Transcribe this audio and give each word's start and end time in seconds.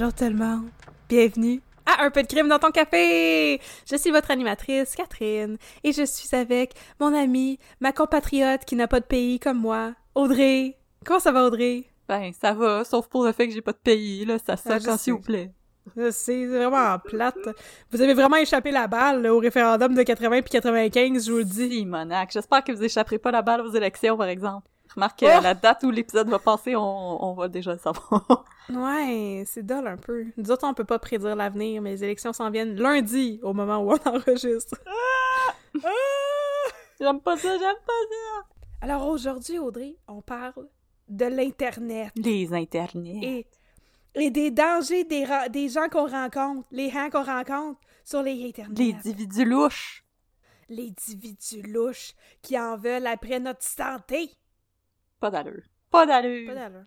Bonjour 0.00 0.14
tout 0.14 0.24
le 0.24 0.30
monde. 0.34 0.70
Bienvenue 1.10 1.60
à 1.84 2.04
Un 2.04 2.10
peu 2.10 2.22
de 2.22 2.26
crime 2.26 2.48
dans 2.48 2.58
ton 2.58 2.70
café. 2.70 3.60
Je 3.86 3.96
suis 3.96 4.10
votre 4.10 4.30
animatrice, 4.30 4.94
Catherine, 4.94 5.58
et 5.84 5.92
je 5.92 6.06
suis 6.06 6.34
avec 6.34 6.72
mon 6.98 7.14
amie, 7.14 7.58
ma 7.80 7.92
compatriote 7.92 8.64
qui 8.64 8.76
n'a 8.76 8.88
pas 8.88 9.00
de 9.00 9.04
pays 9.04 9.38
comme 9.38 9.58
moi, 9.58 9.92
Audrey. 10.14 10.78
Comment 11.04 11.20
ça 11.20 11.32
va, 11.32 11.44
Audrey? 11.44 11.84
Ben, 12.08 12.32
ça 12.32 12.54
va, 12.54 12.82
sauf 12.84 13.08
pour 13.08 13.26
le 13.26 13.32
fait 13.32 13.46
que 13.46 13.52
j'ai 13.52 13.60
pas 13.60 13.72
de 13.72 13.76
pays, 13.76 14.24
là, 14.24 14.38
ça 14.38 14.54
Ah, 14.70 14.80
sais. 14.80 14.96
s'il 14.96 15.12
vous 15.12 15.20
plaît. 15.20 15.52
C'est 16.12 16.46
vraiment 16.46 16.98
plate. 16.98 17.50
Vous 17.90 18.00
avez 18.00 18.14
vraiment 18.14 18.36
échappé 18.36 18.70
la 18.70 18.86
balle 18.86 19.20
là, 19.20 19.34
au 19.34 19.38
référendum 19.38 19.94
de 19.94 20.02
80 20.02 20.40
puis 20.40 20.50
95, 20.52 21.26
je 21.26 21.30
vous 21.30 21.38
le 21.38 21.44
dis. 21.44 21.68
Simonac, 21.68 22.30
j'espère 22.32 22.64
que 22.64 22.72
vous 22.72 22.82
échapperez 22.82 23.18
pas 23.18 23.32
la 23.32 23.42
balle 23.42 23.60
aux 23.60 23.74
élections, 23.74 24.16
par 24.16 24.28
exemple. 24.28 24.66
Remarque, 24.94 25.22
Oh! 25.22 25.26
euh, 25.26 25.40
la 25.40 25.54
date 25.54 25.82
où 25.84 25.90
l'épisode 25.90 26.28
va 26.28 26.38
passer, 26.38 26.74
on, 26.76 27.24
on 27.24 27.34
va 27.34 27.48
déjà 27.48 27.72
le 27.72 27.78
savoir. 27.78 28.44
Ouais, 28.70 29.42
c'est 29.46 29.64
dole 29.66 29.88
un 29.88 29.96
peu. 29.96 30.26
Nous 30.36 30.48
autres, 30.52 30.64
on 30.64 30.74
peut 30.74 30.84
pas 30.84 31.00
prédire 31.00 31.34
l'avenir, 31.34 31.82
mais 31.82 31.90
les 31.90 32.04
élections 32.04 32.32
s'en 32.32 32.50
viennent 32.52 32.76
lundi, 32.76 33.40
au 33.42 33.52
moment 33.52 33.78
où 33.78 33.90
on 33.92 33.96
enregistre. 34.08 34.76
Ah! 34.86 35.88
j'aime 37.00 37.20
pas 37.20 37.36
ça, 37.36 37.48
j'aime 37.58 37.76
pas 37.84 37.92
ça! 38.10 38.46
Alors 38.82 39.06
aujourd'hui, 39.08 39.58
Audrey, 39.58 39.96
on 40.06 40.22
parle 40.22 40.68
de 41.08 41.24
l'Internet. 41.26 42.12
Les 42.16 42.52
internets. 42.54 43.20
et, 43.22 43.46
et 44.14 44.30
des 44.30 44.50
dangers 44.52 45.02
des, 45.04 45.26
des 45.50 45.68
gens 45.68 45.88
qu'on 45.88 46.06
rencontre, 46.08 46.66
les 46.70 46.90
gens 46.90 47.10
qu'on 47.10 47.24
rencontre 47.24 47.80
sur 48.04 48.22
les 48.22 48.46
Internet. 48.46 48.78
Les 48.78 48.94
individus 48.94 49.44
louches. 49.44 50.04
Les 50.68 50.88
individus 51.08 51.62
louches 51.62 52.14
qui 52.40 52.56
en 52.58 52.76
veulent 52.76 53.08
après 53.08 53.40
notre 53.40 53.64
santé. 53.64 54.30
Pas 55.20 55.30
d'allure. 55.30 55.62
Pas 55.90 56.06
d'allure. 56.06 56.48
Pas 56.48 56.54
d'allure. 56.54 56.84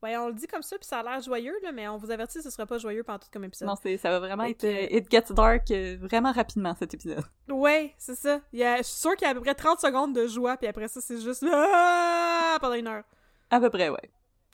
Ouais, 0.00 0.16
on 0.16 0.28
le 0.28 0.34
dit 0.34 0.46
comme 0.46 0.62
ça, 0.62 0.78
puis 0.78 0.86
ça 0.86 1.00
a 1.00 1.02
l'air 1.02 1.20
joyeux, 1.20 1.56
là, 1.64 1.72
mais 1.72 1.88
on 1.88 1.96
vous 1.96 2.10
avertit, 2.12 2.40
ce 2.40 2.50
sera 2.50 2.66
pas 2.66 2.78
joyeux 2.78 3.02
pendant 3.02 3.18
tout 3.18 3.26
comme 3.32 3.42
épisode. 3.44 3.66
Non, 3.66 3.74
c'est, 3.82 3.96
ça 3.96 4.10
va 4.10 4.20
vraiment 4.20 4.44
être... 4.44 4.62
euh, 4.62 4.86
It 4.90 5.10
gets 5.10 5.32
dark 5.34 5.68
euh, 5.72 5.96
vraiment 6.00 6.30
rapidement, 6.30 6.72
cet 6.78 6.94
épisode. 6.94 7.24
Ouais, 7.48 7.94
c'est 7.98 8.14
ça. 8.14 8.40
Il 8.52 8.60
y 8.60 8.64
a, 8.64 8.76
je 8.76 8.82
suis 8.84 8.96
sûre 9.00 9.16
qu'il 9.16 9.24
y 9.24 9.28
a 9.28 9.30
à 9.30 9.34
peu 9.34 9.40
près 9.40 9.56
30 9.56 9.80
secondes 9.80 10.14
de 10.14 10.28
joie, 10.28 10.56
puis 10.56 10.68
après 10.68 10.86
ça, 10.86 11.00
c'est 11.00 11.20
juste 11.20 11.44
Ah! 11.52 12.58
pendant 12.60 12.74
une 12.74 12.86
heure. 12.86 13.02
À 13.50 13.58
peu 13.58 13.70
près, 13.70 13.88
ouais. 13.88 14.10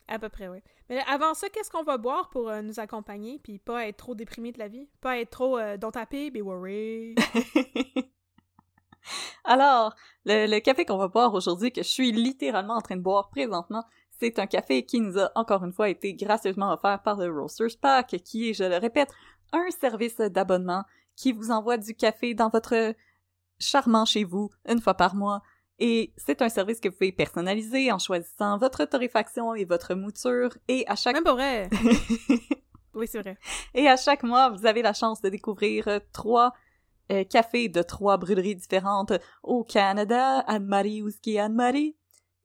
À 0.08 0.18
peu 0.18 0.30
près, 0.30 0.48
oui. 0.48 0.62
Mais 0.88 1.02
avant 1.10 1.34
ça, 1.34 1.50
qu'est-ce 1.50 1.70
qu'on 1.70 1.82
va 1.82 1.98
boire 1.98 2.30
pour 2.30 2.48
euh, 2.48 2.62
nous 2.62 2.80
accompagner, 2.80 3.38
puis 3.38 3.58
pas 3.58 3.86
être 3.86 3.98
trop 3.98 4.14
déprimé 4.14 4.50
de 4.50 4.58
la 4.58 4.68
vie? 4.68 4.88
Pas 5.02 5.18
être 5.18 5.30
trop 5.30 5.58
don't 5.76 5.94
happy, 5.94 6.30
be 6.30 6.38
worry. 6.42 7.14
Alors, 9.44 9.94
le, 10.24 10.46
le 10.46 10.60
café 10.60 10.84
qu'on 10.84 10.96
va 10.96 11.08
boire 11.08 11.34
aujourd'hui, 11.34 11.72
que 11.72 11.82
je 11.82 11.88
suis 11.88 12.12
littéralement 12.12 12.74
en 12.74 12.80
train 12.80 12.96
de 12.96 13.02
boire 13.02 13.28
présentement, 13.30 13.84
c'est 14.18 14.38
un 14.38 14.46
café 14.46 14.84
qui 14.84 15.00
nous 15.00 15.18
a 15.18 15.30
encore 15.34 15.64
une 15.64 15.72
fois 15.72 15.88
été 15.88 16.14
gracieusement 16.14 16.72
offert 16.72 17.02
par 17.02 17.16
le 17.16 17.30
Roasters 17.30 17.76
Pack, 17.80 18.16
qui 18.24 18.50
est, 18.50 18.54
je 18.54 18.64
le 18.64 18.76
répète, 18.76 19.10
un 19.52 19.70
service 19.70 20.16
d'abonnement 20.16 20.84
qui 21.16 21.32
vous 21.32 21.50
envoie 21.50 21.76
du 21.76 21.94
café 21.94 22.34
dans 22.34 22.48
votre 22.48 22.94
charmant 23.58 24.04
chez 24.04 24.24
vous 24.24 24.50
une 24.68 24.80
fois 24.80 24.94
par 24.94 25.14
mois. 25.14 25.42
Et 25.78 26.12
c'est 26.16 26.40
un 26.42 26.48
service 26.48 26.80
que 26.80 26.88
vous 26.88 26.94
pouvez 26.94 27.12
personnaliser 27.12 27.90
en 27.90 27.98
choisissant 27.98 28.58
votre 28.58 28.84
torréfaction 28.84 29.54
et 29.54 29.64
votre 29.64 29.94
mouture. 29.94 30.50
Et 30.68 30.84
à 30.86 30.94
chaque 30.94 31.14
Même 31.14 31.24
pas 31.24 31.34
vrai. 31.34 31.68
oui, 32.94 33.08
c'est 33.08 33.20
vrai. 33.20 33.36
et 33.74 33.88
à 33.88 33.96
chaque 33.96 34.22
mois, 34.22 34.50
vous 34.50 34.66
avez 34.66 34.82
la 34.82 34.92
chance 34.92 35.20
de 35.20 35.28
découvrir 35.28 35.88
euh, 35.88 35.98
trois 36.12 36.52
euh, 37.12 37.24
cafés 37.24 37.68
de 37.68 37.82
trois 37.82 38.16
brûleries 38.16 38.56
différentes 38.56 39.12
au 39.42 39.64
Canada, 39.64 40.40
Anne-Marie 40.40 41.02
Whisky 41.02 41.38
Anne-Marie. 41.38 41.96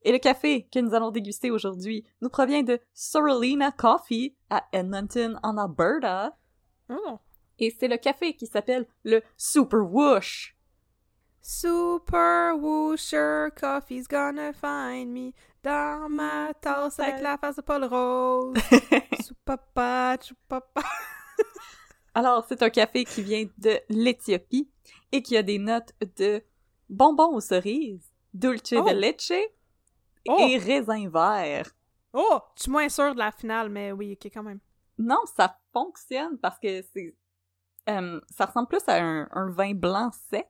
Et 0.02 0.12
le 0.12 0.18
café 0.18 0.66
que 0.72 0.78
nous 0.78 0.94
allons 0.94 1.10
déguster 1.10 1.50
aujourd'hui 1.50 2.04
nous 2.22 2.30
provient 2.30 2.62
de 2.62 2.80
Sorolina 2.94 3.70
Coffee 3.70 4.34
à 4.48 4.64
Edmonton, 4.72 5.38
en 5.42 5.58
Alberta. 5.58 6.36
Oh. 6.88 7.18
Et 7.58 7.74
c'est 7.78 7.88
le 7.88 7.98
café 7.98 8.34
qui 8.34 8.46
s'appelle 8.46 8.86
le 9.04 9.22
Super 9.36 9.80
Whoosh. 9.80 10.56
Super 11.42 12.56
Woosher 12.56 13.48
Coffee's 13.54 14.06
gonna 14.06 14.52
find 14.52 15.12
me 15.12 15.32
dans 15.62 16.08
ma 16.08 16.52
tasse 16.54 16.98
avec 16.98 17.20
la 17.20 17.36
face 17.38 17.56
de 17.56 17.62
Paul 17.62 17.84
Rose. 17.84 18.56
Soupapa, 19.26 20.16
choupapa. 20.22 20.82
Alors, 22.20 22.44
c'est 22.46 22.62
un 22.62 22.68
café 22.68 23.04
qui 23.06 23.22
vient 23.22 23.46
de 23.56 23.78
l'Éthiopie 23.88 24.68
et 25.10 25.22
qui 25.22 25.38
a 25.38 25.42
des 25.42 25.58
notes 25.58 25.92
de 26.18 26.42
bonbons 26.90 27.34
aux 27.34 27.40
cerises, 27.40 28.12
dulce 28.34 28.74
Oh. 28.76 28.82
de 28.82 28.94
leche 28.94 29.32
Oh. 30.28 30.36
et 30.38 30.58
raisin 30.58 31.08
vert. 31.08 31.70
Oh! 32.12 32.40
Je 32.56 32.64
suis 32.64 32.70
moins 32.70 32.90
sûre 32.90 33.14
de 33.14 33.18
la 33.18 33.32
finale, 33.32 33.70
mais 33.70 33.90
oui, 33.92 34.12
ok, 34.12 34.30
quand 34.34 34.42
même. 34.42 34.60
Non, 34.98 35.20
ça 35.34 35.58
fonctionne 35.72 36.36
parce 36.38 36.58
que 36.58 36.82
c'est. 36.92 37.16
euh, 37.88 38.20
ça 38.36 38.44
ressemble 38.44 38.68
plus 38.68 38.86
à 38.86 39.02
un, 39.02 39.26
un 39.32 39.48
vin 39.50 39.72
blanc 39.72 40.10
sec. 40.30 40.46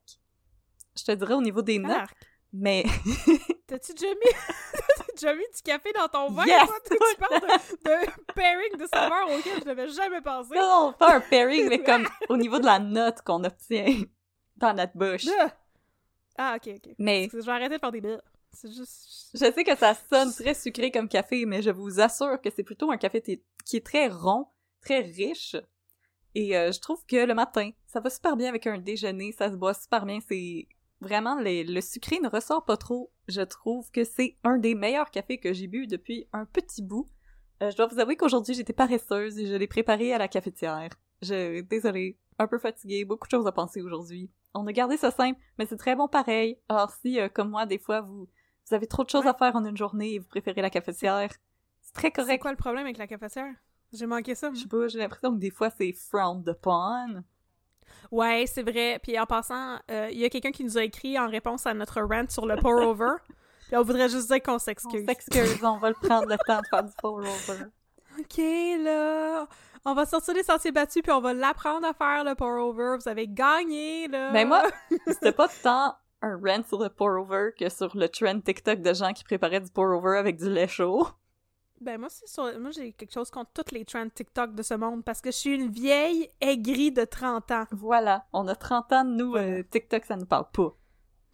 Je 0.99 1.05
te 1.05 1.13
dirais 1.13 1.35
au 1.35 1.41
niveau 1.43 1.63
des 1.63 1.79
notes. 1.79 2.11
Mais. 2.53 2.83
T'as-tu 3.69 3.95
déjà 3.95 4.09
mis... 4.13 4.17
Déjà 5.21 5.35
mis 5.35 5.45
du 5.55 5.63
café 5.63 5.93
dans 5.93 6.09
ton 6.09 6.31
vin? 6.31 6.47
Yes! 6.47 6.67
toi? 6.67 6.77
Tu 6.89 6.97
tu 6.97 7.17
parles 7.17 7.41
de, 7.41 7.47
de 7.47 8.33
pairing 8.35 8.77
de 8.79 8.87
saveurs 8.87 9.29
auquel 9.31 9.59
je 9.61 9.65
n'avais 9.65 9.89
jamais 9.89 10.21
pensé. 10.21 10.55
non, 10.55 10.95
pas 10.99 11.17
un 11.17 11.21
pairing, 11.21 11.69
mais 11.69 11.79
comme 11.85 12.07
au 12.29 12.37
niveau 12.37 12.59
de 12.59 12.65
la 12.67 12.79
note 12.79 13.21
qu'on 13.23 13.43
obtient 13.45 13.87
dans 14.57 14.73
notre 14.75 14.97
bouche. 14.97 15.27
Ah! 16.39 16.55
Ok, 16.57 16.69
ok. 16.77 16.95
Mais 16.99 17.29
Je 17.33 17.39
vais 17.39 17.53
arrêter 17.53 17.75
de 17.77 17.81
faire 17.81 17.93
des. 17.93 18.17
C'est 18.53 18.73
juste... 18.73 19.31
je 19.35 19.53
sais 19.53 19.63
que 19.65 19.77
ça 19.77 19.95
sonne 19.95 20.33
très 20.33 20.55
sucré 20.55 20.91
comme 20.91 21.09
café, 21.09 21.45
mais 21.47 21.63
je 21.63 21.71
vous 21.71 22.01
assure 22.01 22.41
que 22.41 22.51
c'est 22.51 22.65
plutôt 22.65 22.91
un 22.91 22.97
café 22.97 23.23
qui 23.65 23.77
est 23.77 23.85
très 23.87 24.09
rond, 24.09 24.47
très 24.81 25.01
riche. 25.01 25.55
Et 26.35 26.57
euh, 26.57 26.73
je 26.73 26.81
trouve 26.81 27.05
que 27.07 27.17
le 27.27 27.35
matin, 27.35 27.71
ça 27.87 28.01
va 28.01 28.11
super 28.11 28.37
bien 28.37 28.49
avec 28.49 28.67
un 28.67 28.79
déjeuner, 28.79 29.33
ça 29.33 29.51
se 29.51 29.57
boit 29.57 29.75
super 29.75 30.05
bien. 30.07 30.19
C'est 30.27 30.67
vraiment 31.01 31.39
les- 31.39 31.63
le 31.65 31.81
sucré 31.81 32.19
ne 32.21 32.29
ressort 32.29 32.65
pas 32.65 32.77
trop. 32.77 33.13
Je 33.31 33.43
trouve 33.43 33.89
que 33.93 34.03
c'est 34.03 34.37
un 34.43 34.59
des 34.59 34.75
meilleurs 34.75 35.11
cafés 35.13 35.39
que 35.39 35.53
j'ai 35.53 35.69
bu 35.69 35.87
depuis 35.87 36.27
un 36.33 36.45
petit 36.45 36.83
bout. 36.83 37.07
Euh, 37.63 37.71
je 37.71 37.77
dois 37.77 37.87
vous 37.87 38.01
avouer 38.01 38.17
qu'aujourd'hui 38.17 38.55
j'étais 38.55 38.73
paresseuse 38.73 39.39
et 39.39 39.47
je 39.47 39.55
l'ai 39.55 39.69
préparé 39.69 40.13
à 40.13 40.19
la 40.19 40.27
cafetière. 40.27 40.91
Je 41.23 41.61
désolée, 41.61 42.19
un 42.41 42.49
peu 42.49 42.59
fatiguée, 42.59 43.05
beaucoup 43.05 43.29
de 43.29 43.31
choses 43.31 43.47
à 43.47 43.53
penser 43.53 43.83
aujourd'hui. 43.83 44.31
On 44.53 44.67
a 44.67 44.73
gardé 44.73 44.97
ça 44.97 45.13
simple, 45.13 45.39
mais 45.59 45.67
c'est 45.67 45.77
très 45.77 45.95
bon 45.95 46.09
pareil. 46.09 46.59
Alors 46.69 46.91
si, 46.91 47.21
euh, 47.21 47.29
comme 47.29 47.51
moi, 47.51 47.67
des 47.67 47.79
fois 47.79 48.01
vous 48.01 48.27
vous 48.67 48.75
avez 48.75 48.89
trop 48.89 49.05
de 49.05 49.11
choses 49.11 49.27
à 49.27 49.35
faire 49.35 49.55
en 49.55 49.65
une 49.65 49.77
journée 49.77 50.15
et 50.15 50.19
vous 50.19 50.29
préférez 50.29 50.61
la 50.63 50.71
cafetière, 50.71 51.31
c'est 51.83 51.93
très 51.93 52.09
C'est 52.09 52.13
correct. 52.13 52.43
quoi 52.43 52.51
le 52.51 52.57
problème 52.57 52.85
avec 52.85 52.99
la 52.99 53.07
cafetière? 53.07 53.55
J'ai 53.93 54.07
manqué 54.07 54.35
ça. 54.35 54.51
Je 54.53 54.61
sais 54.61 54.69
pas, 54.69 54.89
j'ai 54.89 54.99
l'impression 54.99 55.33
que 55.33 55.39
des 55.39 55.51
fois 55.51 55.71
c'est 55.71 55.93
frowned 55.93 56.49
upon. 56.49 57.23
Ouais, 58.11 58.45
c'est 58.47 58.63
vrai. 58.63 58.99
Puis 59.03 59.19
en 59.19 59.27
passant, 59.27 59.79
euh, 59.91 60.09
il 60.11 60.19
y 60.19 60.25
a 60.25 60.29
quelqu'un 60.29 60.51
qui 60.53 60.65
nous 60.65 60.79
a 60.79 60.83
écrit 60.85 61.19
en 61.19 61.29
réponse 61.29 61.67
à 61.67 61.75
notre 61.75 62.01
rant 62.03 62.25
sur 62.29 62.47
le 62.47 62.57
pour-over. 62.57 63.13
Puis 63.69 63.77
on 63.77 63.83
voudrait 63.83 64.09
juste 64.09 64.29
dire 64.29 64.43
qu'on 64.43 64.55
On 64.55 64.59
s'excuse. 64.59 65.07
s'excuse, 65.07 65.63
on 65.63 65.79
va 65.79 65.91
le 65.91 65.95
prendre 65.95 66.27
le 66.27 66.37
temps 66.45 66.61
de 66.61 66.67
faire 66.69 66.83
du 66.83 66.93
pour-over. 67.01 67.65
OK, 68.19 68.39
là. 68.83 69.47
On 69.85 69.95
va 69.95 70.05
sortir 70.05 70.35
les 70.35 70.43
sentiers 70.43 70.73
battus 70.73 71.03
puis 71.03 71.13
on 71.13 71.21
va 71.21 71.33
l'apprendre 71.33 71.87
à 71.87 71.95
faire 71.95 72.25
le 72.25 72.35
pour-over. 72.35 72.97
Vous 73.01 73.09
avez 73.09 73.29
gagné, 73.29 74.09
là. 74.09 74.31
Mais 74.33 74.45
moi, 74.45 74.65
c'était 75.07 75.33
pas 75.33 75.49
tant 75.63 75.95
un 76.21 76.37
rant 76.37 76.63
sur 76.69 76.83
le 76.83 76.91
pour-over 76.91 77.51
que 77.59 77.69
sur 77.71 77.97
le 77.97 78.09
trend 78.09 78.41
TikTok 78.41 78.83
de 78.83 78.93
gens 78.93 79.13
qui 79.13 79.25
préparaient 79.25 79.61
du 79.61 79.71
pour-over 79.71 80.19
avec 80.19 80.37
du 80.37 80.51
lait 80.51 80.69
chaud. 80.69 81.07
Ben 81.81 81.99
moi, 81.99 82.09
c'est 82.11 82.29
sur... 82.29 82.45
moi 82.59 82.73
j'ai 82.73 82.93
quelque 82.93 83.13
chose 83.13 83.31
contre 83.31 83.53
toutes 83.55 83.73
les 83.73 83.87
trends 83.87 84.09
TikTok 84.09 84.55
de 84.55 84.63
ce 84.63 84.75
monde 84.75 85.03
parce 85.03 85.23
que 85.23 85.31
je 85.31 85.37
suis 85.37 85.55
une 85.55 85.71
vieille 85.71 86.29
aigrie 86.41 86.93
de 86.93 87.05
30 87.05 87.51
ans. 87.53 87.65
Voilà, 87.71 88.27
on 88.35 88.47
a 88.49 88.55
30 88.55 88.93
ans, 88.93 89.05
nous, 89.05 89.35
euh, 89.35 89.63
TikTok, 89.63 90.05
ça 90.05 90.17
nous 90.17 90.27
parle 90.27 90.51
pas. 90.53 90.77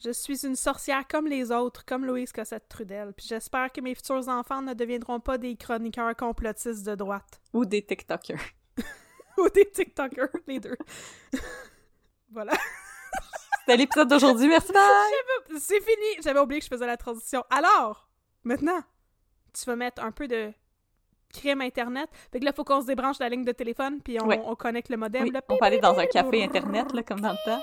Je 0.05 0.11
suis 0.11 0.47
une 0.47 0.55
sorcière 0.55 1.09
comme 1.09 1.27
les 1.27 1.51
autres, 1.51 1.85
comme 1.85 2.05
Louise 2.05 2.31
Cossette 2.31 2.69
Trudel. 2.69 3.13
Puis 3.17 3.27
j'espère 3.29 3.73
que 3.73 3.81
mes 3.81 3.95
futurs 3.95 4.29
enfants 4.29 4.63
ne 4.63 4.75
deviendront 4.75 5.21
pas 5.21 5.39
des 5.39 5.57
chroniqueurs 5.57 6.15
complotistes 6.15 6.87
de 6.87 6.95
droite. 6.95 7.41
Ou 7.53 7.65
des 7.65 7.85
TikTokers. 7.85 8.39
Ou 9.39 9.49
des 9.49 9.69
TikTokers, 9.71 10.29
les 10.47 10.61
deux. 10.61 10.77
voilà. 12.31 12.53
C'était 13.61 13.79
l'épisode 13.79 14.09
d'aujourd'hui, 14.09 14.47
merci, 14.47 14.73
bye! 14.73 15.59
C'est 15.59 15.81
fini! 15.81 16.23
J'avais 16.23 16.39
oublié 16.39 16.61
que 16.61 16.67
je 16.67 16.71
faisais 16.71 16.87
la 16.87 16.97
transition. 16.97 17.43
Alors, 17.51 18.09
maintenant, 18.45 18.81
tu 19.59 19.65
vas 19.67 19.77
mettre 19.77 20.03
un 20.03 20.13
peu 20.13 20.29
de 20.29 20.53
crème 21.33 21.61
Internet. 21.61 22.09
Fait 22.33 22.41
que 22.41 22.45
là, 22.45 22.53
faut 22.53 22.65
qu'on 22.65 22.81
se 22.81 22.87
débranche 22.87 23.19
la 23.19 23.29
ligne 23.29 23.45
de 23.45 23.53
téléphone, 23.53 24.01
puis 24.03 24.19
on, 24.21 24.55
connecte 24.57 24.89
le 24.89 24.97
modem. 24.97 25.25
Oui, 25.25 25.31
là. 25.31 25.43
on 25.49 25.57
va 25.57 25.67
aller 25.67 25.79
dans 25.79 25.99
un 25.99 26.07
café 26.07 26.43
Internet, 26.45 26.93
là, 26.93 27.03
comme 27.03 27.21
dans 27.21 27.33
le 27.33 27.45
temps. 27.45 27.61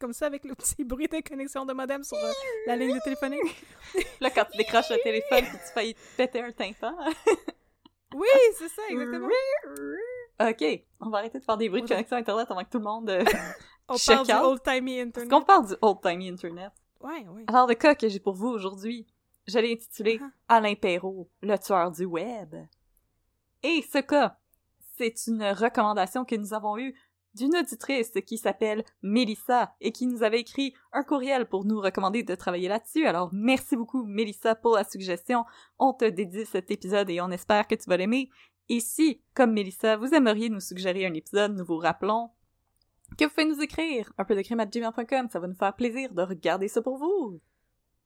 Comme 0.00 0.12
ça, 0.12 0.26
avec 0.26 0.44
le 0.44 0.54
petit 0.54 0.84
bruit 0.84 1.08
de 1.08 1.26
connexion 1.26 1.64
de 1.64 1.72
modem 1.72 2.02
sur 2.02 2.18
euh, 2.18 2.32
la 2.66 2.76
ligne 2.76 2.94
de 2.94 3.00
téléphonique. 3.00 3.64
Là, 4.20 4.28
quand 4.28 4.44
tu 4.50 4.58
décroches 4.58 4.90
le 4.90 4.98
téléphone 5.02 5.44
puis 5.44 5.58
tu 5.66 5.72
faillis 5.72 5.94
te 5.94 6.00
péter 6.16 6.40
un 6.40 6.52
tympan. 6.52 6.94
Oui, 8.16 8.28
c'est 8.56 8.68
ça, 8.68 8.82
exactement. 8.90 9.26
OK, 10.40 10.84
on 11.00 11.10
va 11.10 11.18
arrêter 11.18 11.40
de 11.40 11.44
faire 11.44 11.56
des 11.56 11.68
bruits 11.68 11.82
de 11.82 11.88
connexion 11.88 12.16
Internet 12.16 12.48
avant 12.48 12.62
que 12.62 12.70
tout 12.70 12.78
le 12.78 12.84
monde... 12.84 13.10
euh, 13.10 13.24
On 13.88 13.96
parle 13.96 14.26
du 14.26 14.32
old-timey 14.32 14.96
Parce 14.96 15.08
Internet. 15.08 15.30
qu'on 15.30 15.42
parle 15.42 15.66
du 15.66 15.74
old-timey 15.82 16.28
Internet. 16.28 16.72
Ouais, 17.00 17.26
ouais. 17.28 17.44
Alors, 17.48 17.66
le 17.66 17.74
cas 17.74 17.96
que 17.96 18.08
j'ai 18.08 18.20
pour 18.20 18.34
vous 18.34 18.48
aujourd'hui, 18.48 19.04
je 19.46 19.58
l'ai 19.58 19.72
intitulé 19.72 20.18
Ah. 20.20 20.56
Alain 20.56 20.74
Perrault, 20.74 21.28
le 21.42 21.56
tueur 21.56 21.90
du 21.90 22.04
web. 22.04 22.54
Et 23.62 23.82
ce 23.90 23.98
cas, 23.98 24.38
c'est 24.96 25.26
une 25.26 25.42
recommandation 25.42 26.24
que 26.24 26.36
nous 26.36 26.54
avons 26.54 26.78
eue 26.78 26.94
d'une 27.34 27.56
auditrice 27.56 28.12
qui 28.26 28.38
s'appelle 28.38 28.84
Mélissa 29.02 29.74
et 29.80 29.90
qui 29.90 30.06
nous 30.06 30.22
avait 30.22 30.40
écrit 30.40 30.72
un 30.92 31.02
courriel 31.02 31.46
pour 31.46 31.64
nous 31.64 31.80
recommander 31.80 32.22
de 32.22 32.34
travailler 32.34 32.68
là-dessus. 32.68 33.06
Alors, 33.06 33.30
merci 33.32 33.76
beaucoup, 33.76 34.04
Mélissa, 34.04 34.54
pour 34.54 34.76
la 34.76 34.84
suggestion. 34.84 35.44
On 35.78 35.92
te 35.92 36.04
dédie 36.04 36.46
cet 36.46 36.70
épisode 36.70 37.10
et 37.10 37.20
on 37.20 37.30
espère 37.30 37.66
que 37.66 37.74
tu 37.74 37.88
vas 37.88 37.96
l'aimer. 37.96 38.30
Et 38.68 38.80
si, 38.80 39.20
comme 39.34 39.52
Mélissa, 39.52 39.96
vous 39.96 40.14
aimeriez 40.14 40.48
nous 40.48 40.60
suggérer 40.60 41.06
un 41.06 41.14
épisode, 41.14 41.56
nous 41.56 41.64
vous 41.64 41.78
rappelons 41.78 42.30
que 43.18 43.24
vous 43.24 43.30
pouvez 43.30 43.46
nous 43.46 43.60
écrire 43.60 44.12
un 44.16 44.24
peu 44.24 44.34
de 44.36 44.42
crime 44.42 44.60
à 44.60 44.66
gmail.com. 44.66 45.28
Ça 45.30 45.40
va 45.40 45.48
nous 45.48 45.56
faire 45.56 45.74
plaisir 45.74 46.12
de 46.14 46.22
regarder 46.22 46.68
ça 46.68 46.82
pour 46.82 46.98
vous. 46.98 47.40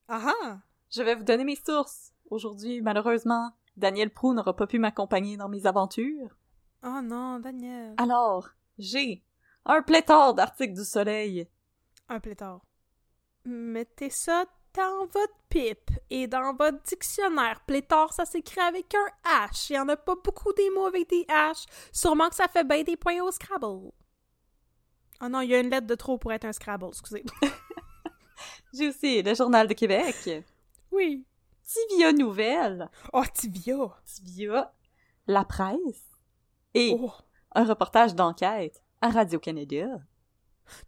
Ah 0.09 0.33
ah! 0.43 0.59
Je 0.91 1.03
vais 1.03 1.15
vous 1.15 1.25
donner 1.25 1.45
mes 1.45 1.57
sources. 1.57 2.13
Aujourd'hui, 2.31 2.81
malheureusement, 2.81 3.53
Daniel 3.77 4.11
Prou 4.11 4.33
n'aura 4.33 4.57
pas 4.57 4.67
pu 4.67 4.79
m'accompagner 4.79 5.37
dans 5.37 5.49
mes 5.49 5.67
aventures. 5.67 6.37
Oh 6.83 7.01
non, 7.03 7.39
Daniel. 7.41 7.95
Alors, 7.99 8.49
j'ai 8.79 9.23
un 9.67 9.83
pléthore 9.83 10.33
d'articles 10.33 10.75
du 10.75 10.85
Soleil. 10.85 11.47
Un 12.09 12.21
pléthore. 12.21 12.65
Mettez 13.45 14.09
ça 14.09 14.47
dans 14.75 15.07
votre 15.07 15.35
pipe 15.51 15.91
et 16.09 16.27
dans 16.27 16.55
votre 16.55 16.83
dictionnaire. 16.85 17.61
Pléthore, 17.67 18.15
ça 18.15 18.25
s'écrit 18.25 18.61
avec 18.61 18.95
un 18.95 19.47
H. 19.47 19.67
Il 19.71 19.77
y 19.77 19.79
en 19.79 19.89
a 19.89 19.97
pas 19.97 20.17
beaucoup 20.25 20.53
des 20.55 20.71
mots 20.71 20.87
avec 20.87 21.11
des 21.11 21.25
H. 21.29 21.67
Sûrement 21.93 22.31
que 22.31 22.35
ça 22.35 22.49
fait 22.49 22.65
bien 22.65 22.83
des 22.83 22.97
points 22.97 23.21
au 23.21 23.31
Scrabble. 23.31 23.91
Oh 25.21 25.29
non, 25.29 25.43
il 25.43 25.51
y 25.51 25.55
a 25.55 25.61
une 25.61 25.71
lettre 25.71 25.87
de 25.87 25.95
trop 25.95 26.17
pour 26.17 26.33
être 26.33 26.47
un 26.47 26.53
Scrabble, 26.53 26.89
excusez. 26.89 27.25
J'ai 28.73 28.89
aussi 28.89 29.23
le 29.23 29.35
Journal 29.35 29.67
de 29.67 29.75
Québec, 29.75 30.47
Oui. 30.93 31.25
Tivia 31.65 32.13
Nouvelles, 32.13 32.89
Oh, 33.13 33.23
Tibia. 33.33 33.77
Tivia 34.05 34.73
La 35.27 35.45
Presse 35.45 36.07
et 36.75 36.95
Oh. 36.99 37.11
un 37.55 37.65
reportage 37.65 38.15
d'enquête 38.15 38.83
à 39.01 39.11
Radio-Canada. 39.11 39.87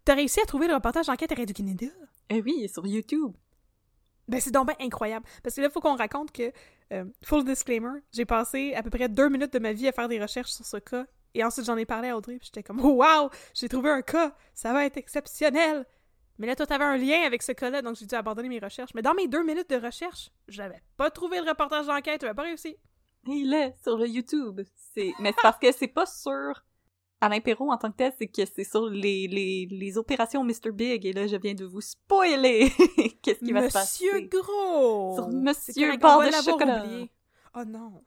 T'as 0.05 0.15
réussi 0.15 0.39
à 0.41 0.45
trouver 0.45 0.67
le 0.67 0.73
reportage 0.75 1.07
d'enquête 1.07 1.31
à 1.31 1.35
Radio-Canada? 1.35 1.87
Eh 2.29 2.41
oui, 2.41 2.67
sur 2.69 2.85
YouTube. 2.85 3.33
Ben, 4.27 4.39
c'est 4.39 4.51
donc 4.51 4.67
ben 4.67 4.75
incroyable. 4.79 5.25
Parce 5.43 5.55
que 5.55 5.61
là, 5.61 5.67
il 5.67 5.71
faut 5.71 5.81
qu'on 5.81 5.95
raconte 5.95 6.31
que, 6.31 6.51
euh, 6.93 7.05
full 7.23 7.43
disclaimer, 7.43 7.99
j'ai 8.11 8.25
passé 8.25 8.73
à 8.75 8.83
peu 8.83 8.89
près 8.89 9.09
deux 9.09 9.29
minutes 9.29 9.53
de 9.53 9.59
ma 9.59 9.73
vie 9.73 9.87
à 9.87 9.91
faire 9.91 10.07
des 10.07 10.21
recherches 10.21 10.51
sur 10.51 10.65
ce 10.65 10.77
cas. 10.77 11.05
Et 11.33 11.43
ensuite, 11.43 11.65
j'en 11.65 11.77
ai 11.77 11.85
parlé 11.85 12.09
à 12.09 12.17
Audrey, 12.17 12.37
puis 12.37 12.47
j'étais 12.47 12.63
comme, 12.63 12.79
oh, 12.83 12.93
wow, 13.03 13.29
j'ai 13.53 13.67
trouvé 13.69 13.89
un 13.89 14.01
cas, 14.01 14.35
ça 14.53 14.73
va 14.73 14.85
être 14.85 14.97
exceptionnel. 14.97 15.85
Mais 16.41 16.47
là, 16.47 16.55
toi, 16.55 16.65
t'avais 16.65 16.85
un 16.85 16.97
lien 16.97 17.21
avec 17.23 17.43
ce 17.43 17.51
cas-là, 17.51 17.83
donc 17.83 17.97
j'ai 17.97 18.07
dû 18.07 18.15
abandonner 18.15 18.49
mes 18.49 18.57
recherches. 18.57 18.95
Mais 18.95 19.03
dans 19.03 19.13
mes 19.13 19.27
deux 19.27 19.43
minutes 19.43 19.69
de 19.69 19.75
recherche, 19.75 20.31
j'avais 20.47 20.81
pas 20.97 21.11
trouvé 21.11 21.39
le 21.39 21.47
reportage 21.47 21.85
d'enquête, 21.85 22.21
j'avais 22.21 22.33
pas 22.33 22.41
réussi. 22.41 22.77
Il 23.27 23.53
est 23.53 23.75
sur 23.83 23.95
le 23.95 24.07
YouTube. 24.07 24.61
C'est, 24.75 25.13
mais 25.19 25.33
c'est 25.33 25.41
parce 25.43 25.59
que 25.59 25.71
c'est 25.71 25.87
pas 25.87 26.07
sur 26.07 26.63
Alain 27.21 27.41
Perrault 27.41 27.71
en 27.71 27.77
tant 27.77 27.91
que 27.91 27.97
tel, 27.97 28.13
c'est 28.17 28.25
que 28.25 28.43
c'est 28.43 28.63
sur 28.63 28.89
les, 28.89 29.27
les, 29.27 29.67
les 29.69 29.97
opérations 29.99 30.43
Mr. 30.43 30.71
Big. 30.73 31.05
Et 31.05 31.13
là, 31.13 31.27
je 31.27 31.35
viens 31.35 31.53
de 31.53 31.63
vous 31.63 31.79
spoiler 31.79 32.71
qu'est-ce 33.21 33.45
qui 33.45 33.51
va 33.51 33.69
se 33.69 33.73
passer. 33.73 34.05
Monsieur 34.05 34.27
Gros! 34.27 35.13
Sur 35.17 35.27
Monsieur 35.29 35.95
va 35.99 36.25
de 36.27 36.31
chocolat. 36.43 36.83
oublié. 36.83 37.11
Oh 37.55 37.65
non. 37.67 38.03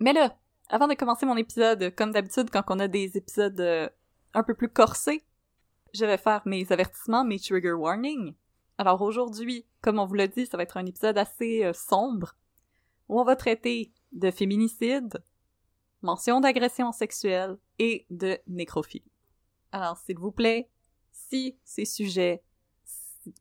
Mais 0.00 0.12
là, 0.12 0.36
avant 0.68 0.86
de 0.86 0.92
commencer 0.92 1.24
mon 1.24 1.38
épisode, 1.38 1.94
comme 1.96 2.10
d'habitude, 2.10 2.50
quand 2.50 2.64
on 2.68 2.78
a 2.78 2.88
des 2.88 3.16
épisodes 3.16 3.58
euh, 3.58 3.88
un 4.34 4.42
peu 4.42 4.52
plus 4.52 4.68
corsés, 4.68 5.24
je 5.94 6.04
vais 6.04 6.16
faire 6.16 6.42
mes 6.46 6.70
avertissements, 6.70 7.24
mes 7.24 7.38
trigger 7.38 7.72
warnings. 7.72 8.34
Alors 8.78 9.02
aujourd'hui, 9.02 9.66
comme 9.82 9.98
on 9.98 10.06
vous 10.06 10.14
l'a 10.14 10.26
dit, 10.26 10.46
ça 10.46 10.56
va 10.56 10.62
être 10.62 10.76
un 10.76 10.86
épisode 10.86 11.18
assez 11.18 11.64
euh, 11.64 11.72
sombre, 11.72 12.34
où 13.08 13.20
on 13.20 13.24
va 13.24 13.36
traiter 13.36 13.92
de 14.12 14.30
féminicide, 14.30 15.22
mention 16.02 16.40
d'agression 16.40 16.92
sexuelle 16.92 17.58
et 17.78 18.06
de 18.10 18.38
nécrophilie. 18.46 19.10
Alors, 19.72 19.98
s'il 19.98 20.18
vous 20.18 20.32
plaît, 20.32 20.70
si 21.12 21.58
ces 21.64 21.84
sujets, 21.84 22.42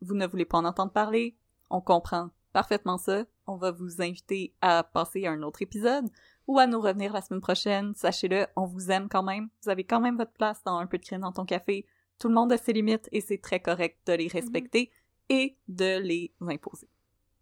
vous 0.02 0.16
ne 0.16 0.28
voulez 0.28 0.46
pas 0.46 0.58
en 0.58 0.66
entendre 0.66 0.92
parler, 0.92 1.38
on 1.70 1.82
comprend 1.82 2.30
parfaitement 2.54 2.98
ça. 2.98 3.26
On 3.48 3.56
va 3.56 3.72
vous 3.72 4.02
inviter 4.02 4.54
à 4.62 4.84
passer 4.84 5.26
à 5.26 5.32
un 5.32 5.42
autre 5.42 5.62
épisode 5.62 6.10
ou 6.48 6.60
à 6.60 6.68
nous 6.68 6.82
revenir 6.82 7.14
la 7.14 7.22
semaine 7.22 7.42
prochaine. 7.42 7.94
Sachez-le, 7.96 8.48
on 8.56 8.66
vous 8.66 8.92
aime 8.92 9.08
quand 9.10 9.24
même. 9.24 9.50
Vous 9.64 9.70
avez 9.70 9.84
quand 9.84 10.00
même 10.00 10.18
votre 10.18 10.34
place 10.34 10.62
dans 10.64 10.78
un 10.78 10.88
peu 10.88 10.98
de 10.98 11.06
crime 11.06 11.22
dans 11.22 11.32
ton 11.32 11.46
café. 11.46 11.86
Tout 12.20 12.28
le 12.28 12.36
monde 12.36 12.52
a 12.52 12.58
ses 12.58 12.74
limites 12.74 13.10
et 13.12 13.22
c'est 13.22 13.40
très 13.40 13.60
correct 13.60 14.00
de 14.06 14.14
les 14.14 14.28
respecter 14.28 14.92
et 15.30 15.58
de 15.68 16.00
les 16.00 16.34
imposer. 16.42 16.90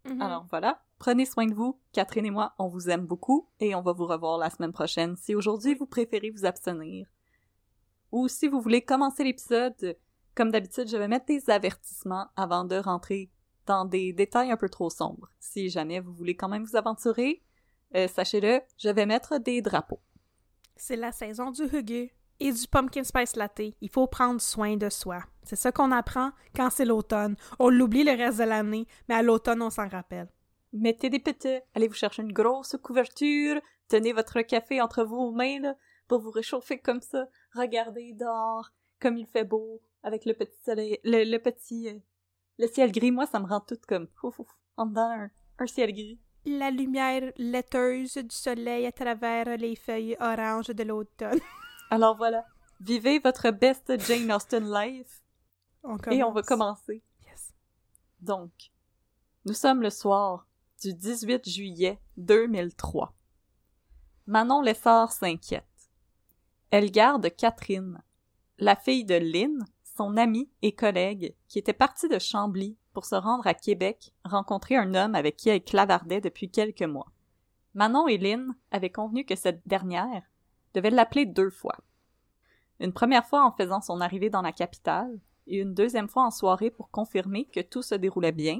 Mhm. 0.04 0.22
Alors 0.22 0.46
voilà, 0.50 0.82
prenez 0.98 1.26
soin 1.26 1.46
de 1.46 1.54
vous. 1.54 1.78
Catherine 1.92 2.26
et 2.26 2.30
moi, 2.30 2.54
on 2.58 2.68
vous 2.68 2.88
aime 2.88 3.06
beaucoup 3.06 3.48
et 3.60 3.74
on 3.74 3.82
va 3.82 3.92
vous 3.92 4.06
revoir 4.06 4.38
la 4.38 4.50
semaine 4.50 4.72
prochaine. 4.72 5.16
Si 5.16 5.34
aujourd'hui 5.34 5.74
vous 5.74 5.86
préférez 5.86 6.30
vous 6.30 6.46
abstenir 6.46 7.06
ou 8.12 8.28
si 8.28 8.48
vous 8.48 8.60
voulez 8.60 8.82
commencer 8.82 9.24
l'épisode, 9.24 9.96
comme 10.34 10.50
d'habitude, 10.50 10.88
je 10.88 10.96
vais 10.96 11.08
mettre 11.08 11.26
des 11.26 11.50
avertissements 11.50 12.28
avant 12.36 12.64
de 12.64 12.76
rentrer 12.76 13.30
dans 13.66 13.84
des 13.84 14.12
détails 14.12 14.50
un 14.50 14.56
peu 14.56 14.68
trop 14.68 14.88
sombres. 14.88 15.28
Si 15.40 15.68
jamais 15.68 16.00
vous 16.00 16.12
voulez 16.12 16.36
quand 16.36 16.48
même 16.48 16.64
vous 16.64 16.76
aventurer, 16.76 17.42
euh, 17.94 18.08
sachez-le, 18.08 18.60
je 18.78 18.88
vais 18.88 19.04
mettre 19.04 19.38
des 19.38 19.60
drapeaux. 19.60 20.00
C'est 20.76 20.96
la 20.96 21.12
saison 21.12 21.50
du 21.50 21.64
huggy 21.64 22.10
et 22.40 22.52
du 22.52 22.66
pumpkin 22.68 23.04
spice 23.04 23.36
latte. 23.36 23.74
Il 23.80 23.90
faut 23.90 24.06
prendre 24.06 24.40
soin 24.40 24.76
de 24.76 24.88
soi. 24.88 25.20
C'est 25.42 25.56
ça 25.56 25.72
qu'on 25.72 25.92
apprend 25.92 26.30
quand 26.54 26.70
c'est 26.70 26.84
l'automne. 26.84 27.36
On 27.58 27.68
l'oublie 27.68 28.04
le 28.04 28.12
reste 28.12 28.38
de 28.38 28.44
l'année, 28.44 28.86
mais 29.08 29.16
à 29.16 29.22
l'automne, 29.22 29.62
on 29.62 29.70
s'en 29.70 29.88
rappelle. 29.88 30.28
Mettez 30.72 31.08
des 31.08 31.18
petits, 31.18 31.60
allez 31.74 31.88
vous 31.88 31.94
chercher 31.94 32.22
une 32.22 32.32
grosse 32.32 32.76
couverture, 32.82 33.60
tenez 33.88 34.12
votre 34.12 34.42
café 34.42 34.82
entre 34.82 35.02
vos 35.02 35.30
mains 35.30 35.60
là, 35.60 35.74
pour 36.06 36.20
vous 36.20 36.30
réchauffer 36.30 36.78
comme 36.78 37.00
ça, 37.00 37.26
regardez 37.54 38.12
dehors, 38.12 38.68
comme 39.00 39.16
il 39.16 39.26
fait 39.26 39.44
beau, 39.44 39.80
avec 40.02 40.26
le 40.26 40.34
petit 40.34 40.58
soleil, 40.62 40.98
le, 41.04 41.24
le 41.24 41.38
petit, 41.38 41.88
euh, 41.88 41.98
le 42.58 42.66
ciel 42.66 42.92
gris, 42.92 43.10
moi 43.10 43.24
ça 43.24 43.40
me 43.40 43.46
rend 43.46 43.60
toute 43.60 43.86
comme, 43.86 44.08
ouf, 44.22 44.38
ouf, 44.40 44.58
en 44.76 44.84
dedans 44.84 45.10
un, 45.10 45.30
un 45.58 45.66
ciel 45.66 45.92
gris. 45.92 46.20
La 46.44 46.70
lumière 46.70 47.32
laiteuse 47.38 48.18
du 48.18 48.34
soleil 48.34 48.84
à 48.84 48.92
travers 48.92 49.56
les 49.56 49.74
feuilles 49.74 50.16
oranges 50.20 50.68
de 50.68 50.82
l'automne. 50.82 51.40
Alors 51.90 52.16
voilà, 52.16 52.44
vivez 52.80 53.18
votre 53.18 53.50
best 53.50 53.98
Jane 54.06 54.30
Austen 54.30 54.70
life, 54.70 55.22
On 55.82 55.96
et 56.10 56.22
on 56.22 56.32
va 56.32 56.42
commencer. 56.42 57.02
Yes. 57.26 57.54
Donc, 58.20 58.52
nous 59.46 59.54
sommes 59.54 59.80
le 59.80 59.90
soir 59.90 60.46
du 60.82 60.92
18 60.92 61.48
juillet 61.48 61.98
2003. 62.18 63.14
Manon 64.26 64.60
Lessard 64.60 65.12
s'inquiète. 65.12 65.64
Elle 66.70 66.90
garde 66.90 67.34
Catherine, 67.34 68.02
la 68.58 68.76
fille 68.76 69.06
de 69.06 69.14
Lynn, 69.14 69.64
son 69.96 70.18
amie 70.18 70.50
et 70.60 70.74
collègue, 70.74 71.34
qui 71.48 71.58
était 71.58 71.72
partie 71.72 72.08
de 72.08 72.18
Chambly 72.18 72.76
pour 72.92 73.06
se 73.06 73.14
rendre 73.14 73.46
à 73.46 73.54
Québec 73.54 74.12
rencontrer 74.24 74.76
un 74.76 74.94
homme 74.94 75.14
avec 75.14 75.36
qui 75.36 75.48
elle 75.48 75.64
clavardait 75.64 76.20
depuis 76.20 76.50
quelques 76.50 76.82
mois. 76.82 77.10
Manon 77.72 78.06
et 78.08 78.18
Lynn 78.18 78.54
avaient 78.70 78.92
convenu 78.92 79.24
que 79.24 79.36
cette 79.36 79.66
dernière 79.66 80.22
devait 80.78 80.90
l'appeler 80.90 81.26
deux 81.26 81.50
fois. 81.50 81.76
Une 82.80 82.92
première 82.92 83.26
fois 83.26 83.44
en 83.44 83.52
faisant 83.52 83.80
son 83.80 84.00
arrivée 84.00 84.30
dans 84.30 84.42
la 84.42 84.52
capitale, 84.52 85.18
et 85.46 85.58
une 85.58 85.74
deuxième 85.74 86.08
fois 86.08 86.24
en 86.24 86.30
soirée 86.30 86.70
pour 86.70 86.90
confirmer 86.90 87.46
que 87.46 87.60
tout 87.60 87.82
se 87.82 87.94
déroulait 87.94 88.32
bien, 88.32 88.58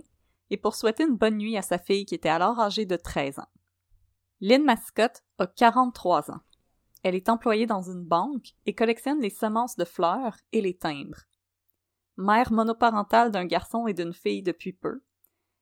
et 0.50 0.56
pour 0.56 0.74
souhaiter 0.74 1.04
une 1.04 1.16
bonne 1.16 1.36
nuit 1.36 1.56
à 1.56 1.62
sa 1.62 1.78
fille 1.78 2.06
qui 2.06 2.14
était 2.14 2.28
alors 2.28 2.58
âgée 2.58 2.86
de 2.86 2.96
13 2.96 3.38
ans. 3.38 3.48
Lynn 4.40 4.64
Mascotte 4.64 5.22
a 5.38 5.46
43 5.46 6.30
ans. 6.30 6.40
Elle 7.02 7.14
est 7.14 7.28
employée 7.28 7.66
dans 7.66 7.82
une 7.82 8.04
banque 8.04 8.54
et 8.66 8.74
collectionne 8.74 9.20
les 9.20 9.30
semences 9.30 9.76
de 9.76 9.84
fleurs 9.84 10.36
et 10.52 10.60
les 10.60 10.76
timbres. 10.76 11.22
Mère 12.16 12.50
monoparentale 12.50 13.30
d'un 13.30 13.44
garçon 13.44 13.86
et 13.86 13.94
d'une 13.94 14.14
fille 14.14 14.42
depuis 14.42 14.72
peu, 14.72 15.02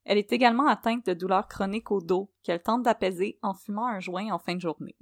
elle 0.06 0.18
est 0.18 0.32
également 0.32 0.68
atteinte 0.68 1.04
de 1.04 1.14
douleurs 1.14 1.48
chroniques 1.48 1.90
au 1.90 2.00
dos 2.00 2.30
qu'elle 2.44 2.62
tente 2.62 2.84
d'apaiser 2.84 3.40
en 3.42 3.54
fumant 3.54 3.88
un 3.88 3.98
joint 3.98 4.32
en 4.32 4.38
fin 4.38 4.54
de 4.54 4.60
journée. 4.60 4.96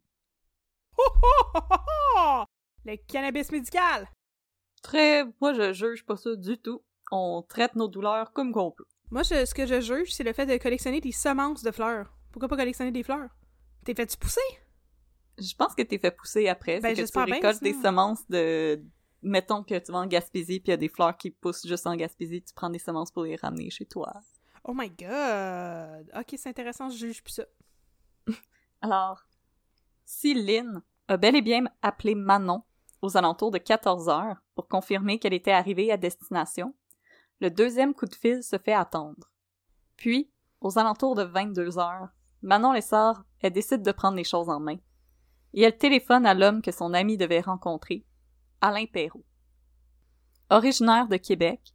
Le 2.84 2.96
cannabis 3.08 3.50
médical! 3.50 4.08
Très, 4.82 5.24
moi 5.40 5.54
je 5.54 5.72
juge 5.72 6.04
pas 6.04 6.16
ça 6.16 6.34
du 6.36 6.58
tout. 6.58 6.82
On 7.10 7.42
traite 7.42 7.74
nos 7.74 7.88
douleurs 7.88 8.32
comme 8.32 8.52
qu'on 8.52 8.70
peut. 8.70 8.84
Moi, 9.10 9.22
je- 9.22 9.44
ce 9.44 9.54
que 9.54 9.66
je 9.66 9.80
juge, 9.80 10.12
c'est 10.12 10.24
le 10.24 10.32
fait 10.32 10.46
de 10.46 10.56
collectionner 10.56 11.00
des 11.00 11.12
semences 11.12 11.62
de 11.62 11.70
fleurs. 11.70 12.12
Pourquoi 12.32 12.48
pas 12.48 12.56
collectionner 12.56 12.90
des 12.90 13.02
fleurs? 13.02 13.30
T'es 13.84 13.94
fait-tu 13.94 14.16
pousser? 14.16 14.40
Je 15.38 15.54
pense 15.54 15.74
que 15.74 15.82
t'es 15.82 15.98
fait 15.98 16.10
pousser 16.10 16.48
après, 16.48 16.80
Ben, 16.80 16.88
c'est 16.88 16.88
que 16.90 16.94
tu 16.94 17.00
j'espère 17.02 17.26
bien, 17.26 17.34
récoltes 17.36 17.62
des 17.62 17.74
semences 17.74 18.26
de... 18.28 18.82
Mettons 19.22 19.62
que 19.62 19.78
tu 19.78 19.92
vas 19.92 19.98
en 19.98 20.06
Gaspésie 20.06 20.60
puis 20.60 20.68
il 20.68 20.70
y 20.70 20.74
a 20.74 20.76
des 20.78 20.88
fleurs 20.88 21.16
qui 21.16 21.30
poussent 21.30 21.66
juste 21.66 21.86
en 21.86 21.94
Gaspésie, 21.96 22.42
tu 22.42 22.52
prends 22.54 22.70
des 22.70 22.78
semences 22.78 23.10
pour 23.10 23.24
les 23.24 23.36
ramener 23.36 23.70
chez 23.70 23.86
toi. 23.86 24.12
Oh 24.64 24.72
my 24.74 24.90
god! 24.90 26.10
Ok, 26.18 26.34
c'est 26.36 26.48
intéressant, 26.48 26.88
je 26.90 26.96
juge 26.96 27.22
plus 27.22 27.32
ça. 27.34 27.44
Alors, 28.82 29.22
si 30.04 30.34
Lynn 30.34 30.82
a 31.08 31.16
bel 31.16 31.36
et 31.36 31.42
bien 31.42 31.64
appelé 31.82 32.14
Manon 32.14 32.62
aux 33.02 33.16
alentours 33.16 33.50
de 33.50 33.58
14 33.58 34.08
heures 34.08 34.36
pour 34.54 34.68
confirmer 34.68 35.18
qu'elle 35.18 35.34
était 35.34 35.52
arrivée 35.52 35.92
à 35.92 35.96
destination, 35.96 36.74
le 37.40 37.50
deuxième 37.50 37.94
coup 37.94 38.06
de 38.06 38.14
fil 38.14 38.42
se 38.42 38.56
fait 38.58 38.72
attendre. 38.72 39.30
Puis, 39.96 40.30
aux 40.60 40.78
alentours 40.78 41.14
de 41.14 41.22
22 41.22 41.78
heures, 41.78 42.08
Manon 42.42 42.72
Lessard, 42.72 43.24
elle 43.40 43.52
décide 43.52 43.82
de 43.82 43.92
prendre 43.92 44.16
les 44.16 44.24
choses 44.24 44.48
en 44.48 44.60
main. 44.60 44.76
Et 45.52 45.62
elle 45.62 45.76
téléphone 45.76 46.26
à 46.26 46.34
l'homme 46.34 46.62
que 46.62 46.72
son 46.72 46.94
ami 46.94 47.16
devait 47.16 47.40
rencontrer, 47.40 48.04
Alain 48.60 48.86
Perrault. 48.86 49.24
Originaire 50.50 51.08
de 51.08 51.16
Québec, 51.16 51.74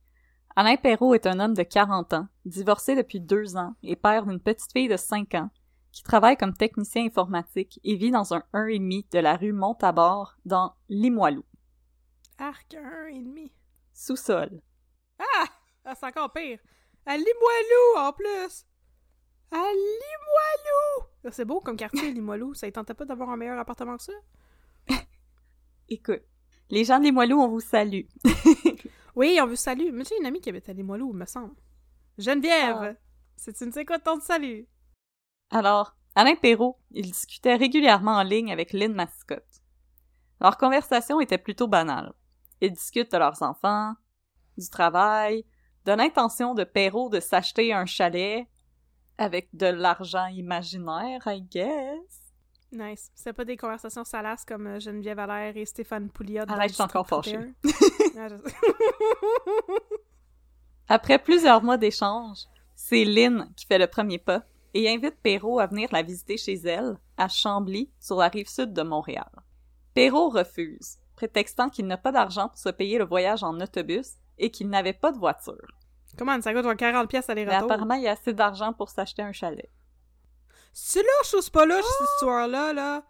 Alain 0.56 0.76
Perrault 0.76 1.14
est 1.14 1.28
un 1.28 1.40
homme 1.40 1.54
de 1.54 1.64
40 1.64 2.14
ans, 2.14 2.28
divorcé 2.46 2.96
depuis 2.96 3.20
deux 3.20 3.56
ans 3.56 3.76
et 3.84 3.96
père 3.96 4.26
d'une 4.26 4.40
petite 4.40 4.72
fille 4.72 4.88
de 4.88 4.98
5 4.98 5.36
ans, 5.36 5.50
qui 5.92 6.04
travaille 6.04 6.38
comme 6.38 6.54
technicien 6.54 7.06
informatique 7.06 7.80
et 7.84 7.96
vit 7.96 8.12
dans 8.12 8.34
un 8.34 8.44
1,5 8.54 9.12
de 9.12 9.20
la 9.20 9.36
rue 9.36 9.54
Montabord 9.54 10.36
dans 10.46 10.74
Limoilou. 10.90 11.44
Arc, 12.38 12.76
un 12.76 13.08
et 13.08 13.20
demi. 13.20 13.52
Sous-sol. 13.94 14.62
Ah! 15.20 15.46
ah 15.86 15.96
c'est 15.96 16.06
encore 16.06 16.32
pire. 16.32 16.60
À 17.06 17.18
Limoilou, 17.18 17.98
en 17.98 18.14
plus! 18.14 18.66
À 19.52 19.58
Limoilou! 19.58 21.10
Ah, 21.26 21.32
C'est 21.32 21.46
beau 21.46 21.60
comme 21.60 21.78
quartier, 21.78 22.12
Limoilou. 22.14 22.54
Ça 22.54 22.68
ne 22.68 22.72
tentait 22.72 22.94
pas 22.94 23.06
d'avoir 23.06 23.30
un 23.30 23.38
meilleur 23.38 23.60
appartement 23.60 23.98
que 23.98 24.04
ça? 24.04 24.14
Écoute, 25.90 26.22
les 26.70 26.86
gens 26.86 27.00
de 27.00 27.06
Limoilou, 27.06 27.40
on 27.40 27.48
vous 27.48 27.62
salue. 27.62 28.06
Oui, 29.20 29.38
on 29.42 29.48
veut 29.48 29.58
salut. 29.58 29.92
Mais 29.92 30.06
j'ai 30.06 30.18
une 30.18 30.26
amie 30.26 30.40
qui 30.40 30.48
habite 30.48 30.70
à 30.70 30.74
Limoilou, 30.74 31.12
me 31.12 31.26
semble. 31.26 31.56
Geneviève! 32.18 32.78
Ah. 32.80 32.94
C'est 33.36 33.60
une 33.60 33.74
quoi 33.86 34.00
ton 34.00 34.22
salut? 34.22 34.66
Alors, 35.52 35.96
Alain 36.16 36.36
Perrault, 36.36 36.78
il 36.92 37.12
discutait 37.12 37.56
régulièrement 37.56 38.18
en 38.18 38.24
ligne 38.24 38.52
avec 38.52 38.74
Lynn 38.74 38.94
Mascotte. 38.94 39.64
Leur 40.42 40.58
conversation 40.58 41.20
était 41.20 41.38
plutôt 41.38 41.68
banale. 41.68 42.14
Ils 42.62 42.72
discutent 42.72 43.12
de 43.12 43.18
leurs 43.18 43.42
enfants, 43.42 43.94
du 44.58 44.70
travail, 44.70 45.46
de 45.86 45.94
l'intention 45.94 46.54
de 46.54 46.64
Perrault 46.64 47.10
de 47.10 47.20
s'acheter 47.20 47.74
un 47.74 47.86
chalet 47.86 48.48
avec 49.18 49.50
de 49.54 49.66
l'argent 49.66 50.28
imaginaire, 50.28 51.22
I 51.26 51.42
guess. 51.42 52.34
Nice. 52.72 53.12
C'est 53.16 53.34
pas 53.34 53.46
des 53.46 53.58
conversations 53.58 54.04
salaces 54.04 54.46
comme 54.46 54.68
euh, 54.68 54.80
Geneviève 54.80 55.18
Allaire 55.18 55.58
et 55.58 55.66
Stéphane 55.66 56.10
Pouliot. 56.10 56.44
je 56.48 56.74
suis 56.74 56.82
encore 56.84 57.08
fâchée. 57.08 57.40
31. 58.14 58.30
Ah. 58.30 58.38
Après 60.88 61.18
plusieurs 61.18 61.64
mois 61.64 61.78
d'échanges, 61.78 62.46
c'est 62.76 63.06
Lynn 63.06 63.52
qui 63.56 63.66
fait 63.66 63.80
le 63.80 63.88
premier 63.88 64.20
pas 64.20 64.44
et 64.74 64.90
invite 64.90 65.22
Perrault 65.22 65.60
à 65.60 65.68
venir 65.68 65.90
la 65.92 66.02
visiter 66.02 66.38
chez 66.38 66.56
elle, 66.56 66.98
à 67.18 67.28
Chambly, 67.28 67.92
sur 68.00 68.18
la 68.18 68.28
rive 68.28 68.48
sud 68.48 68.74
de 68.74 68.82
Montréal. 68.82 69.30
Perrault 69.94 70.30
refuse, 70.30 70.98
prétextant 71.16 71.70
qu'il 71.70 71.88
n'a 71.88 71.98
pas 71.98 72.12
d'argent 72.12 72.50
pour 72.50 72.58
se 72.58 72.70
payer 72.70 72.98
le 72.98 73.06
voyage 73.06 73.44
en 73.44 73.60
autobus 73.60 74.14
et 74.38 74.52
qu'il 74.52 74.70
n'avait 74.70 74.94
pas 74.94 75.12
de 75.12 75.18
voiture. 75.18 75.68
Comment, 76.18 76.42
ça 76.42 76.54
coûte 76.54 76.64
genre 76.64 76.76
40 76.76 77.10
pièces 77.10 77.30
aller-retour? 77.30 77.64
apparemment, 77.64 77.96
il 77.96 78.04
y 78.04 78.08
a 78.08 78.12
assez 78.12 78.34
d'argent 78.34 78.74
pour 78.74 78.90
s'acheter 78.90 79.22
un 79.22 79.32
chalet. 79.32 79.70
C'est 80.74 81.02
louche 81.02 81.34
ou 81.34 81.42
c'est 81.42 81.54
pas 81.54 81.66
louche, 81.66 81.84
cette 81.84 82.08
histoire-là, 82.16 82.74
là? 82.74 83.04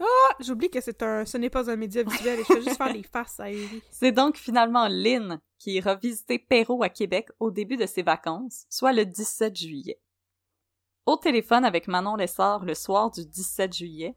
Ah! 0.00 0.34
J'oublie 0.40 0.70
que 0.70 0.80
c'est 0.80 1.02
un... 1.02 1.24
ce 1.24 1.36
n'est 1.38 1.50
pas 1.50 1.70
un 1.70 1.76
média 1.76 2.02
visuel 2.02 2.40
et 2.40 2.44
je 2.44 2.54
fais 2.54 2.62
juste 2.62 2.76
faire 2.76 2.92
les 2.92 3.02
faces 3.02 3.40
à. 3.40 3.46
C'est 3.90 4.12
donc 4.12 4.36
finalement 4.36 4.86
Lynn 4.88 5.40
qui 5.58 5.72
ira 5.72 5.96
visiter 5.96 6.38
Perrault 6.38 6.82
à 6.82 6.88
Québec 6.88 7.28
au 7.40 7.50
début 7.50 7.76
de 7.76 7.86
ses 7.86 8.02
vacances, 8.02 8.64
soit 8.70 8.92
le 8.92 9.04
17 9.04 9.56
juillet. 9.56 10.00
Au 11.08 11.16
téléphone 11.16 11.64
avec 11.64 11.88
Manon 11.88 12.16
Lessard 12.16 12.66
le 12.66 12.74
soir 12.74 13.10
du 13.10 13.24
17 13.24 13.72
juillet, 13.72 14.14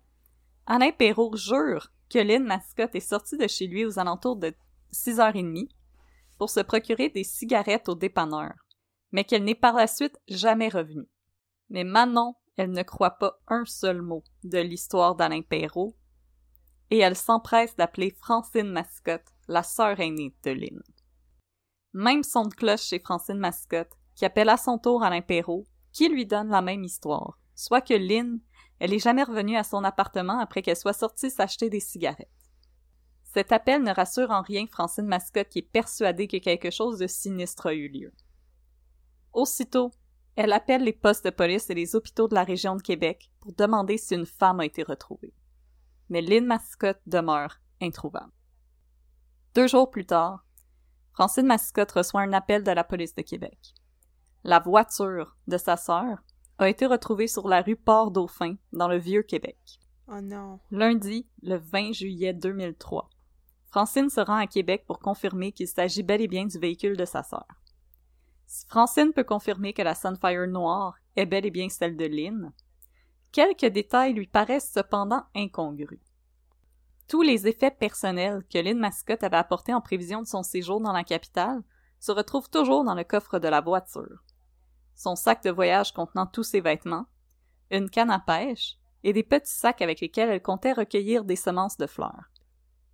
Alain 0.66 0.92
Perrault 0.92 1.38
jure 1.38 1.90
que 2.10 2.20
Lynn 2.20 2.44
Mascotte 2.44 2.96
est 2.96 3.00
sortie 3.00 3.38
de 3.38 3.48
chez 3.48 3.66
lui 3.66 3.86
aux 3.86 3.98
alentours 3.98 4.36
de 4.36 4.54
6h30 4.92 5.70
pour 6.38 6.50
se 6.50 6.60
procurer 6.60 7.08
des 7.08 7.24
cigarettes 7.24 7.88
au 7.88 7.96
dépanneur, 7.96 8.52
mais 9.14 9.24
qu'elle 9.24 9.46
n'est 9.46 9.56
par 9.56 9.76
la 9.76 9.88
suite 9.88 10.20
jamais 10.28 10.68
revenue. 10.68 11.08
Mais 11.70 11.86
Manon, 11.86 12.36
elle 12.58 12.72
ne 12.72 12.84
croit 12.84 13.12
pas 13.12 13.40
un 13.48 13.64
seul 13.64 14.02
mot 14.02 14.26
de 14.44 14.60
l'histoire 14.60 15.16
d'Alain 15.16 15.44
Perrault, 15.44 15.96
et 16.90 16.98
elle 16.98 17.16
s'empresse 17.16 17.74
d'appeler 17.78 18.12
Francine 18.20 18.70
Mascotte, 18.70 19.32
la 19.48 19.64
sœur 19.64 20.02
aînée 20.02 20.36
de 20.44 20.52
Lynn. 20.52 20.82
Même 21.94 22.24
son 22.24 22.48
de 22.48 22.54
cloche 22.54 22.84
chez 22.84 23.00
Francine 23.00 23.40
Mascotte, 23.40 23.94
qui 24.14 24.26
appelle 24.26 24.50
à 24.50 24.58
son 24.58 24.78
tour 24.78 25.04
Alain 25.04 25.22
Perrault, 25.22 25.66
qui 25.92 26.10
lui 26.10 26.26
donne 26.26 26.50
la 26.50 26.62
même 26.62 26.84
histoire, 26.84 27.40
soit 27.56 27.82
que 27.82 27.94
Lynn, 27.94 28.40
elle 28.80 28.94
est 28.94 29.00
jamais 29.00 29.24
revenue 29.24 29.58
à 29.58 29.64
son 29.64 29.84
appartement 29.84 30.40
après 30.40 30.62
qu'elle 30.62 30.76
soit 30.76 30.94
sortie 30.94 31.30
s'acheter 31.30 31.70
des 31.70 31.80
cigarettes. 31.80 32.30
Cet 33.24 33.52
appel 33.52 33.82
ne 33.84 33.94
rassure 33.94 34.32
en 34.32 34.42
rien 34.42 34.66
Francine 34.68 35.06
Mascotte 35.06 35.50
qui 35.50 35.60
est 35.60 35.62
persuadée 35.62 36.28
que 36.28 36.38
quelque 36.38 36.70
chose 36.70 36.98
de 36.98 37.08
sinistre 37.08 37.68
a 37.68 37.74
eu 37.74 37.88
lieu. 37.88 38.14
Aussitôt, 39.32 39.92
elle 40.36 40.52
appelle 40.52 40.84
les 40.84 40.94
postes 40.94 41.26
de 41.26 41.30
police 41.30 41.70
et 41.70 41.74
les 41.74 41.96
hôpitaux 41.96 42.28
de 42.28 42.36
la 42.36 42.44
région 42.44 42.76
de 42.76 42.82
Québec 42.82 43.32
pour 43.40 43.54
demander 43.54 43.98
si 43.98 44.16
une 44.16 44.26
femme 44.26 44.60
a 44.60 44.66
été 44.66 44.84
retrouvée. 44.84 45.34
Mais 46.10 46.22
Lynn 46.22 46.46
Mascotte 46.46 47.02
demeure 47.06 47.60
introuvable. 47.82 48.34
Deux 49.56 49.68
jours 49.68 49.90
plus 49.90 50.06
tard, 50.06 50.46
Francine 51.14 51.46
Mascotte 51.46 51.92
reçoit 51.92 52.22
un 52.22 52.34
appel 52.34 52.64
de 52.64 52.72
la 52.72 52.84
police 52.84 53.16
de 53.16 53.22
Québec. 53.22 53.74
La 54.44 54.60
voiture 54.60 55.36
de 55.48 55.58
sa 55.58 55.78
sœur 55.78 56.24
a 56.58 56.68
été 56.68 56.88
retrouvée 56.88 57.28
sur 57.28 57.48
la 57.48 57.62
rue 57.62 57.76
Port-Dauphin, 57.76 58.56
dans 58.74 58.88
le 58.88 58.98
Vieux-Québec. 58.98 59.58
Oh 60.08 60.20
non. 60.20 60.60
Lundi, 60.72 61.28
le 61.44 61.58
20 61.58 61.94
juillet 61.94 62.34
2003. 62.34 63.10
Francine 63.70 64.10
se 64.10 64.20
rend 64.20 64.38
à 64.38 64.48
Québec 64.48 64.84
pour 64.88 65.00
confirmer 65.00 65.52
qu'il 65.52 65.68
s'agit 65.68 66.02
bel 66.02 66.22
et 66.22 66.28
bien 66.28 66.46
du 66.46 66.58
véhicule 66.58 66.98
de 66.98 67.06
sa 67.06 67.22
sœur. 67.22 67.46
Si 68.48 68.66
Francine 68.68 69.14
peut 69.14 69.24
confirmer 69.24 69.74
que 69.74 69.84
la 69.84 69.94
Sunfire 69.94 70.48
noire 70.48 70.96
est 71.16 71.28
bel 71.28 71.46
et 71.46 71.52
bien 71.52 71.70
celle 71.70 71.96
de 71.96 72.06
Lynn, 72.06 72.52
quelques 73.32 73.68
détails 73.68 74.14
lui 74.14 74.28
paraissent 74.28 74.72
cependant 74.74 75.24
incongrus. 75.36 76.02
Tous 77.08 77.22
les 77.22 77.48
effets 77.48 77.72
personnels 77.72 78.44
que 78.52 78.58
Lynn 78.58 78.80
Mascotte 78.80 79.24
avait 79.24 79.38
apportés 79.38 79.74
en 79.74 79.82
prévision 79.82 80.22
de 80.22 80.28
son 80.28 80.42
séjour 80.42 80.82
dans 80.82 80.94
la 80.94 81.04
capitale 81.04 81.62
se 82.00 82.12
retrouvent 82.12 82.50
toujours 82.50 82.84
dans 82.84 82.96
le 82.96 83.04
coffre 83.04 83.38
de 83.38 83.48
la 83.48 83.62
voiture. 83.62 84.24
Son 85.02 85.16
sac 85.16 85.42
de 85.42 85.50
voyage 85.50 85.94
contenant 85.94 86.28
tous 86.28 86.44
ses 86.44 86.62
vêtements, 86.62 87.08
une 87.72 87.90
canne 87.90 88.12
à 88.12 88.20
pêche 88.20 88.78
et 89.04 89.14
des 89.14 89.24
petits 89.24 89.52
sacs 89.52 89.82
avec 89.82 90.00
lesquels 90.00 90.30
elle 90.30 90.44
comptait 90.44 90.74
recueillir 90.74 91.26
des 91.26 91.36
semences 91.36 91.76
de 91.78 91.88
fleurs. 91.88 92.30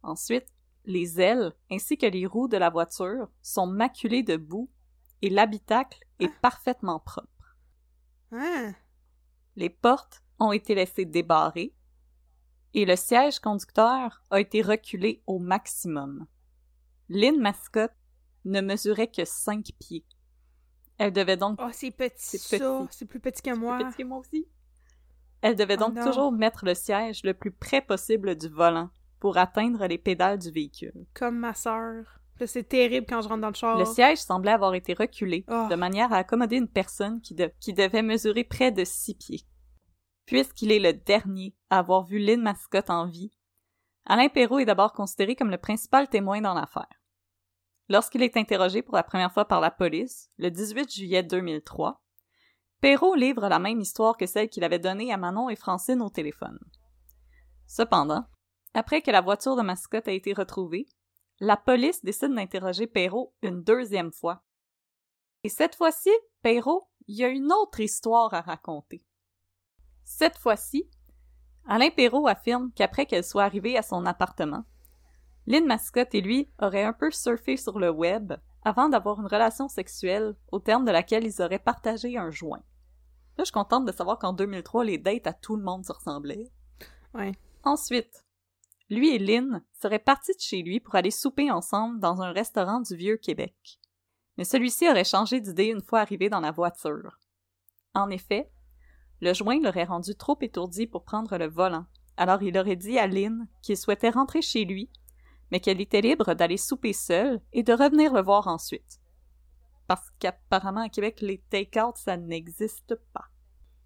Ensuite, 0.04 0.48
les 0.86 1.20
ailes 1.20 1.52
ainsi 1.70 1.98
que 1.98 2.06
les 2.06 2.26
roues 2.26 2.48
de 2.48 2.56
la 2.56 2.70
voiture 2.70 3.28
sont 3.42 3.68
maculées 3.68 4.24
de 4.24 4.38
boue 4.38 4.70
et 5.22 5.30
l'habitacle 5.30 6.00
est 6.20 6.34
parfaitement 6.40 7.02
propre. 7.02 7.58
Hein? 8.32 8.74
Les 9.58 9.70
portes 9.70 10.24
ont 10.40 10.54
été 10.54 10.76
laissées 10.76 11.04
débarrées 11.04 11.76
et 12.74 12.86
le 12.86 12.96
siège 12.96 13.40
conducteur 13.40 14.24
a 14.30 14.40
été 14.40 14.62
reculé 14.62 15.24
au 15.28 15.40
maximum. 15.40 16.26
Lynn 17.10 17.42
Mascotte 17.42 17.92
ne 18.46 18.62
mesurait 18.62 19.12
que 19.12 19.26
5 19.26 19.74
pieds. 19.78 20.06
Elle 20.98 21.14
devait 21.14 21.38
donc 21.38 21.60
Oh, 21.62 21.70
c'est 21.72 21.92
petit, 21.92 22.38
C'est 22.40 22.58
petit. 22.60 22.88
C'est 22.98 23.06
plus 23.06 23.20
petit 23.20 23.42
que 23.42 23.56
moi. 23.56 23.78
Petit 23.78 23.98
que 23.98 24.04
moi 24.04 24.18
aussi. 24.20 24.48
Elle 25.42 25.56
devait 25.56 25.76
Oh 25.78 25.86
donc 25.86 25.94
non. 25.96 26.06
toujours 26.06 26.32
mettre 26.32 26.66
le 26.66 26.74
siège 26.74 27.24
le 27.24 27.34
plus 27.34 27.52
près 27.52 27.82
possible 27.82 28.36
du 28.36 28.48
volant 28.48 28.90
pour 29.20 29.38
atteindre 29.38 29.86
les 29.86 29.98
pédales 30.00 30.40
du 30.40 30.50
véhicule. 30.52 31.06
Comme 31.14 31.38
ma 31.38 31.54
sœur. 31.54 32.06
C'est 32.46 32.68
terrible 32.70 33.08
quand 33.10 33.22
je 33.22 33.28
rentre 33.30 33.42
dans 33.42 33.48
le 33.50 33.54
char. 33.56 33.78
Le 33.80 33.86
siège 33.86 34.20
semblait 34.20 34.52
avoir 34.52 34.74
été 34.76 34.94
reculé 34.94 35.44
Oh. 35.48 35.68
de 35.70 35.76
manière 35.76 36.14
à 36.14 36.18
accommoder 36.18 36.58
une 36.58 36.68
personne 36.68 37.20
qui, 37.22 37.34
de- 37.34 37.52
qui 37.60 37.74
devait 37.74 38.04
mesurer 38.04 38.44
près 38.44 38.72
de 38.72 38.84
six 38.84 39.16
pieds. 39.16 39.42
Puisqu'il 40.26 40.72
est 40.72 40.80
le 40.80 40.94
dernier 40.94 41.56
à 41.70 41.80
avoir 41.80 42.04
vu 42.06 42.20
Lynn 42.20 42.42
Mascotte 42.42 42.90
en 42.90 43.06
vie, 43.08 43.32
Alain 44.06 44.30
Perrault 44.30 44.60
est 44.60 44.66
d'abord 44.66 44.94
considéré 44.94 45.36
comme 45.36 45.50
le 45.52 45.58
principal 45.58 46.08
témoin 46.10 46.40
dans 46.42 46.54
l'affaire. 46.54 46.88
Lorsqu'il 47.90 48.22
est 48.22 48.36
interrogé 48.36 48.82
pour 48.82 48.96
la 48.96 49.04
première 49.04 49.32
fois 49.32 49.46
par 49.46 49.62
la 49.62 49.72
police, 49.72 50.30
le 50.38 50.52
18 50.52 50.92
juillet 50.94 51.24
2003, 51.24 52.02
Perrault 52.82 53.16
livre 53.16 53.48
la 53.48 53.60
même 53.60 53.80
histoire 53.80 54.18
que 54.18 54.26
celle 54.26 54.50
qu'il 54.50 54.64
avait 54.64 54.80
donnée 54.80 55.14
à 55.14 55.18
Manon 55.18 55.50
et 55.50 55.56
Francine 55.56 56.02
au 56.02 56.10
téléphone. 56.10 56.60
Cependant, 57.66 58.26
après 58.74 59.02
que 59.02 59.10
la 59.10 59.22
voiture 59.22 59.56
de 59.56 59.62
Mascotte 59.62 60.08
a 60.08 60.12
été 60.12 60.34
retrouvée, 60.34 60.86
la 61.40 61.58
police 61.58 62.04
décide 62.04 62.34
d'interroger 62.34 62.88
Perrault 62.88 63.34
une 63.42 63.64
deuxième 63.64 64.12
fois. 64.12 64.44
Et 65.44 65.50
cette 65.50 65.76
fois-ci, 65.76 66.12
Perrault, 66.42 66.90
il 67.08 67.16
y 67.16 67.24
a 67.24 67.30
une 67.30 67.52
autre 67.52 67.80
histoire 67.80 68.34
à 68.34 68.42
raconter. 68.42 69.06
Cette 70.04 70.38
fois-ci, 70.38 70.90
Alain 71.68 71.90
Perrault 71.90 72.28
affirme 72.28 72.72
qu'après 72.76 73.06
qu'elle 73.06 73.24
soit 73.24 73.44
arrivée 73.44 73.78
à 73.78 73.82
son 73.82 74.06
appartement, 74.06 74.66
Lynn 75.48 75.66
Mascotte 75.66 76.14
et 76.14 76.22
lui 76.22 76.52
auraient 76.62 76.84
un 76.84 76.94
peu 76.94 77.10
surfé 77.10 77.56
sur 77.56 77.80
le 77.80 77.90
web 77.90 78.34
avant 78.64 78.90
d'avoir 78.90 79.22
une 79.22 79.28
relation 79.28 79.70
sexuelle 79.70 80.36
au 80.52 80.60
terme 80.60 80.84
de 80.84 80.92
laquelle 80.92 81.26
ils 81.26 81.42
auraient 81.42 81.58
partagé 81.58 82.18
un 82.18 82.32
joint. 82.32 82.62
Là, 83.38 83.44
je 83.44 83.46
suis 83.46 83.54
contente 83.54 83.86
de 83.86 83.94
savoir 83.94 84.20
qu'en 84.20 84.34
2003, 84.34 84.84
les 84.84 84.98
dates 84.98 85.26
à 85.26 85.34
tout 85.34 85.56
le 85.56 85.64
monde 85.64 85.86
se 85.86 85.94
ressemblaient. 85.94 86.52
Ouais. 87.14 87.32
Ensuite, 87.64 88.26
lui 88.90 89.16
et 89.16 89.20
Lynn 89.20 89.64
seraient 89.72 90.00
partis 90.00 90.34
de 90.34 90.42
chez 90.42 90.62
lui 90.62 90.82
pour 90.82 90.96
aller 90.96 91.12
souper 91.12 91.50
ensemble 91.50 92.00
dans 92.02 92.22
un 92.22 92.34
restaurant 92.34 92.82
du 92.82 92.96
Vieux-Québec. 92.96 93.80
Mais 94.38 94.44
celui-ci 94.44 94.90
aurait 94.90 95.06
changé 95.06 95.40
d'idée 95.40 95.66
une 95.66 95.82
fois 95.82 96.02
arrivé 96.02 96.30
dans 96.30 96.42
la 96.42 96.52
voiture. 96.52 97.20
En 97.94 98.10
effet, 98.10 98.52
le 99.22 99.34
joint 99.34 99.62
l'aurait 99.62 99.86
rendu 99.86 100.16
trop 100.16 100.38
étourdi 100.42 100.88
pour 100.88 101.06
prendre 101.06 101.38
le 101.38 101.48
volant, 101.48 101.86
alors 102.18 102.44
il 102.44 102.58
aurait 102.58 102.76
dit 102.76 103.00
à 103.00 103.08
Lynn 103.08 103.48
qu'il 103.62 103.78
souhaitait 103.78 104.10
rentrer 104.10 104.42
chez 104.42 104.66
lui, 104.66 104.90
mais 105.52 105.60
qu'elle 105.60 105.82
était 105.82 106.02
libre 106.02 106.34
d'aller 106.34 106.58
souper 106.58 106.94
seule 106.94 107.42
et 107.54 107.64
de 107.64 107.74
revenir 107.74 108.14
le 108.14 108.22
voir 108.22 108.48
ensuite. 108.48 109.00
Parce 109.88 110.10
qu'apparemment 110.20 110.82
à 110.82 110.90
Québec, 110.90 111.22
les 111.22 111.42
take-out, 111.50 111.96
ça 111.98 112.18
n'existe 112.18 112.96
pas. 113.14 113.26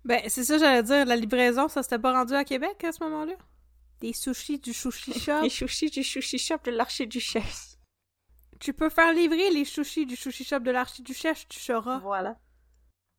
Ben, 0.03 0.21
c'est 0.27 0.43
ça, 0.43 0.57
j'allais 0.57 0.83
dire. 0.83 1.05
La 1.05 1.15
livraison, 1.15 1.67
ça 1.67 1.83
s'était 1.83 1.99
pas 1.99 2.13
rendu 2.13 2.33
à 2.33 2.43
Québec 2.43 2.83
à 2.83 2.91
ce 2.91 3.03
moment-là? 3.03 3.33
Des 3.99 4.13
sushis 4.13 4.59
du 4.59 4.73
sushi 4.73 5.13
shop. 5.19 5.41
Les 5.43 5.49
sushis 5.49 5.91
du 5.91 6.03
sushi 6.03 6.39
shop 6.39 6.57
de 6.65 6.71
l'archiduchesse. 6.71 7.77
tu 8.59 8.73
peux 8.73 8.89
faire 8.89 9.13
livrer 9.13 9.51
les 9.51 9.65
sushis 9.65 10.07
du 10.07 10.15
sushi 10.15 10.43
shop 10.43 10.59
de 10.59 10.71
l'archiduchesse, 10.71 11.47
tu 11.47 11.59
sauras. 11.59 11.99
Voilà. 11.99 12.39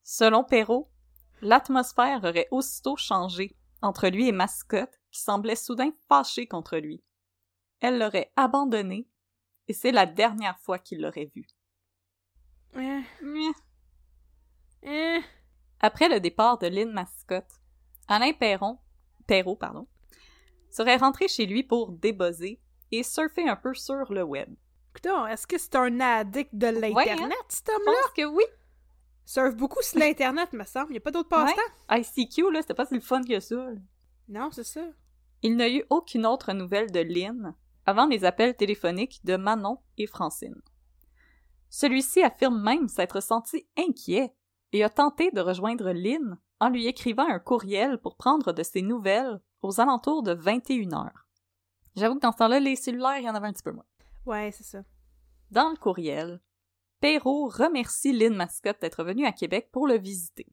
Selon 0.02 0.42
Perrault, 0.42 0.90
l'atmosphère 1.40 2.24
aurait 2.24 2.48
aussitôt 2.50 2.96
changé 2.96 3.56
entre 3.80 4.08
lui 4.08 4.28
et 4.28 4.32
Mascotte, 4.32 5.00
qui 5.10 5.20
semblait 5.20 5.56
soudain 5.56 5.90
fâché 6.08 6.46
contre 6.46 6.78
lui. 6.78 7.02
Elle 7.84 7.98
l'aurait 7.98 8.32
abandonné, 8.36 9.08
et 9.66 9.72
c'est 9.72 9.90
la 9.90 10.06
dernière 10.06 10.56
fois 10.60 10.78
qu'il 10.78 11.00
l'aurait 11.02 11.30
vu. 11.34 11.44
Eh, 12.78 13.02
eh. 14.84 15.20
Après 15.80 16.08
le 16.08 16.20
départ 16.20 16.58
de 16.58 16.68
Lynn 16.68 16.92
Mascotte, 16.92 17.60
Alain 18.06 18.32
Perron, 18.32 18.78
Perrault, 19.26 19.56
pardon, 19.56 19.88
serait 20.70 20.96
rentré 20.96 21.26
chez 21.26 21.44
lui 21.44 21.64
pour 21.64 21.90
débosser 21.92 22.60
et 22.92 23.02
surfer 23.02 23.48
un 23.48 23.56
peu 23.56 23.74
sur 23.74 24.12
le 24.12 24.22
web. 24.22 24.54
Coudonc, 24.94 25.26
est-ce 25.26 25.46
que 25.46 25.58
c'est 25.58 25.74
un 25.74 25.98
addict 26.00 26.54
de 26.54 26.68
l'Internet, 26.68 27.32
hein? 27.32 27.44
cet 27.48 27.66
Je 27.68 27.72
homme-là? 27.74 27.92
pense 28.04 28.12
que 28.12 28.24
oui. 28.26 28.44
Surfe 29.24 29.56
beaucoup 29.56 29.82
sur 29.82 29.98
l'Internet, 29.98 30.52
me 30.52 30.64
semble. 30.64 30.92
Il 30.92 30.98
a 30.98 31.00
pas 31.00 31.10
d'autre 31.10 31.28
passe-temps? 31.28 31.60
ICQ, 31.96 32.52
là, 32.52 32.60
c'était 32.60 32.74
pas 32.74 32.86
si 32.86 32.94
le 32.94 33.00
fun 33.00 33.22
que 33.22 33.40
ça. 33.40 33.54
là. 33.56 33.72
Non, 34.28 34.50
c'est 34.52 34.64
ça. 34.64 34.84
Il 35.42 35.56
n'a 35.56 35.68
eu 35.68 35.82
aucune 35.90 36.26
autre 36.26 36.52
nouvelle 36.52 36.90
de 36.92 37.00
Lynn 37.00 37.54
avant 37.86 38.06
les 38.06 38.24
appels 38.24 38.56
téléphoniques 38.56 39.24
de 39.24 39.36
Manon 39.36 39.78
et 39.98 40.06
Francine. 40.06 40.60
Celui-ci 41.68 42.22
affirme 42.22 42.62
même 42.62 42.88
s'être 42.88 43.22
senti 43.22 43.66
inquiet 43.78 44.34
et 44.72 44.84
a 44.84 44.90
tenté 44.90 45.30
de 45.30 45.40
rejoindre 45.40 45.90
Lynn 45.92 46.38
en 46.60 46.68
lui 46.68 46.86
écrivant 46.86 47.26
un 47.28 47.38
courriel 47.38 47.98
pour 47.98 48.16
prendre 48.16 48.52
de 48.52 48.62
ses 48.62 48.82
nouvelles 48.82 49.40
aux 49.62 49.80
alentours 49.80 50.22
de 50.22 50.32
21 50.32 50.92
heures. 50.92 51.26
J'avoue 51.96 52.16
que 52.16 52.20
dans 52.20 52.32
ce 52.32 52.38
temps-là, 52.38 52.60
les 52.60 52.76
cellulaires, 52.76 53.18
il 53.18 53.24
y 53.24 53.30
en 53.30 53.34
avait 53.34 53.48
un 53.48 53.52
petit 53.52 53.62
peu 53.62 53.72
moins. 53.72 53.86
Ouais, 54.26 54.50
c'est 54.52 54.64
ça. 54.64 54.82
Dans 55.50 55.70
le 55.70 55.76
courriel, 55.76 56.40
Perrault 57.00 57.48
remercie 57.48 58.12
Lynn 58.12 58.34
Mascotte 58.34 58.80
d'être 58.80 59.02
venue 59.02 59.26
à 59.26 59.32
Québec 59.32 59.70
pour 59.72 59.86
le 59.86 59.98
visiter. 59.98 60.46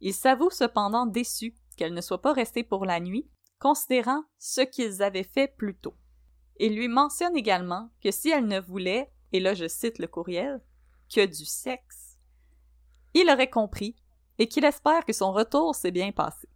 Il 0.00 0.14
s'avoue 0.14 0.50
cependant 0.50 1.06
déçu 1.06 1.54
qu'elle 1.76 1.94
ne 1.94 2.00
soit 2.00 2.22
pas 2.22 2.32
restée 2.32 2.64
pour 2.64 2.84
la 2.84 3.00
nuit, 3.00 3.28
considérant 3.58 4.24
ce 4.38 4.60
qu'ils 4.62 5.02
avaient 5.02 5.24
fait 5.24 5.48
plus 5.48 5.76
tôt. 5.76 5.94
Il 6.58 6.74
lui 6.76 6.88
mentionne 6.88 7.36
également 7.36 7.90
que 8.02 8.10
si 8.10 8.30
elle 8.30 8.46
ne 8.46 8.60
voulait, 8.60 9.10
et 9.32 9.40
là 9.40 9.54
je 9.54 9.68
cite 9.68 9.98
le 9.98 10.06
courriel, 10.06 10.60
que 11.14 11.24
du 11.24 11.44
sexe, 11.44 12.18
il 13.14 13.30
aurait 13.30 13.50
compris 13.50 13.96
et 14.38 14.46
qu'il 14.46 14.64
espère 14.64 15.04
que 15.04 15.12
son 15.12 15.32
retour 15.32 15.74
s'est 15.74 15.90
bien 15.90 16.12
passé. 16.12 16.48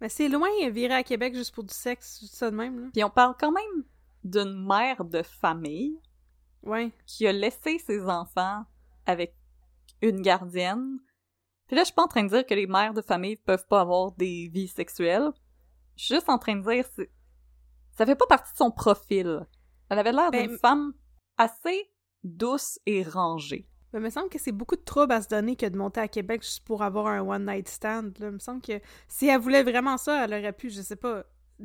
Mais 0.00 0.08
c'est 0.08 0.28
loin, 0.28 0.48
virer 0.70 0.94
à 0.94 1.02
Québec 1.02 1.34
juste 1.34 1.54
pour 1.54 1.64
du 1.64 1.74
sexe, 1.74 2.20
dis 2.20 2.28
ça 2.28 2.50
de 2.50 2.56
même, 2.56 2.78
là. 2.80 2.88
Puis 2.92 3.02
on 3.02 3.10
parle 3.10 3.34
quand 3.38 3.52
même 3.52 3.84
d'une 4.24 4.66
mère 4.66 5.04
de 5.04 5.22
famille 5.22 5.98
Ouais. 6.62 6.90
qui 7.06 7.26
a 7.26 7.32
laissé 7.32 7.78
ses 7.78 8.02
enfants 8.02 8.64
avec 9.06 9.34
une 10.02 10.20
gardienne. 10.20 10.98
Puis 11.68 11.76
là, 11.76 11.82
je 11.82 11.86
suis 11.86 11.94
pas 11.94 12.02
en 12.04 12.08
train 12.08 12.24
de 12.24 12.28
dire 12.28 12.44
que 12.44 12.54
les 12.54 12.66
mères 12.66 12.92
de 12.92 13.02
famille 13.02 13.36
peuvent 13.36 13.66
pas 13.68 13.80
avoir 13.80 14.12
des 14.12 14.48
vies 14.52 14.68
sexuelles. 14.68 15.30
Je 15.96 16.04
suis 16.04 16.14
juste 16.14 16.28
en 16.28 16.38
train 16.38 16.56
de 16.56 16.68
dire 16.68 16.84
c'est 16.94 17.10
ça 17.96 18.06
fait 18.06 18.16
pas 18.16 18.26
partie 18.26 18.52
de 18.52 18.56
son 18.58 18.70
profil. 18.70 19.46
Elle 19.88 19.98
avait 19.98 20.12
l'air 20.12 20.30
Ben, 20.30 20.46
d'une 20.48 20.58
femme 20.58 20.92
assez 21.38 21.90
douce 22.24 22.78
et 22.86 23.02
rangée. 23.02 23.68
Mais 23.92 24.00
il 24.00 24.02
me 24.02 24.10
semble 24.10 24.28
que 24.28 24.38
c'est 24.38 24.52
beaucoup 24.52 24.76
de 24.76 24.82
trouble 24.82 25.12
à 25.12 25.22
se 25.22 25.28
donner 25.28 25.56
que 25.56 25.66
de 25.66 25.76
monter 25.76 26.00
à 26.00 26.08
Québec 26.08 26.42
juste 26.42 26.64
pour 26.66 26.82
avoir 26.82 27.06
un 27.06 27.20
one-night 27.20 27.68
stand. 27.68 28.18
Là. 28.18 28.26
Il 28.28 28.32
me 28.32 28.38
semble 28.38 28.60
que 28.60 28.80
si 29.08 29.28
elle 29.28 29.40
voulait 29.40 29.62
vraiment 29.62 29.96
ça, 29.96 30.24
elle 30.24 30.34
aurait 30.34 30.52
pu, 30.52 30.70
je 30.70 30.82
sais 30.82 30.96
pas, 30.96 31.24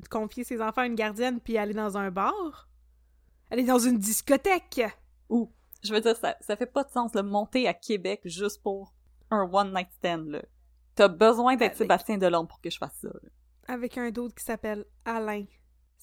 confier 0.09 0.43
ses 0.43 0.61
enfants 0.61 0.81
à 0.81 0.85
une 0.85 0.95
gardienne 0.95 1.39
puis 1.41 1.57
aller 1.57 1.73
dans 1.73 1.97
un 1.97 2.11
bar. 2.11 2.69
Aller 3.49 3.63
dans 3.63 3.79
une 3.79 3.97
discothèque. 3.97 4.81
Ou, 5.29 5.51
je 5.83 5.93
veux 5.93 5.99
dire, 6.01 6.15
ça, 6.15 6.37
ça 6.41 6.55
fait 6.55 6.67
pas 6.67 6.83
de 6.83 6.91
sens 6.91 7.11
de 7.11 7.21
monter 7.21 7.67
à 7.67 7.73
Québec 7.73 8.21
juste 8.25 8.61
pour 8.61 8.93
un 9.29 9.49
one 9.51 9.73
night 9.73 9.91
stand, 9.93 10.27
là. 10.29 10.41
T'as 10.95 11.07
besoin 11.07 11.55
d'être 11.55 11.71
Avec- 11.71 11.77
Sébastien 11.77 12.17
Delorme 12.17 12.47
pour 12.47 12.61
que 12.61 12.69
je 12.69 12.77
fasse 12.77 12.95
ça, 13.01 13.07
là. 13.09 13.29
Avec 13.67 13.97
un 13.97 14.11
d'autre 14.11 14.35
qui 14.35 14.43
s'appelle 14.43 14.85
Alain. 15.05 15.45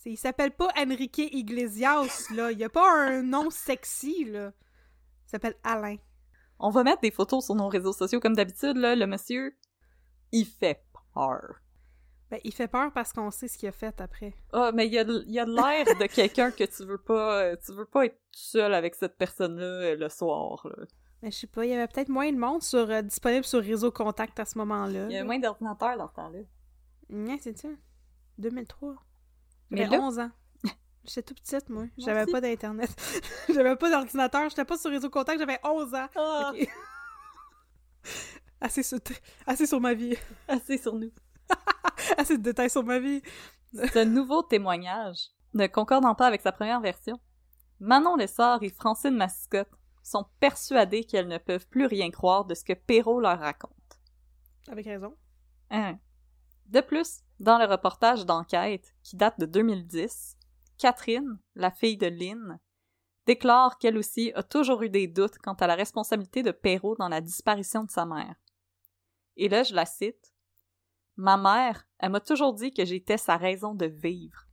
Il 0.08 0.16
s'appelle 0.16 0.52
pas 0.52 0.68
Enrique 0.76 1.18
Iglesias, 1.18 2.28
là. 2.34 2.50
Il 2.50 2.58
y 2.58 2.64
a 2.64 2.68
pas 2.70 2.90
un 2.90 3.22
nom 3.22 3.50
sexy, 3.50 4.24
là. 4.24 4.52
Il 5.26 5.30
s'appelle 5.30 5.54
Alain. 5.62 5.96
On 6.58 6.70
va 6.70 6.82
mettre 6.82 7.02
des 7.02 7.10
photos 7.10 7.44
sur 7.44 7.54
nos 7.54 7.68
réseaux 7.68 7.92
sociaux 7.92 8.18
comme 8.18 8.34
d'habitude, 8.34 8.76
là. 8.78 8.96
Le 8.96 9.06
monsieur, 9.06 9.54
il 10.32 10.46
fait 10.46 10.82
peur. 11.14 11.60
Ben, 12.30 12.40
il 12.44 12.52
fait 12.52 12.68
peur 12.68 12.90
parce 12.92 13.12
qu'on 13.12 13.30
sait 13.30 13.48
ce 13.48 13.58
qu'il 13.58 13.68
a 13.68 13.72
fait 13.72 14.00
après. 14.00 14.34
Ah, 14.52 14.70
mais 14.74 14.86
il 14.86 14.92
y 14.92 14.98
a, 14.98 15.04
y 15.26 15.38
a 15.38 15.44
l'air 15.44 15.84
de 15.84 16.06
quelqu'un 16.14 16.50
que 16.50 16.64
tu 16.64 16.84
veux 16.84 16.98
pas, 16.98 17.42
euh, 17.42 17.56
tu 17.64 17.72
veux 17.72 17.86
pas 17.86 18.06
être 18.06 18.18
seul 18.32 18.74
avec 18.74 18.94
cette 18.94 19.16
personne-là 19.16 19.64
euh, 19.64 19.96
le 19.96 20.08
soir, 20.08 20.66
là. 20.66 20.84
Mais 21.22 21.30
je 21.32 21.38
sais 21.38 21.46
pas, 21.48 21.64
il 21.66 21.70
y 21.70 21.74
avait 21.74 21.88
peut-être 21.88 22.10
moins 22.10 22.30
de 22.30 22.38
monde 22.38 22.62
sur, 22.62 22.90
euh, 22.90 23.02
disponible 23.02 23.44
sur 23.44 23.60
Réseau 23.60 23.90
Contact 23.90 24.38
à 24.38 24.44
ce 24.44 24.56
moment-là. 24.58 25.06
Il 25.08 25.12
y 25.12 25.16
a 25.16 25.24
moins 25.24 25.38
d'ordinateurs 25.38 25.96
dans 25.98 26.06
ce 26.06 26.14
temps-là. 26.14 26.38
Ouais, 27.10 27.38
c'est 27.40 27.58
ça. 27.58 27.68
2003. 28.38 28.94
Mais 29.70 29.84
J'avais 29.84 29.96
là- 29.98 30.02
11 30.02 30.18
ans. 30.20 30.30
J'étais 31.04 31.22
toute 31.22 31.40
petite, 31.40 31.70
moi. 31.70 31.84
J'avais 31.96 32.26
pas 32.30 32.40
d'Internet. 32.40 32.90
j'avais 33.48 33.76
pas 33.76 33.90
d'ordinateur. 33.90 34.48
J'étais 34.50 34.64
pas 34.66 34.76
sur 34.76 34.90
Réseau 34.90 35.08
Contact. 35.08 35.38
J'avais 35.40 35.58
11 35.64 35.94
ans. 35.94 36.06
Ah, 36.16 36.52
Ok. 36.54 36.68
assez, 38.60 38.82
sur... 38.82 38.98
assez 39.46 39.66
sur 39.66 39.80
ma 39.80 39.94
vie. 39.94 40.16
assez 40.48 40.76
sur 40.78 40.94
nous. 40.94 41.10
Assez 42.16 42.36
de 42.36 42.42
détails 42.42 42.70
sur 42.70 42.84
ma 42.84 42.98
vie. 42.98 43.22
Ce 43.72 44.04
nouveau 44.04 44.42
témoignage, 44.42 45.28
ne 45.54 45.66
concordant 45.66 46.14
pas 46.14 46.26
avec 46.26 46.40
sa 46.42 46.52
première 46.52 46.80
version, 46.80 47.18
Manon 47.80 48.16
Lessard 48.16 48.62
et 48.62 48.70
Francine 48.70 49.16
Mascotte 49.16 49.68
sont 50.02 50.26
persuadées 50.40 51.04
qu'elles 51.04 51.28
ne 51.28 51.38
peuvent 51.38 51.66
plus 51.68 51.86
rien 51.86 52.10
croire 52.10 52.44
de 52.44 52.54
ce 52.54 52.64
que 52.64 52.72
Perrault 52.72 53.20
leur 53.20 53.38
raconte. 53.38 53.72
Avec 54.70 54.86
raison. 54.86 55.14
Hein. 55.70 55.98
De 56.68 56.80
plus, 56.80 57.20
dans 57.40 57.58
le 57.58 57.64
reportage 57.64 58.26
d'enquête 58.26 58.94
qui 59.02 59.16
date 59.16 59.40
de 59.40 59.46
2010, 59.46 60.36
Catherine, 60.76 61.38
la 61.54 61.70
fille 61.70 61.96
de 61.96 62.06
Lynn, 62.06 62.60
déclare 63.26 63.78
qu'elle 63.78 63.98
aussi 63.98 64.32
a 64.34 64.42
toujours 64.42 64.82
eu 64.82 64.90
des 64.90 65.06
doutes 65.06 65.38
quant 65.38 65.54
à 65.54 65.66
la 65.66 65.74
responsabilité 65.74 66.42
de 66.42 66.50
Perrault 66.50 66.96
dans 66.96 67.08
la 67.08 67.20
disparition 67.20 67.84
de 67.84 67.90
sa 67.90 68.06
mère. 68.06 68.36
Et 69.36 69.48
là, 69.48 69.62
je 69.62 69.74
la 69.74 69.86
cite. 69.86 70.34
Ma 71.16 71.36
mère, 71.36 71.86
elle 71.98 72.10
m'a 72.10 72.20
toujours 72.20 72.54
dit 72.54 72.72
que 72.72 72.84
j'étais 72.84 73.16
sa 73.16 73.36
raison 73.36 73.74
de 73.74 73.86
vivre. 73.86 74.46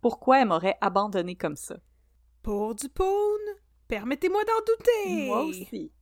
Pourquoi 0.00 0.40
elle 0.40 0.48
m'aurait 0.48 0.78
abandonné 0.80 1.36
comme 1.36 1.56
ça? 1.56 1.76
Pour 2.42 2.74
du 2.74 2.88
permettez-moi 3.88 4.42
d'en 4.44 4.74
douter. 4.74 5.26
Moi 5.26 5.42
aussi. 5.44 5.92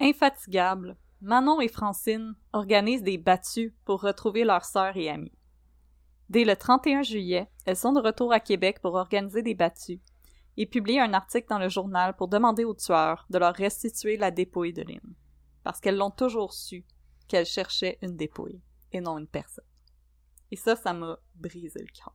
Infatigables, 0.00 0.96
Manon 1.24 1.58
et 1.58 1.68
Francine 1.68 2.36
organisent 2.52 3.02
des 3.02 3.16
battues 3.16 3.74
pour 3.86 4.02
retrouver 4.02 4.44
leurs 4.44 4.66
sœurs 4.66 4.98
et 4.98 5.08
amis. 5.08 5.32
Dès 6.28 6.44
le 6.44 6.54
31 6.54 7.02
juillet, 7.02 7.50
elles 7.64 7.78
sont 7.78 7.92
de 7.92 8.00
retour 8.00 8.30
à 8.30 8.40
Québec 8.40 8.80
pour 8.82 8.92
organiser 8.92 9.40
des 9.40 9.54
battues 9.54 10.02
et 10.58 10.66
publient 10.66 11.00
un 11.00 11.14
article 11.14 11.48
dans 11.48 11.58
le 11.58 11.70
journal 11.70 12.14
pour 12.14 12.28
demander 12.28 12.64
aux 12.64 12.74
tueurs 12.74 13.24
de 13.30 13.38
leur 13.38 13.54
restituer 13.54 14.18
la 14.18 14.30
dépouille 14.30 14.74
de 14.74 14.82
Lynn. 14.82 15.14
Parce 15.62 15.80
qu'elles 15.80 15.96
l'ont 15.96 16.10
toujours 16.10 16.52
su 16.52 16.84
qu'elles 17.26 17.46
cherchaient 17.46 17.98
une 18.02 18.18
dépouille 18.18 18.60
et 18.92 19.00
non 19.00 19.16
une 19.16 19.26
personne. 19.26 19.64
Et 20.50 20.56
ça, 20.56 20.76
ça 20.76 20.92
m'a 20.92 21.18
brisé 21.36 21.80
le 21.80 21.86
cœur. 21.86 22.14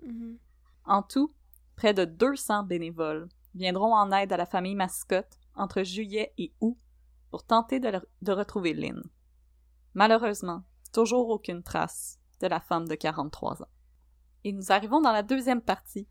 Mhm. 0.00 0.38
En 0.84 1.02
tout, 1.02 1.34
près 1.74 1.92
de 1.92 2.04
200 2.04 2.62
bénévoles 2.62 3.28
viendront 3.56 3.96
en 3.96 4.12
aide 4.12 4.32
à 4.32 4.36
la 4.36 4.46
famille 4.46 4.76
Mascotte 4.76 5.40
entre 5.56 5.82
juillet 5.82 6.32
et 6.38 6.52
août 6.60 6.78
pour 7.30 7.44
tenter 7.44 7.80
de, 7.80 7.88
le- 7.88 8.08
de 8.22 8.32
retrouver 8.32 8.72
Lynn. 8.74 9.02
Malheureusement, 9.94 10.62
toujours 10.92 11.28
aucune 11.30 11.62
trace 11.62 12.18
de 12.40 12.46
la 12.46 12.60
femme 12.60 12.86
de 12.88 12.94
43 12.94 13.62
ans. 13.62 13.68
Et 14.44 14.52
nous 14.52 14.70
arrivons 14.72 15.00
dans 15.00 15.12
la 15.12 15.22
deuxième 15.22 15.60
partie, 15.60 16.06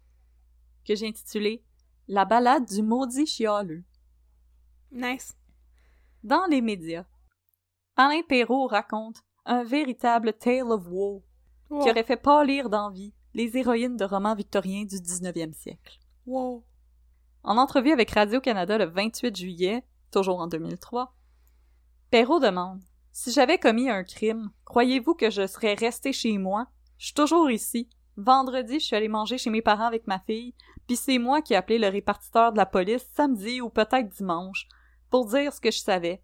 que 0.86 0.96
j'ai 0.96 1.08
intitulée 1.08 1.64
La 2.08 2.26
balade 2.26 2.66
du 2.66 2.82
maudit 2.82 3.26
chialeux. 3.26 3.84
Nice. 4.92 5.36
Dans 6.24 6.46
les 6.50 6.62
médias, 6.62 7.06
Alain 7.96 8.22
Perrault 8.28 8.68
raconte 8.68 9.22
un 9.46 9.64
véritable 9.64 10.34
tale 10.34 10.72
of 10.72 10.86
woe 10.88 11.24
Wow. 11.70 11.84
qui 11.84 11.90
aurait 11.92 12.04
fait 12.06 12.16
pâlir 12.16 12.70
d'envie 12.70 13.14
les 13.34 13.58
héroïnes 13.58 13.98
de 13.98 14.06
romans 14.06 14.36
victoriens 14.36 14.86
du 14.86 14.96
19e 15.02 15.52
siècle. 15.54 16.00
Wow. 16.26 16.64
En 17.44 17.58
entrevue 17.58 17.92
avec 17.92 18.12
Radio-Canada 18.12 18.78
le 18.78 18.86
28 18.86 19.36
juillet, 19.36 19.84
toujours 20.12 20.40
en 20.40 20.48
2003, 20.48 21.14
Perrault 22.10 22.40
demande 22.40 22.82
Si 23.12 23.32
j'avais 23.32 23.58
commis 23.58 23.90
un 23.90 24.04
crime, 24.04 24.52
croyez-vous 24.66 25.14
que 25.16 25.30
je 25.30 25.46
serais 25.48 25.74
resté 25.74 26.14
chez 26.14 26.38
moi? 26.38 26.68
Je 26.98 27.06
suis 27.08 27.14
toujours 27.14 27.50
ici. 27.52 27.90
Vendredi, 28.16 28.80
je 28.80 28.86
suis 28.86 28.96
allé 28.96 29.08
manger 29.10 29.38
chez 29.38 29.50
mes 29.52 29.62
parents 29.62 29.86
avec 29.86 30.08
ma 30.08 30.20
fille, 30.20 30.56
puis 30.88 30.96
c'est 30.96 31.20
moi 31.20 31.42
qui 31.42 31.54
ai 31.54 31.58
appelé 31.58 31.78
le 31.78 31.88
répartiteur 31.90 32.52
de 32.52 32.58
la 32.58 32.66
police 32.66 33.06
samedi 33.14 33.62
ou 33.62 33.70
peut-être 33.70 34.10
dimanche 34.10 34.68
pour 35.12 35.26
dire 35.28 35.54
ce 35.54 35.62
que 35.62 35.70
je 35.72 35.80
savais. 35.80 36.24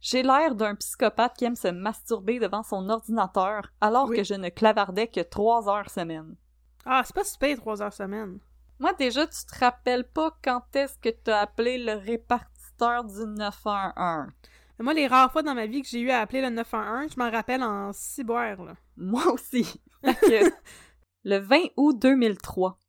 J'ai 0.00 0.22
l'air 0.22 0.54
d'un 0.54 0.74
psychopathe 0.76 1.36
qui 1.36 1.44
aime 1.44 1.56
se 1.56 1.68
masturber 1.68 2.38
devant 2.38 2.62
son 2.62 2.88
ordinateur 2.88 3.72
alors 3.80 4.08
Oui. 4.08 4.16
que 4.18 4.24
je 4.24 4.34
ne 4.34 4.48
clavardais 4.50 5.08
que 5.08 5.20
trois 5.20 5.68
heures 5.68 5.90
semaine. 5.90 6.36
Ah, 6.84 7.02
c'est 7.04 7.14
pas 7.14 7.24
super 7.24 7.56
trois 7.56 7.82
heures 7.82 7.92
semaine. 7.92 8.38
Moi, 8.80 8.92
déjà, 8.94 9.26
tu 9.28 9.44
te 9.46 9.58
rappelles 9.60 10.08
pas 10.08 10.36
quand 10.42 10.64
est-ce 10.74 10.98
que 10.98 11.08
t'as 11.08 11.38
appelé 11.40 11.78
le 11.78 11.94
répartiteur 11.94 12.51
du 13.04 13.26
911. 13.26 14.28
Mais 14.78 14.84
Moi, 14.84 14.94
les 14.94 15.06
rares 15.06 15.32
fois 15.32 15.42
dans 15.42 15.54
ma 15.54 15.66
vie 15.66 15.82
que 15.82 15.88
j'ai 15.88 16.00
eu 16.00 16.10
à 16.10 16.20
appeler 16.20 16.42
le 16.42 16.50
911, 16.50 17.12
je 17.12 17.18
m'en 17.18 17.30
rappelle 17.30 17.62
en 17.62 17.90
là. 17.90 18.74
Moi 18.96 19.32
aussi. 19.32 19.80
Le 21.24 21.36
20 21.38 21.60
août 21.76 21.96
2003, 22.00 22.80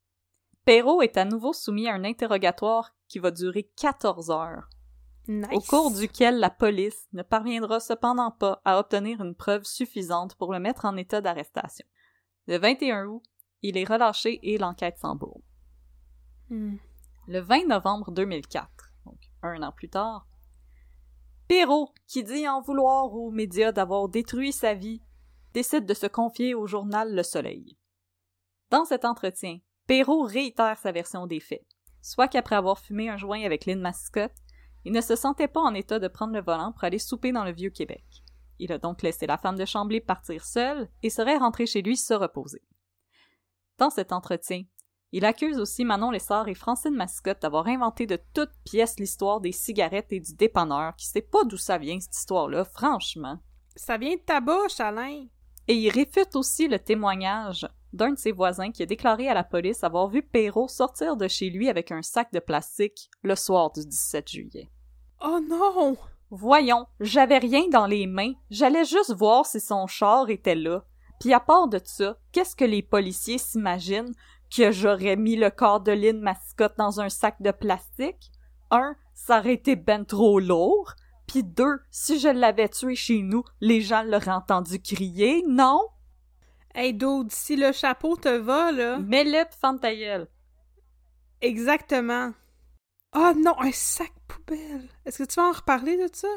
Perrault 0.65 1.03
est 1.03 1.17
à 1.17 1.25
nouveau 1.25 1.53
soumis 1.53 1.87
à 1.87 1.93
un 1.93 2.03
interrogatoire 2.03 2.95
qui 3.07 3.19
va 3.19 3.29
durer 3.29 3.69
14 3.79 4.31
heures, 4.31 4.69
Nice. 5.27 5.47
au 5.51 5.59
cours 5.59 5.91
duquel 5.91 6.39
la 6.39 6.49
police 6.49 7.07
ne 7.13 7.21
parviendra 7.21 7.79
cependant 7.79 8.31
pas 8.31 8.59
à 8.65 8.79
obtenir 8.79 9.21
une 9.21 9.35
preuve 9.35 9.65
suffisante 9.65 10.33
pour 10.35 10.51
le 10.51 10.59
mettre 10.59 10.85
en 10.85 10.97
état 10.97 11.21
d'arrestation. 11.21 11.85
Le 12.47 12.57
21 12.57 13.05
août, 13.05 13.23
il 13.61 13.77
est 13.77 13.87
relâché 13.87 14.39
et 14.41 14.57
l'enquête 14.57 14.97
s'embourbe. 14.97 15.43
Hmm. 16.49 16.77
Le 17.27 17.39
20 17.39 17.67
novembre 17.67 18.11
2004, 18.11 18.67
donc 18.67 18.92
un 19.49 19.63
an 19.63 19.71
plus 19.71 19.89
tard, 19.89 20.27
Perrault, 21.47 21.93
qui 22.07 22.23
dit 22.23 22.47
en 22.47 22.61
vouloir 22.61 23.13
aux 23.13 23.29
médias 23.29 23.71
d'avoir 23.71 24.07
détruit 24.07 24.53
sa 24.53 24.73
vie, 24.73 25.01
décide 25.53 25.85
de 25.85 25.93
se 25.93 26.07
confier 26.07 26.55
au 26.55 26.67
journal 26.67 27.13
Le 27.13 27.21
Soleil. 27.21 27.77
Dans 28.69 28.85
cet 28.85 29.05
entretien, 29.05 29.59
Perrault 29.85 30.23
réitère 30.23 30.77
sa 30.77 30.91
version 30.91 31.27
des 31.27 31.39
faits, 31.39 31.65
soit 32.01 32.27
qu'après 32.27 32.55
avoir 32.55 32.79
fumé 32.79 33.09
un 33.09 33.17
joint 33.17 33.43
avec 33.43 33.65
Lynn 33.65 33.81
Mascotte, 33.81 34.31
il 34.85 34.93
ne 34.93 35.01
se 35.01 35.15
sentait 35.15 35.47
pas 35.47 35.61
en 35.61 35.73
état 35.73 35.99
de 35.99 36.07
prendre 36.07 36.33
le 36.33 36.41
volant 36.41 36.71
pour 36.71 36.85
aller 36.85 36.99
souper 36.99 37.31
dans 37.31 37.43
le 37.43 37.53
Vieux-Québec. 37.53 38.03
Il 38.59 38.71
a 38.71 38.77
donc 38.77 39.01
laissé 39.01 39.27
la 39.27 39.37
femme 39.37 39.57
de 39.57 39.65
Chambly 39.65 40.01
partir 40.01 40.45
seule 40.45 40.89
et 41.03 41.09
serait 41.09 41.37
rentré 41.37 41.65
chez 41.65 41.81
lui 41.81 41.97
se 41.97 42.13
reposer. 42.13 42.61
Dans 43.77 43.89
cet 43.89 44.11
entretien, 44.11 44.63
il 45.15 45.25
accuse 45.25 45.59
aussi 45.59 45.85
Manon 45.85 46.09
Lessard 46.09 46.47
et 46.47 46.55
Francine 46.55 46.95
Mascotte 46.95 47.43
d'avoir 47.43 47.67
inventé 47.67 48.07
de 48.07 48.17
toutes 48.33 48.49
pièces 48.65 48.99
l'histoire 48.99 49.41
des 49.41 49.51
cigarettes 49.51 50.11
et 50.11 50.19
du 50.19 50.33
dépanneur, 50.33 50.95
qui 50.95 51.05
sait 51.05 51.21
pas 51.21 51.43
d'où 51.43 51.55
ça 51.55 51.77
vient 51.77 51.99
cette 51.99 52.17
histoire-là, 52.17 52.65
franchement. 52.65 53.37
Ça 53.75 53.97
vient 53.97 54.15
de 54.15 54.21
ta 54.21 54.41
bouche, 54.41 54.79
Alain. 54.79 55.27
Et 55.67 55.75
il 55.75 55.91
réfute 55.91 56.35
aussi 56.35 56.67
le 56.67 56.79
témoignage 56.79 57.67
d'un 57.93 58.13
de 58.13 58.17
ses 58.17 58.31
voisins 58.31 58.71
qui 58.71 58.81
a 58.81 58.87
déclaré 58.87 59.29
à 59.29 59.35
la 59.35 59.43
police 59.43 59.83
avoir 59.83 60.07
vu 60.07 60.23
Perrault 60.23 60.67
sortir 60.67 61.15
de 61.15 61.27
chez 61.27 61.51
lui 61.51 61.69
avec 61.69 61.91
un 61.91 62.01
sac 62.01 62.33
de 62.33 62.39
plastique 62.39 63.11
le 63.21 63.35
soir 63.35 63.71
du 63.71 63.85
17 63.85 64.27
juillet. 64.27 64.71
Oh 65.23 65.39
non! 65.47 65.95
Voyons, 66.31 66.87
j'avais 66.99 67.37
rien 67.37 67.67
dans 67.71 67.85
les 67.85 68.07
mains, 68.07 68.33
j'allais 68.49 68.85
juste 68.85 69.13
voir 69.13 69.45
si 69.45 69.59
son 69.59 69.85
char 69.85 70.31
était 70.31 70.55
là. 70.55 70.83
Puis 71.19 71.31
à 71.31 71.39
part 71.39 71.67
de 71.67 71.79
ça, 71.85 72.17
qu'est-ce 72.31 72.55
que 72.55 72.65
les 72.65 72.81
policiers 72.81 73.37
s'imaginent? 73.37 74.13
Que 74.55 74.71
j'aurais 74.71 75.15
mis 75.15 75.35
le 75.35 75.49
corps 75.49 75.81
de 75.81 75.91
Lynn 75.91 76.21
Mascotte 76.21 76.77
dans 76.77 77.01
un 77.01 77.09
sac 77.09 77.41
de 77.41 77.51
plastique? 77.51 78.31
Un, 78.71 78.95
ça 79.13 79.39
aurait 79.39 79.53
été 79.53 79.75
ben 79.75 80.05
trop 80.05 80.39
lourd. 80.39 80.93
Puis 81.27 81.43
deux, 81.43 81.79
si 81.89 82.19
je 82.19 82.27
l'avais 82.27 82.69
tué 82.69 82.95
chez 82.95 83.21
nous, 83.21 83.43
les 83.61 83.81
gens 83.81 84.03
l'auraient 84.03 84.29
entendu 84.29 84.79
crier, 84.79 85.43
non? 85.47 85.81
Hey, 86.75 86.93
dude, 86.93 87.31
si 87.31 87.55
le 87.55 87.71
chapeau 87.71 88.15
te 88.15 88.29
va, 88.29 88.71
là. 88.71 88.97
Mets-le 88.99 89.45
pis 89.45 89.57
ferme 89.59 89.79
ta 89.79 89.95
gueule. 89.95 90.27
Exactement. 91.41 92.31
Ah 93.11 93.33
non, 93.35 93.59
un 93.59 93.71
sac 93.71 94.11
poubelle. 94.27 94.89
Est-ce 95.05 95.23
que 95.23 95.29
tu 95.29 95.35
vas 95.35 95.49
en 95.49 95.51
reparler 95.51 95.97
de 95.97 96.09
ça? 96.13 96.27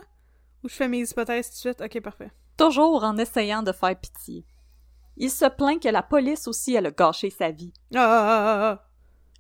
Ou 0.63 0.69
je 0.69 0.75
fais 0.75 0.89
mes 0.89 1.01
hypothèses 1.01 1.49
tout 1.49 1.55
de 1.55 1.75
suite? 1.75 1.81
Ok, 1.81 2.01
parfait. 2.03 2.31
Toujours 2.57 3.03
en 3.05 3.17
essayant 3.17 3.63
de 3.63 3.73
faire 3.73 3.99
pitié. 3.99 4.47
Il 5.17 5.31
se 5.31 5.47
plaint 5.47 5.83
que 5.83 5.89
la 5.89 6.03
police 6.03 6.47
aussi, 6.47 6.75
elle 6.75 6.87
a 6.87 6.91
gâché 6.91 7.31
sa 7.31 7.51
vie. 7.51 7.73
Ah, 7.95 7.99
ah, 7.99 8.27
ah, 8.29 8.71
ah. 8.71 8.89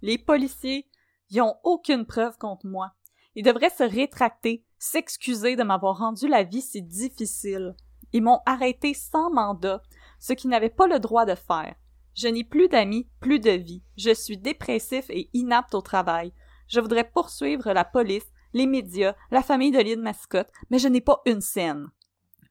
Les 0.02 0.18
policiers, 0.18 0.88
ils 1.30 1.40
ont 1.40 1.56
aucune 1.64 2.06
preuve 2.06 2.38
contre 2.38 2.66
moi. 2.66 2.92
Ils 3.34 3.44
devraient 3.44 3.70
se 3.70 3.82
rétracter, 3.82 4.64
s'excuser 4.78 5.56
de 5.56 5.62
m'avoir 5.62 5.98
rendu 5.98 6.28
la 6.28 6.42
vie 6.42 6.62
si 6.62 6.82
difficile. 6.82 7.74
Ils 8.12 8.22
m'ont 8.22 8.40
arrêté 8.46 8.94
sans 8.94 9.30
mandat, 9.30 9.82
ce 10.18 10.32
qu'ils 10.32 10.50
n'avaient 10.50 10.70
pas 10.70 10.86
le 10.86 10.98
droit 10.98 11.26
de 11.26 11.34
faire. 11.34 11.74
Je 12.14 12.28
n'ai 12.28 12.44
plus 12.44 12.68
d'amis, 12.68 13.08
plus 13.20 13.40
de 13.40 13.50
vie. 13.50 13.82
Je 13.98 14.14
suis 14.14 14.38
dépressif 14.38 15.10
et 15.10 15.28
inapte 15.34 15.74
au 15.74 15.82
travail. 15.82 16.32
Je 16.68 16.80
voudrais 16.80 17.08
poursuivre 17.08 17.72
la 17.72 17.84
police, 17.84 18.26
les 18.54 18.66
médias, 18.66 19.14
la 19.30 19.42
famille 19.42 19.70
de 19.70 19.80
Lynn 19.80 20.00
Mascotte, 20.00 20.50
mais 20.70 20.78
je 20.78 20.88
n'ai 20.88 21.02
pas 21.02 21.20
une 21.26 21.42
scène. 21.42 21.88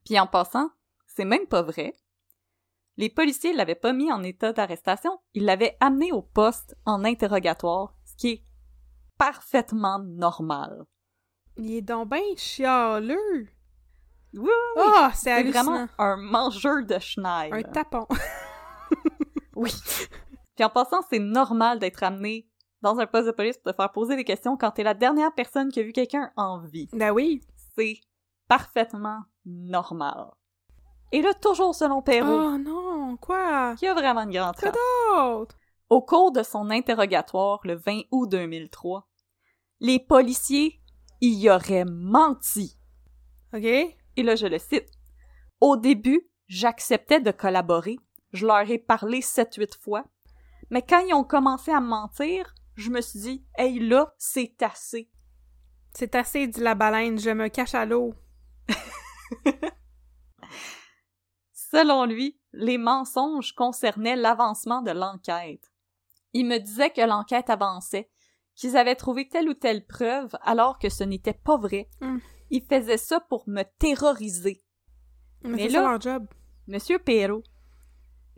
Puis 0.05 0.19
en 0.19 0.27
passant, 0.27 0.69
c'est 1.07 1.25
même 1.25 1.47
pas 1.47 1.63
vrai. 1.63 1.95
Les 2.97 3.09
policiers 3.09 3.53
l'avaient 3.53 3.75
pas 3.75 3.93
mis 3.93 4.11
en 4.11 4.23
état 4.23 4.53
d'arrestation, 4.53 5.19
ils 5.33 5.45
l'avaient 5.45 5.77
amené 5.79 6.11
au 6.11 6.21
poste 6.21 6.75
en 6.85 7.03
interrogatoire, 7.03 7.93
ce 8.05 8.15
qui 8.15 8.29
est 8.29 8.45
parfaitement 9.17 9.99
normal. 9.99 10.85
Il 11.57 11.73
est 11.73 11.81
donc 11.81 12.09
ben 12.09 12.21
chialeux. 12.37 13.47
Oui, 14.33 14.49
oui. 14.75 14.83
Ah, 14.95 15.11
c'est 15.13 15.43
vraiment 15.43 15.87
un 15.97 16.17
mangeur 16.17 16.85
de 16.85 16.99
chenilles. 16.99 17.51
Un 17.51 17.63
tapon. 17.63 18.07
Oui. 19.55 19.71
Puis 20.55 20.65
en 20.65 20.69
passant, 20.69 21.01
c'est 21.09 21.19
normal 21.19 21.79
d'être 21.79 22.03
amené 22.03 22.49
dans 22.81 22.99
un 22.99 23.07
poste 23.07 23.27
de 23.27 23.31
police 23.31 23.57
pour 23.57 23.71
te 23.71 23.75
faire 23.75 23.91
poser 23.91 24.15
des 24.15 24.25
questions 24.25 24.57
quand 24.57 24.71
t'es 24.71 24.83
la 24.83 24.93
dernière 24.93 25.33
personne 25.33 25.71
qui 25.71 25.79
a 25.79 25.83
vu 25.83 25.93
quelqu'un 25.93 26.31
en 26.35 26.59
vie. 26.59 26.89
ben 26.93 27.11
oui. 27.11 27.41
C'est 27.77 27.99
parfaitement 28.47 29.21
normal. 29.45 30.27
Et 31.11 31.21
là, 31.21 31.33
toujours 31.33 31.75
selon 31.75 32.01
Perrault, 32.01 32.53
Oh 32.53 32.57
non, 32.57 33.17
quoi? 33.17 33.75
qui 33.77 33.87
a 33.87 33.93
vraiment 33.93 34.21
une 34.23 34.31
grande 34.31 34.55
d'autre? 34.55 35.55
Au 35.89 36.01
cours 36.01 36.31
de 36.31 36.43
son 36.43 36.69
interrogatoire 36.71 37.59
le 37.63 37.75
20 37.75 38.01
août 38.11 38.29
2003, 38.29 39.07
les 39.79 39.99
policiers 39.99 40.81
y 41.21 41.49
auraient 41.49 41.85
menti. 41.85 42.77
Ok. 43.53 43.63
Et 43.63 44.23
là, 44.23 44.35
je 44.35 44.47
le 44.47 44.57
cite. 44.57 44.89
Au 45.61 45.77
début, 45.77 46.29
j'acceptais 46.47 47.21
de 47.21 47.31
collaborer. 47.31 47.97
Je 48.33 48.45
leur 48.45 48.69
ai 48.69 48.77
parlé 48.79 49.21
sept, 49.21 49.55
huit 49.55 49.75
fois. 49.75 50.05
Mais 50.69 50.81
quand 50.81 50.99
ils 50.99 51.13
ont 51.13 51.23
commencé 51.23 51.71
à 51.71 51.79
me 51.79 51.87
mentir, 51.87 52.53
je 52.75 52.89
me 52.89 53.01
suis 53.01 53.19
dit, 53.19 53.45
hey 53.57 53.79
là, 53.79 54.13
c'est 54.17 54.61
assez. 54.61 55.09
C'est 55.93 56.15
assez, 56.15 56.47
dit 56.47 56.59
la 56.59 56.75
baleine, 56.75 57.19
je 57.19 57.29
me 57.29 57.47
cache 57.47 57.75
à 57.75 57.85
l'eau. 57.85 58.13
Selon 61.75 62.05
lui, 62.05 62.39
les 62.53 62.77
mensonges 62.77 63.53
concernaient 63.53 64.15
l'avancement 64.15 64.81
de 64.81 64.91
l'enquête. 64.91 65.73
Il 66.31 66.45
me 66.45 66.57
disait 66.57 66.89
que 66.89 67.01
l'enquête 67.01 67.49
avançait, 67.49 68.09
qu'ils 68.55 68.77
avaient 68.77 68.95
trouvé 68.95 69.27
telle 69.27 69.49
ou 69.49 69.53
telle 69.53 69.85
preuve 69.85 70.37
alors 70.41 70.79
que 70.79 70.87
ce 70.87 71.03
n'était 71.03 71.33
pas 71.33 71.57
vrai. 71.57 71.89
Hmm. 71.99 72.19
Il 72.49 72.63
faisait 72.63 72.95
ça 72.95 73.19
pour 73.19 73.43
me 73.49 73.63
terroriser. 73.77 74.63
Mais, 75.43 75.49
Mais 75.49 75.63
c'est 75.63 75.69
là- 75.73 75.79
ça 75.83 75.89
leur 75.89 76.01
job. 76.01 76.27
Monsieur 76.67 76.97
Perrault, 76.97 77.43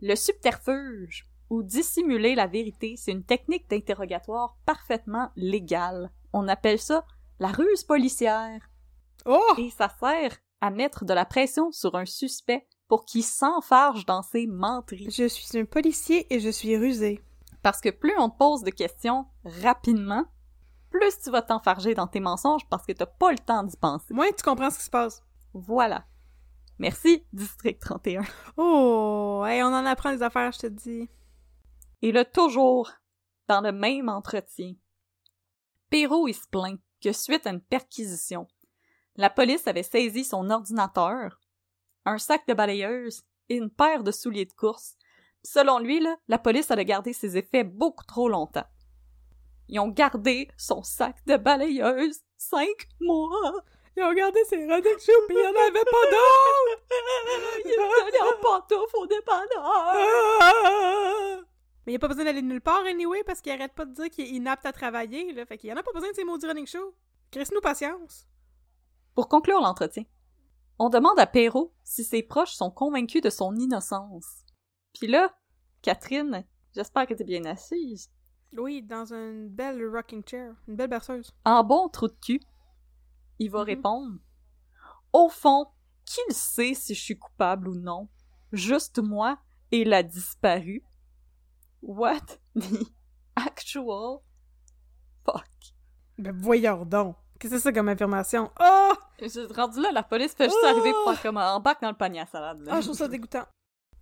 le 0.00 0.16
subterfuge 0.16 1.24
ou 1.48 1.62
dissimuler 1.62 2.34
la 2.34 2.48
vérité, 2.48 2.96
c'est 2.96 3.12
une 3.12 3.24
technique 3.24 3.70
d'interrogatoire 3.70 4.56
parfaitement 4.66 5.30
légale. 5.36 6.10
On 6.32 6.48
appelle 6.48 6.80
ça 6.80 7.04
la 7.38 7.52
ruse 7.52 7.84
policière. 7.84 8.68
Oh! 9.26 9.54
Et 9.58 9.70
ça 9.70 9.88
sert 10.00 10.36
à 10.60 10.70
mettre 10.70 11.04
de 11.04 11.14
la 11.14 11.24
pression 11.24 11.70
sur 11.70 11.94
un 11.94 12.04
suspect 12.04 12.66
pour 12.88 13.04
qu'il 13.04 13.22
s'enfarge 13.22 14.06
dans 14.06 14.22
ses 14.22 14.46
menteries. 14.46 15.10
Je 15.10 15.28
suis 15.28 15.58
un 15.58 15.66
policier 15.66 16.32
et 16.34 16.40
je 16.40 16.48
suis 16.48 16.76
rusé. 16.76 17.22
Parce 17.62 17.80
que 17.80 17.90
plus 17.90 18.14
on 18.18 18.30
te 18.30 18.38
pose 18.38 18.62
de 18.62 18.70
questions 18.70 19.26
rapidement, 19.44 20.24
plus 20.90 21.18
tu 21.22 21.30
vas 21.30 21.42
t'enfarger 21.42 21.94
dans 21.94 22.06
tes 22.06 22.20
mensonges 22.20 22.66
parce 22.68 22.86
que 22.86 22.92
t'as 22.92 23.06
pas 23.06 23.30
le 23.30 23.38
temps 23.38 23.62
d'y 23.62 23.76
penser. 23.76 24.14
Moins 24.14 24.32
tu 24.36 24.42
comprends 24.42 24.70
ce 24.70 24.78
qui 24.78 24.84
se 24.84 24.90
passe. 24.90 25.22
Voilà. 25.52 26.06
Merci, 26.78 27.24
District 27.32 27.80
31. 27.80 28.22
Oh! 28.56 29.44
Hey, 29.46 29.62
on 29.62 29.66
en 29.66 29.84
apprend 29.84 30.12
des 30.12 30.22
affaires, 30.22 30.52
je 30.52 30.60
te 30.60 30.66
dis. 30.68 31.08
Et 32.02 32.12
là, 32.12 32.24
toujours, 32.24 32.90
dans 33.48 33.60
le 33.60 33.72
même 33.72 34.08
entretien, 34.08 34.74
Perrault, 35.90 36.28
il 36.28 36.34
se 36.34 36.46
plaint 36.46 36.78
que 37.02 37.12
suite 37.12 37.46
à 37.46 37.50
une 37.50 37.60
perquisition, 37.60 38.46
la 39.16 39.30
police 39.30 39.66
avait 39.66 39.82
saisi 39.82 40.24
son 40.24 40.48
ordinateur, 40.50 41.40
un 42.08 42.18
sac 42.18 42.46
de 42.48 42.54
balayeuse 42.54 43.22
et 43.48 43.56
une 43.56 43.70
paire 43.70 44.02
de 44.02 44.10
souliers 44.10 44.46
de 44.46 44.52
course. 44.52 44.94
Selon 45.42 45.78
lui, 45.78 46.00
là, 46.00 46.16
la 46.28 46.38
police 46.38 46.70
allait 46.70 46.84
garder 46.84 47.12
ses 47.12 47.36
effets 47.36 47.64
beaucoup 47.64 48.04
trop 48.04 48.28
longtemps. 48.28 48.66
Ils 49.68 49.80
ont 49.80 49.88
gardé 49.88 50.48
son 50.56 50.82
sac 50.82 51.16
de 51.26 51.36
balayeuse 51.36 52.20
cinq 52.36 52.88
mois. 53.00 53.62
Ils 53.96 54.02
ont 54.02 54.08
regardé 54.08 54.42
ses 54.44 54.56
running 54.56 54.98
shoes 54.98 55.26
pis 55.28 55.34
il 55.34 55.38
y 55.38 55.46
en 55.46 55.50
avait 55.50 55.84
pas 55.84 56.04
d'autres! 56.10 56.82
Il 57.64 57.70
est 57.70 57.78
allé 58.06 58.20
en 58.20 58.40
pantoufle 58.40 58.96
au 58.96 59.06
dépanneur. 59.06 59.94
Mais 61.84 61.92
il 61.92 61.96
a 61.96 61.98
pas 61.98 62.08
besoin 62.08 62.24
d'aller 62.24 62.42
nulle 62.42 62.60
part, 62.60 62.84
anyway, 62.84 63.24
parce 63.24 63.40
qu'il 63.40 63.50
arrête 63.50 63.72
pas 63.72 63.86
de 63.86 63.92
dire 63.92 64.10
qu'il 64.10 64.24
est 64.26 64.30
inapte 64.30 64.66
à 64.66 64.72
travailler, 64.72 65.32
là. 65.32 65.46
Fait 65.46 65.58
qu'il 65.58 65.72
en 65.72 65.76
a 65.76 65.82
pas 65.82 65.92
besoin 65.92 66.10
de 66.10 66.14
ces 66.14 66.24
maudits 66.24 66.46
running 66.46 66.66
shoes. 66.66 66.92
Crisse-nous 67.30 67.60
patience. 67.60 68.26
Pour 69.14 69.28
conclure 69.28 69.60
l'entretien, 69.60 70.04
on 70.78 70.88
demande 70.88 71.18
à 71.18 71.26
Perrault 71.26 71.74
si 71.84 72.04
ses 72.04 72.22
proches 72.22 72.52
sont 72.54 72.70
convaincus 72.70 73.22
de 73.22 73.30
son 73.30 73.56
innocence. 73.56 74.44
Puis 74.94 75.06
là, 75.08 75.34
Catherine, 75.82 76.44
j'espère 76.74 77.06
que 77.06 77.14
t'es 77.14 77.24
bien 77.24 77.44
assise, 77.44 78.10
Oui, 78.56 78.82
dans 78.82 79.12
une 79.12 79.48
belle 79.48 79.84
rocking 79.88 80.22
chair. 80.26 80.54
Une 80.66 80.76
belle 80.76 80.88
berceuse. 80.90 81.32
en 81.44 81.62
bon 81.64 81.88
trou 81.88 82.08
de 82.08 82.16
cul, 82.24 82.40
il 83.38 83.50
va 83.50 83.60
Mhm. 83.60 83.64
répondre 83.66 84.18
Au 85.12 85.28
fond, 85.28 85.66
qui 86.04 86.20
le 86.28 86.34
sait 86.34 86.74
si 86.74 86.94
je 86.94 87.00
suis 87.02 87.18
coupable 87.18 87.68
ou 87.68 87.74
non? 87.74 88.08
Juste 88.52 88.98
moi 88.98 89.38
et 89.70 89.84
la 89.84 90.02
disparue. 90.02 90.82
What 91.82 92.20
the 92.54 92.62
actual 93.36 94.18
fuck? 95.24 95.48
Ben 96.18 96.36
voyons 96.36 96.84
donc. 96.84 97.16
Qu'est-ce 97.38 97.52
que 97.54 97.58
c'est 97.58 97.62
ça 97.64 97.72
comme 97.72 97.88
affirmation? 97.88 98.50
Oh! 98.60 98.92
J'ai 99.20 99.46
rendu 99.46 99.80
là, 99.80 99.90
la 99.92 100.02
police 100.02 100.34
fait 100.34 100.44
juste 100.44 100.58
Oh! 100.62 100.66
arriver 100.66 100.92
pour 100.92 101.12
faire 101.12 101.22
comme 101.22 101.36
un 101.38 101.58
bac 101.60 101.80
dans 101.82 101.90
le 101.90 101.96
panier 101.96 102.20
à 102.20 102.26
salade. 102.26 102.60
là. 102.60 102.72
Ah, 102.74 102.80
je 102.80 102.86
trouve 102.86 102.98
ça 102.98 103.08
dégoûtant. 103.08 103.44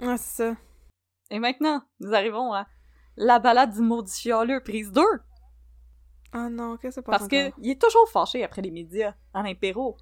Ah, 0.01 0.17
c'est 0.19 0.45
ça. 0.45 0.57
Et 1.31 1.39
maintenant, 1.39 1.83
nous 2.01 2.15
arrivons 2.15 2.53
à 2.53 2.67
la 3.17 3.39
balade 3.39 3.73
du 3.73 3.81
maudit 3.81 4.13
chialeux, 4.13 4.63
prise 4.63 4.93
2. 4.93 5.03
Ah 6.33 6.51
non, 6.51 6.77
qu'est-ce 6.77 7.01
que 7.01 7.03
ça 7.03 7.03
passe 7.03 7.19
Parce 7.19 7.29
que 7.31 7.51
il 7.63 7.71
est 7.71 7.81
toujours 7.81 8.09
fâché 8.11 8.45
après 8.45 8.63
les 8.63 8.71
médias, 8.71 9.15
Alain 9.33 9.55
Perrault. 9.55 9.97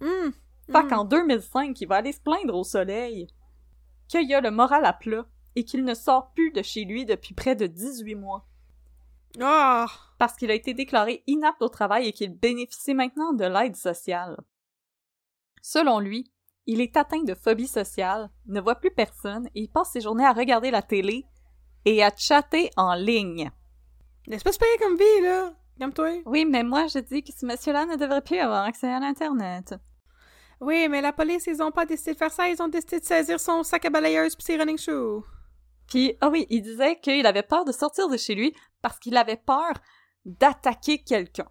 Hum! 0.00 0.32
Fait 0.66 0.78
hum. 0.78 0.88
qu'en 0.88 1.04
2005, 1.04 1.80
il 1.80 1.86
va 1.86 1.96
aller 1.96 2.12
se 2.12 2.20
plaindre 2.20 2.56
au 2.56 2.64
soleil 2.64 3.28
qu'il 4.08 4.32
a 4.34 4.40
le 4.40 4.50
moral 4.50 4.84
à 4.84 4.92
plat 4.92 5.26
et 5.54 5.64
qu'il 5.64 5.84
ne 5.84 5.94
sort 5.94 6.32
plus 6.32 6.50
de 6.50 6.62
chez 6.62 6.84
lui 6.84 7.04
depuis 7.04 7.34
près 7.34 7.54
de 7.54 7.66
18 7.66 8.14
mois. 8.16 8.46
Ah! 9.40 9.86
Parce 10.18 10.34
qu'il 10.34 10.50
a 10.50 10.54
été 10.54 10.74
déclaré 10.74 11.22
inapte 11.26 11.62
au 11.62 11.68
travail 11.68 12.08
et 12.08 12.12
qu'il 12.12 12.34
bénéficie 12.34 12.94
maintenant 12.94 13.32
de 13.32 13.44
l'aide 13.44 13.76
sociale. 13.76 14.36
Selon 15.62 15.98
lui, 15.98 16.32
il 16.66 16.80
est 16.80 16.96
atteint 16.96 17.22
de 17.22 17.34
phobie 17.34 17.68
sociale, 17.68 18.30
ne 18.46 18.60
voit 18.60 18.76
plus 18.76 18.90
personne 18.90 19.46
et 19.54 19.62
il 19.62 19.68
passe 19.68 19.92
ses 19.92 20.00
journées 20.00 20.26
à 20.26 20.32
regarder 20.32 20.70
la 20.70 20.82
télé 20.82 21.26
et 21.84 22.02
à 22.02 22.10
chatter 22.16 22.70
en 22.76 22.94
ligne. 22.94 23.50
C'est 24.28 24.42
pas 24.42 24.52
super 24.52 24.68
comme 24.80 24.96
vie, 24.96 25.22
là. 25.22 25.52
Calme-toi. 25.78 26.22
Oui, 26.24 26.44
mais 26.44 26.62
moi 26.62 26.86
je 26.86 26.98
dis 26.98 27.22
que 27.22 27.32
ce 27.32 27.44
monsieur-là 27.46 27.86
ne 27.86 27.96
devrait 27.96 28.22
plus 28.22 28.38
avoir 28.38 28.64
accès 28.64 28.90
à 28.90 28.98
l'Internet. 28.98 29.74
Oui, 30.60 30.88
mais 30.88 31.02
la 31.02 31.12
police, 31.12 31.46
ils 31.46 31.62
ont 31.62 31.70
pas 31.70 31.84
décidé 31.84 32.14
de 32.14 32.18
faire 32.18 32.32
ça. 32.32 32.48
Ils 32.48 32.62
ont 32.62 32.68
décidé 32.68 32.98
de 32.98 33.04
saisir 33.04 33.38
son 33.38 33.62
sac 33.62 33.84
à 33.84 33.90
balayeuse 33.90 34.34
pis 34.34 34.44
ses 34.44 34.56
running 34.56 34.78
shoes. 34.78 35.22
Puis, 35.86 36.16
ah 36.20 36.30
oui, 36.30 36.46
il 36.50 36.62
disait 36.62 36.98
qu'il 36.98 37.26
avait 37.26 37.42
peur 37.42 37.64
de 37.64 37.72
sortir 37.72 38.08
de 38.08 38.16
chez 38.16 38.34
lui 38.34 38.54
parce 38.82 38.98
qu'il 38.98 39.16
avait 39.16 39.36
peur 39.36 39.72
d'attaquer 40.24 41.02
quelqu'un. 41.04 41.48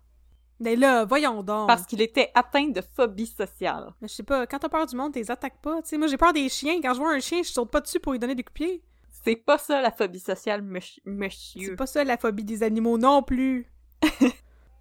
Mais 0.59 0.75
là, 0.77 1.03
voyons 1.05 1.43
donc. 1.43 1.67
Parce 1.67 1.85
qu'il 1.85 2.01
était 2.01 2.31
atteint 2.33 2.69
de 2.69 2.81
phobie 2.81 3.27
sociale. 3.27 3.93
Mais 4.01 4.07
je 4.07 4.13
sais 4.13 4.23
pas, 4.23 4.47
quand 4.47 4.57
t'as 4.59 4.69
peur 4.69 4.85
du 4.85 4.95
monde, 4.95 5.11
t'es 5.13 5.29
attaques 5.29 5.61
pas. 5.61 5.81
Tu 5.81 5.89
sais, 5.89 5.97
moi, 5.97 6.07
j'ai 6.07 6.15
peur 6.17 6.31
des 6.31 6.47
chiens. 6.47 6.79
Quand 6.81 6.93
je 6.93 6.99
vois 6.99 7.11
un 7.11 7.19
chien, 7.19 7.41
je 7.43 7.49
saute 7.51 7.69
pas 7.69 7.81
dessus 7.81 7.99
pour 7.99 8.13
lui 8.13 8.19
donner 8.19 8.35
des 8.35 8.43
coups 8.43 8.59
de 8.61 8.65
pied. 8.65 8.83
C'est 9.09 9.35
pas 9.35 9.57
ça 9.57 9.81
la 9.81 9.91
phobie 9.91 10.19
sociale, 10.19 10.61
mons- 10.61 10.79
C'est 11.03 11.09
monsieur. 11.09 11.75
pas 11.75 11.87
ça 11.87 12.03
la 12.03 12.17
phobie 12.17 12.43
des 12.45 12.63
animaux 12.63 12.97
non 12.97 13.21
plus. 13.23 13.69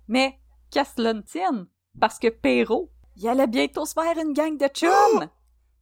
Mais, 0.09 0.39
qu'à 0.71 0.85
cela 0.85 1.13
ne 1.15 1.23
tienne, 1.23 1.67
parce 1.99 2.19
que 2.19 2.29
Perrault, 2.29 2.91
il 3.17 3.27
allait 3.29 3.47
bientôt 3.47 3.87
se 3.87 3.95
faire 3.95 4.19
une 4.19 4.33
gang 4.33 4.57
de 4.57 4.67
chums. 4.69 5.29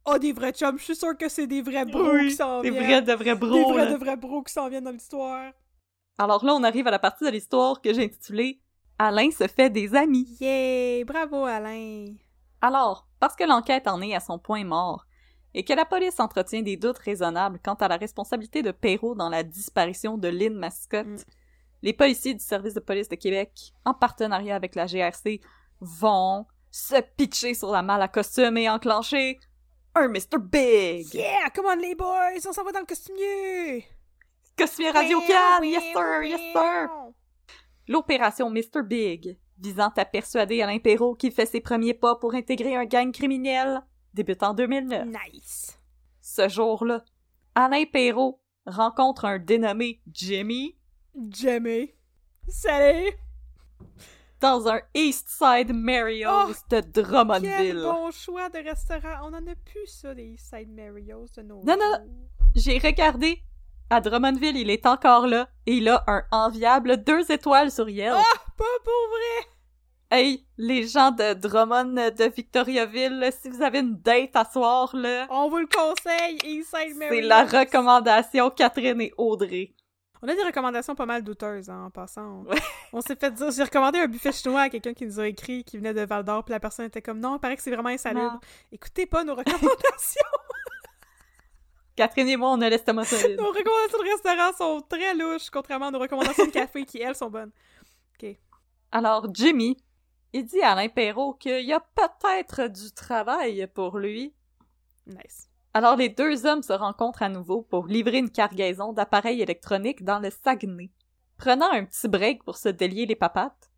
Oh, 0.05 0.17
des 0.17 0.31
vrais 0.33 0.51
chums, 0.53 0.77
je 0.77 0.83
suis 0.83 0.95
sûre 0.95 1.17
que 1.17 1.29
c'est 1.29 1.47
des 1.47 1.61
vrais 1.61 1.85
bros 1.85 2.13
Oui, 2.13 2.29
qui 2.29 2.35
s'en 2.35 2.61
Des 2.61 2.71
viennent. 2.71 2.83
vrais 2.83 3.01
de 3.01 3.13
vrais 3.13 3.33
Des 3.33 3.35
bros. 3.35 3.73
vrais 3.73 3.85
là. 3.85 3.91
de 3.93 3.97
vrais 3.97 4.17
bros 4.17 4.43
qui 4.43 4.53
s'en 4.53 4.69
viennent 4.69 4.83
dans 4.83 4.91
l'histoire. 4.91 5.51
Alors 6.17 6.45
là, 6.45 6.53
on 6.53 6.63
arrive 6.63 6.87
à 6.87 6.91
la 6.91 6.99
partie 6.99 7.25
de 7.25 7.29
l'histoire 7.29 7.81
que 7.81 7.93
j'ai 7.93 8.03
intitulée 8.05 8.61
Alain 8.99 9.31
se 9.31 9.47
fait 9.47 9.69
des 9.69 9.95
amis. 9.95 10.37
Yeah! 10.39 11.03
Bravo, 11.05 11.45
Alain! 11.45 12.05
Alors, 12.61 13.07
parce 13.19 13.35
que 13.35 13.43
l'enquête 13.43 13.87
en 13.87 14.01
est 14.01 14.15
à 14.15 14.19
son 14.19 14.39
point 14.39 14.63
mort, 14.63 15.05
et 15.53 15.63
que 15.63 15.73
la 15.73 15.85
police 15.85 16.19
entretient 16.19 16.61
des 16.61 16.77
doutes 16.77 16.97
raisonnables 16.99 17.59
quant 17.63 17.73
à 17.75 17.87
la 17.87 17.97
responsabilité 17.97 18.61
de 18.61 18.71
Perrault 18.71 19.15
dans 19.15 19.29
la 19.29 19.43
disparition 19.43 20.17
de 20.17 20.27
Lynn 20.27 20.55
Mascotte, 20.55 21.05
Mm. 21.07 21.17
les 21.83 21.93
policiers 21.93 22.33
du 22.33 22.43
service 22.43 22.73
de 22.73 22.79
police 22.79 23.09
de 23.09 23.15
Québec, 23.15 23.51
en 23.85 23.93
partenariat 23.93 24.55
avec 24.55 24.75
la 24.75 24.85
GRC, 24.87 25.41
vont 25.81 26.45
se 26.71 26.99
pitcher 27.17 27.53
sur 27.53 27.71
la 27.71 27.81
malle 27.81 28.01
à 28.01 28.07
costume 28.07 28.57
et 28.57 28.69
enclencher 28.69 29.39
un 29.95 30.07
Mr. 30.07 30.39
Big! 30.41 31.13
Yeah! 31.13 31.49
Come 31.53 31.65
on, 31.67 31.75
les 31.75 31.93
boys! 31.93 32.39
On 32.47 32.53
s'en 32.53 32.63
va 32.63 32.71
dans 32.71 32.79
le 32.79 32.85
costumier! 32.85 33.85
Costumier 34.57 34.91
Radio 34.91 35.19
Can! 35.21 35.63
Yes 35.63 35.83
sir! 35.93 36.23
Yes 36.23 36.41
sir! 36.53 36.89
L'opération 37.87 38.49
Mr. 38.49 38.83
Big, 38.83 39.37
visant 39.59 39.91
à 39.97 40.05
persuader 40.05 40.61
Alain 40.61 40.79
Perrault 40.79 41.15
qu'il 41.15 41.31
fait 41.31 41.45
ses 41.45 41.61
premiers 41.61 41.93
pas 41.93 42.15
pour 42.15 42.33
intégrer 42.33 42.75
un 42.75 42.85
gang 42.85 43.11
criminel, 43.11 43.81
débute 44.13 44.43
en 44.43 44.53
2009. 44.53 45.07
Nice! 45.07 45.79
Ce 46.21 46.47
jour-là, 46.47 47.03
Alain 47.55 47.85
Perrault 47.85 48.41
rencontre 48.65 49.25
un 49.25 49.39
dénommé 49.39 50.01
Jimmy 50.11 50.77
Jamie! 51.29 51.93
Salut! 52.47 53.11
dans 54.43 54.67
un 54.67 54.81
East 54.93 55.29
Side 55.29 55.73
Mario's 55.73 56.67
de 56.69 56.81
Quel 56.81 56.91
Drummondville. 56.91 57.81
bon 57.81 58.11
choix 58.11 58.49
de 58.49 58.57
restaurant! 58.57 59.21
On 59.23 59.33
en 59.33 59.47
a 59.47 59.55
plus, 59.55 59.87
ça, 59.87 60.13
des 60.13 60.35
Side 60.37 60.69
Mario's 60.69 61.31
de 61.31 61.43
nos 61.43 61.63
Non, 61.63 61.77
non. 61.77 62.05
J'ai 62.53 62.77
regardé. 62.77 63.41
À 63.93 64.01
Drummondville, 64.01 64.57
il 64.57 64.71
est 64.71 64.87
encore 64.87 65.27
là 65.27 65.47
et 65.67 65.73
il 65.73 65.87
a 65.87 66.03
un 66.07 66.23
enviable 66.31 67.03
deux 67.03 67.31
étoiles 67.31 67.69
sur 67.69 67.87
Yelp. 67.87 68.15
Pas 68.57 68.79
pour 68.83 69.09
vrai! 69.11 69.49
Hey, 70.09 70.47
les 70.57 70.87
gens 70.87 71.11
de 71.11 71.35
Drummond 71.35 71.93
de 71.93 72.23
Victoriaville, 72.35 73.19
là, 73.19 73.29
si 73.29 73.49
vous 73.49 73.61
avez 73.61 73.81
une 73.81 73.99
date 74.01 74.35
à 74.35 74.45
soir, 74.45 74.95
là, 74.95 75.27
On 75.29 75.47
vous 75.47 75.59
le 75.59 75.67
conseille, 75.67 76.63
c'est 76.63 77.21
la 77.21 77.43
recommandation 77.43 78.49
Catherine 78.49 78.99
et 78.99 79.13
Audrey. 79.15 79.75
On 80.23 80.27
a 80.27 80.33
des 80.33 80.41
recommandations 80.41 80.95
pas 80.95 81.05
mal 81.05 81.21
douteuses, 81.21 81.69
hein, 81.69 81.83
en 81.85 81.91
passant. 81.91 82.45
Ouais. 82.47 82.57
On 82.93 83.01
s'est 83.01 83.15
fait 83.15 83.29
dire, 83.29 83.51
j'ai 83.51 83.63
recommandé 83.63 83.99
un 83.99 84.07
buffet 84.07 84.31
chinois 84.31 84.61
à 84.61 84.69
quelqu'un 84.69 84.95
qui 84.95 85.05
nous 85.05 85.19
a 85.19 85.27
écrit, 85.27 85.63
qui 85.63 85.77
venait 85.77 85.93
de 85.93 86.01
Val 86.01 86.23
d'Or, 86.23 86.43
puis 86.43 86.53
la 86.53 86.59
personne 86.59 86.87
était 86.87 87.03
comme, 87.03 87.19
non, 87.19 87.35
il 87.35 87.39
paraît 87.39 87.57
que 87.57 87.61
c'est 87.61 87.69
vraiment 87.69 87.89
insalubre. 87.89 88.31
Non. 88.31 88.39
Écoutez 88.71 89.05
pas 89.05 89.23
nos 89.23 89.35
recommandations! 89.35 89.69
Catherine 91.95 92.27
et 92.29 92.37
moi, 92.37 92.51
on 92.51 92.61
a 92.61 92.69
l'estomac 92.69 93.05
solide. 93.05 93.37
Nos 93.37 93.51
recommandations 93.51 93.97
de 93.99 94.09
restaurant 94.09 94.53
sont 94.57 94.85
très 94.87 95.13
louches, 95.13 95.49
contrairement 95.51 95.87
à 95.87 95.91
nos 95.91 95.99
recommandations 95.99 96.45
de 96.45 96.51
café 96.51 96.85
qui, 96.85 96.99
elles, 96.99 97.15
sont 97.15 97.29
bonnes. 97.29 97.51
Alors, 98.91 99.27
Jimmy, 99.33 99.75
il 100.33 100.45
dit 100.45 100.61
à 100.61 100.73
Alain 100.73 100.87
Perrault 100.87 101.33
qu'il 101.33 101.65
y 101.65 101.73
a 101.73 101.79
peut-être 101.79 102.67
du 102.67 102.91
travail 102.91 103.67
pour 103.73 103.97
lui. 103.97 104.35
Nice. 105.07 105.49
Alors, 105.73 105.95
les 105.95 106.09
deux 106.09 106.45
hommes 106.45 106.61
se 106.61 106.73
rencontrent 106.73 107.23
à 107.23 107.29
nouveau 107.29 107.63
pour 107.63 107.87
livrer 107.87 108.19
une 108.19 108.29
cargaison 108.29 108.93
d'appareils 108.93 109.41
électroniques 109.41 110.03
dans 110.03 110.19
le 110.19 110.29
Saguenay. 110.29 110.91
Prenant 111.37 111.71
un 111.71 111.85
petit 111.85 112.07
break 112.07 112.43
pour 112.43 112.57
se 112.57 112.69
délier 112.69 113.07
les 113.07 113.15
papates, 113.15 113.71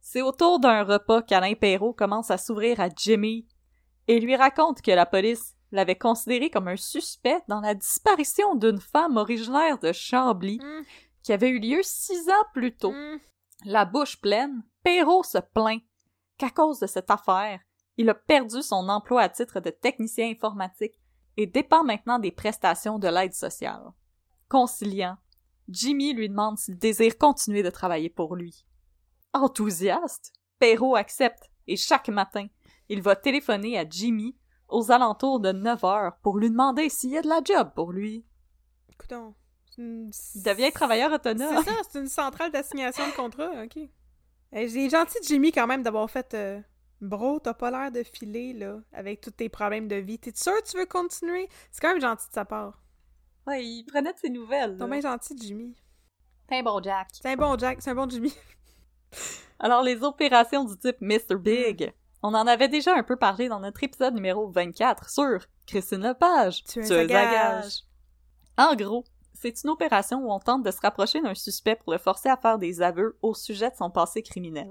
c'est 0.00 0.22
autour 0.22 0.60
d'un 0.60 0.84
repas 0.84 1.22
qu'Alain 1.22 1.54
Perrault 1.54 1.92
commence 1.92 2.30
à 2.30 2.38
s'ouvrir 2.38 2.78
à 2.78 2.88
Jimmy 2.94 3.48
et 4.06 4.20
lui 4.20 4.36
raconte 4.36 4.82
que 4.82 4.92
la 4.92 5.04
police 5.04 5.56
l'avait 5.72 5.96
considéré 5.98 6.50
comme 6.50 6.68
un 6.68 6.76
suspect 6.76 7.40
dans 7.48 7.60
la 7.60 7.74
disparition 7.74 8.54
d'une 8.54 8.80
femme 8.80 9.16
originaire 9.16 9.78
de 9.78 9.92
Chambly 9.92 10.58
Mm. 10.58 10.84
qui 11.22 11.32
avait 11.32 11.48
eu 11.50 11.58
lieu 11.58 11.80
six 11.82 12.28
ans 12.28 12.44
plus 12.52 12.76
tôt. 12.76 12.92
Mm. 12.92 13.20
La 13.66 13.84
bouche 13.84 14.20
pleine, 14.20 14.62
Perrault 14.82 15.22
se 15.22 15.38
plaint 15.38 15.82
qu'à 16.38 16.50
cause 16.50 16.80
de 16.80 16.86
cette 16.86 17.10
affaire, 17.10 17.60
il 17.96 18.08
a 18.08 18.14
perdu 18.14 18.62
son 18.62 18.88
emploi 18.88 19.22
à 19.22 19.28
titre 19.28 19.60
de 19.60 19.70
technicien 19.70 20.30
informatique 20.30 20.98
et 21.36 21.46
dépend 21.46 21.84
maintenant 21.84 22.18
des 22.18 22.32
prestations 22.32 22.98
de 22.98 23.08
l'aide 23.08 23.34
sociale. 23.34 23.82
Conciliant, 24.48 25.18
Jimmy 25.68 26.14
lui 26.14 26.28
demande 26.28 26.58
s'il 26.58 26.78
désire 26.78 27.18
continuer 27.18 27.62
de 27.62 27.70
travailler 27.70 28.08
pour 28.08 28.34
lui. 28.34 28.64
Enthousiaste, 29.34 30.32
Perrault 30.58 30.96
accepte 30.96 31.50
et 31.66 31.76
chaque 31.76 32.08
matin, 32.08 32.46
il 32.88 33.02
va 33.02 33.14
téléphoner 33.14 33.78
à 33.78 33.88
Jimmy 33.88 34.36
aux 34.70 34.90
alentours 34.90 35.40
de 35.40 35.52
9 35.52 35.84
heures 35.84 36.16
pour 36.22 36.38
lui 36.38 36.50
demander 36.50 36.88
s'il 36.88 37.10
y 37.10 37.18
a 37.18 37.22
de 37.22 37.28
la 37.28 37.40
job 37.44 37.70
pour 37.74 37.92
lui. 37.92 38.24
Écoutons. 38.92 39.34
c'est 39.70 39.82
une- 39.82 40.10
Il 40.34 40.42
devient 40.42 40.72
travailleur 40.72 41.12
autonome. 41.12 41.62
C'est 41.64 41.70
ça, 41.70 41.76
c'est 41.88 41.98
une 42.00 42.08
centrale 42.08 42.50
d'assignation 42.52 43.06
de 43.06 43.12
contrat, 43.14 43.50
ok. 43.64 43.78
J'ai 44.52 44.90
gentil 44.90 45.20
de 45.20 45.24
Jimmy 45.24 45.52
quand 45.52 45.66
même 45.68 45.82
d'avoir 45.82 46.10
fait 46.10 46.34
euh, 46.34 46.60
Bro, 47.00 47.38
t'as 47.40 47.54
pas 47.54 47.70
l'air 47.70 47.90
de 47.92 48.02
filer, 48.02 48.52
là, 48.52 48.80
avec 48.92 49.20
tous 49.20 49.30
tes 49.30 49.48
problèmes 49.48 49.88
de 49.88 49.96
vie. 49.96 50.18
T'es 50.18 50.32
sûr 50.34 50.52
que 50.62 50.68
tu 50.70 50.76
veux 50.76 50.86
continuer? 50.86 51.48
C'est 51.70 51.80
quand 51.80 51.92
même 51.92 52.00
gentil 52.00 52.28
de 52.28 52.32
sa 52.34 52.44
part. 52.44 52.82
Ouais, 53.46 53.64
il 53.64 53.84
prenait 53.84 54.12
de 54.12 54.18
ses 54.18 54.28
nouvelles. 54.28 54.76
T'es 54.76 54.86
bien 54.86 55.00
gentil, 55.00 55.34
Jimmy. 55.40 55.74
T'es 56.48 56.56
un 56.58 56.62
bon 56.62 56.82
Jack. 56.82 57.08
C'est 57.12 57.28
un 57.30 57.36
bon 57.36 57.56
Jack, 57.56 57.80
c'est 57.80 57.90
un 57.90 57.94
bon 57.94 58.08
Jimmy. 58.10 58.34
Alors, 59.58 59.82
les 59.82 60.02
opérations 60.02 60.64
du 60.64 60.76
type 60.76 60.96
Mr. 61.00 61.36
Big, 61.38 61.92
on 62.22 62.34
en 62.34 62.46
avait 62.46 62.68
déjà 62.68 62.94
un 62.94 63.02
peu 63.02 63.16
parlé 63.16 63.48
dans 63.48 63.60
notre 63.60 63.82
épisode 63.82 64.14
numéro 64.14 64.48
24 64.50 65.08
sur 65.10 65.38
Christine 65.66 66.02
Lepage. 66.02 66.64
Tueuse 66.64 66.86
Tueuse 66.88 67.00
à 67.00 67.04
gages. 67.06 67.80
En 68.58 68.74
gros, 68.74 69.04
c'est 69.34 69.62
une 69.64 69.70
opération 69.70 70.18
où 70.18 70.30
on 70.32 70.38
tente 70.38 70.62
de 70.62 70.70
se 70.70 70.80
rapprocher 70.80 71.20
d'un 71.22 71.34
suspect 71.34 71.76
pour 71.76 71.92
le 71.92 71.98
forcer 71.98 72.28
à 72.28 72.36
faire 72.36 72.58
des 72.58 72.82
aveux 72.82 73.16
au 73.22 73.34
sujet 73.34 73.70
de 73.70 73.76
son 73.76 73.90
passé 73.90 74.22
criminel. 74.22 74.70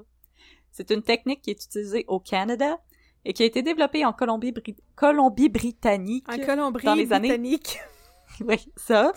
C'est 0.72 0.92
une 0.92 1.02
technique 1.02 1.42
qui 1.42 1.50
est 1.50 1.64
utilisée 1.66 2.06
au 2.08 2.20
Canada 2.20 2.78
et 3.26 3.34
qui 3.34 3.42
a 3.44 3.46
été 3.48 3.64
développée 3.64 4.06
en 4.06 4.14
Colombie- 4.14 4.54
Colombie-Britannique. 4.96 6.26
Colombie, 6.46 6.84
dans 6.86 6.94
les 6.96 7.12
années- 7.14 7.60
oui, 8.42 8.72
ça. 8.76 9.12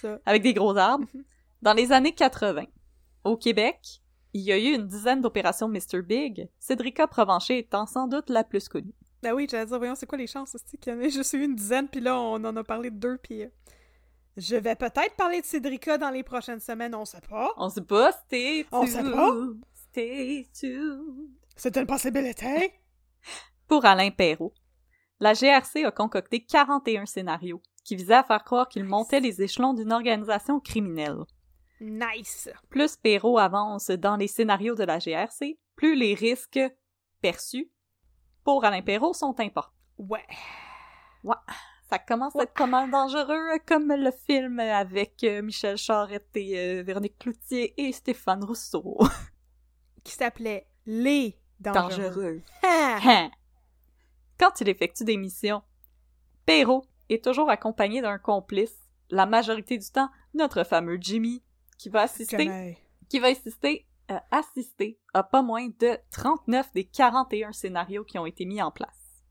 Ça. 0.00 0.18
avec 0.26 0.42
des 0.42 0.52
gros 0.54 0.76
arbres. 0.76 1.06
Dans 1.62 1.72
les 1.72 1.92
années 1.92 2.14
80, 2.14 2.64
au 3.24 3.36
Québec, 3.36 4.02
il 4.36 4.42
y 4.42 4.52
a 4.52 4.58
eu 4.58 4.74
une 4.74 4.86
dizaine 4.86 5.20
d'opérations 5.22 5.68
Mr. 5.68 6.02
Big, 6.02 6.48
Cédrica 6.58 7.06
Provencher 7.06 7.58
étant 7.58 7.86
sans 7.86 8.06
doute 8.06 8.28
la 8.30 8.44
plus 8.44 8.68
connue. 8.68 8.94
Ben 9.22 9.32
oui, 9.32 9.46
j'allais 9.50 9.66
dire, 9.66 9.78
voyons, 9.78 9.94
c'est 9.94 10.06
quoi 10.06 10.18
les 10.18 10.26
chances, 10.26 10.56
c'est 10.66 10.76
qu'il 10.78 10.92
y 10.92 10.96
en 10.96 11.00
ait 11.00 11.10
juste 11.10 11.32
eu 11.32 11.42
une 11.42 11.54
dizaine, 11.54 11.88
puis 11.88 12.00
là, 12.00 12.20
on 12.20 12.34
en 12.44 12.56
a 12.56 12.64
parlé 12.64 12.90
de 12.90 12.96
deux, 12.98 13.16
puis... 13.18 13.42
euh, 13.44 13.48
Je 14.36 14.56
vais 14.56 14.74
peut-être 14.76 15.16
parler 15.16 15.40
de 15.40 15.46
Cédrica 15.46 15.96
dans 15.98 16.10
les 16.10 16.22
prochaines 16.22 16.60
semaines, 16.60 16.94
on 16.94 17.04
sait 17.06 17.22
pas. 17.28 17.50
On 17.56 17.68
sait 17.70 17.80
pas, 17.80 18.12
stay 18.12 18.66
On 18.72 18.86
sait 18.86 19.02
pas. 19.02 19.32
Stay 19.90 20.46
tuned. 20.52 21.30
C'est 21.56 21.76
une 21.78 21.86
possibilité. 21.86 22.72
Pour 23.68 23.84
Alain 23.86 24.10
Perrault, 24.10 24.52
la 25.18 25.32
GRC 25.32 25.84
a 25.86 25.90
concocté 25.90 26.44
41 26.44 27.06
scénarios 27.06 27.62
qui 27.84 27.96
visaient 27.96 28.14
à 28.14 28.22
faire 28.22 28.44
croire 28.44 28.68
qu'il 28.68 28.84
montait 28.84 29.20
les 29.20 29.40
échelons 29.40 29.72
d'une 29.72 29.92
organisation 29.92 30.60
criminelle. 30.60 31.20
Nice. 31.80 32.48
Plus 32.70 32.96
Perrault 32.96 33.38
avance 33.38 33.90
dans 33.90 34.16
les 34.16 34.28
scénarios 34.28 34.74
de 34.74 34.84
la 34.84 34.98
GRC, 34.98 35.58
plus 35.74 35.94
les 35.94 36.14
risques 36.14 36.60
perçus 37.20 37.70
pour 38.46 38.64
Alain 38.64 38.80
Perrault 38.80 39.12
sont 39.12 39.38
importants. 39.40 39.72
Ouais. 39.98 40.24
Ça 41.90 41.98
commence 41.98 42.36
à 42.36 42.44
être 42.44 42.54
pas 42.54 42.66
mal 42.66 42.90
dangereux, 42.90 43.58
comme 43.66 43.92
le 43.92 44.12
film 44.12 44.60
avec 44.60 45.24
euh, 45.24 45.42
Michel 45.42 45.76
Charette 45.76 46.30
et 46.36 46.58
euh, 46.58 46.82
Véronique 46.82 47.18
Cloutier 47.18 47.74
et 47.76 47.92
Stéphane 47.92 48.44
Rousseau. 48.44 48.98
Qui 50.04 50.12
s'appelait 50.12 50.68
Les 50.86 51.38
Dangereux. 51.58 52.02
Dangereux. 52.04 52.42
Hein. 52.62 53.30
Quand 54.38 54.60
il 54.60 54.68
effectue 54.68 55.04
des 55.04 55.16
missions, 55.16 55.62
Perrault 56.44 56.84
est 57.08 57.24
toujours 57.24 57.50
accompagné 57.50 58.00
d'un 58.00 58.18
complice, 58.18 58.76
la 59.10 59.26
majorité 59.26 59.76
du 59.76 59.90
temps 59.90 60.10
notre 60.34 60.64
fameux 60.64 60.98
Jimmy, 61.00 61.42
qui 61.78 61.88
va 61.88 62.02
assister, 62.02 62.76
qui 63.08 63.18
va 63.18 63.28
assister, 63.28 63.86
euh, 64.10 64.18
assister 64.30 64.98
à 65.14 65.22
pas 65.22 65.42
moins 65.42 65.68
de 65.68 65.98
39 66.10 66.72
des 66.72 66.84
41 66.84 67.52
scénarios 67.52 68.04
qui 68.04 68.18
ont 68.18 68.26
été 68.26 68.44
mis 68.44 68.62
en 68.62 68.70
place. 68.70 69.22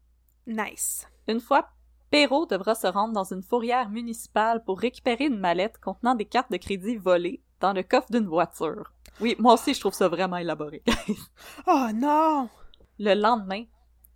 Nice. 0.47 1.07
Une 1.27 1.39
fois, 1.39 1.69
Perrault 2.11 2.45
devra 2.45 2.75
se 2.75 2.87
rendre 2.87 3.13
dans 3.13 3.33
une 3.33 3.41
fourrière 3.41 3.89
municipale 3.89 4.63
pour 4.63 4.79
récupérer 4.79 5.25
une 5.25 5.39
mallette 5.39 5.79
contenant 5.79 6.15
des 6.15 6.25
cartes 6.25 6.51
de 6.51 6.57
crédit 6.57 6.97
volées 6.97 7.41
dans 7.59 7.73
le 7.73 7.83
coffre 7.83 8.11
d'une 8.11 8.27
voiture. 8.27 8.93
Oui, 9.19 9.35
moi 9.39 9.53
aussi 9.53 9.73
je 9.73 9.79
trouve 9.79 9.93
ça 9.93 10.07
vraiment 10.07 10.37
élaboré. 10.37 10.83
Oh 11.67 11.87
non! 11.93 12.49
le 12.97 13.13
lendemain, 13.13 13.63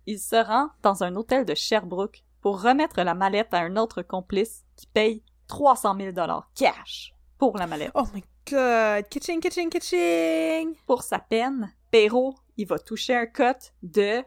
il 0.06 0.18
se 0.18 0.36
rend 0.36 0.70
dans 0.82 1.02
un 1.02 1.14
hôtel 1.16 1.44
de 1.44 1.54
Sherbrooke 1.54 2.22
pour 2.40 2.62
remettre 2.62 3.02
la 3.02 3.14
mallette 3.14 3.52
à 3.52 3.58
un 3.58 3.76
autre 3.76 4.02
complice 4.02 4.64
qui 4.76 4.86
paye 4.86 5.22
300 5.48 5.96
000 5.98 6.12
dollars 6.12 6.50
cash 6.54 7.14
pour 7.40 7.56
la 7.56 7.66
mallette. 7.66 7.90
Oh 7.94 8.04
my 8.12 8.22
god! 8.50 9.08
Kitching, 9.08 9.40
kitching, 9.40 9.70
kitching! 9.70 10.76
Pour 10.86 11.02
sa 11.02 11.18
peine, 11.18 11.74
Perrault, 11.90 12.34
il 12.58 12.66
va 12.66 12.78
toucher 12.78 13.16
un 13.16 13.26
cut 13.26 13.72
de 13.82 14.22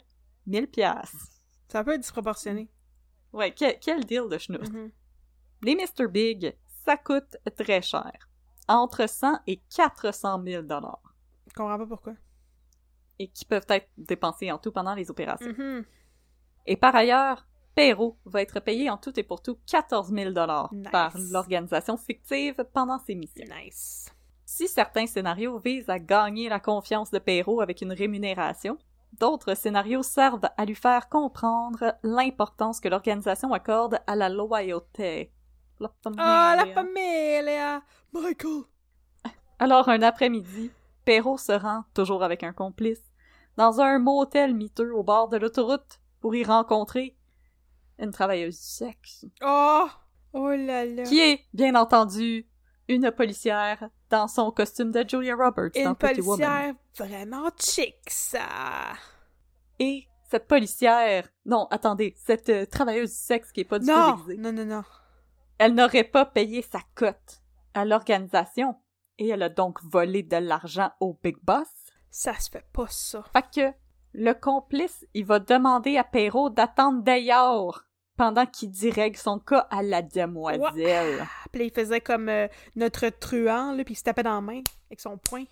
1000 0.48 0.68
pièces. 0.68 1.42
C'est 1.68 1.78
un 1.78 1.84
peu 1.84 1.96
disproportionné. 1.96 2.72
Ouais, 3.32 3.54
quel, 3.54 3.80
quel 3.80 4.04
deal 4.04 4.28
de 4.30 4.38
schnout. 4.40 4.68
Mhm. 4.68 4.92
Les 5.62 5.76
Mr. 5.76 6.08
Big, 6.08 6.58
ça 6.84 6.98
coûte 6.98 7.38
très 7.56 7.84
cher. 7.84 8.30
Entre 8.68 9.08
100 9.08 9.42
et 9.46 9.62
400 9.76 10.42
000 10.44 10.64
dollars. 10.64 11.16
Je 11.48 11.54
comprends 11.54 11.78
pas 11.78 11.86
pourquoi. 11.86 12.14
Et 13.20 13.28
qui 13.28 13.46
peuvent 13.46 13.66
être 13.70 13.90
dépensés 13.96 14.52
en 14.52 14.58
tout 14.58 14.72
pendant 14.72 14.96
les 14.96 15.12
opérations. 15.12 15.54
Mhm. 15.56 15.86
Et 16.66 16.78
par 16.78 16.96
ailleurs, 16.96 17.46
Perrault 17.76 18.18
va 18.26 18.42
être 18.42 18.60
payé 18.60 18.90
en 18.90 18.98
tout 18.98 19.20
et 19.20 19.24
pour 19.24 19.42
tout 19.42 19.58
14 19.70 20.10
000 20.14 20.32
dollars 20.32 20.70
Nice. 20.74 20.90
par 20.92 21.14
l'organisation 21.32 21.98
fictive 21.98 22.64
pendant 22.74 23.00
ses 23.00 23.16
missions. 23.16 23.46
Nice. 23.64 24.10
Si 24.46 24.68
certains 24.68 25.08
scénarios 25.08 25.58
visent 25.60 25.90
à 25.90 25.98
gagner 26.00 26.50
la 26.50 26.60
confiance 26.60 27.10
de 27.10 27.18
Perrault 27.20 27.62
avec 27.62 27.82
une 27.82 27.92
rémunération, 27.94 28.78
d'autres 29.20 29.56
scénarios 29.56 30.04
servent 30.04 30.50
à 30.58 30.66
lui 30.66 30.76
faire 30.76 31.10
comprendre 31.10 31.96
l'importance 32.04 32.80
que 32.80 32.90
l'organisation 32.90 33.52
accorde 33.54 34.00
à 34.06 34.16
la 34.16 34.30
loyauté. 34.30 35.32
La 35.80 35.90
Ah, 36.18 36.54
la 36.56 36.66
famille. 36.72 36.74
familia! 36.76 37.82
Michael! 38.14 38.62
Alors, 39.60 39.90
un 39.90 40.04
après-midi, 40.04 40.72
Perrault 41.06 41.38
se 41.40 41.52
rend, 41.54 41.84
toujours 41.96 42.24
avec 42.24 42.44
un 42.44 42.54
complice, 42.54 43.02
dans 43.58 43.82
un 43.82 43.98
motel 43.98 44.54
miteux 44.54 44.94
au 44.94 45.04
bord 45.04 45.30
de 45.30 45.38
l'autoroute 45.38 46.00
pour 46.22 46.36
y 46.36 46.44
rencontrer 46.44 47.16
une 48.00 48.12
travailleuse 48.12 48.56
du 48.58 48.64
sexe, 48.66 49.26
Oh! 49.44 49.88
Oh 50.34 50.50
là 50.50 50.86
là! 50.86 51.04
qui 51.04 51.20
est, 51.20 51.42
bien 51.54 51.76
entendu, 51.76 52.48
une 52.88 53.12
policière 53.12 53.90
dans 54.10 54.28
son 54.28 54.52
costume 54.52 54.92
de 54.92 55.06
Julia 55.08 55.36
Roberts 55.36 55.72
dans 55.76 55.90
Une 55.92 55.96
Pretty 55.96 56.22
Woman. 56.22 56.48
policière 56.48 56.76
vraiment 56.98 57.50
chic, 57.60 57.96
ça! 58.08 58.94
Et 59.80 60.08
cette 60.30 60.48
policière, 60.48 61.28
non, 61.46 61.68
attendez, 61.70 62.16
cette 62.26 62.50
euh, 62.50 62.66
travailleuse 62.66 63.12
du 63.12 63.16
sexe 63.16 63.52
qui 63.52 63.62
est 63.62 63.66
pas 63.66 63.80
du 63.80 63.86
tout 63.86 63.92
Non! 63.92 64.16
déguisée, 64.16 64.38
Non, 64.38 64.52
non, 64.52 64.66
non. 64.66 64.84
elle 65.60 65.76
n'aurait 65.76 66.04
pas 66.04 66.26
payé 66.26 66.62
sa 66.64 66.80
cote 66.96 67.42
à 67.76 67.86
l'organisation 67.86 68.76
et 69.20 69.30
elle 69.30 69.44
a 69.44 69.50
donc 69.50 69.80
volé 69.84 70.24
de 70.24 70.38
l'argent 70.38 70.92
au 71.00 71.18
Big 71.24 71.38
Boss. 71.44 71.68
Ça 72.10 72.34
se 72.40 72.50
fait 72.50 72.66
pas, 72.74 72.88
ça. 72.90 73.24
Fait 73.32 73.46
que 73.54 73.76
le 74.14 74.34
complice, 74.34 75.06
il 75.14 75.26
va 75.26 75.40
demander 75.40 75.98
à 75.98 76.04
Perrault 76.04 76.50
d'attendre 76.50 77.02
d'ailleurs 77.04 77.86
pendant 78.16 78.46
qu'il 78.46 78.70
dirègue 78.70 79.18
son 79.18 79.40
cas 79.40 79.68
à 79.72 79.82
la 79.82 80.02
demoiselle. 80.04 81.20
Ah, 81.22 81.28
Puis 81.52 81.60
là, 81.62 81.66
il 81.66 81.72
faisait 81.74 82.02
comme 82.02 82.30
euh, 82.30 82.48
notre 82.76 83.08
truand, 83.10 83.74
là, 83.74 83.84
puis 83.84 83.94
il 83.94 83.98
se 83.98 84.04
tapait 84.04 84.24
dans 84.24 84.36
la 84.36 84.42
main 84.42 84.62
avec 84.90 85.00
son 85.00 85.18
poing. 85.18 85.46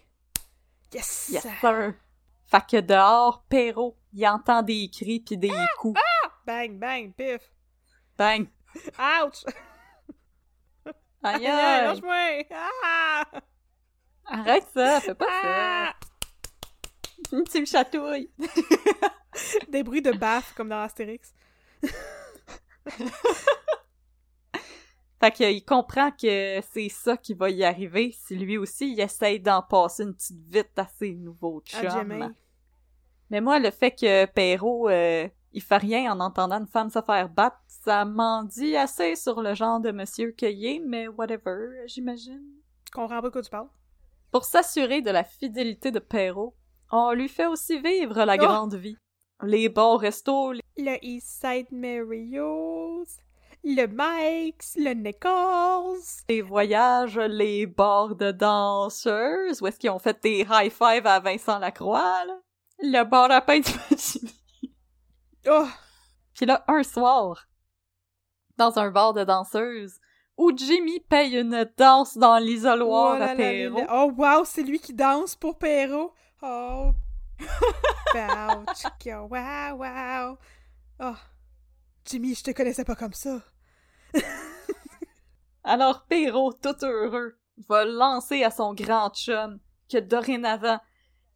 Yes! 0.94 1.30
Yes, 1.32 1.48
sir. 1.60 1.94
Fait 2.46 2.66
que 2.70 2.82
dehors, 2.82 3.44
Perrault, 3.50 3.98
il 4.14 4.28
entend 4.28 4.62
des 4.62 4.90
cris 4.94 5.22
puis 5.22 5.38
des 5.38 5.52
coups. 5.80 6.00
Bang, 6.46 6.78
bang, 6.78 7.14
pif! 7.14 7.42
Bang! 8.18 8.48
Ouch! 9.00 9.44
Aïe, 11.24 11.46
Aïe, 11.46 11.48
aïe, 11.48 11.48
aïe. 11.48 11.86
lâche-moi! 11.88 12.44
Ah! 12.84 13.24
Arrête 14.26 14.68
ça, 14.74 15.00
fais 15.02 15.16
pas 15.16 15.26
Ah! 15.44 15.94
ça. 16.01 16.01
Tu 17.50 17.62
me 17.62 17.66
chatouilles. 17.66 18.30
Des 19.70 19.84
bruits 19.84 20.02
de 20.02 20.12
baffe, 20.12 20.54
comme 20.56 20.70
dans 20.70 20.82
Astérix. 20.82 21.34
Fait 25.22 25.32
qu'il 25.32 25.64
comprend 25.64 26.10
que 26.12 26.60
c'est 26.74 26.90
ça 26.90 27.16
qui 27.16 27.36
va 27.36 27.52
y 27.52 27.64
arriver 27.64 28.12
si 28.12 28.36
lui 28.36 28.58
aussi 28.58 28.94
il 28.94 29.00
essaye 29.00 29.40
d'en 29.40 29.62
passer 29.62 30.02
une 30.02 30.16
petite 30.16 30.42
vite 30.48 30.78
à 30.78 30.88
ses 30.98 31.14
nouveaux 31.14 31.62
chums. 31.64 32.34
Mais 33.30 33.40
moi, 33.40 33.60
le 33.60 33.70
fait 33.70 33.92
que 33.92 34.26
Perrault, 34.26 34.90
euh, 34.90 35.30
il 35.54 35.62
fait 35.62 35.78
rien 35.78 36.12
en 36.12 36.20
entendant 36.20 36.60
une 36.60 36.66
femme 36.66 36.90
se 36.90 37.02
faire 37.04 37.30
battre, 37.30 37.62
ça 37.68 38.04
m'en 38.04 38.44
dit 38.44 38.76
assez 38.76 39.16
sur 39.16 39.42
le 39.44 39.54
genre 39.54 39.80
de 39.80 39.92
monsieur 39.92 40.32
qu'il 40.32 40.66
est, 40.66 40.80
mais 40.80 41.08
whatever, 41.08 41.86
j'imagine. 41.86 42.44
Je 42.88 42.92
comprends 42.92 43.22
pas 43.22 43.28
de 43.28 43.34
quoi 43.34 43.44
tu 43.44 43.50
parles. 43.52 43.70
Pour 44.32 44.46
s'assurer 44.46 45.02
de 45.02 45.12
la 45.12 45.24
fidélité 45.24 45.92
de 45.92 46.00
Perrault, 46.00 46.56
on 46.92 47.12
lui 47.14 47.28
fait 47.30 47.46
aussi 47.48 47.80
vivre 47.80 48.24
la 48.26 48.36
Oh! 48.36 48.38
grande 48.46 48.76
vie. 48.76 48.98
Les 49.44 49.70
bons 49.70 49.98
restos, 49.98 50.52
les- 50.52 50.62
Le 50.78 50.98
Eastside 51.04 51.68
Mario's, 51.72 53.18
le 53.64 53.86
Mike's, 53.88 54.76
le 54.78 54.94
Nichols. 54.94 56.00
les 56.30 56.42
voyages, 56.42 57.18
les 57.18 57.66
bars 57.66 58.16
de 58.16 58.32
danseuses, 58.32 59.62
où 59.62 59.68
est-ce 59.68 59.80
qu'ils 59.80 59.90
ont 59.90 60.00
fait 60.00 60.22
des 60.22 60.46
high-five 60.50 61.06
à 61.08 61.20
Vincent 61.20 61.58
Lacroix, 61.60 62.26
là? 62.26 62.38
Le 62.84 63.04
bar 63.04 63.30
à 63.32 63.42
pain 63.42 63.60
du. 63.60 63.72
Oh! 65.48 65.68
Puis 66.36 66.46
là, 66.46 66.64
un 66.68 66.84
soir, 66.84 67.48
dans 68.58 68.78
un 68.80 68.90
bar 68.92 69.14
de 69.14 69.24
danseuses, 69.24 70.00
où 70.38 70.52
Jimmy 70.56 71.00
paye 71.00 71.36
une 71.36 71.70
danse 71.78 72.18
dans 72.18 72.38
l'isoloir 72.38 73.18
oh 73.20 73.24
à 73.24 73.36
Perrault. 73.36 73.82
Oh 73.92 74.12
wow, 74.18 74.44
c'est 74.46 74.64
lui 74.64 74.80
qui 74.80 74.94
danse 74.94 75.36
pour 75.36 75.58
Perrault. 75.58 76.14
Oh. 76.42 76.94
Chicka, 78.76 79.24
wow, 79.24 79.76
wow. 79.76 80.38
Oh. 81.00 81.16
Jimmy, 82.06 82.36
je 82.36 82.44
te 82.44 82.52
connaissais 82.52 82.84
pas 82.84 82.96
comme 82.96 83.14
ça. 83.14 83.42
Alors 85.64 86.06
Perrault, 86.08 86.54
tout 86.54 86.84
heureux, 86.84 87.38
va 87.70 87.86
lancer 87.86 88.44
à 88.44 88.52
son 88.52 88.74
grand 88.74 89.14
chum 89.14 89.60
que 89.90 90.00
dorénavant, 90.00 90.80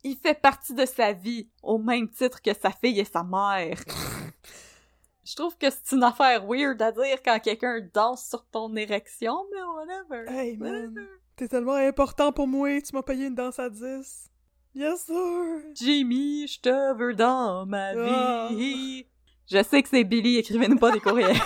il 0.03 0.17
fait 0.17 0.39
partie 0.39 0.73
de 0.73 0.85
sa 0.85 1.13
vie 1.13 1.49
au 1.61 1.77
même 1.77 2.09
titre 2.09 2.41
que 2.41 2.53
sa 2.53 2.71
fille 2.71 2.99
et 2.99 3.05
sa 3.05 3.23
mère. 3.23 3.79
Je 5.23 5.35
trouve 5.35 5.57
que 5.57 5.69
c'est 5.69 5.95
une 5.95 6.03
affaire 6.03 6.45
weird 6.45 6.81
à 6.81 6.91
dire 6.91 7.21
quand 7.23 7.39
quelqu'un 7.39 7.79
danse 7.93 8.27
sur 8.27 8.45
ton 8.45 8.75
érection, 8.75 9.45
mais 9.51 9.61
whatever. 9.63 10.31
Hey, 10.31 10.57
man. 10.57 10.95
T'es 11.35 11.47
tellement 11.47 11.73
important 11.73 12.31
pour 12.31 12.47
moi, 12.47 12.81
tu 12.81 12.93
m'as 12.95 13.01
payé 13.01 13.27
une 13.27 13.35
danse 13.35 13.57
à 13.57 13.69
10. 13.69 14.29
Yes, 14.75 15.05
sir. 15.05 15.61
Jimmy, 15.73 16.47
je 16.47 16.59
te 16.59 16.93
veux 16.97 17.13
dans 17.13 17.65
ma 17.65 17.91
Ah. 17.97 18.47
vie. 18.51 19.07
Je 19.49 19.63
sais 19.63 19.81
que 19.81 19.89
c'est 19.89 20.03
Billy, 20.03 20.37
écrivez-nous 20.37 20.77
pas 20.77 20.91
des 20.91 20.99
courriels. 20.99 21.35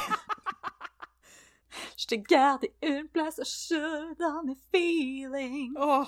Je 1.97 2.05
t'ai 2.07 2.17
gardé 2.19 2.73
une 2.81 3.07
place 3.09 3.39
chaude 3.43 4.17
dans 4.19 4.41
mes 4.43 4.55
feelings. 4.73 5.73
Oh. 5.79 6.05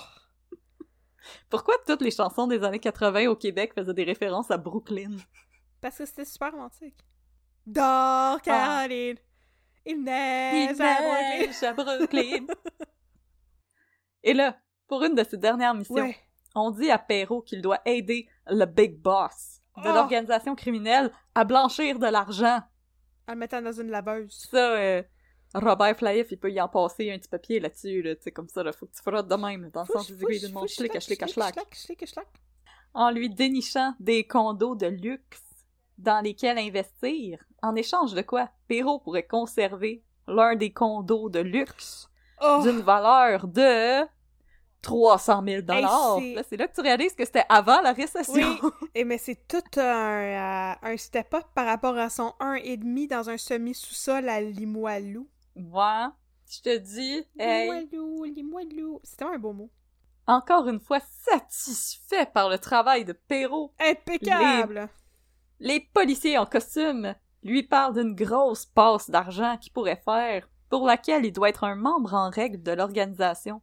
Pourquoi 1.48 1.74
toutes 1.86 2.00
les 2.02 2.10
chansons 2.10 2.46
des 2.46 2.64
années 2.64 2.78
80 2.80 3.26
au 3.28 3.36
Québec 3.36 3.72
faisaient 3.74 3.94
des 3.94 4.04
références 4.04 4.50
à 4.50 4.56
Brooklyn? 4.56 5.16
Parce 5.80 5.98
que 5.98 6.06
c'était 6.06 6.24
super 6.24 6.50
romantique. 6.52 6.96
Dors, 7.66 8.40
Caroline. 8.42 9.18
Il 9.86 10.02
neige 10.02 10.80
à 10.80 10.94
Brooklyn. 11.00 11.68
à 11.68 11.72
Brooklyn. 11.74 12.46
Et 14.24 14.34
là, 14.34 14.56
pour 14.88 15.02
une 15.04 15.14
de 15.14 15.22
ses 15.24 15.36
dernières 15.36 15.74
missions, 15.74 15.94
Ouais. 15.96 16.16
On 16.54 16.70
dit 16.70 16.90
à 16.90 16.98
Perrault 16.98 17.42
qu'il 17.42 17.62
doit 17.62 17.80
aider 17.84 18.28
le 18.46 18.64
Big 18.64 18.98
Boss 19.00 19.60
de 19.76 19.88
Oh! 19.88 19.94
l'organisation 19.94 20.54
criminelle 20.54 21.10
à 21.34 21.44
blanchir 21.44 21.98
de 21.98 22.06
l'argent. 22.06 22.60
En 23.28 23.32
le 23.32 23.38
mettant 23.38 23.62
dans 23.62 23.72
une 23.72 23.88
laveuse. 23.90 24.48
Ça, 24.50 24.72
euh, 24.76 25.02
Robert 25.54 25.96
Flaïf, 25.96 26.26
il 26.30 26.38
peut 26.38 26.50
y 26.50 26.60
en 26.60 26.68
passer 26.68 27.10
un 27.12 27.18
petit 27.18 27.28
papier 27.28 27.60
là-dessus, 27.60 28.02
là, 28.02 28.14
tu 28.16 28.22
sais, 28.22 28.32
comme 28.32 28.48
ça, 28.48 28.62
là, 28.62 28.72
faut 28.72 28.86
que 28.86 28.92
tu 28.94 29.02
frottes 29.02 29.28
de 29.28 29.34
même, 29.36 29.70
dans 29.70 29.82
le 29.82 29.86
sens 29.86 30.10
des 30.10 30.22
aiguilles 30.22 30.40
d'une 30.40 30.52
montre, 30.52 30.68
schlick, 30.68 30.92
schlick, 31.00 31.26
schlick, 31.26 31.28
schlick, 31.30 31.74
schlick, 31.74 32.06
schlick. 32.06 32.26
en 32.94 33.10
lui 33.10 33.30
dénichant 33.30 33.94
des 34.00 34.26
condos 34.26 34.74
de 34.74 34.86
luxe 34.86 35.42
dans 35.98 36.20
lesquels 36.20 36.58
investir, 36.58 37.38
en 37.62 37.74
échange 37.76 38.12
de 38.14 38.22
quoi 38.22 38.50
Perrault 38.66 38.98
pourrait 38.98 39.26
conserver 39.26 40.02
l'un 40.26 40.56
des 40.56 40.72
condos 40.72 41.28
de 41.30 41.40
luxe 41.40 42.08
Oh. 42.44 42.60
d'une 42.64 42.80
valeur 42.80 43.46
de 43.46 44.02
300 44.82 45.42
000 45.46 45.62
dollars. 45.62 46.18
Hey, 46.18 46.36
c'est- 46.48 46.56
Là, 46.56 46.68
que 46.68 46.74
tu 46.74 46.80
réalises 46.80 47.14
que 47.14 47.24
c'était 47.24 47.44
avant 47.48 47.80
la 47.82 47.92
récession. 47.92 48.34
Oui, 48.62 48.70
et 48.94 49.04
mais 49.04 49.18
c'est 49.18 49.46
tout 49.48 49.62
un, 49.80 50.72
euh, 50.72 50.74
un 50.82 50.96
step-up 50.96 51.44
par 51.54 51.66
rapport 51.66 51.96
à 51.96 52.10
son 52.10 52.34
1,5 52.40 53.08
dans 53.08 53.30
un 53.30 53.36
semi-sous-sol 53.38 54.28
à 54.28 54.40
Limoilou. 54.40 55.28
Ouais, 55.56 56.06
je 56.50 56.60
te 56.60 56.76
dis, 56.78 57.24
hey, 57.38 57.70
Limoilou, 57.70 58.24
Limoilou. 58.24 59.00
C'était 59.04 59.24
un 59.24 59.38
beau 59.38 59.52
mot. 59.52 59.70
encore 60.26 60.68
une 60.68 60.80
fois 60.80 61.00
satisfait 61.00 62.26
par 62.26 62.48
le 62.48 62.58
travail 62.58 63.04
de 63.04 63.12
Perrault. 63.12 63.72
Impeccable! 63.80 64.88
Les 65.60 65.80
policiers 65.80 66.38
en 66.38 66.46
costume 66.46 67.14
lui 67.44 67.62
parlent 67.62 67.94
d'une 67.94 68.14
grosse 68.14 68.66
passe 68.66 69.10
d'argent 69.10 69.56
qu'il 69.58 69.72
pourrait 69.72 70.02
faire, 70.04 70.48
pour 70.70 70.86
laquelle 70.86 71.24
il 71.24 71.32
doit 71.32 71.48
être 71.48 71.64
un 71.64 71.74
membre 71.74 72.14
en 72.14 72.30
règle 72.30 72.62
de 72.62 72.72
l'organisation. 72.72 73.60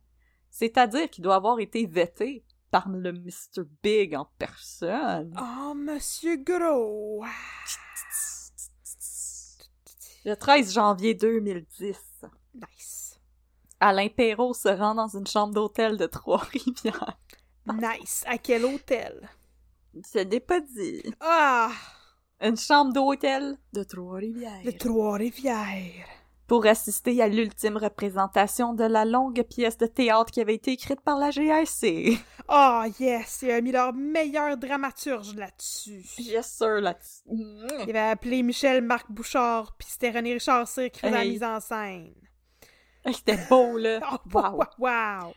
C'est-à-dire 0.50 1.10
qu'il 1.10 1.24
doit 1.24 1.36
avoir 1.36 1.60
été 1.60 1.86
vêté 1.86 2.43
par 2.72 2.89
le 2.89 3.12
Mr. 3.12 3.64
Big 3.82 4.16
en 4.16 4.30
personne. 4.38 5.34
Oh, 5.39 5.74
Monsieur 5.74 6.38
Gros! 6.38 7.24
Le 10.26 10.36
13 10.36 10.74
janvier 10.74 11.14
2010, 11.14 11.97
Nice. 12.54 13.20
Alain 13.80 14.10
Perrault 14.10 14.54
se 14.54 14.68
rend 14.68 14.95
dans 14.95 15.08
une 15.08 15.26
chambre 15.26 15.54
d'hôtel 15.54 15.97
de 15.97 16.06
Trois-Rivières. 16.06 17.18
Nice. 17.66 18.24
À 18.28 18.38
quel 18.38 18.66
hôtel? 18.66 19.30
Je 19.93 20.20
l'ai 20.20 20.39
pas 20.41 20.60
dit. 20.60 21.02
Ah! 21.22 21.72
Une 22.41 22.58
chambre 22.58 22.93
d'hôtel 22.93 23.58
de 23.74 23.84
Trois-Rivières. 23.84 24.64
De 24.64 24.72
Trois-Rivières. 24.72 26.08
Pour 26.50 26.66
assister 26.66 27.22
à 27.22 27.28
l'ultime 27.28 27.78
représentation 27.78 28.74
de 28.74 28.84
la 28.84 29.06
longue 29.06 29.43
pièce 29.43 29.78
de 29.78 29.86
théâtre 29.86 30.32
qui 30.32 30.41
avait 30.41 30.56
été 30.56 30.72
écrite 30.72 31.00
par 31.02 31.20
la 31.20 31.30
GRC. 31.30 32.18
Oh, 32.50 32.82
yes! 33.00 33.43
Il 33.43 33.52
a 33.52 33.62
mis 33.62 33.72
leur 33.72 33.93
meilleur 33.93 34.58
dramaturge 34.58 35.36
là-dessus. 35.36 36.04
Yes, 36.18 36.52
sir, 36.52 36.82
là 36.82 36.97
Il 37.28 37.89
avait 37.91 38.00
appelé 38.00 38.41
Michel 38.41 38.82
Marc 38.82 39.12
Bouchard, 39.12 39.76
puis 39.78 39.88
c'était 39.91 40.10
René 40.10 40.34
Richard 40.34 40.66
qui 40.66 40.89
faisait 41.00 41.12
la 41.12 41.24
mise 41.24 41.43
en 41.43 41.60
scène. 41.60 42.16
C'était 43.06 43.38
beau, 43.47 43.78
là. 43.78 44.00
Oh, 44.12 44.18
Wow. 44.34 44.58
wow! 44.58 44.66
wow. 44.80 45.34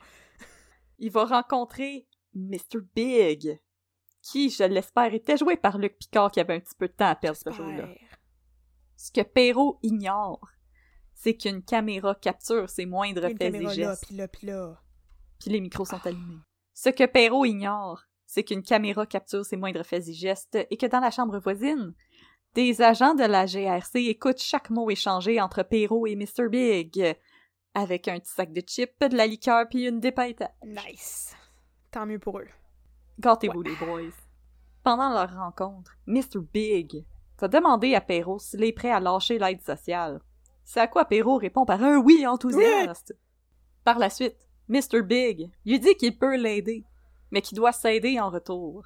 Il 0.98 1.10
va 1.10 1.26
rencontrer 1.26 2.08
Mr. 2.34 2.80
Big, 2.96 3.60
qui, 4.22 4.48
je 4.48 4.64
l'espère, 4.64 5.12
était 5.12 5.36
joué 5.36 5.56
par 5.58 5.76
Luc 5.76 5.98
Picard 5.98 6.30
qui 6.30 6.40
avait 6.40 6.54
un 6.54 6.60
petit 6.60 6.74
peu 6.74 6.88
de 6.88 6.94
temps 6.94 7.08
à 7.08 7.16
perdre 7.16 7.36
ce 7.36 7.50
jour-là. 7.50 7.88
Ce 8.96 9.12
que 9.12 9.20
Perrault 9.20 9.78
ignore, 9.82 10.40
c'est 11.22 11.34
qu'une 11.34 11.62
caméra 11.62 12.16
capture 12.16 12.68
ses 12.68 12.84
moindres 12.84 13.26
Une 13.26 13.38
faits 13.38 13.54
et 13.54 13.68
gestes. 13.68 14.06
puis 14.06 14.16
là, 14.16 14.26
puis 14.26 14.46
là. 14.48 14.76
puis 15.38 15.50
les 15.50 15.60
micros 15.60 15.84
sont 15.84 16.04
allumés. 16.04 16.40
Ce 16.74 16.88
que 16.88 17.06
Perrault 17.06 17.44
ignore, 17.44 18.02
c'est 18.26 18.42
qu'une 18.42 18.62
caméra 18.62 19.06
capture 19.06 19.44
ses 19.44 19.56
moindres 19.56 19.84
faits 19.84 20.08
et 20.08 20.14
gestes 20.14 20.58
et 20.68 20.76
que 20.76 20.86
dans 20.86 20.98
la 20.98 21.12
chambre 21.12 21.38
voisine, 21.38 21.94
des 22.54 22.82
agents 22.82 23.14
de 23.14 23.22
la 23.22 23.46
GRC 23.46 24.00
écoutent 24.08 24.42
chaque 24.42 24.70
mot 24.70 24.90
échangé 24.90 25.40
entre 25.40 25.62
Perrault 25.62 26.08
et 26.08 26.16
Mr. 26.16 26.48
Big, 26.50 27.16
avec 27.72 28.08
un 28.08 28.18
petit 28.18 28.32
sac 28.32 28.52
de 28.52 28.60
chips, 28.60 28.98
de 29.00 29.16
la 29.16 29.28
liqueur 29.28 29.68
puis 29.68 29.86
une 29.86 30.00
dépaille. 30.00 30.34
Nice. 30.64 31.36
Tant 31.92 32.04
mieux 32.04 32.18
pour 32.18 32.40
eux. 32.40 32.48
Gâtez-vous 33.20 33.62
les 33.62 33.76
boys. 33.76 34.10
Pendant 34.82 35.10
leur 35.10 35.32
rencontre, 35.36 35.92
Mr. 36.06 36.40
Big 36.52 37.04
va 37.38 37.46
demander 37.46 37.94
à 37.94 38.00
Perrault 38.00 38.40
s'il 38.40 38.64
est 38.64 38.72
prêt 38.72 38.90
à 38.90 38.98
lâcher 38.98 39.38
l'aide 39.38 39.60
sociale. 39.60 40.20
C'est 40.64 40.80
à 40.80 40.86
quoi 40.86 41.04
Perrault 41.04 41.38
répond 41.38 41.64
par 41.64 41.82
un 41.82 41.98
oui 41.98 42.26
enthousiaste? 42.26 43.16
Par 43.84 43.98
la 43.98 44.10
suite, 44.10 44.48
Mr. 44.68 45.02
Big 45.02 45.50
lui 45.66 45.80
dit 45.80 45.94
qu'il 45.96 46.16
peut 46.16 46.36
l'aider, 46.36 46.84
mais 47.30 47.42
qu'il 47.42 47.56
doit 47.56 47.72
s'aider 47.72 48.20
en 48.20 48.30
retour. 48.30 48.84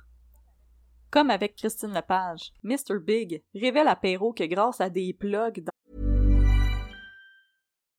Comme 1.11 1.31
avec 1.31 1.57
Christine 1.57 1.95
Lepage, 1.95 2.53
Mr. 2.62 2.99
Big 3.01 3.43
révèle 3.55 3.89
à 3.89 3.97
Perrault 3.97 4.33
que 4.33 4.45
grâce 4.45 4.81
à 4.81 4.91
des 4.91 5.12
plugs 5.12 5.62
dans 5.62 5.72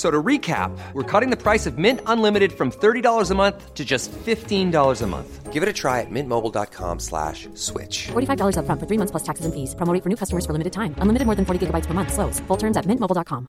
So 0.00 0.10
to 0.10 0.22
recap, 0.22 0.70
we're 0.94 1.02
cutting 1.02 1.28
the 1.28 1.36
price 1.36 1.66
of 1.66 1.76
Mint 1.76 2.00
Unlimited 2.06 2.54
from 2.54 2.70
$30 2.70 3.30
a 3.30 3.34
month 3.34 3.74
to 3.74 3.84
just 3.84 4.10
$15 4.10 5.02
a 5.02 5.06
month. 5.06 5.52
Give 5.52 5.62
it 5.62 5.68
a 5.68 5.74
try 5.74 6.00
at 6.00 6.10
mintmobile.com 6.10 7.00
slash 7.00 7.50
switch. 7.52 8.08
$45 8.08 8.56
upfront 8.56 8.80
for 8.80 8.86
three 8.88 8.96
months 8.96 9.10
plus 9.10 9.22
taxes 9.22 9.44
and 9.44 9.52
fees. 9.52 9.74
Promo 9.74 9.92
rate 9.92 10.02
for 10.02 10.08
new 10.08 10.16
customers 10.16 10.46
for 10.46 10.54
limited 10.54 10.72
time. 10.72 10.94
Unlimited 11.02 11.26
more 11.26 11.36
than 11.36 11.44
40 11.44 11.66
gigabytes 11.66 11.86
per 11.86 11.92
month. 11.92 12.12
Slows. 12.16 12.40
Full 12.48 12.56
terms 12.56 12.78
at 12.78 12.86
mintmobile.com. 12.86 13.44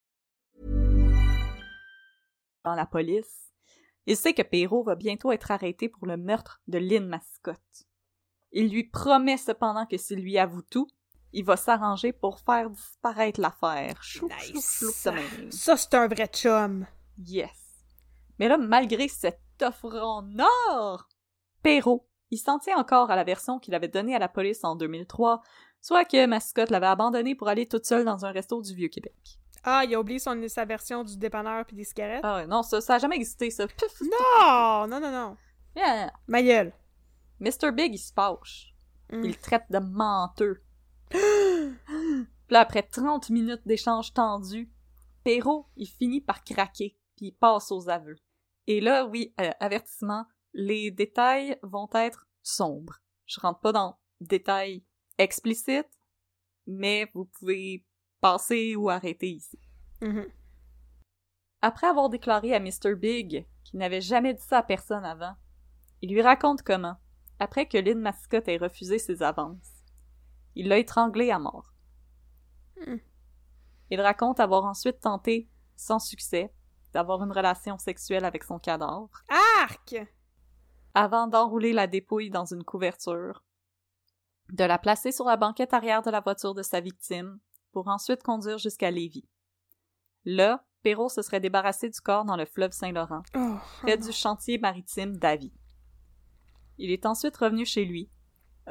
Dans 2.66 2.76
la 2.76 2.86
police, 2.86 3.54
il 4.06 4.18
sait 4.18 4.34
que 4.34 4.44
Perrault 4.44 4.84
va 4.84 4.96
bientôt 4.96 5.32
être 5.32 5.52
arrêté 5.52 5.88
pour 5.88 6.06
le 6.06 6.18
meurtre 6.18 6.60
de 6.68 6.80
Lynn 6.80 7.08
Mascotte. 7.08 7.88
Il 8.52 8.68
lui 8.68 8.84
promet 8.84 9.38
cependant 9.38 9.86
que 9.86 9.96
s'il 9.96 10.20
lui 10.20 10.38
avoue 10.38 10.64
tout, 10.64 10.88
il 11.34 11.46
va 11.46 11.58
s'arranger 11.58 12.12
pour 12.12 12.40
faire 12.40 12.70
disparaître 12.70 13.40
l'affaire. 13.40 14.02
Chou, 14.04 14.30
chou, 14.40 14.62
chou, 14.62 15.10
de 15.10 15.16
même. 15.16 15.52
Ça, 15.52 15.78
c'est 15.78 15.94
un 15.94 16.08
vrai 16.08 16.28
chum. 16.28 16.86
Yes. 17.26 17.50
Mais 18.40 18.48
là, 18.48 18.58
malgré 18.58 19.08
cette 19.08 19.40
offre 19.62 19.98
en 20.00 20.28
or, 20.70 21.08
Perrault, 21.62 22.08
il 22.32 22.38
s'en 22.38 22.60
tient 22.60 22.78
encore 22.78 23.12
à 23.12 23.16
la 23.16 23.24
version 23.24 23.60
qu'il 23.60 23.76
avait 23.76 23.88
donnée 23.88 24.16
à 24.16 24.20
la 24.20 24.30
police 24.30 24.64
en 24.64 24.76
2003, 24.76 25.42
soit 25.82 26.06
que 26.06 26.26
Mascotte 26.26 26.70
l'avait 26.70 26.88
abandonné 26.88 27.36
pour 27.36 27.50
aller 27.50 27.68
toute 27.68 27.86
seule 27.86 28.06
dans 28.06 28.26
un 28.26 28.32
resto 28.32 28.62
du 28.62 28.74
Vieux-Québec. 28.74 29.40
Ah, 29.64 29.84
il 29.86 29.94
a 29.94 30.00
oublié 30.00 30.18
son, 30.18 30.42
sa 30.48 30.66
version 30.66 31.04
du 31.04 31.18
dépanneur 31.18 31.66
puis 31.66 31.76
des 31.76 31.84
cigarettes? 31.84 32.22
Ah 32.24 32.38
ouais, 32.38 32.48
non, 32.48 32.64
ça, 32.64 32.82
ça 32.82 32.96
a 32.96 33.00
jamais 33.00 33.18
existé, 33.18 33.52
ça. 33.52 33.68
Puf, 33.68 34.02
Non! 34.02 34.88
Non, 34.88 35.00
non, 35.00 35.12
non. 35.12 35.38
yeah. 35.76 36.12
Ma 36.28 36.42
gueule. 36.42 36.74
Mr. 37.40 37.72
Big, 37.72 37.94
il 37.94 38.00
se 38.00 38.12
fâche. 38.14 38.74
Mm. 39.12 39.24
Il 39.24 39.28
le 39.30 39.36
traite 39.36 39.66
de 39.70 39.80
menteux. 39.80 40.64
Puis 41.82 42.54
là, 42.54 42.62
après 42.62 42.84
30 42.84 43.30
minutes 43.30 43.66
d'échange 43.66 44.14
tendu, 44.14 44.72
Perrault, 45.24 45.68
il 45.76 45.88
finit 45.88 46.22
par 46.22 46.44
craquer, 46.44 46.98
puis 47.16 47.28
il 47.28 47.32
passe 47.32 47.72
aux 47.72 47.90
aveux. 47.90 48.18
Et 48.68 48.82
là, 48.82 49.06
oui, 49.06 49.34
euh, 49.40 49.52
avertissement, 49.60 50.26
les 50.54 50.92
détails 50.92 51.58
vont 51.64 51.90
être 51.94 52.28
sombres. 52.42 53.02
Je 53.26 53.40
rentre 53.40 53.60
pas 53.60 53.72
dans 53.72 53.98
détails 54.20 54.84
explicites, 55.18 56.00
mais 56.68 57.10
vous 57.14 57.26
pouvez 57.26 57.86
passer 58.20 58.76
ou 58.76 58.90
arrêter 58.90 59.30
ici. 59.30 59.60
Mhm. 60.02 60.26
Après 61.62 61.88
avoir 61.88 62.10
déclaré 62.10 62.54
à 62.54 62.60
Mr. 62.60 62.96
Big 62.96 63.46
qu'il 63.64 63.80
n'avait 63.80 64.02
jamais 64.02 64.34
dit 64.34 64.42
ça 64.42 64.60
à 64.60 64.64
personne 64.64 65.06
avant, 65.06 65.36
il 66.02 66.12
lui 66.12 66.22
raconte 66.22 66.64
comment, 66.64 66.98
après 67.40 67.68
que 67.68 67.78
Lynn 67.78 68.00
Mascotte 68.00 68.48
ait 68.48 68.58
refusé 68.58 68.98
ses 68.98 69.22
avances, 69.22 69.81
il 70.56 70.68
l'a 70.68 70.78
étranglé 70.78 71.32
à 71.32 71.40
mort. 71.40 71.74
Hmm. 72.78 72.98
Il 73.90 74.02
raconte 74.02 74.40
avoir 74.40 74.66
ensuite 74.66 75.00
tenté, 75.00 75.50
sans 75.76 76.00
succès, 76.00 76.54
d'avoir 76.94 77.24
une 77.24 77.32
relation 77.32 77.78
sexuelle 77.78 78.26
avec 78.26 78.44
son 78.44 78.60
cadavre, 78.60 79.10
Arc! 79.60 79.96
avant 80.94 81.28
d'enrouler 81.28 81.74
la 81.74 81.88
dépouille 81.88 82.30
dans 82.30 82.46
une 82.46 82.64
couverture, 82.64 83.44
de 84.52 84.64
la 84.66 84.78
placer 84.78 85.12
sur 85.12 85.26
la 85.26 85.38
banquette 85.38 85.74
arrière 85.74 86.02
de 86.02 86.12
la 86.12 86.20
voiture 86.20 86.54
de 86.54 86.64
sa 86.64 86.82
victime, 86.82 87.40
pour 87.72 87.88
ensuite 87.88 88.24
conduire 88.24 88.58
jusqu'à 88.58 88.92
Lévis. 88.92 89.28
Là, 90.26 90.66
Perrault 90.84 91.10
se 91.10 91.22
serait 91.22 91.40
débarrassé 91.40 91.90
du 91.90 92.00
corps 92.02 92.26
dans 92.26 92.36
le 92.36 92.46
fleuve 92.46 92.72
Saint-Laurent, 92.72 93.24
Oh. 93.36 93.56
près 93.82 93.98
du 93.98 94.12
chantier 94.12 94.58
maritime 94.58 95.16
d'Avy. 95.16 95.54
Il 96.78 96.92
est 96.92 97.06
ensuite 97.06 97.38
revenu 97.38 97.66
chez 97.66 97.86
lui, 97.86 98.10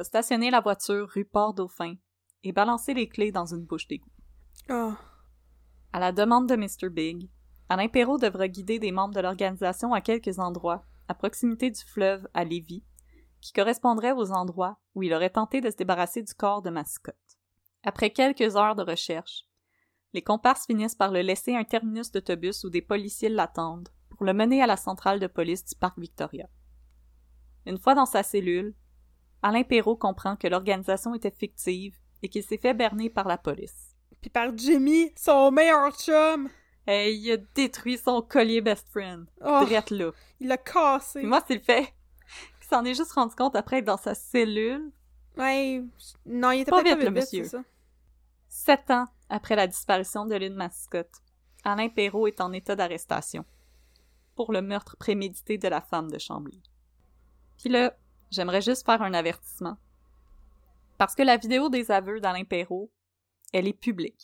a 0.01 0.05
stationné 0.05 0.51
la 0.51 0.61
voiture 0.61 1.09
rue 1.11 1.27
Port-Dauphin 1.27 1.95
et 2.43 2.53
balancé 2.53 2.95
les 2.95 3.09
clés 3.09 3.33
dans 3.33 3.45
une 3.45 3.65
bouche 3.65 3.87
d'égout. 3.87 4.11
Oh. 4.71 4.95
À 5.93 6.01
la 6.01 6.11
demande 6.13 6.49
de 6.49 6.57
Mr. 6.57 6.89
Big, 6.89 7.29
Alain 7.69 7.89
Perrault 7.89 8.19
devra 8.19 8.49
guider 8.49 8.79
des 8.79 8.93
membres 8.93 9.15
de 9.15 9.21
l'organisation 9.21 9.93
à 9.93 10.01
quelques 10.01 10.39
endroits, 10.39 10.85
à 11.09 11.15
proximité 11.15 11.71
du 11.71 11.81
fleuve 11.83 12.27
à 12.33 12.45
Lévis, 12.45 12.83
qui 13.41 13.53
correspondraient 13.53 14.13
aux 14.13 14.33
endroits 14.33 14.79
où 14.95 15.03
il 15.03 15.13
aurait 15.13 15.31
tenté 15.31 15.61
de 15.61 15.71
se 15.71 15.77
débarrasser 15.77 16.23
du 16.23 16.33
corps 16.33 16.63
de 16.63 16.71
Mascotte. 16.71 17.17
Après 17.83 18.11
quelques 18.11 18.57
heures 18.57 18.77
de 18.77 18.83
recherche, 18.83 19.47
les 20.15 20.23
comparses 20.23 20.67
finissent 20.67 20.97
par 20.97 21.13
le 21.13 21.21
laisser 21.21 21.55
à 21.55 21.59
un 21.59 21.65
terminus 21.65 22.11
d'autobus 22.11 22.65
où 22.65 22.71
des 22.71 22.83
policiers 22.83 23.29
l'attendent 23.29 23.91
pour 24.09 24.25
le 24.25 24.33
mener 24.33 24.63
à 24.63 24.67
la 24.67 24.77
centrale 24.77 25.21
de 25.21 25.27
police 25.27 25.65
du 25.65 25.77
parc 25.77 25.99
Victoria. 25.99 26.49
Une 27.67 27.79
fois 27.79 27.95
dans 27.95 28.07
sa 28.07 28.23
cellule, 28.23 28.75
Alain 29.43 29.63
Perrault 29.63 29.97
comprend 29.97 30.37
que 30.37 30.47
l'organisation 30.49 31.15
était 31.15 31.31
fictive 31.31 31.97
et 32.23 32.29
qu'il 32.29 32.43
s'est 32.43 32.59
fait 32.59 32.75
berner 32.75 33.09
par 33.11 33.27
la 33.27 33.39
police. 33.39 33.95
Puis 34.21 34.31
par 34.31 34.57
Jimmy, 34.57 35.13
son 35.17 35.51
meilleur 35.51 35.93
chum. 35.97 36.49
Et 36.87 37.13
il 37.13 37.33
a 37.33 37.37
détruit 37.55 37.99
son 37.99 38.21
collier 38.23 38.61
best 38.61 38.89
friend. 38.91 39.27
Oh, 39.41 39.65
là. 39.71 40.13
il 40.41 40.49
l'a 40.49 40.57
cassé. 40.59 41.21
Puis 41.21 41.29
moi, 41.29 41.43
c'est 41.47 41.55
le 41.55 41.61
fait 41.61 41.95
qu'il 42.61 42.69
s'en 42.69 42.85
est 42.85 42.95
juste 42.95 43.13
rendu 43.13 43.35
compte 43.35 43.57
après 43.57 43.79
être 43.79 43.85
dans 43.87 43.97
sa 43.97 44.15
cellule, 44.15 44.91
Ouais. 45.37 45.83
Non, 46.27 46.51
il 46.51 46.61
était 46.63 46.71
Pas 46.71 46.83
peut-être 46.83 46.99
vite, 46.99 47.05
pas 47.07 47.11
le 47.11 47.21
vite, 47.21 47.33
monsieur. 47.33 47.45
ça. 47.45 47.63
sept 48.49 48.91
ans 48.91 49.07
après 49.29 49.57
la 49.57 49.67
disparition 49.67 50.27
de 50.27 50.35
Lynn 50.35 50.55
Mascotte. 50.55 51.23
Alain 51.65 51.89
Perrault 51.89 52.27
est 52.27 52.41
en 52.41 52.53
état 52.53 52.75
d'arrestation 52.77 53.45
pour 54.35 54.53
le 54.53 54.61
meurtre 54.61 54.97
prémédité 54.97 55.57
de 55.57 55.69
la 55.69 55.81
femme 55.81 56.11
de 56.11 56.19
Chambly. 56.19 56.61
Puis 57.59 57.69
là, 57.69 57.95
j'aimerais 58.31 58.63
juste 58.63 58.85
faire 58.85 59.03
un 59.03 59.15
avertissement. 59.15 59.79
Parce 60.99 61.15
que 61.15 61.23
la 61.23 61.37
vidéo 61.37 61.69
des 61.69 61.91
aveux 61.91 62.21
d'Alain 62.21 62.45
Perrault, 62.45 62.93
elle 63.53 63.67
est 63.67 63.73
publique. 63.73 64.23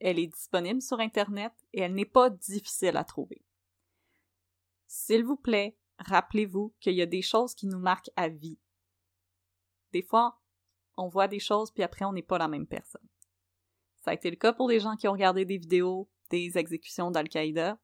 Elle 0.00 0.18
est 0.18 0.26
disponible 0.26 0.82
sur 0.82 1.00
Internet 1.00 1.52
et 1.72 1.80
elle 1.80 1.94
n'est 1.94 2.04
pas 2.04 2.30
difficile 2.30 2.96
à 2.96 3.04
trouver. 3.04 3.42
S'il 4.86 5.24
vous 5.24 5.36
plaît, 5.36 5.76
rappelez-vous 5.98 6.74
qu'il 6.80 6.94
y 6.94 7.02
a 7.02 7.06
des 7.06 7.22
choses 7.22 7.54
qui 7.54 7.66
nous 7.66 7.78
marquent 7.78 8.10
à 8.16 8.28
vie. 8.28 8.58
Des 9.92 10.02
fois, 10.02 10.40
on 10.96 11.08
voit 11.08 11.28
des 11.28 11.40
choses 11.40 11.70
puis 11.70 11.82
après 11.82 12.04
on 12.04 12.12
n'est 12.12 12.22
pas 12.22 12.38
la 12.38 12.48
même 12.48 12.66
personne. 12.66 13.06
Ça 13.96 14.10
a 14.10 14.14
été 14.14 14.30
le 14.30 14.36
cas 14.36 14.52
pour 14.52 14.68
des 14.68 14.80
gens 14.80 14.96
qui 14.96 15.08
ont 15.08 15.12
regardé 15.12 15.44
des 15.44 15.58
vidéos 15.58 16.08
des 16.30 16.58
exécutions 16.58 17.10
d'Al-Qaïda. 17.10 17.78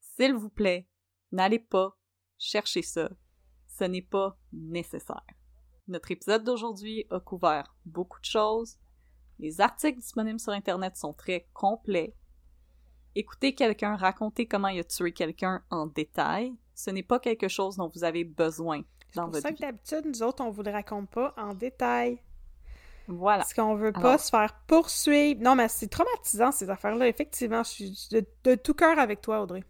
S'il 0.00 0.34
vous 0.34 0.50
plaît, 0.50 0.88
n'allez 1.30 1.58
pas 1.58 1.98
chercher 2.38 2.82
ça. 2.82 3.10
Ce 3.78 3.84
n'est 3.84 4.02
pas 4.02 4.36
nécessaire. 4.52 5.22
Notre 5.88 6.10
épisode 6.10 6.44
d'aujourd'hui 6.44 7.06
a 7.10 7.20
couvert 7.20 7.74
beaucoup 7.84 8.20
de 8.20 8.24
choses. 8.26 8.78
Les 9.38 9.60
articles 9.60 9.98
disponibles 9.98 10.38
sur 10.40 10.52
Internet 10.52 10.96
sont 10.96 11.12
très 11.12 11.48
complets. 11.52 12.14
Écoutez 13.14 13.54
quelqu'un 13.54 13.96
raconter 13.96 14.46
comment 14.46 14.68
il 14.68 14.80
a 14.80 14.84
tué 14.84 15.12
quelqu'un 15.12 15.62
en 15.70 15.86
détail, 15.86 16.54
ce 16.74 16.90
n'est 16.90 17.02
pas 17.02 17.18
quelque 17.18 17.48
chose 17.48 17.76
dont 17.76 17.88
vous 17.94 18.04
avez 18.04 18.24
besoin 18.24 18.78
dans 18.78 18.84
C'est 19.14 19.20
pour 19.20 19.30
votre 19.30 19.42
ça 19.42 19.50
que 19.50 19.54
vie. 19.56 19.60
d'habitude, 19.62 20.06
nous 20.06 20.22
autres, 20.22 20.42
on 20.42 20.50
vous 20.50 20.62
le 20.62 20.70
raconte 20.70 21.10
pas 21.10 21.34
en 21.36 21.52
détail. 21.54 22.22
Voilà. 23.08 23.38
Parce 23.38 23.52
qu'on 23.52 23.74
veut 23.74 23.92
pas 23.92 24.00
Alors- 24.00 24.20
se 24.20 24.30
faire 24.30 24.54
poursuivre. 24.66 25.40
Non, 25.42 25.54
mais 25.56 25.68
c'est 25.68 25.88
traumatisant, 25.88 26.52
ces 26.52 26.70
affaires-là. 26.70 27.08
Effectivement, 27.08 27.62
je 27.64 27.68
suis 27.70 28.08
de, 28.12 28.24
de 28.44 28.54
tout 28.54 28.74
cœur 28.74 28.98
avec 28.98 29.20
toi, 29.20 29.42
Audrey. 29.42 29.64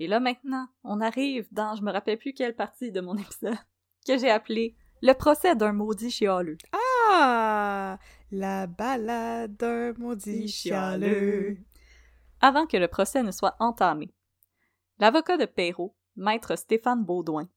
Et 0.00 0.06
là 0.06 0.18
maintenant, 0.18 0.66
on 0.82 1.02
arrive 1.02 1.46
dans, 1.52 1.76
je 1.76 1.82
me 1.82 1.92
rappelle 1.92 2.16
plus 2.16 2.32
quelle 2.32 2.56
partie 2.56 2.90
de 2.90 3.02
mon 3.02 3.16
épisode, 3.18 3.54
que 4.06 4.16
j'ai 4.16 4.30
appelé 4.30 4.74
le 5.02 5.12
procès 5.12 5.54
d'un 5.54 5.72
maudit 5.72 6.10
chialeux. 6.10 6.56
Ah! 6.72 7.98
La 8.32 8.66
balade 8.66 9.56
d'un 9.56 9.92
maudit 9.92 10.48
chialeux. 10.48 11.58
Avant 12.40 12.66
que 12.66 12.78
le 12.78 12.88
procès 12.88 13.22
ne 13.22 13.30
soit 13.30 13.56
entamé, 13.58 14.10
l'avocat 14.98 15.36
de 15.36 15.44
Perrault, 15.44 15.94
maître 16.16 16.56
Stéphane 16.56 17.04
Baudouin, 17.04 17.50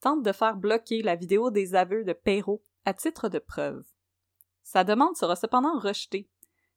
tente 0.00 0.22
de 0.22 0.30
faire 0.30 0.56
bloquer 0.56 1.02
la 1.02 1.16
vidéo 1.16 1.50
des 1.50 1.74
aveux 1.74 2.04
de 2.04 2.12
Perrault 2.12 2.62
à 2.84 2.94
titre 2.94 3.28
de 3.28 3.40
preuve. 3.40 3.84
Sa 4.62 4.84
demande 4.84 5.16
sera 5.16 5.34
cependant 5.34 5.80
rejetée, 5.80 6.30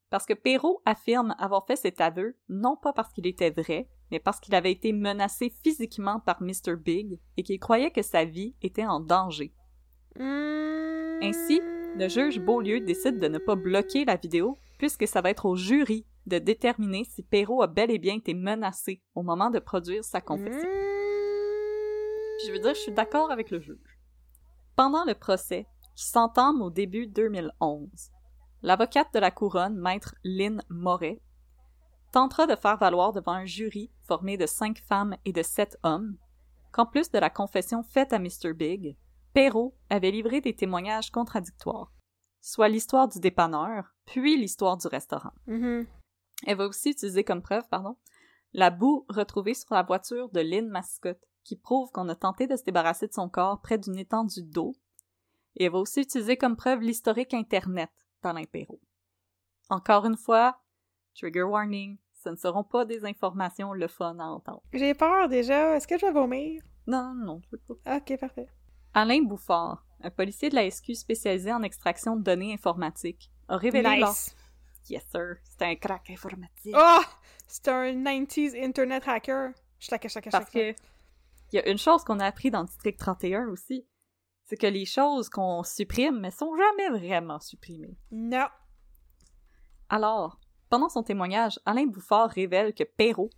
parce 0.10 0.26
que 0.26 0.34
Perrault 0.34 0.82
affirme 0.86 1.36
avoir 1.38 1.68
fait 1.68 1.76
cet 1.76 2.02
aveu 2.02 2.36
non 2.50 2.76
pas 2.76 2.94
parce 2.94 3.14
qu'il 3.14 3.28
était 3.28 3.52
vrai, 3.52 3.88
mais 4.12 4.20
parce 4.20 4.40
qu'il 4.40 4.56
avait 4.56 4.72
été 4.72 4.94
menacé 4.94 5.52
physiquement 5.64 6.20
par 6.20 6.42
Mr. 6.42 6.76
Big 6.78 7.20
et 7.38 7.44
qu'il 7.44 7.60
croyait 7.60 7.92
que 7.92 8.02
sa 8.02 8.26
vie 8.26 8.56
était 8.62 8.86
en 8.86 9.00
danger. 9.00 9.54
Hmm. 10.18 11.20
Ainsi, 11.22 11.62
le 11.98 12.08
juge 12.10 12.40
Beaulieu 12.40 12.82
décide 12.82 13.20
de 13.20 13.28
ne 13.28 13.38
pas 13.38 13.56
bloquer 13.56 14.06
la 14.06 14.18
vidéo, 14.18 14.58
puisque 14.78 15.08
ça 15.08 15.22
va 15.22 15.30
être 15.30 15.46
au 15.46 15.56
jury 15.56 16.06
de 16.26 16.40
déterminer 16.40 17.04
si 17.06 17.24
Perrault 17.24 17.62
a 17.62 17.68
bel 17.68 17.92
et 17.92 18.00
bien 18.00 18.16
été 18.16 18.34
menacé 18.34 19.02
au 19.14 19.24
moment 19.24 19.50
de 19.50 19.60
produire 19.60 20.04
sa 20.04 20.22
confession. 20.22 20.70
Puis 22.38 22.48
je 22.48 22.52
veux 22.52 22.60
dire, 22.60 22.74
je 22.74 22.80
suis 22.80 22.92
d'accord 22.92 23.32
avec 23.32 23.50
le 23.52 23.60
juge. 23.60 24.00
Pendant 24.76 25.06
le 25.06 25.14
procès, 25.14 25.68
qui 25.96 26.06
s'entame 26.06 26.62
au 26.62 26.70
début 26.70 27.08
2011, 27.08 27.88
l'avocate 28.62 29.14
de 29.14 29.20
la 29.20 29.32
couronne, 29.32 29.78
maître 29.78 30.16
Lynn 30.26 30.62
Moret, 30.70 31.22
tentera 32.16 32.48
de 32.48 32.56
faire 32.56 32.78
valoir 32.78 33.12
devant 33.12 33.34
un 33.34 33.44
jury 33.44 33.92
formé 34.08 34.38
de 34.38 34.46
cinq 34.46 34.80
femmes 34.80 35.18
et 35.26 35.34
de 35.34 35.44
sept 35.44 35.78
hommes 35.84 36.18
qu'en 36.72 36.86
plus 36.86 37.12
de 37.12 37.20
la 37.20 37.30
confession 37.30 37.84
faite 37.84 38.14
à 38.14 38.20
Mr. 38.20 38.54
Big, 38.54 38.96
Perrault 39.34 39.76
avait 39.90 40.12
livré 40.12 40.40
des 40.40 40.56
témoignages 40.56 41.12
contradictoires, 41.12 41.92
soit 42.40 42.70
l'histoire 42.70 43.10
du 43.10 43.20
dépanneur, 43.20 43.94
puis 44.06 44.38
l'histoire 44.38 44.78
du 44.78 44.88
restaurant. 44.88 45.34
Mhm. 45.48 45.88
Elle 46.48 46.58
va 46.58 46.68
aussi 46.68 46.92
utiliser 46.92 47.26
comme 47.26 47.42
preuve, 47.42 47.68
pardon, 47.70 47.98
la 48.54 48.70
boue 48.70 49.06
retrouvée 49.10 49.54
sur 49.54 49.74
la 49.74 49.84
voiture 49.84 50.30
de 50.30 50.40
Lynn 50.40 50.70
Mascott, 50.70 51.20
qui 51.44 51.58
prouve 51.58 51.92
qu'on 51.92 52.08
a 52.08 52.16
tenté 52.16 52.48
de 52.48 52.56
se 52.56 52.64
débarrasser 52.64 53.08
de 53.08 53.14
son 53.14 53.28
corps 53.28 53.60
près 53.60 53.78
d'une 53.78 53.98
étendue 53.98 54.44
d'eau. 54.44 54.74
Et 55.58 55.66
elle 55.66 55.74
va 55.74 55.80
aussi 55.80 56.00
utiliser 56.00 56.38
comme 56.38 56.56
preuve 56.56 56.80
l'historique 56.80 57.34
Internet 57.34 57.92
d'Alain 58.24 58.46
Perrault. 58.46 58.80
Encore 59.70 60.06
une 60.06 60.18
fois, 60.18 60.62
trigger 61.14 61.44
warning, 61.44 61.98
ce 62.26 62.30
ne 62.30 62.36
seront 62.36 62.64
pas 62.64 62.84
des 62.86 63.06
informations 63.06 63.72
le 63.74 63.88
fun 63.88 64.18
à 64.20 64.26
entendre. 64.26 64.62
J'ai 64.74 64.94
peur 64.94 65.30
déjà. 65.30 65.76
Est-ce 65.76 65.88
que 65.88 65.98
je 65.98 66.06
vais 66.06 66.12
vomir? 66.12 66.62
Non, 66.88 67.14
non, 67.16 67.40
je 67.44 67.52
veux 67.52 67.76
pas. 67.78 67.98
Ok, 67.98 68.18
parfait. 68.20 68.48
Alain 68.94 69.22
Bouffard, 69.24 69.86
un 70.02 70.10
policier 70.10 70.50
de 70.50 70.56
la 70.56 70.70
SQ 70.70 70.94
spécialisé 70.96 71.52
en 71.54 71.64
extraction 71.64 72.16
de 72.16 72.24
données 72.24 72.54
informatiques, 72.54 73.32
a 73.48 73.58
révélé 73.58 74.00
lors- 74.00 74.10
Nice. 74.10 74.36
Yes, 74.90 75.04
sir. 75.12 75.36
C'est 75.44 75.64
un 75.66 75.76
crack 75.76 76.10
informatique. 76.12 76.76
Oh! 76.78 77.02
C'est 77.48 77.68
un 77.68 77.92
90s 77.94 78.56
internet 78.64 79.04
hacker. 79.08 79.52
Chlac, 79.80 80.02
chlac, 80.08 80.12
chlac, 80.24 80.32
Parce 80.32 80.50
que 80.50 80.72
il 81.52 81.56
y 81.56 81.60
a 81.60 81.70
une 81.70 81.78
chose 81.78 82.04
qu'on 82.04 82.20
a 82.20 82.26
appris 82.26 82.50
dans 82.52 82.64
District 82.64 82.98
31 82.98 83.48
aussi, 83.50 83.86
c'est 84.46 84.58
que 84.58 84.68
les 84.68 84.86
choses 84.86 85.30
qu'on 85.30 85.64
supprime, 85.64 86.20
mais 86.20 86.32
sont 86.32 86.52
jamais 86.56 86.90
vraiment 87.00 87.40
supprimées. 87.40 87.98
Non. 88.12 88.48
Alors, 89.90 90.40
pendant 90.76 90.90
son 90.90 91.04
témoignage, 91.04 91.58
Alain 91.66 91.86
Bouffard 91.86 92.30
révèle 92.32 92.74
que 92.74 92.84
Perrault 92.84 93.30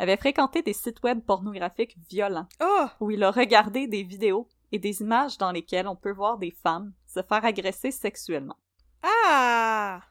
avait 0.00 0.16
fréquenté 0.16 0.62
des 0.62 0.72
sites 0.72 1.00
web 1.04 1.20
pornographiques 1.24 1.96
violents, 2.10 2.48
Oh! 2.60 2.86
où 2.98 3.12
il 3.12 3.22
a 3.22 3.30
regardé 3.30 3.86
des 3.86 4.02
vidéos 4.02 4.48
et 4.72 4.80
des 4.80 5.00
images 5.00 5.38
dans 5.38 5.52
lesquelles 5.52 5.86
on 5.86 5.94
peut 5.94 6.10
voir 6.10 6.38
des 6.38 6.50
femmes 6.50 6.92
se 7.06 7.22
faire 7.22 7.44
agresser 7.44 7.92
sexuellement. 7.92 8.56
Ah! 9.00 10.02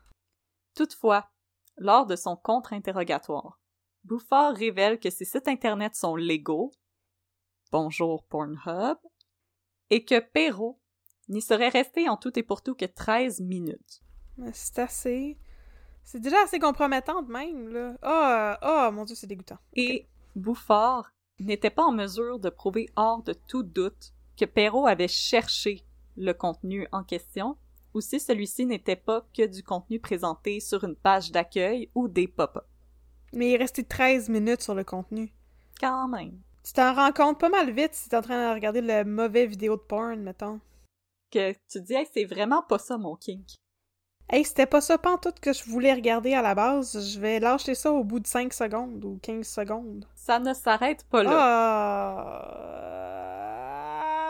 Toutefois, 0.73 1.29
lors 1.75 2.05
de 2.05 2.15
son 2.15 2.37
contre-interrogatoire, 2.37 3.59
Bouffard 4.05 4.55
révèle 4.55 4.97
que 4.97 5.09
ces 5.09 5.25
sites 5.25 5.49
Internet 5.49 5.93
sont 5.93 6.15
légaux, 6.15 6.71
bonjour 7.73 8.23
Pornhub, 8.27 8.97
et 9.89 10.05
que 10.05 10.21
Perrault 10.21 10.79
n'y 11.27 11.41
serait 11.41 11.67
resté 11.67 12.07
en 12.07 12.15
tout 12.15 12.39
et 12.39 12.43
pour 12.43 12.61
tout 12.61 12.75
que 12.75 12.85
13 12.85 13.41
minutes. 13.41 14.01
C'est 14.53 14.79
assez. 14.79 15.37
C'est 16.03 16.19
déjà 16.19 16.41
assez 16.43 16.59
compromettant 16.59 17.21
de 17.21 17.31
même, 17.31 17.69
là. 17.69 17.95
Oh, 18.03 18.67
oh 18.67 18.91
mon 18.91 19.05
dieu, 19.05 19.15
c'est 19.15 19.27
dégoûtant. 19.27 19.59
Et 19.73 20.07
Bouffard 20.35 21.11
n'était 21.39 21.69
pas 21.69 21.83
en 21.83 21.91
mesure 21.91 22.39
de 22.39 22.49
prouver 22.49 22.89
hors 22.95 23.23
de 23.23 23.33
tout 23.33 23.63
doute 23.63 24.13
que 24.37 24.45
Perrault 24.45 24.87
avait 24.87 25.07
cherché 25.07 25.83
le 26.17 26.33
contenu 26.33 26.87
en 26.91 27.03
question, 27.03 27.57
ou 27.93 28.01
si 28.01 28.19
celui-ci 28.19 28.65
n'était 28.65 28.95
pas 28.95 29.25
que 29.35 29.45
du 29.45 29.63
contenu 29.63 29.99
présenté 29.99 30.59
sur 30.59 30.83
une 30.83 30.95
page 30.95 31.31
d'accueil 31.31 31.89
ou 31.95 32.07
des 32.07 32.27
pop-up. 32.27 32.65
Mais 33.33 33.49
il 33.49 33.53
est 33.53 33.57
resté 33.57 33.83
13 33.83 34.29
minutes 34.29 34.61
sur 34.61 34.75
le 34.75 34.83
contenu. 34.83 35.33
Quand 35.79 36.07
même. 36.07 36.39
Tu 36.63 36.73
t'en 36.73 36.93
rends 36.93 37.11
compte 37.11 37.39
pas 37.39 37.49
mal 37.49 37.71
vite 37.71 37.93
si 37.93 38.09
t'es 38.09 38.17
en 38.17 38.21
train 38.21 38.49
de 38.49 38.53
regarder 38.53 38.81
le 38.81 39.03
mauvais 39.03 39.47
vidéo 39.47 39.77
de 39.77 39.81
porn, 39.81 40.21
mettons. 40.21 40.59
Que 41.31 41.53
tu 41.69 41.81
dis, 41.81 41.93
Hey, 41.93 42.07
c'est 42.13 42.25
vraiment 42.25 42.61
pas 42.61 42.77
ça 42.77 42.97
mon 42.97 43.15
kink. 43.15 43.60
Hey, 44.33 44.45
c'était 44.45 44.65
pas 44.65 44.79
ça 44.79 44.97
pantoute 44.97 45.41
que 45.41 45.51
je 45.51 45.65
voulais 45.65 45.93
regarder 45.93 46.33
à 46.33 46.41
la 46.41 46.55
base. 46.55 46.97
Je 47.13 47.19
vais 47.19 47.41
lâcher 47.41 47.75
ça 47.75 47.91
au 47.91 48.05
bout 48.05 48.21
de 48.21 48.27
5 48.27 48.53
secondes 48.53 49.03
ou 49.03 49.19
15 49.21 49.45
secondes. 49.45 50.07
Ça 50.15 50.39
ne 50.39 50.53
s'arrête 50.53 51.03
pas 51.09 51.21
là. 51.21 51.31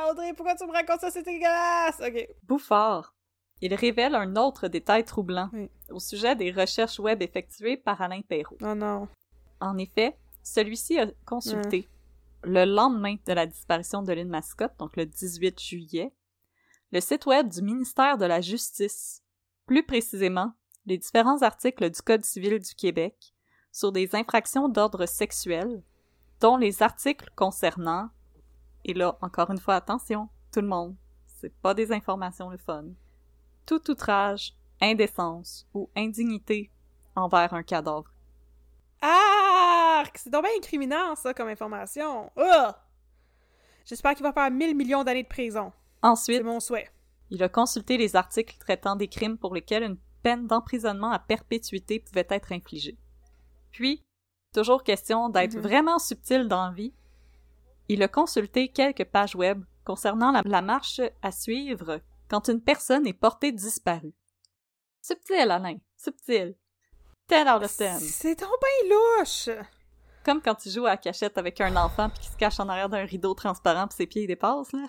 Ah! 0.04 0.08
Audrey, 0.10 0.34
pourquoi 0.34 0.56
tu 0.56 0.66
me 0.66 0.72
racontes 0.72 1.02
ça? 1.02 1.12
C'est 1.12 1.22
dégueulasse! 1.22 2.02
Ok. 2.04 2.28
Bouffard. 2.44 3.14
Il 3.62 3.76
révèle 3.76 4.16
un 4.16 4.36
autre 4.38 4.68
détail 4.70 5.06
troublant 5.06 5.52
Oui. 5.54 5.70
au 5.92 6.00
sujet 6.00 6.36
des 6.36 6.52
recherches 6.52 6.98
web 7.00 7.22
effectuées 7.22 7.78
par 7.78 8.02
Alain 8.02 8.22
Perrault. 8.22 8.58
Oh 8.64 8.74
non. 8.74 9.08
En 9.60 9.78
effet, 9.78 10.18
celui-ci 10.42 10.98
a 11.00 11.06
consulté 11.28 11.88
le 12.44 12.66
lendemain 12.66 13.18
de 13.28 13.34
la 13.34 13.46
disparition 13.46 14.02
de 14.02 14.14
Lynn 14.14 14.30
Mascotte, 14.30 14.74
donc 14.80 14.98
le 14.98 15.06
18 15.06 15.62
juillet, 15.62 16.12
le 16.92 17.00
site 17.02 17.28
web 17.28 17.50
du 17.50 17.62
ministère 17.62 18.18
de 18.18 18.26
la 18.26 18.42
Justice, 18.42 19.22
plus 19.72 19.84
précisément 19.84 20.52
les 20.86 20.98
différents 20.98 21.44
articles 21.44 21.90
du 21.90 22.02
Code 22.02 22.26
civil 22.26 22.60
du 22.60 22.76
Québec 22.76 23.34
sur 23.72 23.94
des 23.94 24.14
infractions 24.18 24.68
d'ordre 24.68 25.06
sexuel, 25.06 25.82
dont 26.42 26.58
les 26.58 26.84
articles 26.84 27.30
concernant, 27.38 28.10
et 28.84 28.94
là 28.94 29.18
encore 29.22 29.50
une 29.50 29.62
fois 29.62 29.76
attention, 29.76 30.28
tout 30.52 30.60
le 30.60 30.68
monde, 30.68 30.98
c'est 31.26 31.56
pas 31.62 31.74
des 31.74 31.94
informations 31.94 32.50
le 32.50 32.58
fun, 32.58 32.84
tout 33.66 33.90
outrage, 33.90 34.58
indécence 34.82 35.66
ou 35.74 35.90
indignité 35.96 36.70
envers 37.16 37.54
un 37.54 37.64
cadavre. 37.64 38.12
Arc! 39.02 40.18
C'est 40.18 40.32
donc 40.32 40.44
bien 40.44 40.52
incriminant, 40.58 41.16
ça, 41.16 41.34
comme 41.34 41.48
information. 41.48 42.30
Ugh! 42.36 42.74
J'espère 43.86 44.16
qu'il 44.16 44.24
va 44.24 44.34
faire 44.34 44.52
1000 44.52 44.76
millions 44.76 45.06
d'années 45.06 45.24
de 45.24 45.30
prison. 45.30 45.72
Ensuite, 46.02 46.40
C'est 46.40 46.44
mon 46.44 46.60
souhait. 46.60 46.92
Il 47.32 47.42
a 47.44 47.50
consulté 47.50 47.98
les 47.98 48.16
articles 48.16 48.58
traitant 48.60 48.96
des 48.96 49.08
crimes 49.08 49.38
pour 49.38 49.56
lesquels 49.56 49.84
une 49.84 49.98
peine 50.22 50.48
d'emprisonnement 50.48 51.12
à 51.12 51.18
perpétuité 51.20 52.00
pouvait 52.00 52.28
être 52.30 52.52
infligée. 52.52 52.98
Puis, 53.72 54.06
toujours 54.54 54.84
question 54.84 55.30
d'être 55.30 55.56
Mhm. 55.56 55.62
vraiment 55.62 55.98
subtil 56.00 56.48
dans 56.48 56.66
la 56.68 56.72
vie, 56.74 56.94
il 57.88 58.04
a 58.04 58.08
consulté 58.08 58.70
quelques 58.70 59.06
pages 59.06 59.36
web 59.36 59.64
concernant 59.86 60.32
la, 60.32 60.42
la 60.46 60.62
marche 60.62 61.02
à 61.22 61.32
suivre 61.32 62.02
quand 62.30 62.48
une 62.50 62.62
personne 62.62 63.08
est 63.08 63.14
portée 63.14 63.52
disparue. 63.52 64.14
Subtil, 65.02 65.50
Alain, 65.50 65.78
subtil. 65.98 66.56
Ten 67.28 67.48
out 67.48 67.64
of 67.64 67.76
ten. 67.76 67.98
C'est 68.00 68.40
donc 68.40 68.52
bien 68.62 68.96
louche! 68.96 69.50
Comme 70.24 70.42
quand 70.42 70.56
tu 70.56 70.70
joues 70.70 70.86
à 70.86 70.92
la 70.92 70.98
cachette 70.98 71.38
avec 71.38 71.60
un 71.62 71.76
enfant 71.78 72.10
puis 72.10 72.20
qu'il 72.20 72.32
se 72.32 72.38
cache 72.38 72.60
en 72.60 72.70
arrière 72.70 72.90
d'un 72.90 73.06
rideau 73.06 73.34
transparent 73.34 73.88
puis 73.88 73.96
ses 73.96 74.06
pieds 74.06 74.28
dépassent, 74.28 74.74
là. 74.74 74.86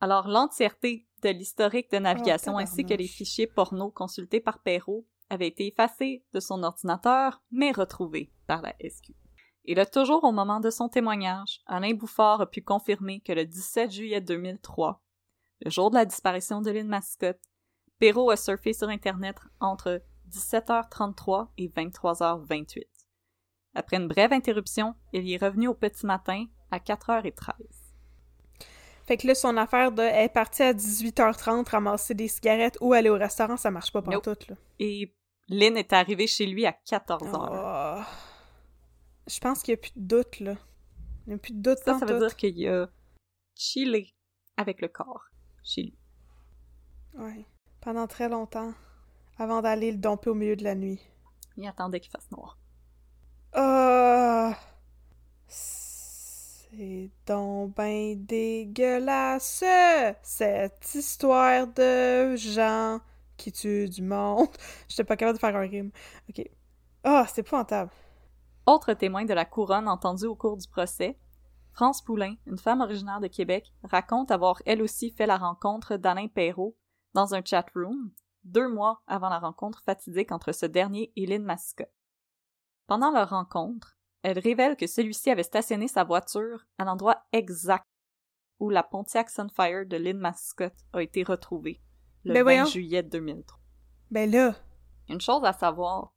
Alors, 0.00 0.26
l'entièreté 0.26 1.06
de 1.22 1.30
l'historique 1.30 1.90
de 1.90 1.98
navigation 1.98 2.54
Oh, 2.54 2.58
ainsi 2.58 2.84
que 2.84 2.94
les 2.94 3.06
fichiers 3.06 3.46
porno 3.46 3.90
consultés 3.90 4.40
par 4.40 4.60
Perrault 4.60 5.06
avaient 5.30 5.48
été 5.48 5.68
effacés 5.68 6.24
de 6.32 6.40
son 6.40 6.62
ordinateur, 6.62 7.42
mais 7.50 7.72
retrouvés 7.72 8.32
par 8.46 8.62
la 8.62 8.74
SQ. 8.80 9.14
Et 9.64 9.74
là, 9.74 9.86
toujours 9.86 10.24
au 10.24 10.32
moment 10.32 10.60
de 10.60 10.70
son 10.70 10.88
témoignage, 10.88 11.60
Alain 11.66 11.94
Bouffard 11.94 12.40
a 12.40 12.46
pu 12.46 12.62
confirmer 12.62 13.20
que 13.20 13.32
le 13.32 13.46
17 13.46 13.90
juillet 13.90 14.20
2003, 14.20 15.00
le 15.60 15.70
jour 15.70 15.90
de 15.90 15.94
la 15.94 16.04
disparition 16.04 16.60
de 16.60 16.70
Lynn 16.70 16.88
Mascotte, 16.88 17.40
Perrault 17.98 18.30
a 18.30 18.36
surfé 18.36 18.72
sur 18.72 18.88
Internet 18.88 19.36
entre 19.60 20.02
17h33 20.30 21.48
et 21.58 21.68
23h28. 21.68 22.82
Après 23.74 23.96
une 23.96 24.08
brève 24.08 24.32
interruption, 24.32 24.94
il 25.12 25.26
y 25.26 25.34
est 25.34 25.42
revenu 25.42 25.68
au 25.68 25.74
petit 25.74 26.04
matin 26.04 26.46
à 26.70 26.78
4h13. 26.78 27.81
Fait 29.06 29.16
que 29.16 29.26
là, 29.26 29.34
son 29.34 29.56
affaire 29.56 29.90
de 29.92 30.02
elle 30.02 30.26
est 30.26 30.28
partie 30.28 30.62
à 30.62 30.72
18h30 30.72 31.68
ramasser 31.68 32.14
des 32.14 32.28
cigarettes 32.28 32.78
ou 32.80 32.92
aller 32.92 33.08
au 33.10 33.16
restaurant, 33.18 33.56
ça 33.56 33.70
marche 33.70 33.92
pas 33.92 34.00
Nope. 34.00 34.24
pantoute, 34.24 34.48
là. 34.48 34.56
Et 34.78 35.12
Lynn 35.48 35.76
est 35.76 35.92
arrivée 35.92 36.26
chez 36.26 36.46
lui 36.46 36.66
à 36.66 36.72
14h. 36.72 37.98
Oh. 37.98 38.02
Je 39.26 39.38
pense 39.40 39.62
qu'il 39.62 39.72
y 39.72 39.74
a 39.74 39.76
plus 39.78 39.92
de 39.96 40.00
doute, 40.06 40.40
là. 40.40 40.54
Il 41.26 41.32
y 41.32 41.34
a 41.34 41.38
plus 41.38 41.52
de 41.52 41.60
doute 41.62 41.78
Ça, 41.84 41.98
ça 41.98 42.06
veut 42.06 42.18
dire 42.18 42.36
qu'il 42.36 42.68
a 42.68 42.88
chillé 43.54 44.14
avec 44.56 44.80
le 44.80 44.88
corps 44.88 45.24
chez 45.64 45.82
lui. 45.82 45.98
Ouais. 47.14 47.44
Pendant 47.80 48.06
très 48.06 48.28
longtemps. 48.28 48.72
Avant 49.38 49.62
d'aller 49.62 49.90
le 49.92 49.98
domper 49.98 50.30
au 50.30 50.34
milieu 50.34 50.56
de 50.56 50.64
la 50.64 50.74
nuit. 50.74 51.00
Il 51.56 51.66
attendait 51.66 52.00
qu'il 52.00 52.10
fasse 52.10 52.30
noir. 52.30 52.58
Ah! 53.52 54.56
C'est 56.74 57.10
donc 57.26 57.74
ben 57.74 58.24
dégueulasse, 58.24 59.62
cette 60.22 60.94
histoire 60.94 61.66
de 61.66 62.34
gens 62.36 62.98
qui 63.36 63.52
tuent 63.52 63.90
du 63.90 64.00
monde. 64.00 64.48
J'étais 64.88 65.04
pas 65.04 65.18
capable 65.18 65.36
de 65.36 65.40
faire 65.40 65.54
un 65.54 65.68
rime. 65.68 65.90
Ok. 66.30 66.48
Ah, 67.04 67.26
c'est 67.28 67.42
épouvantable. 67.42 67.90
Autre 68.64 68.94
témoin 68.94 69.26
de 69.26 69.34
la 69.34 69.44
couronne 69.44 69.86
entendu 69.86 70.24
au 70.24 70.34
cours 70.34 70.56
du 70.56 70.66
procès, 70.66 71.18
France 71.74 72.00
Poulain, 72.00 72.36
une 72.46 72.58
femme 72.58 72.80
originaire 72.80 73.20
de 73.20 73.26
Québec, 73.26 73.70
raconte 73.84 74.30
avoir 74.30 74.62
elle 74.64 74.80
aussi 74.80 75.10
fait 75.10 75.26
la 75.26 75.36
rencontre 75.36 75.98
d'Alain 75.98 76.28
Perrault 76.28 76.74
dans 77.12 77.34
un 77.34 77.42
chat 77.44 77.66
room, 77.74 78.12
deux 78.44 78.68
mois 78.68 79.02
avant 79.06 79.28
la 79.28 79.40
rencontre 79.40 79.82
fatidique 79.84 80.32
entre 80.32 80.52
ce 80.52 80.64
dernier 80.64 81.12
et 81.16 81.26
Lynn 81.26 81.44
Mascotte. 81.44 81.92
Pendant 82.86 83.10
leur 83.10 83.28
rencontre, 83.28 83.98
elle 84.22 84.38
révèle 84.38 84.76
que 84.76 84.86
celui-ci 84.86 85.30
avait 85.30 85.42
stationné 85.42 85.88
sa 85.88 86.04
voiture 86.04 86.64
à 86.78 86.84
l'endroit 86.84 87.24
exact 87.32 87.84
où 88.60 88.70
la 88.70 88.82
Pontiac 88.82 89.28
Sunfire 89.30 89.86
de 89.86 89.96
Lynn 89.96 90.18
Mascotte 90.18 90.78
a 90.92 91.02
été 91.02 91.22
retrouvée 91.24 91.80
le 92.24 92.34
Ben 92.34 92.40
20 92.40 92.42
voyons. 92.44 92.66
juillet 92.66 93.02
2003. 93.02 93.58
Ben 94.10 94.30
là, 94.30 94.54
Une 95.08 95.20
chose 95.20 95.44
à 95.44 95.52
savoir, 95.52 96.14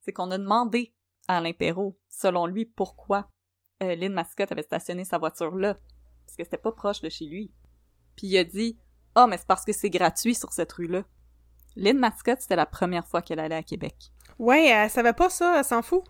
c'est 0.00 0.12
qu'on 0.12 0.30
a 0.30 0.38
demandé 0.38 0.94
à 1.26 1.38
Alain 1.38 1.52
Perrault, 1.52 1.98
selon 2.08 2.46
lui, 2.46 2.64
pourquoi 2.64 3.28
euh, 3.82 3.96
Lynn 3.96 4.12
Mascotte 4.12 4.52
avait 4.52 4.62
stationné 4.62 5.04
sa 5.04 5.18
voiture 5.18 5.54
là, 5.56 5.74
parce 6.24 6.36
que 6.36 6.44
c'était 6.44 6.56
pas 6.56 6.70
proche 6.72 7.00
de 7.00 7.08
chez 7.08 7.26
lui. 7.26 7.52
Puis 8.14 8.28
il 8.28 8.38
a 8.38 8.44
dit 8.44 8.78
«Ah, 9.16 9.26
mais 9.26 9.36
c'est 9.36 9.46
parce 9.48 9.64
que 9.64 9.72
c'est 9.72 9.90
gratuit 9.90 10.34
sur 10.36 10.52
cette 10.52 10.72
rue-là.» 10.72 11.02
Lynn 11.76 11.98
Mascotte, 11.98 12.40
c'était 12.40 12.56
la 12.56 12.64
première 12.66 13.06
fois 13.06 13.20
qu'elle 13.22 13.40
allait 13.40 13.56
à 13.56 13.62
Québec. 13.62 14.12
Ouais, 14.38 14.66
elle 14.68 14.88
savait 14.88 15.12
pas 15.12 15.28
ça, 15.28 15.58
elle 15.58 15.64
s'en 15.64 15.82
fout. 15.82 16.04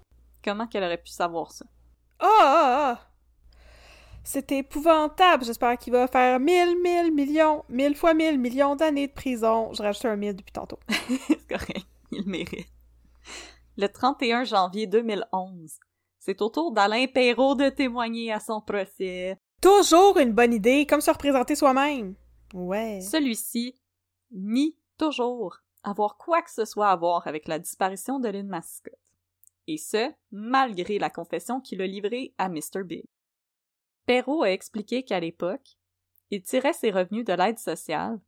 Comment 0.47 0.69
qu'elle 0.69 0.85
aurait 0.85 1.03
pu 1.03 1.11
savoir 1.11 1.51
ça? 1.51 1.67
Ah, 2.21 2.29
ah! 2.41 3.01
C'est 4.23 4.53
épouvantable. 4.53 5.45
J'espère 5.45 5.77
qu'il 5.77 5.93
va 5.93 6.07
faire 6.07 6.39
mille, 6.39 6.81
mille, 6.81 7.13
millions, 7.13 7.65
mille 7.69 7.97
fois 7.97 8.15
mille 8.15 8.39
millions 8.39 8.77
d'années 8.77 9.09
de 9.09 9.13
prison. 9.13 9.73
Je 9.73 9.83
rajoute 9.83 10.05
un 10.05 10.15
mille 10.15 10.37
depuis 10.37 10.53
tantôt. 10.53 10.79
c'est 11.27 11.45
correct. 11.49 11.87
Il 12.13 12.23
le 12.25 12.31
mérite. 12.31 12.69
Le 13.77 13.89
31 13.89 14.45
janvier 14.45 14.87
2011, 14.87 15.81
c'est 16.21 16.41
au 16.41 16.49
tour 16.49 16.71
d'Alain 16.71 17.07
Perrault 17.09 17.57
de 17.57 17.69
témoigner 17.69 18.33
à 18.33 18.39
son 18.39 18.61
procès. 18.61 19.37
Toujours 19.61 20.17
une 20.19 20.33
bonne 20.33 20.53
idée, 20.53 20.87
comme 20.87 21.01
se 21.01 21.11
représenter 21.11 21.57
soi-même. 21.57 22.15
Ouais. 22.55 23.01
Celui-ci 23.01 23.81
nie 24.31 24.79
toujours 24.97 25.59
avoir 25.83 26.17
quoi 26.17 26.41
que 26.43 26.53
ce 26.53 26.65
soit 26.65 26.91
à 26.91 26.97
voir 26.97 27.27
avec 27.27 27.49
la 27.49 27.59
disparition 27.59 28.21
de 28.21 28.29
Lynn 28.29 28.47
Mascott. 28.47 28.95
Et 29.67 29.79
ce, 29.79 30.13
malgré 30.31 30.99
la 30.99 31.11
confession 31.11 31.61
qu'il 31.61 31.83
a 31.83 31.87
livrée 31.87 32.35
à 32.39 32.49
Mr. 32.49 32.85
Big. 32.85 33.05
Perrault 34.07 34.45
a 34.45 34.53
expliqué 34.53 35.03
qu'à 35.03 35.19
l'époque, 35.19 35.77
il 36.31 36.43
tirait 36.43 36.73
ses 36.73 36.91
revenus 36.91 37.25
de 37.25 37.33
l'aide 37.33 37.59
sociale 37.59 38.21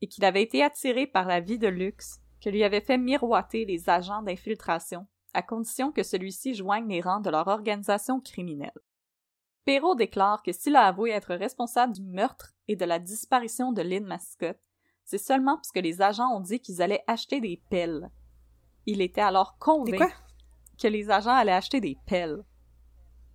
et 0.00 0.08
qu'il 0.08 0.24
avait 0.24 0.42
été 0.42 0.62
attiré 0.62 1.06
par 1.06 1.26
la 1.26 1.40
vie 1.40 1.58
de 1.58 1.68
luxe 1.68 2.20
que 2.42 2.50
lui 2.50 2.64
avaient 2.64 2.80
fait 2.80 2.98
miroiter 2.98 3.64
les 3.64 3.88
agents 3.88 4.22
d'infiltration 4.22 5.06
à 5.34 5.42
condition 5.42 5.92
que 5.92 6.02
celui-ci 6.02 6.54
joigne 6.54 6.88
les 6.88 7.02
rangs 7.02 7.20
de 7.20 7.28
leur 7.28 7.46
organisation 7.48 8.20
criminelle. 8.20 8.72
Perrault 9.66 9.94
déclare 9.94 10.42
que 10.42 10.52
s'il 10.52 10.76
a 10.76 10.86
avoué 10.86 11.10
être 11.10 11.34
responsable 11.34 11.92
du 11.92 12.02
meurtre 12.02 12.54
et 12.68 12.76
de 12.76 12.84
la 12.84 12.98
disparition 12.98 13.72
de 13.72 13.82
Lynn 13.82 14.06
Mascott, 14.06 14.58
c'est 15.04 15.18
seulement 15.18 15.56
parce 15.56 15.72
que 15.72 15.80
les 15.80 16.00
agents 16.00 16.34
ont 16.34 16.40
dit 16.40 16.60
qu'ils 16.60 16.80
allaient 16.80 17.04
acheter 17.06 17.40
des 17.40 17.62
pelles. 17.68 18.10
Il 18.86 19.02
était 19.02 19.20
alors 19.20 19.58
convaincu 19.58 20.04
que 20.76 20.88
les 20.88 21.10
agents 21.10 21.34
allaient 21.34 21.52
acheter 21.52 21.80
des 21.80 21.96
pelles. 22.06 22.44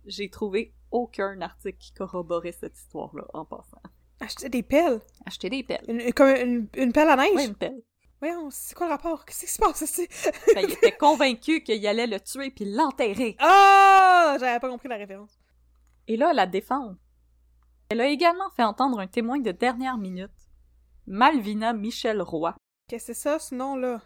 J'ai 0.06 0.30
trouvé 0.30 0.74
aucun 0.90 1.40
article 1.40 1.78
qui 1.78 1.92
corroborait 1.92 2.52
cette 2.52 2.76
histoire-là, 2.76 3.24
en 3.32 3.44
passant. 3.44 3.82
Acheter 4.20 4.48
des 4.48 4.62
pelles? 4.62 5.00
Acheter 5.26 5.50
des 5.50 5.62
pelles. 5.62 5.84
Une, 5.88 6.12
comme 6.12 6.28
une, 6.28 6.68
une, 6.76 6.92
pelle 6.92 7.08
à 7.08 7.16
neige? 7.16 7.32
Oui, 7.34 7.46
une 7.46 7.54
pelle. 7.54 7.82
Voyons, 8.20 8.50
c'est 8.50 8.76
quoi 8.76 8.86
le 8.86 8.92
rapport? 8.92 9.24
Qu'est-ce 9.24 9.46
qui 9.46 9.50
se 9.50 9.58
passe 9.58 9.80
ici? 9.80 10.08
ben, 10.54 10.64
il 10.64 10.72
était 10.72 10.96
convaincu 10.96 11.62
qu'il 11.62 11.84
allait 11.86 12.06
le 12.06 12.20
tuer 12.20 12.50
puis 12.50 12.64
l'enterrer. 12.64 13.36
Ah! 13.40 14.36
J'avais 14.38 14.60
pas 14.60 14.68
compris 14.68 14.88
la 14.88 14.96
référence. 14.96 15.40
Et 16.06 16.16
là, 16.16 16.32
la 16.32 16.46
défense. 16.46 16.96
Elle 17.88 18.00
a 18.00 18.06
également 18.06 18.48
fait 18.50 18.62
entendre 18.62 19.00
un 19.00 19.06
témoin 19.06 19.40
de 19.40 19.50
dernière 19.50 19.98
minute, 19.98 20.30
Malvina 21.06 21.72
Michel 21.72 22.22
Roy. 22.22 22.54
Qu'est-ce 22.88 23.08
que 23.08 23.14
c'est 23.14 23.20
ça, 23.20 23.38
ce 23.38 23.54
nom-là? 23.54 24.00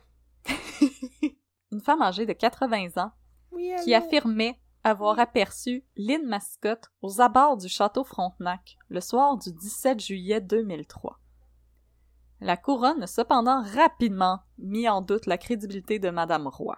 Une 1.73 1.81
femme 1.81 2.03
âgée 2.03 2.27
de 2.27 2.33
80 2.33 2.97
ans 2.97 3.13
qui 3.83 3.95
affirmait 3.95 4.59
avoir 4.85 5.19
aperçu 5.19 5.85
Lynn 5.97 6.27
Mascotte 6.27 6.93
aux 7.03 7.21
abords 7.21 7.57
du 7.57 7.69
château 7.69 8.05
Frontenac 8.05 8.79
le 8.89 9.01
soir 9.01 9.37
du 9.37 9.53
17 9.53 10.01
juillet 10.01 10.41
2003. 10.41 11.19
La 12.41 12.57
couronne 12.57 13.03
a 13.03 13.07
cependant 13.07 13.63
rapidement 13.63 14.41
mis 14.59 14.89
en 14.89 15.01
doute 15.01 15.27
la 15.27 15.39
crédibilité 15.39 15.99
de 15.99 16.11
Madame 16.11 16.47
Roy. 16.47 16.77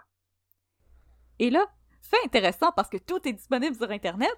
Et 1.37 1.49
là, 1.49 1.65
fait 2.01 2.17
intéressant 2.25 2.71
parce 2.75 2.89
que 2.89 2.97
tout 2.97 3.27
est 3.27 3.33
disponible 3.33 3.75
sur 3.75 3.91
Internet. 3.91 4.37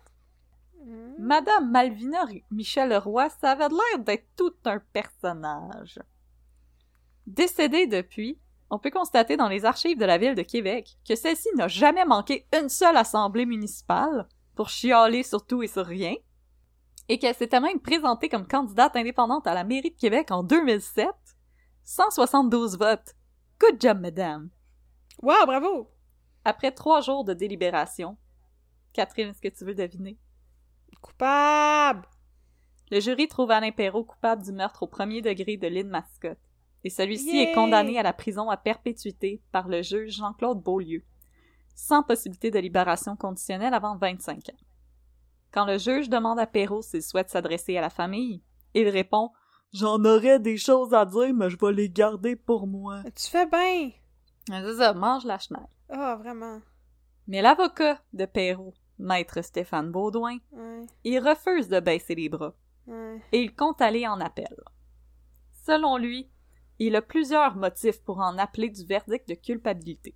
Mm. 0.83 1.13
Madame 1.19 1.71
Malvina 1.71 2.25
Michel 2.49 2.95
Roy, 2.97 3.29
ça 3.29 3.51
avait 3.51 3.69
l'air 3.69 3.99
d'être 3.99 4.27
tout 4.35 4.53
un 4.65 4.79
personnage. 4.79 5.99
Décédée 7.27 7.87
depuis, 7.87 8.39
on 8.71 8.79
peut 8.79 8.89
constater 8.89 9.35
dans 9.35 9.49
les 9.49 9.65
archives 9.65 9.99
de 9.99 10.05
la 10.05 10.17
ville 10.17 10.33
de 10.33 10.41
Québec 10.41 10.97
que 11.07 11.15
celle-ci 11.15 11.49
n'a 11.55 11.67
jamais 11.67 12.05
manqué 12.05 12.47
une 12.57 12.69
seule 12.69 12.95
assemblée 12.95 13.45
municipale 13.45 14.27
pour 14.55 14.69
chialer 14.69 15.23
sur 15.23 15.45
tout 15.45 15.61
et 15.61 15.67
sur 15.67 15.85
rien, 15.85 16.15
et 17.09 17.19
qu'elle 17.19 17.35
s'était 17.35 17.59
même 17.59 17.81
présentée 17.81 18.29
comme 18.29 18.47
candidate 18.47 18.95
indépendante 18.95 19.45
à 19.45 19.53
la 19.53 19.65
mairie 19.65 19.91
de 19.91 19.97
Québec 19.97 20.31
en 20.31 20.43
2007. 20.43 21.09
172 21.83 22.77
votes. 22.77 23.13
Good 23.59 23.81
job, 23.81 23.99
madame. 23.99 24.49
Wow, 25.21 25.45
bravo! 25.45 25.91
Après 26.45 26.71
trois 26.71 27.01
jours 27.01 27.25
de 27.25 27.33
délibération, 27.33 28.17
Catherine, 28.93 29.29
est-ce 29.29 29.41
que 29.41 29.49
tu 29.49 29.65
veux 29.65 29.75
deviner? 29.75 30.17
Coupable! 31.01 32.07
Le 32.89 33.01
jury 33.01 33.27
trouve 33.27 33.51
Alain 33.51 33.71
Perrault 33.71 34.05
coupable 34.05 34.43
du 34.43 34.53
meurtre 34.53 34.83
au 34.83 34.87
premier 34.87 35.21
degré 35.21 35.57
de 35.57 35.67
Lynn 35.67 35.89
Mascotte 35.89 36.39
et 36.83 36.89
celui-ci 36.89 37.37
est 37.37 37.53
condamné 37.53 37.99
à 37.99 38.03
la 38.03 38.13
prison 38.13 38.49
à 38.49 38.57
perpétuité 38.57 39.41
par 39.51 39.67
le 39.67 39.81
juge 39.81 40.15
Jean-Claude 40.17 40.61
Beaulieu, 40.61 41.03
sans 41.75 42.03
possibilité 42.03 42.51
de 42.51 42.59
libération 42.59 43.15
conditionnelle 43.15 43.73
avant 43.73 43.97
25 43.97 44.49
ans. 44.49 44.65
Quand 45.51 45.65
le 45.65 45.77
juge 45.77 46.09
demande 46.09 46.39
à 46.39 46.47
Perrault 46.47 46.81
s'il 46.81 47.03
souhaite 47.03 47.29
s'adresser 47.29 47.77
à 47.77 47.81
la 47.81 47.89
famille, 47.89 48.41
il 48.73 48.87
répond 48.89 49.31
J'en 49.73 50.03
aurais 50.03 50.39
des 50.39 50.57
choses 50.57 50.93
à 50.93 51.05
dire, 51.05 51.33
mais 51.33 51.49
je 51.49 51.57
vais 51.57 51.71
les 51.71 51.89
garder 51.89 52.35
pour 52.35 52.67
moi. 52.67 53.03
Tu 53.15 53.29
fais 53.29 53.45
bien. 53.45 53.91
C'est 54.49 54.75
ça, 54.75 54.93
mange 54.93 55.23
la 55.23 55.39
chenille. 55.39 55.65
Ah, 55.89 56.17
vraiment. 56.17 56.59
Mais 57.27 57.41
l'avocat 57.41 58.01
de 58.11 58.25
Perrault, 58.25 58.73
maître 58.99 59.41
Stéphane 59.41 59.91
Baudouin, 59.91 60.39
il 61.05 61.19
refuse 61.19 61.69
de 61.69 61.79
baisser 61.79 62.15
les 62.15 62.27
bras. 62.27 62.53
Et 63.31 63.41
il 63.41 63.55
compte 63.55 63.81
aller 63.81 64.05
en 64.05 64.19
appel. 64.19 64.53
Selon 65.65 65.97
lui, 65.97 66.29
il 66.87 66.95
a 66.95 67.01
plusieurs 67.01 67.55
motifs 67.55 68.01
pour 68.01 68.19
en 68.19 68.37
appeler 68.37 68.69
du 68.69 68.83
verdict 68.85 69.27
de 69.29 69.35
culpabilité. 69.35 70.15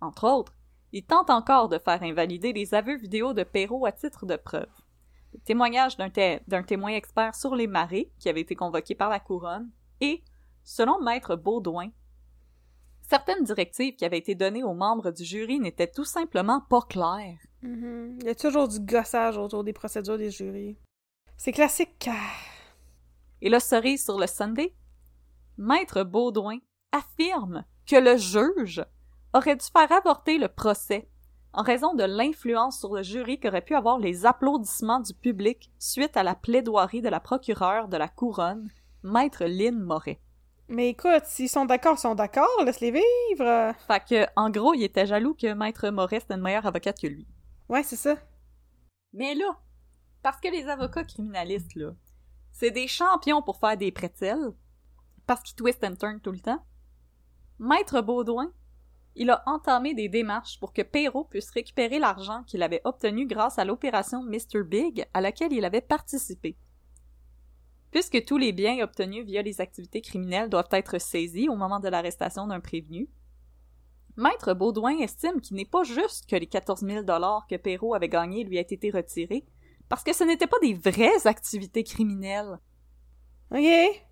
Entre 0.00 0.28
autres, 0.28 0.52
il 0.92 1.04
tente 1.04 1.30
encore 1.30 1.68
de 1.68 1.78
faire 1.78 2.02
invalider 2.02 2.52
les 2.52 2.74
aveux 2.74 2.96
vidéo 2.96 3.32
de 3.32 3.42
Perrault 3.42 3.86
à 3.86 3.92
titre 3.92 4.26
de 4.26 4.36
preuve. 4.36 4.68
Le 5.32 5.40
témoignage 5.40 5.96
d'un 5.96 6.62
témoin 6.62 6.90
expert 6.90 7.34
sur 7.34 7.54
les 7.54 7.66
marées, 7.66 8.12
qui 8.18 8.28
avait 8.28 8.42
été 8.42 8.54
convoqué 8.54 8.94
par 8.94 9.08
la 9.08 9.18
couronne, 9.18 9.70
et, 10.00 10.22
selon 10.62 11.00
Maître 11.00 11.36
Baudouin, 11.36 11.90
certaines 13.00 13.44
directives 13.44 13.96
qui 13.96 14.04
avaient 14.04 14.18
été 14.18 14.34
données 14.34 14.64
aux 14.64 14.74
membres 14.74 15.10
du 15.10 15.24
jury 15.24 15.58
n'étaient 15.58 15.90
tout 15.90 16.04
simplement 16.04 16.60
pas 16.60 16.82
claires. 16.82 17.38
Mm-hmm. 17.62 18.18
Il 18.20 18.26
y 18.26 18.30
a 18.30 18.34
toujours 18.34 18.68
du 18.68 18.80
gossage 18.80 19.38
autour 19.38 19.64
des 19.64 19.72
procédures 19.72 20.18
des 20.18 20.30
jurys. 20.30 20.76
C'est 21.38 21.52
classique. 21.52 22.10
Et 23.40 23.48
la 23.48 23.60
cerise 23.60 24.04
sur 24.04 24.18
le 24.18 24.26
Sunday, 24.26 24.74
Maître 25.58 26.02
Baudouin 26.02 26.58
affirme 26.92 27.64
que 27.86 27.96
le 27.96 28.16
juge 28.16 28.84
aurait 29.32 29.56
dû 29.56 29.64
faire 29.64 29.90
avorter 29.90 30.38
le 30.38 30.48
procès 30.48 31.08
en 31.52 31.62
raison 31.62 31.94
de 31.94 32.04
l'influence 32.04 32.78
sur 32.78 32.94
le 32.94 33.02
jury 33.02 33.40
qu'auraient 33.40 33.62
pu 33.62 33.74
avoir 33.74 33.98
les 33.98 34.26
applaudissements 34.26 35.00
du 35.00 35.14
public 35.14 35.72
suite 35.78 36.16
à 36.16 36.22
la 36.22 36.34
plaidoirie 36.34 37.00
de 37.00 37.08
la 37.08 37.20
procureure 37.20 37.88
de 37.88 37.96
la 37.96 38.08
couronne, 38.08 38.68
Maître 39.02 39.44
Lynn 39.46 39.78
Moret. 39.80 40.20
Mais 40.68 40.90
écoute, 40.90 41.24
s'ils 41.24 41.48
sont 41.48 41.64
d'accord, 41.64 41.94
ils 41.96 42.00
sont 42.00 42.14
d'accord, 42.14 42.62
laisse-les 42.64 42.90
vivre! 42.90 43.72
Fait 43.86 44.04
que, 44.06 44.26
en 44.36 44.50
gros, 44.50 44.74
il 44.74 44.82
était 44.82 45.06
jaloux 45.06 45.34
que 45.34 45.54
Maître 45.54 45.88
Moret 45.88 46.20
c'était 46.20 46.34
une 46.34 46.42
meilleure 46.42 46.66
avocate 46.66 47.00
que 47.00 47.06
lui. 47.06 47.26
Ouais, 47.70 47.82
c'est 47.82 47.96
ça. 47.96 48.16
Mais 49.14 49.34
là, 49.34 49.58
parce 50.22 50.40
que 50.40 50.48
les 50.48 50.68
avocats 50.68 51.04
criminalistes, 51.04 51.74
là, 51.76 51.92
c'est 52.52 52.70
des 52.70 52.88
champions 52.88 53.40
pour 53.40 53.56
faire 53.56 53.78
des 53.78 53.92
prétels, 53.92 54.52
parce 55.26 55.42
qu'il 55.42 55.56
twist 55.56 55.82
and 55.84 55.96
turn 55.96 56.20
tout 56.20 56.32
le 56.32 56.40
temps. 56.40 56.62
Maître 57.58 58.00
Baudouin, 58.00 58.52
il 59.14 59.30
a 59.30 59.42
entamé 59.46 59.94
des 59.94 60.08
démarches 60.08 60.60
pour 60.60 60.72
que 60.72 60.82
Perrault 60.82 61.24
puisse 61.24 61.50
récupérer 61.50 61.98
l'argent 61.98 62.42
qu'il 62.44 62.62
avait 62.62 62.82
obtenu 62.84 63.26
grâce 63.26 63.58
à 63.58 63.64
l'opération 63.64 64.22
Mr. 64.22 64.62
Big 64.64 65.06
à 65.14 65.20
laquelle 65.20 65.52
il 65.52 65.64
avait 65.64 65.80
participé. 65.80 66.56
Puisque 67.90 68.24
tous 68.26 68.36
les 68.36 68.52
biens 68.52 68.82
obtenus 68.84 69.24
via 69.24 69.40
les 69.40 69.60
activités 69.60 70.02
criminelles 70.02 70.50
doivent 70.50 70.68
être 70.72 70.98
saisis 70.98 71.48
au 71.48 71.56
moment 71.56 71.80
de 71.80 71.88
l'arrestation 71.88 72.46
d'un 72.46 72.60
prévenu, 72.60 73.08
Maître 74.18 74.54
Baudouin 74.54 74.98
estime 74.98 75.40
qu'il 75.40 75.56
n'est 75.56 75.64
pas 75.64 75.84
juste 75.84 76.28
que 76.28 76.36
les 76.36 76.46
14 76.46 76.80
000 76.80 77.04
dollars 77.04 77.46
que 77.48 77.56
Perrault 77.56 77.94
avait 77.94 78.08
gagnés 78.08 78.44
lui 78.44 78.56
aient 78.56 78.62
été 78.62 78.90
retirés, 78.90 79.46
parce 79.88 80.02
que 80.02 80.14
ce 80.14 80.24
n'étaient 80.24 80.46
pas 80.46 80.58
des 80.60 80.74
vraies 80.74 81.26
activités 81.26 81.84
criminelles. 81.84 82.58
Ok. 83.50 84.06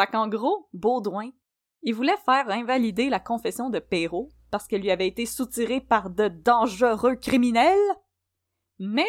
Fait 0.00 0.06
qu'en 0.06 0.28
gros, 0.28 0.66
Baudouin, 0.72 1.28
il 1.82 1.94
voulait 1.94 2.16
faire 2.24 2.48
invalider 2.48 3.10
la 3.10 3.20
confession 3.20 3.68
de 3.68 3.80
Perrault 3.80 4.30
parce 4.50 4.66
qu'elle 4.66 4.80
lui 4.80 4.90
avait 4.90 5.06
été 5.06 5.26
soutirée 5.26 5.82
par 5.82 6.08
de 6.08 6.28
dangereux 6.28 7.16
criminels, 7.16 7.76
mais 8.78 9.08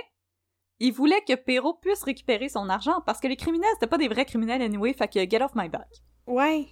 il 0.79 0.91
voulait 0.91 1.21
que 1.25 1.35
Perrault 1.35 1.75
puisse 1.75 2.03
récupérer 2.03 2.49
son 2.49 2.67
argent 2.67 2.99
parce 3.05 3.21
que 3.21 3.27
les 3.29 3.37
criminels 3.37 3.69
c'était 3.75 3.87
pas 3.87 3.97
des 3.97 4.09
vrais 4.09 4.25
criminels 4.25 4.61
anyway, 4.61 4.91
fait 4.91 5.07
que 5.07 5.29
get 5.29 5.41
off 5.41 5.55
my 5.55 5.69
back. 5.69 5.87
Ouais. 6.27 6.67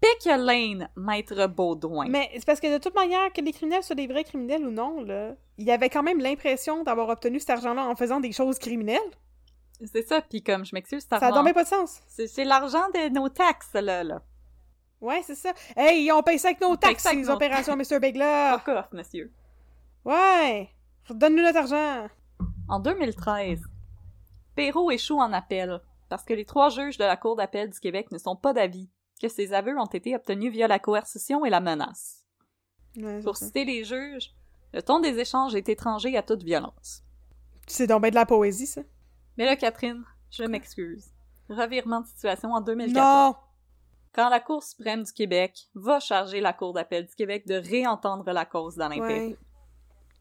Pick 0.00 0.28
a 0.28 0.36
lane, 0.36 0.88
maître 0.94 1.48
Baudouin. 1.48 2.06
Mais 2.08 2.30
c'est 2.34 2.46
parce 2.46 2.60
que 2.60 2.72
de 2.72 2.80
toute 2.80 2.94
manière, 2.94 3.32
que 3.32 3.40
les 3.40 3.52
criminels 3.52 3.82
soient 3.82 3.96
des 3.96 4.06
vrais 4.06 4.22
criminels 4.22 4.64
ou 4.64 4.70
non, 4.70 5.02
là, 5.02 5.34
il 5.58 5.68
avait 5.68 5.90
quand 5.90 6.04
même 6.04 6.20
l'impression 6.20 6.84
d'avoir 6.84 7.08
obtenu 7.08 7.40
cet 7.40 7.50
argent-là 7.50 7.88
en 7.88 7.96
faisant 7.96 8.20
des 8.20 8.30
choses 8.30 8.60
criminelles. 8.60 9.00
C'est 9.84 10.06
ça, 10.06 10.22
puis 10.22 10.42
comme 10.42 10.64
je 10.64 10.74
m'excuse, 10.74 11.06
ça 11.08 11.18
n'a 11.18 11.52
pas 11.52 11.64
de 11.64 11.68
sens. 11.68 12.00
C'est 12.08 12.44
l'argent 12.44 12.88
de 12.94 13.10
nos 13.10 13.28
taxes, 13.28 13.74
là, 13.74 14.02
là. 14.04 14.22
Ouais, 15.00 15.22
c'est 15.22 15.34
ça. 15.34 15.52
Hey, 15.76 16.10
on 16.10 16.22
paye 16.22 16.38
ça 16.38 16.48
avec 16.48 16.60
nos 16.60 16.76
paye 16.76 16.94
taxes, 16.94 17.02
ces 17.02 17.16
nos 17.16 17.30
opérations 17.30 17.76
Mr. 17.76 18.00
Big. 18.00 18.16
Fuck 18.18 18.68
off, 18.68 18.92
monsieur. 18.92 19.30
Ouais. 20.04 20.70
Donne-nous 21.10 21.42
notre 21.42 21.58
argent. 21.58 22.08
En 22.68 22.80
2013, 22.80 23.60
Perrault 24.54 24.90
échoue 24.90 25.20
en 25.20 25.32
appel 25.32 25.80
parce 26.08 26.24
que 26.24 26.32
les 26.34 26.44
trois 26.44 26.70
juges 26.70 26.96
de 26.98 27.04
la 27.04 27.16
Cour 27.16 27.36
d'appel 27.36 27.70
du 27.70 27.78
Québec 27.78 28.10
ne 28.10 28.18
sont 28.18 28.36
pas 28.36 28.52
d'avis 28.52 28.88
que 29.20 29.28
ses 29.28 29.52
aveux 29.52 29.78
ont 29.78 29.86
été 29.86 30.14
obtenus 30.16 30.52
via 30.52 30.68
la 30.68 30.78
coercition 30.78 31.44
et 31.44 31.50
la 31.50 31.60
menace. 31.60 32.24
Ouais, 32.96 33.20
Pour 33.22 33.36
ça. 33.36 33.46
citer 33.46 33.64
les 33.64 33.84
juges, 33.84 34.34
le 34.72 34.82
ton 34.82 35.00
des 35.00 35.18
échanges 35.18 35.54
est 35.54 35.68
étranger 35.68 36.16
à 36.16 36.22
toute 36.22 36.42
violence. 36.42 37.02
C'est 37.66 37.86
donc 37.86 38.02
ben 38.02 38.10
de 38.10 38.14
la 38.14 38.26
poésie, 38.26 38.66
ça. 38.66 38.82
Mais 39.36 39.44
là, 39.44 39.56
Catherine, 39.56 40.04
je 40.30 40.44
m'excuse. 40.44 41.06
Revirement 41.48 42.00
de 42.00 42.06
situation 42.06 42.52
en 42.52 42.60
2014. 42.60 42.96
Non! 42.96 43.34
Quand 44.14 44.28
la 44.30 44.40
Cour 44.40 44.62
suprême 44.62 45.02
du 45.02 45.12
Québec 45.12 45.68
va 45.74 46.00
charger 46.00 46.40
la 46.40 46.52
Cour 46.52 46.72
d'appel 46.72 47.06
du 47.06 47.14
Québec 47.14 47.46
de 47.46 47.54
réentendre 47.54 48.30
la 48.32 48.44
cause 48.46 48.76
Perrault 48.76 49.02
Ouais, 49.02 49.36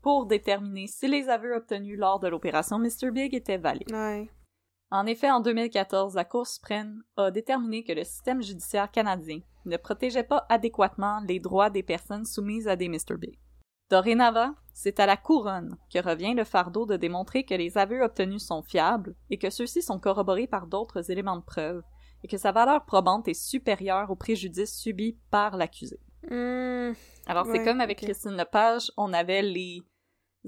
pour 0.02 0.26
déterminer 0.26 0.88
si 0.88 1.08
les 1.08 1.30
aveux 1.30 1.56
obtenus 1.56 1.98
lors 1.98 2.20
de 2.20 2.28
l'opération 2.28 2.78
Mr. 2.78 3.12
Big 3.12 3.34
étaient 3.34 3.58
valides. 3.58 3.92
ouais. 3.92 4.30
En 4.92 5.08
effet, 5.08 5.32
en 5.32 5.40
2014, 5.40 6.14
la 6.14 6.24
Cour 6.26 6.46
suprême 6.46 7.02
a 7.18 7.32
déterminé 7.32 7.84
que 7.84 7.92
le 7.92 8.04
système 8.04 8.44
judiciaire 8.44 8.92
canadien 8.92 9.40
ne 9.66 9.78
protégeait 9.78 10.24
pas 10.24 10.46
adéquatement 10.48 11.22
les 11.28 11.40
droits 11.40 11.72
des 11.72 11.82
personnes 11.82 12.24
soumises 12.24 12.68
à 12.68 12.76
des 12.76 12.88
Mr. 12.88 13.18
Big. 13.18 13.38
Dorénavant, 13.90 14.56
c'est 14.74 15.00
à 15.00 15.06
la 15.06 15.16
couronne 15.16 15.78
que 15.94 16.00
revient 16.00 16.34
le 16.34 16.44
fardeau 16.44 16.86
de 16.86 16.98
démontrer 16.98 17.44
que 17.46 17.54
les 17.54 17.78
aveux 17.78 18.02
obtenus 18.02 18.44
sont 18.44 18.64
fiables 18.64 19.16
et 19.30 19.38
que 19.38 19.50
ceux-ci 19.50 19.82
sont 19.84 20.00
corroborés 20.00 20.48
par 20.48 20.66
d'autres 20.68 21.12
éléments 21.12 21.38
de 21.38 21.44
preuve 21.44 21.84
et 22.24 22.28
que 22.28 22.38
sa 22.38 22.52
valeur 22.52 22.84
probante 22.86 23.28
est 23.28 23.36
supérieure 23.36 24.10
au 24.10 24.16
préjudice 24.16 24.76
subi 24.76 25.18
par 25.30 25.56
l'accusé. 25.56 26.00
Hmm, 26.30 26.94
Alors, 27.28 27.46
c'est 27.46 27.64
comme 27.64 27.80
avec. 27.82 28.00
Christine 28.00 28.36
Lepage, 28.36 28.92
on 28.98 29.14
avait 29.14 29.44
les 29.44 29.84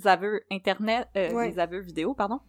aveux 0.05 0.41
internet, 0.51 1.07
euh, 1.15 1.31
Ouais. 1.33 1.49
les 1.51 1.59
aveux 1.59 1.79
vidéo, 1.81 2.15
pardon, 2.15 2.39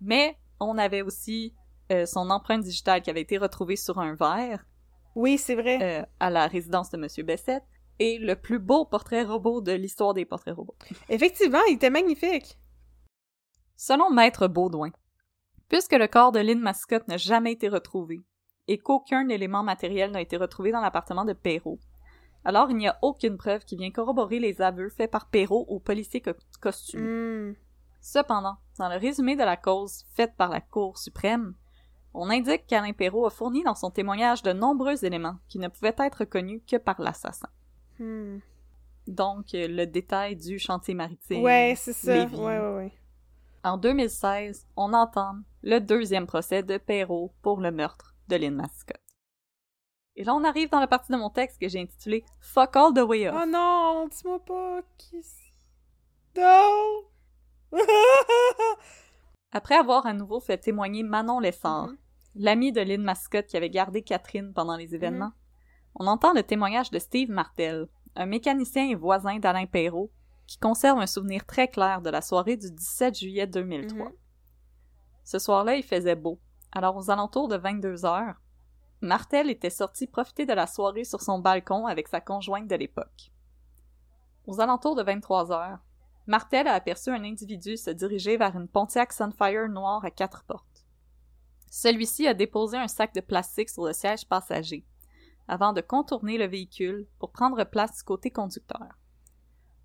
mais 0.00 0.38
on 0.60 0.78
avait 0.78 1.02
aussi 1.02 1.54
euh, 1.90 2.06
son 2.06 2.30
empreinte 2.30 2.62
digitale 2.62 3.02
qui 3.02 3.10
avait 3.10 3.20
été 3.20 3.36
retrouvée 3.36 3.76
sur 3.76 3.98
un 3.98 4.14
verre 4.14 4.64
Oui, 5.14 5.36
c'est 5.36 5.54
vrai. 5.54 5.78
euh, 5.82 6.06
à 6.20 6.30
la 6.30 6.46
résidence 6.46 6.88
de 6.88 6.96
Monsieur 6.96 7.22
Bessette 7.24 7.64
et 7.98 8.18
le 8.18 8.36
plus 8.36 8.58
beau 8.58 8.84
portrait 8.84 9.22
robot 9.22 9.60
de 9.60 9.72
l'histoire 9.72 10.14
des 10.14 10.24
portraits 10.24 10.54
robots. 10.54 10.76
Effectivement, 11.08 11.62
il 11.68 11.74
était 11.74 11.90
magnifique. 11.90 12.58
Selon 13.76 14.10
Maître 14.10 14.46
Baudouin, 14.48 14.90
puisque 15.68 15.92
le 15.92 16.06
corps 16.06 16.32
de 16.32 16.40
Lynn 16.40 16.60
Mascotte 16.60 17.08
n'a 17.08 17.16
jamais 17.16 17.52
été 17.52 17.68
retrouvé 17.68 18.20
et 18.68 18.78
qu'aucun 18.78 19.28
élément 19.28 19.62
matériel 19.62 20.10
n'a 20.10 20.20
été 20.20 20.36
retrouvé 20.36 20.70
dans 20.72 20.80
l'appartement 20.80 21.24
de 21.24 21.32
Perrault, 21.32 21.80
alors 22.44 22.70
il 22.70 22.76
n'y 22.76 22.88
a 22.88 22.98
aucune 23.02 23.36
preuve 23.36 23.64
qui 23.64 23.76
vient 23.76 23.90
corroborer 23.90 24.38
les 24.40 24.62
aveux 24.62 24.88
faits 24.88 25.10
par 25.10 25.28
Perrault 25.30 25.64
au 25.68 25.80
policier 25.80 26.20
co- 26.20 26.32
costumé. 26.60 27.02
Hmm. 27.02 27.54
Cependant, 28.00 28.56
dans 28.78 28.88
le 28.88 28.96
résumé 28.96 29.36
de 29.36 29.44
la 29.44 29.56
cause 29.56 30.04
faite 30.14 30.34
par 30.36 30.50
la 30.50 30.60
Cour 30.60 30.98
suprême, 30.98 31.54
on 32.14 32.30
indique 32.30 32.66
qu'Alain 32.66 32.92
Perrault 32.92 33.26
a 33.26 33.30
fourni 33.30 33.62
dans 33.62 33.76
son 33.76 33.90
témoignage 33.90 34.42
de 34.42 34.52
nombreux 34.52 35.04
éléments 35.04 35.38
qui 35.48 35.58
ne 35.58 35.68
pouvaient 35.68 35.94
être 35.98 36.24
connus 36.24 36.62
que 36.68 36.76
par 36.76 37.00
l'assassin. 37.00 37.48
Hmm. 38.02 38.40
Donc, 39.06 39.54
euh, 39.54 39.66
le 39.68 39.86
détail 39.86 40.36
du 40.36 40.58
chantier 40.58 40.94
maritime. 40.94 41.42
Ouais, 41.42 41.74
c'est 41.76 41.92
ça. 41.92 42.14
Lévis. 42.14 42.36
Ouais, 42.36 42.58
ouais, 42.58 42.74
ouais. 42.76 42.92
En 43.64 43.76
2016, 43.76 44.66
on 44.76 44.92
entame 44.92 45.44
le 45.62 45.78
deuxième 45.78 46.26
procès 46.26 46.62
de 46.62 46.78
Perrault 46.78 47.32
pour 47.42 47.60
le 47.60 47.70
meurtre 47.70 48.14
de 48.28 48.36
Lynn 48.36 48.54
Mascotte. 48.54 48.96
Et 50.16 50.24
là, 50.24 50.34
on 50.34 50.44
arrive 50.44 50.68
dans 50.70 50.80
la 50.80 50.86
partie 50.88 51.12
de 51.12 51.16
mon 51.16 51.30
texte 51.30 51.60
que 51.60 51.68
j'ai 51.68 51.80
intitulé 51.80 52.24
Fuck 52.40 52.76
all 52.76 52.92
the 52.92 52.98
way 53.00 53.28
off. 53.28 53.36
Oh 53.40 53.46
non, 53.46 54.08
dis-moi 54.08 54.44
pas 54.44 54.80
qui. 54.98 55.24
Non! 56.36 57.04
Après 59.52 59.76
avoir 59.76 60.06
à 60.06 60.12
nouveau 60.12 60.40
fait 60.40 60.58
témoigner 60.58 61.02
Manon 61.02 61.40
Lessard, 61.40 61.88
Mhm. 61.88 61.96
l'amie 62.36 62.72
de 62.72 62.80
Lynn 62.80 63.02
Mascotte 63.02 63.46
qui 63.46 63.56
avait 63.56 63.70
gardé 63.70 64.02
Catherine 64.02 64.52
pendant 64.54 64.76
les 64.76 64.94
événements, 64.94 65.32
on 65.94 66.06
entend 66.06 66.32
le 66.32 66.42
témoignage 66.42 66.90
de 66.90 66.98
Steve 66.98 67.30
Martel, 67.30 67.88
un 68.16 68.26
mécanicien 68.26 68.88
et 68.88 68.94
voisin 68.94 69.38
d'Alain 69.38 69.66
Perrault, 69.66 70.10
qui 70.46 70.58
conserve 70.58 70.98
un 70.98 71.06
souvenir 71.06 71.46
très 71.46 71.68
clair 71.68 72.02
de 72.02 72.10
la 72.10 72.20
soirée 72.20 72.56
du 72.56 72.70
17 72.70 73.18
juillet 73.18 73.46
2003. 73.46 74.08
Mhm. 74.08 74.14
Ce 75.24 75.38
soir-là, 75.38 75.76
il 75.76 75.82
faisait 75.82 76.16
beau. 76.16 76.40
Alors, 76.72 76.96
aux 76.96 77.10
alentours 77.10 77.48
de 77.48 77.56
22 77.56 78.04
heures, 78.04 78.40
Martel 79.00 79.50
était 79.50 79.70
sorti 79.70 80.06
profiter 80.06 80.46
de 80.46 80.52
la 80.52 80.66
soirée 80.66 81.04
sur 81.04 81.22
son 81.22 81.38
balcon 81.38 81.86
avec 81.86 82.08
sa 82.08 82.20
conjointe 82.20 82.68
de 82.68 82.76
l'époque. 82.76 83.32
Aux 84.46 84.60
alentours 84.60 84.94
de 84.94 85.02
23 85.02 85.52
heures, 85.52 85.78
Martel 86.26 86.68
a 86.68 86.74
aperçu 86.74 87.10
un 87.10 87.24
individu 87.24 87.76
se 87.76 87.90
diriger 87.90 88.36
vers 88.36 88.56
une 88.56 88.68
Pontiac 88.68 89.12
Sunfire 89.12 89.68
noire 89.68 90.04
à 90.04 90.10
quatre 90.10 90.44
portes. 90.44 90.84
Celui-ci 91.70 92.28
a 92.28 92.34
déposé 92.34 92.76
un 92.76 92.88
sac 92.88 93.14
de 93.14 93.20
plastique 93.20 93.70
sur 93.70 93.86
le 93.86 93.92
siège 93.92 94.26
passager, 94.26 94.84
avant 95.52 95.74
de 95.74 95.82
contourner 95.82 96.38
le 96.38 96.46
véhicule 96.46 97.06
pour 97.18 97.30
prendre 97.30 97.62
place 97.64 97.98
du 97.98 98.02
côté 98.04 98.30
conducteur. 98.30 98.98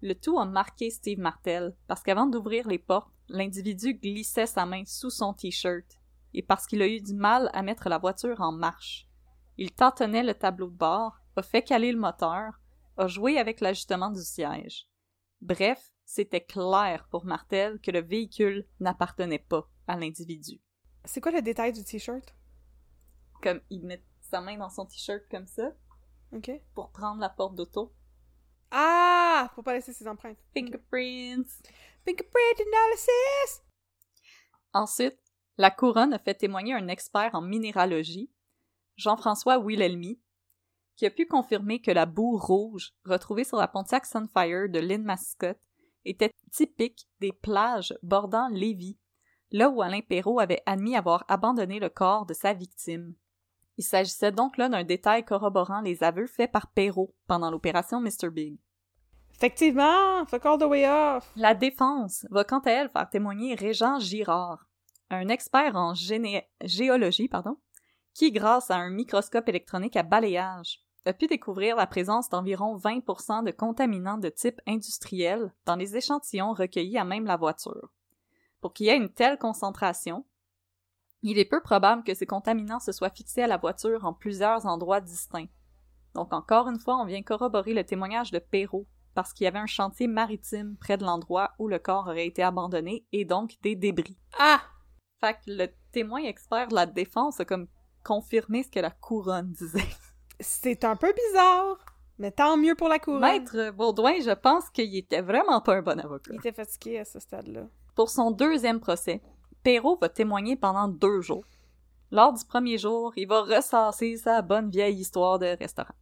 Le 0.02 0.16
tout 0.16 0.40
a 0.40 0.46
marqué 0.46 0.90
Steve 0.90 1.20
Martel 1.20 1.76
parce 1.88 2.04
qu'avant 2.04 2.26
d'ouvrir 2.26 2.70
les 2.70 2.80
portes, 2.80 3.12
l'individu 3.28 3.96
glissait 3.96 4.46
sa 4.46 4.66
main 4.66 4.84
sous 4.86 5.10
son 5.10 5.34
t-shirt 5.34 6.00
et 6.34 6.42
parce 6.42 6.68
qu'il 6.68 6.82
a 6.82 6.88
eu 6.88 7.02
du 7.02 7.14
mal 7.14 7.50
à 7.52 7.64
mettre 7.64 7.90
la 7.90 7.98
voiture 7.98 8.40
en 8.40 8.54
marche. 8.54 9.10
Il 9.58 9.74
tâtonnait 9.74 10.24
le 10.24 10.36
tableau 10.36 10.68
de 10.68 10.78
bord, 10.78 11.18
a 11.36 11.42
fait 11.42 11.64
caler 11.64 11.92
le 11.92 12.00
moteur, 12.00 12.62
a 12.96 13.08
joué 13.08 13.38
avec 13.38 13.60
l'ajustement 13.60 14.10
du 14.10 14.24
siège. 14.24 14.88
Bref, 15.42 15.92
c'était 16.06 16.46
clair 16.46 17.10
pour 17.12 17.26
Martel 17.26 17.82
que 17.82 17.92
le 17.92 18.00
véhicule 18.00 18.66
n'appartenait 18.80 19.46
pas 19.50 19.70
à 19.86 19.98
l'individu. 19.98 20.62
C'est 21.04 21.20
quoi 21.20 21.34
le 21.34 21.42
détail 21.42 21.74
du 21.74 21.84
t-shirt? 21.84 22.34
Comme 23.42 23.60
il 23.70 23.86
met 23.86 24.02
sa 24.30 24.42
main 24.42 24.58
dans 24.58 24.70
son 24.70 24.86
t-shirt 24.86 25.24
comme 25.30 25.48
ça 25.48 25.72
Ok. 26.34 26.52
pour 26.74 26.92
prendre 26.92 27.22
la 27.22 27.30
porte 27.30 27.56
d'auto. 27.56 27.94
Ah! 28.72 29.52
Faut 29.56 29.64
pas 29.64 29.74
laisser 29.74 29.94
ses 29.94 30.08
empreintes. 30.08 30.38
Fingerprints. 30.54 31.48
Fingerprint 32.06 32.60
analysis! 32.60 33.62
Ensuite, 34.74 35.18
la 35.58 35.72
couronne 35.72 36.14
a 36.14 36.20
fait 36.20 36.36
témoigner 36.36 36.74
un 36.74 36.88
expert 36.88 37.32
en 37.34 37.42
minéralogie, 37.42 38.32
Jean-François 38.98 39.58
Wilhelmy, 39.58 40.20
qui 40.96 41.06
a 41.06 41.12
pu 41.12 41.26
confirmer 41.28 41.82
que 41.82 41.92
la 41.92 42.06
boue 42.06 42.38
rouge 42.38 42.94
retrouvée 43.06 43.44
sur 43.44 43.58
la 43.58 43.68
Pontiac 43.68 44.06
Sunfire 44.06 44.70
de 44.70 44.80
Lynn 44.80 45.04
Mascott 45.04 45.58
était 46.06 46.34
typique 46.52 47.08
des 47.20 47.32
plages 47.32 47.98
bordant 48.02 48.50
Lévis, 48.50 48.98
là 49.52 49.70
où 49.70 49.82
Alain 49.82 50.02
Perrault 50.02 50.40
avait 50.40 50.64
admis 50.66 50.96
avoir 50.96 51.24
abandonné 51.28 51.80
le 51.80 51.90
corps 51.90 52.26
de 52.26 52.34
sa 52.34 52.54
victime. 52.54 53.16
Il 53.78 53.84
s'agissait 53.84 54.32
donc 54.32 54.58
là 54.58 54.70
d'un 54.70 54.84
détail 54.84 55.24
corroborant 55.24 55.82
les 55.82 56.04
aveux 56.04 56.28
faits 56.28 56.52
par 56.52 56.68
Perrault 56.68 57.14
pendant 57.28 57.52
l'opération 57.52 58.02
Mr. 58.02 58.30
Big. 58.32 58.58
Effectivement! 59.36 60.26
Fuck 60.26 60.46
all 60.46 60.58
the 60.58 60.64
way 60.64 60.88
off! 60.88 61.32
La 61.36 61.54
défense 61.54 62.26
va 62.32 62.44
quant 62.44 62.60
à 62.60 62.72
elle 62.72 62.90
faire 62.90 63.08
témoigner 63.08 63.54
Régent 63.54 64.00
Girard, 64.00 64.68
un 65.12 65.30
expert 65.30 65.76
en 65.76 65.94
géné- 65.94 66.48
géologie, 66.64 67.28
pardon, 67.28 67.58
qui, 68.16 68.32
grâce 68.32 68.72
à 68.72 68.78
un 68.78 68.90
microscope 68.90 69.48
électronique 69.48 69.96
à 69.96 70.02
balayage, 70.02 70.82
a 71.06 71.14
pu 71.14 71.28
découvrir 71.28 71.76
la 71.76 71.88
présence 71.88 72.30
d'environ 72.30 72.78
20% 72.78 73.44
de 73.44 73.52
contaminants 73.52 74.18
de 74.18 74.30
type 74.30 74.60
industriel 74.68 75.54
dans 75.66 75.76
les 75.76 75.96
échantillons 75.96 76.54
recueillis 76.54 76.98
à 76.98 77.06
même 77.06 77.26
la 77.26 77.38
voiture. 77.38 77.94
Pour 78.60 78.74
qu'il 78.74 78.88
y 78.88 78.90
ait 78.90 78.98
une 78.98 79.14
telle 79.14 79.38
concentration, 79.38 80.26
il 81.30 81.40
est 81.40 81.46
peu 81.46 81.62
probable 81.62 82.04
que 82.04 82.14
ces 82.14 82.26
contaminants 82.26 82.80
se 82.80 82.92
soient 82.92 83.10
fixés 83.10 83.44
à 83.44 83.48
la 83.48 83.58
voiture 83.58 84.06
en 84.06 84.14
plusieurs 84.14 84.66
endroits 84.66 85.02
distincts. 85.02 85.50
Donc 86.16 86.34
encore 86.34 86.68
une 86.68 86.80
fois, 86.80 86.98
on 86.98 87.06
vient 87.06 87.22
corroborer 87.22 87.74
le 87.74 87.84
témoignage 87.84 88.32
de 88.32 88.40
Perrault, 88.40 88.88
parce 89.14 89.34
qu'il 89.34 89.46
y 89.46 89.48
avait 89.48 89.60
un 89.60 89.68
chantier 89.68 90.08
maritime 90.08 90.78
près 90.80 90.98
de 90.98 91.04
l'endroit 91.04 91.52
où 91.60 91.68
le 91.68 91.80
corps 91.80 92.08
aurait 92.08 92.28
été 92.28 92.44
abandonné 92.44 93.06
et 93.12 93.26
donc 93.26 93.56
des 93.62 93.76
débris. 93.76 94.18
Ah! 94.40 94.62
Fait 95.20 95.34
que 95.34 95.40
le 95.48 95.68
témoin 95.92 96.24
expert 96.24 96.68
de 96.68 96.76
la 96.76 96.86
défense 96.86 97.40
a 97.40 97.46
comme 97.46 97.68
confirmé 98.06 98.64
ce 98.64 98.70
que 98.70 98.80
la 98.80 98.92
couronne 98.92 99.52
disait. 99.52 99.90
C'est 100.40 100.86
un 100.86 100.96
peu 100.96 101.12
bizarre, 101.12 101.78
mais 102.20 102.32
tant 102.32 102.58
mieux 102.58 102.76
pour 102.76 102.88
la 102.88 103.00
couronne. 103.00 103.22
Maître 103.22 103.72
Baudouin, 103.72 104.22
je 104.22 104.32
pense 104.32 104.70
qu'il 104.70 104.96
était 104.96 105.22
vraiment 105.22 105.62
pas 105.62 105.76
un 105.76 105.82
bon 105.82 106.00
avocat. 106.00 106.32
Il 106.32 106.38
était 106.38 106.54
fatigué 106.54 107.00
à 107.00 107.06
ce 107.06 107.20
stade-là. 107.20 107.68
Pour 107.96 108.10
son 108.10 108.32
deuxième 108.32 108.80
procès, 108.80 109.22
Perrault 109.64 109.98
va 110.00 110.10
témoigner 110.10 110.56
pendant 110.56 110.88
deux 110.88 111.22
jours. 111.22 111.46
Lors 112.12 112.34
du 112.34 112.46
premier 112.46 112.78
jour, 112.78 113.12
il 113.18 113.28
va 113.28 113.42
ressasser 113.42 114.16
sa 114.18 114.42
bonne 114.42 114.70
vieille 114.70 115.00
histoire 115.00 115.40
de 115.40 115.58
restaurant. 115.58 115.96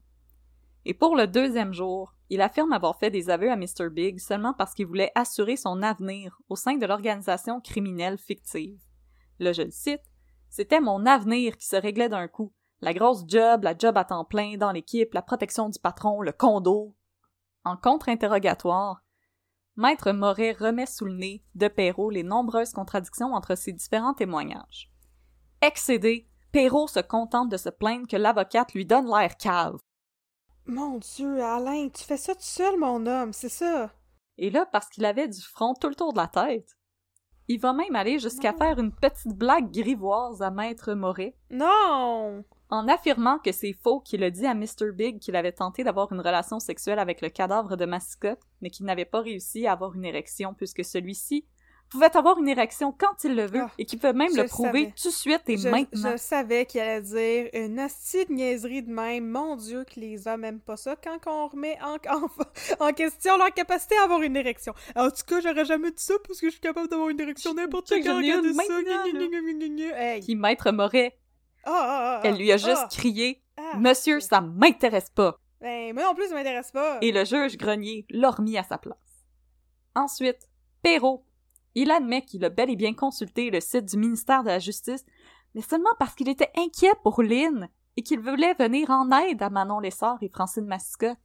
Et 0.86 0.93
pour 0.93 1.16
le 1.16 1.26
deuxième 1.26 1.74
jour, 1.74 2.14
il 2.30 2.41
affirme 2.41 2.74
avoir 2.74 2.97
fait 2.99 3.10
des 3.10 3.30
aveux 3.30 3.51
à 3.51 3.56
Mr. 3.56 3.89
Big 3.91 4.20
seulement 4.20 4.53
parce 4.53 4.74
qu'il 4.74 4.86
voulait 4.86 5.12
assurer 5.16 5.58
son 5.58 5.82
avenir 5.82 6.39
au 6.47 6.56
sein 6.56 6.78
de 6.78 6.86
l'organisation 6.86 7.60
criminelle 7.60 8.20
fictive. 8.20 8.80
Là, 9.39 9.51
je 9.51 9.64
le 9.64 9.72
cite, 9.72 10.01
C'était 10.49 10.80
mon 10.80 11.06
avenir 11.06 11.58
qui 11.58 11.68
se 11.68 11.76
réglait 11.76 12.10
d'un 12.10 12.28
coup. 12.28 12.53
La 12.82 12.93
grosse 12.93 13.24
job, 13.28 13.64
la 13.64 13.76
job 13.78 13.97
à 13.97 14.06
temps 14.06 14.26
plein 14.26 14.58
dans 14.58 14.72
l'équipe, 14.72 15.14
la 15.14 15.22
protection 15.22 15.70
du 15.70 15.80
patron, 15.80 16.22
le 16.22 16.32
condo. 16.32 16.95
En 17.64 17.78
contre-interrogatoire, 17.78 19.01
Maître 19.78 20.11
Moret 20.11 20.53
remet 20.53 20.86
sous 20.86 21.05
le 21.05 21.13
nez 21.13 21.43
de 21.53 21.67
Perrault 21.67 22.09
les 22.09 22.23
nombreuses 22.23 22.71
contradictions 22.71 23.34
entre 23.34 23.55
ses 23.55 23.73
différents 23.73 24.13
témoignages. 24.13 24.89
Excédé, 25.61 26.30
Perrault 26.51 26.88
se 26.88 27.01
contente 27.01 27.49
de 27.49 27.57
se 27.57 27.69
plaindre 27.69 28.07
que 28.07 28.15
l'avocate 28.15 28.73
lui 28.73 28.86
donne 28.86 29.07
l'air 29.07 29.36
cave. 29.38 29.78
Mon 30.65 30.97
Dieu, 30.97 31.43
Alain, 31.43 31.89
tu 31.89 32.03
fais 32.03 32.17
ça 32.17 32.34
tout 32.34 32.41
seul, 32.41 32.80
mon 32.80 33.05
homme, 33.05 33.34
c'est 33.34 33.49
ça? 33.49 33.91
Et 34.38 34.49
là, 34.49 34.65
parce 34.65 34.88
qu'il 34.88 35.05
avait 35.05 35.28
du 35.28 35.41
front 35.41 35.73
tout 35.73 35.89
le 35.89 35.95
tour 35.95 36.13
de 36.13 36.17
la 36.17 36.28
tête, 36.28 36.78
il 37.47 37.59
va 37.59 37.73
même 37.73 37.95
aller 37.95 38.17
jusqu'à 38.17 38.53
faire 38.53 38.80
une 38.80 38.91
petite 38.91 39.36
blague 39.38 39.71
grivoise 39.71 40.41
à 40.41 40.49
Maître 40.49 40.93
Moret, 40.93 41.36
Non! 41.51 42.43
En 42.70 42.88
affirmant 42.88 43.39
que 43.39 43.51
c'est 43.51 43.74
faux 43.74 43.99
qu'il 43.99 44.24
a 44.24 44.30
dit 44.30 44.45
à 44.45 44.53
Mr. 44.53 44.91
Big 44.93 45.20
qu'il 45.20 45.36
avait 45.36 45.51
tenté 45.51 45.84
d'avoir 45.84 46.11
une 46.11 46.20
relation 46.20 46.59
sexuelle 46.59 46.99
avec 46.99 47.22
le 47.22 47.30
cadavre 47.30 47.78
de 47.78 47.86
mascotte, 47.86 48.41
mais 48.61 48.70
qu'il 48.70 48.86
n'avait 48.86 49.05
pas 49.05 49.22
réussi 49.22 49.68
à 49.68 49.74
avoir 49.74 49.93
une 49.95 50.05
érection 50.05 50.53
puisque 50.53 50.84
celui-ci 50.84 51.45
pouvait 51.89 52.18
avoir 52.18 52.39
une 52.39 52.47
érection 52.47 52.91
quand 52.91 53.24
il 53.24 53.36
le 53.36 53.45
veut 53.45 53.61
Ah, 53.61 53.72
et 53.78 53.86
qu'il 53.86 53.99
peut 53.99 54.13
même 54.13 54.36
le 54.36 54.47
prouver 54.47 54.91
tout 55.01 55.09
de 55.09 55.13
suite 55.13 55.43
et 55.47 55.57
je, 55.57 55.70
maintenant. 55.70 56.11
je 56.13 56.18
savais 56.18 56.66
qu'il 56.66 56.82
allait 56.82 57.01
dire 57.01 57.49
une 57.53 57.80
hostie 57.80 58.26
de 58.26 58.34
niaiserie 58.34 58.84
de 58.84 58.91
même. 58.91 59.30
Mon 59.30 59.55
Dieu, 59.55 59.84
que 59.86 59.99
les 59.99 60.28
hommes 60.28 60.43
aiment 60.43 60.59
pas 60.59 60.78
ça 60.78 60.95
quand 60.95 61.20
on 61.28 61.47
remet 61.47 61.78
en, 61.84 61.97
en, 62.80 62.88
en 62.88 62.93
question 62.93 63.38
leur 63.38 63.53
capacité 63.53 63.95
à 63.97 64.05
avoir 64.05 64.22
une 64.22 64.36
érection. 64.36 64.74
En 64.95 65.09
tout 65.09 65.24
cas, 65.28 65.41
j'aurais 65.41 65.66
jamais 65.66 65.91
dit 65.91 66.03
ça 66.03 66.16
parce 66.28 66.39
que 66.39 66.47
je 66.47 66.53
suis 66.53 66.61
capable 66.61 66.88
d'avoir 66.89 67.09
une 67.09 67.22
érection 67.22 67.53
n'importe 67.53 67.93
quand. 68.03 68.20
Puis 70.22 70.36
Maître 70.36 70.72
Moret, 70.72 71.16
Ah, 71.66 71.72
ah, 71.72 72.20
ah, 72.20 72.22
elle 72.24 72.38
lui 72.38 72.51
a 72.51 72.57
juste 72.57 72.89
crié. 72.91 73.41
Monsieur, 73.78 74.20
ça 74.20 74.41
m'intéresse 74.41 75.09
pas. 75.09 75.38
Ben, 75.61 75.93
moi 75.93 76.03
non 76.03 76.13
plus, 76.13 76.28
ça 76.28 76.36
m'intéresse 76.36 76.72
pas. 76.72 76.99
Et 77.01 77.11
le 77.11 77.26
juge 77.26 77.57
grenier 77.57 78.05
l'a 78.09 78.30
remis 78.30 78.57
à 78.57 78.63
sa 78.63 78.78
place. 78.78 79.26
Ensuite, 79.95 80.47
Perrault. 80.82 81.26
Il 81.74 81.91
admet 81.91 82.24
qu'il 82.24 82.45
a 82.45 82.49
bel 82.49 82.70
et 82.70 82.76
bien 82.76 82.93
consulté 82.93 83.49
le 83.49 83.59
site 83.59 83.86
du 83.86 83.97
ministère 83.97 84.43
de 84.43 84.47
la 84.47 84.59
Justice, 84.59 85.03
mais 85.53 85.61
seulement 85.61 85.89
parce 85.99 86.16
qu'il 86.16 86.30
était 86.30 86.51
inquiet 86.55 86.93
pour 87.03 87.22
Lynn 87.22 87.70
et 87.97 88.01
qu'il 88.01 88.20
voulait 88.20 88.53
venir 88.53 88.89
en 88.89 89.11
aide 89.11 89.41
à 89.41 89.49
Manon 89.49 89.80
Lessard 89.80 90.18
et 90.22 90.30
Francine 90.30 90.66
Mascotte. 90.66 91.18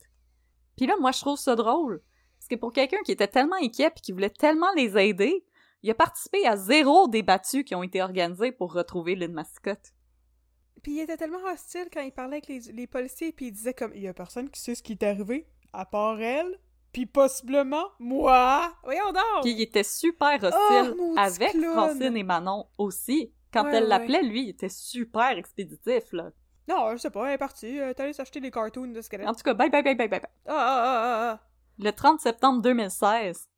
Puis 0.76 0.86
là, 0.86 0.95
moi, 1.01 1.12
je 1.12 1.20
trouve 1.20 1.38
ça 1.38 1.55
drôle. 1.55 2.03
Parce 2.38 2.49
que 2.49 2.55
pour 2.57 2.72
quelqu'un 2.72 3.03
qui 3.05 3.12
était 3.12 3.28
tellement 3.28 3.57
inquiet 3.62 3.93
et 3.95 4.01
qui 4.01 4.12
voulait 4.12 4.30
tellement 4.30 4.72
les 4.74 4.97
aider, 4.97 5.45
il 5.82 5.91
a 5.91 5.95
participé 5.95 6.47
à 6.47 6.57
zéro 6.57 7.07
des 7.07 7.22
battues 7.22 7.64
qui 7.64 7.74
ont 7.74 7.82
été 7.82 8.03
organisées 8.03 8.53
pour 8.53 8.72
retrouver 8.72 9.14
Lynn 9.14 9.32
Mascotte. 9.32 9.93
Puis 10.83 10.97
il 10.97 11.01
était 11.01 11.16
tellement 11.16 11.43
hostile 11.45 11.89
quand 11.93 12.01
il 12.01 12.12
parlait 12.12 12.37
avec 12.37 12.47
les, 12.49 12.61
les 12.72 12.87
policiers, 12.87 13.33
puis 13.33 13.47
il 13.49 13.53
disait 13.53 13.74
comme 13.74 13.93
il 13.95 14.03
y 14.03 14.09
a 14.09 14.14
personne 14.14 14.49
qui 14.51 14.61
sait 14.61 14.74
ce 14.74 14.83
qui 14.83 14.93
est 14.93 15.03
arrivé, 15.03 15.47
à 15.72 15.85
part 15.85 16.20
elle, 16.20 16.59
puis 16.93 17.07
possiblement 17.07 17.85
moi. 17.99 18.72
Voyons 18.83 19.12
donc. 19.12 19.43
Puis 19.43 19.53
il 19.53 19.62
était 19.62 19.83
super 19.85 20.43
hostile 20.43 20.95
Oh, 20.99 21.14
avec. 21.16 21.57
Francine 21.57 22.16
et 22.16 22.22
Manon 22.22 22.66
aussi. 22.78 23.33
Quand 23.53 23.64
Ouais, 23.64 23.74
elle 23.76 23.83
ouais. 23.85 23.89
l'appelait, 23.89 24.22
lui, 24.22 24.45
il 24.45 24.49
était 24.51 24.68
super 24.68 25.31
expéditif, 25.37 26.12
là. 26.12 26.31
Non, 26.68 26.93
je 26.93 26.99
sais 26.99 27.11
pas, 27.11 27.26
elle 27.26 27.35
est 27.35 27.39
partie. 27.39 27.66
Elle 27.66 27.91
est 27.91 28.01
allée 28.01 28.12
s'acheter 28.12 28.41
des 28.41 28.51
cartoons 28.53 28.87
de 28.93 29.01
squelettes. 29.01 29.26
En 29.26 29.35
tout 29.35 29.43
cas, 29.43 29.55
bye 29.55 29.68
bye 29.70 29.83
bye 29.83 29.97
bye 29.97 30.09
bye 30.09 30.20
bye. 30.20 30.31
Ah, 30.47 30.53
ah, 30.55 30.83
ah, 30.85 31.03
ah, 31.03 31.31
ah. 31.33 31.47
Le 31.78 31.91
30 31.91 32.20
septembre 32.20 32.62
2016, 32.62 33.49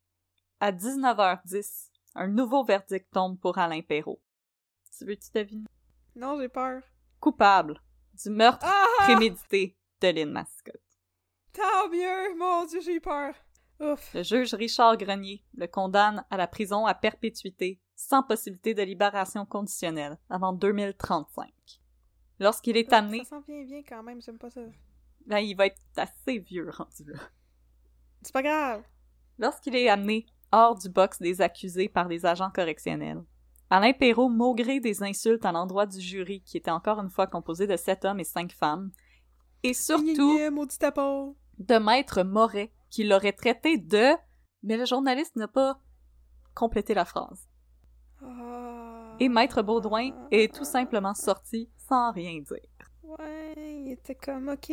à 0.59 0.71
19h10, 0.71 1.89
un 2.15 2.27
nouveau 2.27 2.63
verdict 2.63 3.07
tombe 3.11 3.39
pour 3.39 3.57
Alain 3.59 3.81
Perrault. 3.81 4.19
Tu 4.97 5.05
veux-tu 5.05 5.29
deviner? 5.33 5.65
Non, 6.15 6.39
j'ai 6.39 6.49
peur. 6.49 6.81
Coupable 7.23 7.81
du 8.21 8.29
meurtre 8.31 8.65
Ah! 8.67 8.85
prémédité 9.05 9.77
de 10.01 10.07
Lynn 10.09 10.29
Mascotte. 10.33 10.75
Tant 11.53 11.87
mieux! 11.89 12.35
Mon 12.37 12.65
Dieu, 12.65 12.81
j'ai 12.81 12.99
peur. 12.99 13.33
Ouf. 13.79 14.13
Le 14.13 14.23
juge 14.23 14.53
Richard 14.53 14.97
Grenier 14.97 15.41
le 15.55 15.67
condamne 15.67 16.25
à 16.29 16.35
la 16.35 16.47
prison 16.47 16.85
à 16.85 16.93
perpétuité, 16.93 17.79
sans 17.95 18.23
possibilité 18.23 18.73
de 18.73 18.81
libération 18.83 19.45
conditionnelle, 19.45 20.17
avant 20.29 20.51
2035. 20.51 21.49
Lorsqu'il 22.41 22.75
est 22.75 22.91
amené, 22.91 23.19
Ça 23.23 23.37
sent 23.37 23.43
bien 23.47 23.63
bien 23.63 23.83
quand 23.87 24.03
même, 24.03 24.21
j'aime 24.21 24.37
pas 24.37 24.49
ça. 24.49 24.59
ben, 25.25 25.37
il 25.39 25.55
va 25.55 25.67
être 25.67 25.79
assez 25.95 26.39
vieux 26.39 26.69
rendu 26.71 27.05
là. 27.05 27.19
C'est 28.21 28.33
pas 28.33 28.43
grave. 28.43 28.83
Lorsqu'il 29.39 29.77
est 29.77 29.87
amené 29.87 30.25
hors 30.51 30.75
du 30.77 30.89
box 30.89 31.19
des 31.19 31.39
accusés 31.39 31.87
par 31.87 32.09
les 32.09 32.25
agents 32.25 32.51
correctionnels, 32.51 33.23
Alain 33.75 33.93
Perrault 33.93 34.29
maugré 34.29 34.79
des 34.79 35.01
insultes 35.01 35.45
à 35.45 35.51
l'endroit 35.51 35.87
du 35.87 35.99
jury, 35.99 36.43
qui 36.45 36.57
était 36.57 36.69
encore 36.69 36.99
une 36.99 37.09
fois 37.09 37.25
composé 37.25 37.65
de 37.65 37.75
sept 37.75 38.05
hommes 38.05 38.19
et 38.19 38.23
cinq 38.23 38.51
femmes, 38.51 38.91
et 39.63 39.73
surtout 39.73 40.37
de 40.37 41.77
Maître 41.79 42.21
Moret, 42.21 42.71
qui 42.91 43.03
l'aurait 43.03 43.33
traité 43.33 43.79
de... 43.79 44.11
Mais 44.61 44.77
le 44.77 44.85
journaliste 44.85 45.35
n'a 45.37 45.47
pas 45.47 45.79
complété 46.53 46.93
la 46.93 47.03
phrase. 47.03 47.49
Ah. 48.21 49.15
Et 49.19 49.27
Maître 49.27 49.63
Baudouin 49.63 50.11
est 50.29 50.53
tout 50.53 50.65
simplement 50.65 51.15
sorti 51.15 51.67
sans 51.75 52.11
rien 52.11 52.41
dire. 52.41 52.69
Ouais, 53.01 53.55
il 53.57 53.93
était 53.93 54.13
comme, 54.13 54.49
ok, 54.49 54.71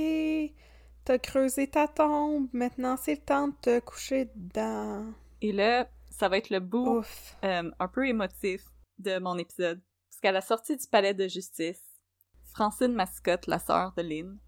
t'as 1.06 1.18
creusé 1.18 1.68
ta 1.68 1.88
tombe, 1.88 2.48
maintenant 2.52 2.98
c'est 2.98 3.14
le 3.14 3.22
temps 3.22 3.48
de 3.48 3.54
te 3.62 3.80
coucher 3.80 4.28
dedans. 4.34 5.06
Et 5.40 5.52
là, 5.52 5.88
ça 6.10 6.28
va 6.28 6.36
être 6.36 6.50
le 6.50 6.60
bout 6.60 7.02
euh, 7.44 7.70
un 7.78 7.88
peu 7.88 8.06
émotif 8.06 8.60
de 9.00 9.18
mon 9.18 9.38
épisode. 9.38 9.80
Parce 10.08 10.20
qu'à 10.20 10.32
la 10.32 10.40
sortie 10.40 10.76
du 10.76 10.86
palais 10.86 11.14
de 11.14 11.26
justice, 11.26 11.82
Francine 12.44 12.94
Mascotte, 12.94 13.46
la 13.46 13.58
sœur 13.58 13.92
de 13.96 14.02
Lynn, 14.02 14.38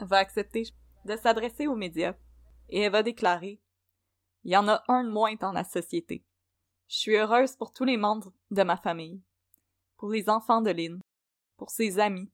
va 0.00 0.18
accepter 0.18 0.64
de 1.04 1.16
s'adresser 1.16 1.66
aux 1.66 1.76
médias 1.76 2.14
et 2.68 2.80
elle 2.80 2.92
va 2.92 3.02
déclarer 3.02 3.60
Il 4.44 4.52
y 4.52 4.56
en 4.56 4.68
a 4.68 4.82
un 4.88 5.04
de 5.04 5.10
moins 5.10 5.34
dans 5.36 5.52
la 5.52 5.64
société. 5.64 6.24
Je 6.88 6.96
suis 6.96 7.16
heureuse 7.16 7.56
pour 7.56 7.72
tous 7.72 7.84
les 7.84 7.96
membres 7.96 8.32
de 8.50 8.62
ma 8.62 8.76
famille, 8.76 9.22
pour 9.96 10.10
les 10.10 10.28
enfants 10.28 10.62
de 10.62 10.70
Lynn, 10.70 11.00
pour 11.56 11.70
ses 11.70 11.98
amis, 11.98 12.30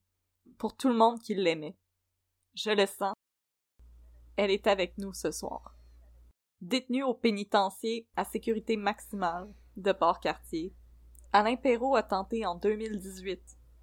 pour 0.59 0.77
tout 0.77 0.89
le 0.89 0.95
monde 0.95 1.21
qui 1.21 1.35
l'aimait. 1.35 1.77
Je 2.55 2.71
le 2.71 2.87
sens. 2.87 3.15
Elle 4.37 4.51
est 4.51 4.67
avec 4.67 4.99
nous 4.99 5.13
ce 5.13 5.31
soir. 5.31 5.77
Détenue 6.61 7.03
au 7.03 7.15
pénitencier 7.15 8.07
à 8.17 8.25
sécurité 8.25 8.77
maximale 8.77 9.53
de 9.77 9.93
Port-Cartier, 9.93 10.75
Alain 11.33 11.57
Perrault 11.57 11.97
a 11.97 12.03
tenté 12.03 12.45
en 12.45 12.55
2018 12.55 13.41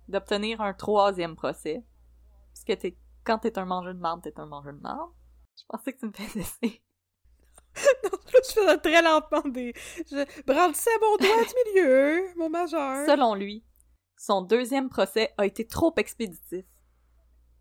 d'obtenir 0.08 0.62
un 0.62 0.74
troisième 0.74 1.36
procès. 1.36 1.84
Parce 2.54 2.64
que 2.64 2.74
t'es, 2.74 2.98
quand 3.24 3.40
t'es 3.40 3.58
un 3.58 3.66
mangeur 3.66 3.94
de 3.94 4.00
marde, 4.00 4.22
t'es 4.22 4.40
un 4.40 4.46
mangeur 4.46 4.74
de 4.74 4.80
marde. 4.80 5.12
Je 5.58 5.64
pensais 5.68 5.94
que 5.94 6.00
tu 6.00 6.06
me 6.08 6.12
faisais 6.12 6.82
je 7.76 8.54
faisais 8.54 8.78
très 8.78 9.02
lentement 9.02 9.48
des. 9.48 9.74
Je 10.10 10.44
brandissais 10.44 10.90
mon 11.02 11.18
doigt 11.18 11.44
du 11.44 11.54
milieu, 11.74 12.34
mon 12.36 12.50
majeur. 12.50 13.06
Selon 13.06 13.36
lui, 13.36 13.64
son 14.18 14.42
deuxième 14.42 14.90
procès 14.90 15.34
a 15.38 15.46
été 15.46 15.66
trop 15.66 15.94
expéditif 15.98 16.66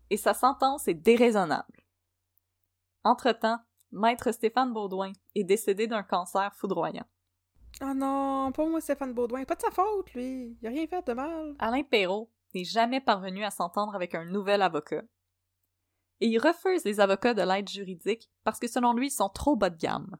et 0.09 0.17
sa 0.17 0.33
sentence 0.33 0.87
est 0.87 0.93
déraisonnable. 0.93 1.85
Entre-temps, 3.03 3.59
Maître 3.91 4.31
Stéphane 4.31 4.73
Baudouin 4.73 5.13
est 5.35 5.43
décédé 5.43 5.87
d'un 5.87 6.03
cancer 6.03 6.53
foudroyant. 6.55 7.07
Oh 7.81 7.93
non, 7.95 8.51
pas 8.51 8.65
moi, 8.65 8.81
Stéphane 8.81 9.13
Baudouin. 9.13 9.45
Pas 9.45 9.55
de 9.55 9.61
sa 9.61 9.71
faute, 9.71 10.13
lui. 10.13 10.57
Il 10.61 10.67
a 10.67 10.69
rien 10.69 10.87
fait 10.87 11.05
de 11.05 11.13
mal. 11.13 11.55
Alain 11.59 11.83
Perrault 11.83 12.29
n'est 12.53 12.65
jamais 12.65 12.99
parvenu 12.99 13.43
à 13.43 13.51
s'entendre 13.51 13.95
avec 13.95 14.15
un 14.15 14.25
nouvel 14.25 14.61
avocat. 14.61 15.03
Et 16.21 16.27
il 16.27 16.39
refuse 16.39 16.83
les 16.83 16.99
avocats 16.99 17.33
de 17.33 17.41
l'aide 17.41 17.69
juridique 17.69 18.29
parce 18.43 18.59
que 18.59 18.67
selon 18.67 18.93
lui, 18.93 19.07
ils 19.07 19.11
sont 19.11 19.29
trop 19.29 19.55
bas 19.55 19.69
de 19.69 19.77
gamme. 19.77 20.17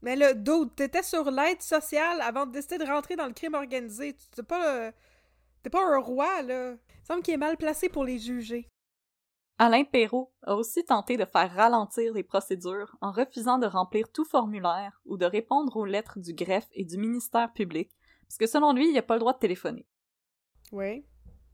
Mais 0.00 0.16
le 0.16 0.34
dude, 0.34 0.74
t'étais 0.74 1.02
sur 1.02 1.30
l'aide 1.30 1.60
sociale 1.60 2.20
avant 2.20 2.46
de 2.46 2.52
décider 2.52 2.78
de 2.78 2.84
rentrer 2.84 3.16
dans 3.16 3.26
le 3.26 3.32
crime 3.32 3.54
organisé. 3.54 4.16
T'es 4.34 4.42
pas 4.42 4.86
le... 4.86 4.92
T'es 5.62 5.70
pas 5.70 5.84
un 5.84 5.98
roi, 5.98 6.42
là. 6.42 6.72
Il 6.72 7.06
semble 7.06 7.22
qu'il 7.22 7.34
est 7.34 7.38
mal 7.38 7.56
placé 7.56 7.88
pour 7.88 8.04
les 8.04 8.18
juger. 8.18 8.67
Alain 9.60 9.82
Perrault 9.82 10.32
a 10.42 10.54
aussi 10.54 10.84
tenté 10.84 11.16
de 11.16 11.24
faire 11.24 11.52
ralentir 11.52 12.12
les 12.12 12.22
procédures 12.22 12.96
en 13.00 13.10
refusant 13.10 13.58
de 13.58 13.66
remplir 13.66 14.10
tout 14.12 14.24
formulaire 14.24 15.00
ou 15.04 15.16
de 15.16 15.26
répondre 15.26 15.76
aux 15.76 15.84
lettres 15.84 16.20
du 16.20 16.32
greffe 16.32 16.68
et 16.72 16.84
du 16.84 16.96
ministère 16.96 17.52
public, 17.52 17.90
parce 18.28 18.38
que 18.38 18.46
selon 18.46 18.72
lui, 18.72 18.88
il 18.88 18.94
n'a 18.94 19.02
pas 19.02 19.14
le 19.14 19.20
droit 19.20 19.32
de 19.32 19.38
téléphoner. 19.38 19.84
Oui. 20.70 21.04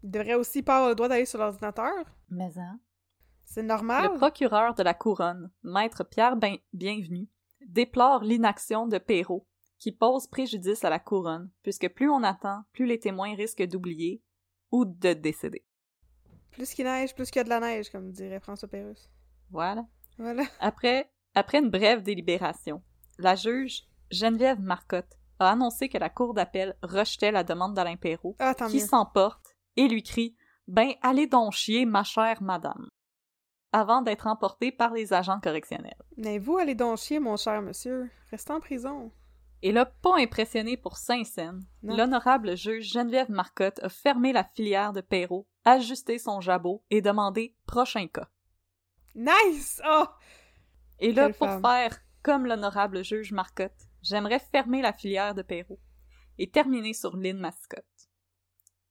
Il 0.02 0.10
devrait 0.10 0.34
aussi 0.34 0.62
pas 0.62 0.76
avoir 0.76 0.90
le 0.90 0.94
droit 0.94 1.08
d'aller 1.08 1.24
sur 1.24 1.38
l'ordinateur. 1.38 1.94
Mais 2.28 2.58
hein? 2.58 2.78
C'est 3.44 3.62
normal. 3.62 4.10
Le 4.12 4.18
procureur 4.18 4.74
de 4.74 4.82
la 4.82 4.92
Couronne, 4.92 5.50
maître 5.62 6.04
Pierre 6.04 6.36
Bienvenu, 6.74 7.30
déplore 7.66 8.22
l'inaction 8.22 8.86
de 8.86 8.98
Perrault, 8.98 9.46
qui 9.78 9.92
pose 9.92 10.26
préjudice 10.26 10.84
à 10.84 10.90
la 10.90 10.98
Couronne, 10.98 11.50
puisque 11.62 11.88
plus 11.88 12.10
on 12.10 12.22
attend, 12.22 12.64
plus 12.72 12.84
les 12.84 12.98
témoins 12.98 13.34
risquent 13.34 13.66
d'oublier 13.66 14.22
ou 14.70 14.84
de 14.84 15.14
décéder. 15.14 15.64
Plus 16.54 16.72
qu'il 16.72 16.84
neige, 16.84 17.14
plus 17.14 17.30
qu'il 17.30 17.38
y 17.38 17.40
a 17.40 17.44
de 17.44 17.48
la 17.48 17.60
neige, 17.60 17.90
comme 17.90 18.10
dirait 18.10 18.40
François 18.40 18.68
Pérusse. 18.68 19.08
Voilà. 19.50 19.84
Voilà. 20.18 20.44
Après, 20.60 21.10
après 21.34 21.58
une 21.58 21.70
brève 21.70 22.02
délibération, 22.02 22.82
la 23.18 23.34
juge 23.34 23.82
Geneviève 24.10 24.60
Marcotte 24.60 25.18
a 25.40 25.50
annoncé 25.50 25.88
que 25.88 25.98
la 25.98 26.08
Cour 26.10 26.34
d'appel 26.34 26.76
rejetait 26.82 27.32
la 27.32 27.42
demande 27.44 27.74
d'Alain 27.74 27.96
Perrault, 27.96 28.36
Ah, 28.38 28.54
qui 28.70 28.80
s'emporte 28.80 29.54
et 29.76 29.88
lui 29.88 30.02
crie 30.02 30.36
Ben, 30.68 30.92
allez 31.02 31.26
donc 31.26 31.52
chier, 31.52 31.84
ma 31.86 32.04
chère 32.04 32.42
madame. 32.42 32.88
Avant 33.72 34.02
d'être 34.02 34.28
emporté 34.28 34.70
par 34.70 34.92
les 34.92 35.12
agents 35.12 35.40
correctionnels. 35.40 35.98
Mais 36.16 36.38
vous, 36.38 36.58
allez 36.58 36.76
donc 36.76 36.98
chier, 36.98 37.18
mon 37.18 37.36
cher 37.36 37.60
monsieur. 37.60 38.08
Restez 38.30 38.52
en 38.52 38.60
prison. 38.60 39.10
Et 39.66 39.72
là, 39.72 39.86
pas 39.86 40.18
impressionné 40.18 40.76
pour 40.76 40.98
Saint-Saëns, 40.98 41.62
l'honorable 41.82 42.54
juge 42.54 42.92
Geneviève 42.92 43.30
Marcotte 43.30 43.82
a 43.82 43.88
fermé 43.88 44.30
la 44.30 44.44
filière 44.44 44.92
de 44.92 45.00
Perrault, 45.00 45.48
ajusté 45.64 46.18
son 46.18 46.42
jabot 46.42 46.84
et 46.90 47.00
demandé 47.00 47.56
prochain 47.64 48.06
cas. 48.06 48.28
Nice! 49.14 49.80
Oh! 49.88 50.04
Et 50.98 51.12
là, 51.14 51.28
Quelle 51.28 51.34
pour 51.36 51.46
femme. 51.48 51.62
faire 51.62 51.98
comme 52.22 52.44
l'honorable 52.44 53.02
juge 53.02 53.32
Marcotte, 53.32 53.88
j'aimerais 54.02 54.38
fermer 54.38 54.82
la 54.82 54.92
filière 54.92 55.34
de 55.34 55.40
Perrault 55.40 55.80
et 56.36 56.50
terminer 56.50 56.92
sur 56.92 57.16
Lynn 57.16 57.38
Mascotte. 57.38 58.10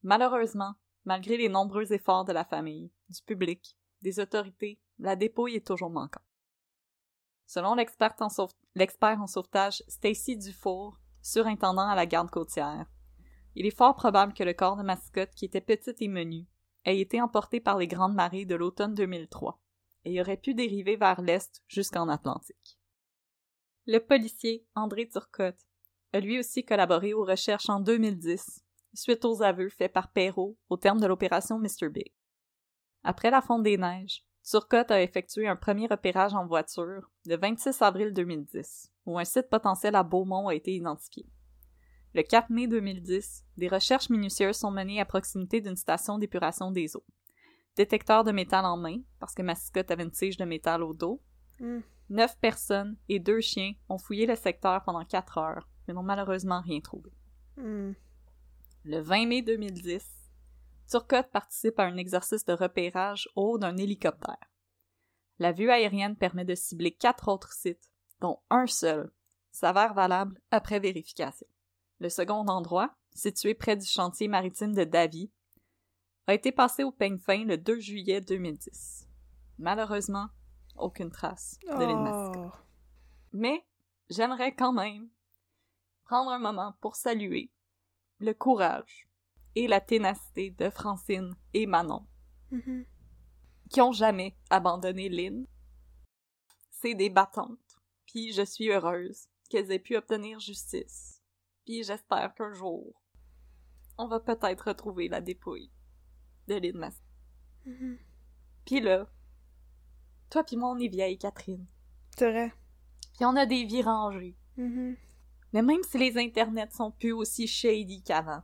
Malheureusement, 0.01 0.73
malgré 1.05 1.37
les 1.37 1.49
nombreux 1.49 1.93
efforts 1.93 2.25
de 2.25 2.33
la 2.33 2.45
famille, 2.45 2.91
du 3.09 3.21
public, 3.21 3.77
des 4.01 4.19
autorités, 4.19 4.79
la 4.97 5.15
dépouille 5.15 5.55
est 5.55 5.67
toujours 5.67 5.91
manquante. 5.91 6.23
Selon 7.45 7.75
l'experte 7.75 8.23
en 8.23 8.29
sauve- 8.29 8.55
l'expert 8.75 9.21
en 9.21 9.27
sauvetage 9.27 9.83
Stacy 9.87 10.37
Dufour, 10.37 10.99
surintendant 11.21 11.87
à 11.87 11.95
la 11.95 12.05
garde 12.05 12.29
côtière, 12.29 12.87
il 13.55 13.65
est 13.65 13.75
fort 13.75 13.95
probable 13.95 14.33
que 14.33 14.43
le 14.43 14.53
corps 14.53 14.75
de 14.75 14.83
Mascotte, 14.83 15.35
qui 15.35 15.45
était 15.45 15.61
petit 15.61 15.95
et 15.99 16.07
menu, 16.07 16.47
ait 16.85 16.99
été 16.99 17.21
emporté 17.21 17.59
par 17.59 17.77
les 17.77 17.87
grandes 17.87 18.15
marées 18.15 18.45
de 18.45 18.55
l'automne 18.55 18.93
2003 18.95 19.59
et 20.05 20.19
aurait 20.19 20.37
pu 20.37 20.53
dériver 20.53 20.95
vers 20.95 21.21
l'est 21.21 21.61
jusqu'en 21.67 22.09
Atlantique. 22.09 22.79
Le 23.85 23.99
policier 23.99 24.65
André 24.75 25.07
Turcotte 25.07 25.67
a 26.13 26.19
lui 26.19 26.39
aussi 26.39 26.63
collaboré 26.63 27.13
aux 27.13 27.25
recherches 27.25 27.69
en 27.69 27.79
2010, 27.79 28.63
suite 28.93 29.25
aux 29.25 29.41
aveux 29.41 29.69
faits 29.69 29.93
par 29.93 30.11
Perrault 30.11 30.57
au 30.69 30.77
terme 30.77 30.99
de 30.99 31.07
l'opération 31.07 31.59
Mr. 31.59 31.89
Big. 31.89 32.11
Après 33.03 33.31
la 33.31 33.41
fonte 33.41 33.63
des 33.63 33.77
neiges, 33.77 34.25
Turcotte 34.43 34.91
a 34.91 35.01
effectué 35.01 35.47
un 35.47 35.55
premier 35.55 35.87
repérage 35.87 36.33
en 36.33 36.45
voiture 36.45 37.09
le 37.25 37.37
26 37.37 37.81
avril 37.81 38.13
2010, 38.13 38.91
où 39.05 39.17
un 39.17 39.25
site 39.25 39.49
potentiel 39.49 39.95
à 39.95 40.03
Beaumont 40.03 40.47
a 40.47 40.55
été 40.55 40.73
identifié. 40.73 41.25
Le 42.13 42.21
4 42.21 42.49
mai 42.49 42.67
2010, 42.67 43.45
des 43.57 43.67
recherches 43.67 44.09
minutieuses 44.09 44.57
sont 44.57 44.71
menées 44.71 45.01
à 45.01 45.05
proximité 45.05 45.61
d'une 45.61 45.75
station 45.75 46.17
d'épuration 46.17 46.71
des 46.71 46.95
eaux. 46.95 47.05
Détecteur 47.75 48.23
de 48.23 48.31
métal 48.31 48.65
en 48.65 48.77
main, 48.77 48.97
parce 49.19 49.33
que 49.33 49.41
Mascotte 49.41 49.89
avait 49.89 50.03
une 50.03 50.11
tige 50.11 50.37
de 50.37 50.45
métal 50.45 50.83
au 50.83 50.93
dos, 50.93 51.21
Hmm. 51.59 51.79
Neuf 52.09 52.37
personnes 52.39 52.97
et 53.09 53.19
deux 53.19 53.41
chiens 53.41 53.73
ont 53.89 53.97
fouillé 53.97 54.25
le 54.25 54.35
secteur 54.35 54.83
pendant 54.83 55.05
quatre 55.05 55.37
heures, 55.37 55.67
mais 55.87 55.93
n'ont 55.93 56.03
malheureusement 56.03 56.61
rien 56.61 56.79
trouvé. 56.81 57.11
Hmm. 57.57 57.93
Le 58.85 58.99
20 58.99 59.27
mai 59.27 59.41
2010, 59.41 60.05
Turcotte 60.93 61.31
participe 61.31 61.79
à 61.79 61.85
un 61.85 61.97
exercice 61.97 62.45
de 62.45 62.53
repérage 62.53 63.27
au 63.35 63.53
haut 63.53 63.57
d'un 63.57 63.77
hélicoptère. 63.77 64.51
La 65.39 65.51
vue 65.51 65.71
aérienne 65.71 66.15
permet 66.15 66.45
de 66.45 66.53
cibler 66.53 66.91
quatre 66.91 67.29
autres 67.29 67.51
sites, 67.51 67.89
dont 68.21 68.41
un 68.51 68.67
seul 68.67 69.11
s'avère 69.51 69.95
valable 69.95 70.39
après 70.51 70.79
vérification. 70.79 71.47
Le 71.97 72.09
second 72.09 72.45
endroit, 72.47 72.93
situé 73.11 73.55
près 73.55 73.75
du 73.75 73.87
chantier 73.87 74.27
maritime 74.27 74.75
de 74.75 74.83
Davy, 74.83 75.31
a 76.27 76.35
été 76.35 76.51
passé 76.51 76.83
au 76.83 76.91
peigne 76.91 77.17
fin 77.17 77.43
le 77.43 77.57
2 77.57 77.79
juillet 77.79 78.21
2010. 78.21 79.07
Malheureusement, 79.57 80.27
aucune 80.77 81.09
trace 81.09 81.57
de 81.75 81.85
l'île. 81.85 82.37
Oh. 82.37 82.51
Mais 83.31 83.65
j'aimerais 84.11 84.53
quand 84.53 84.73
même 84.73 85.09
prendre 86.03 86.29
un 86.29 86.37
moment 86.39 86.75
pour 86.81 86.95
saluer 86.95 87.49
le 88.19 88.35
courage 88.35 89.09
et 89.55 89.67
la 89.67 89.79
ténacité 89.81 90.51
de 90.51 90.69
Francine 90.69 91.35
et 91.53 91.65
Manon, 91.65 92.05
Mhm. 92.51 92.85
qui 93.69 93.81
ont 93.81 93.91
jamais 93.91 94.35
abandonné 94.49 95.09
Lynn. 95.09 95.45
C'est 96.71 96.95
des 96.95 97.09
battantes, 97.09 97.77
puis 98.05 98.33
je 98.33 98.43
suis 98.43 98.69
heureuse 98.69 99.27
qu'elles 99.49 99.71
aient 99.71 99.79
pu 99.79 99.95
obtenir 99.95 100.39
justice. 100.39 101.21
Puis 101.65 101.83
j'espère 101.83 102.33
qu'un 102.35 102.53
jour, 102.53 103.01
on 103.97 104.07
va 104.07 104.19
peut-être 104.19 104.67
retrouver 104.67 105.07
la 105.07 105.21
dépouille 105.21 105.71
de 106.47 106.55
Lynn 106.55 106.77
Mascotte. 106.77 107.03
Mhm. 107.65 107.97
Puis 108.65 108.81
là, 108.81 109.07
toi 110.29 110.43
puis 110.43 110.57
moi 110.57 110.71
on 110.71 110.77
est 110.77 110.87
vieilles, 110.87 111.17
Catherine. 111.17 111.65
C'est 112.17 112.29
vrai. 112.31 112.51
Puis 113.15 113.25
on 113.25 113.35
a 113.35 113.45
des 113.45 113.63
vies 113.65 113.83
rangées. 113.83 114.35
Mhm. 114.57 114.97
Mais 115.53 115.61
même 115.61 115.83
si 115.83 115.97
les 115.99 116.17
internets 116.17 116.71
sont 116.71 116.91
plus 116.91 117.11
aussi 117.13 117.47
shady 117.47 118.01
qu'avant, 118.03 118.41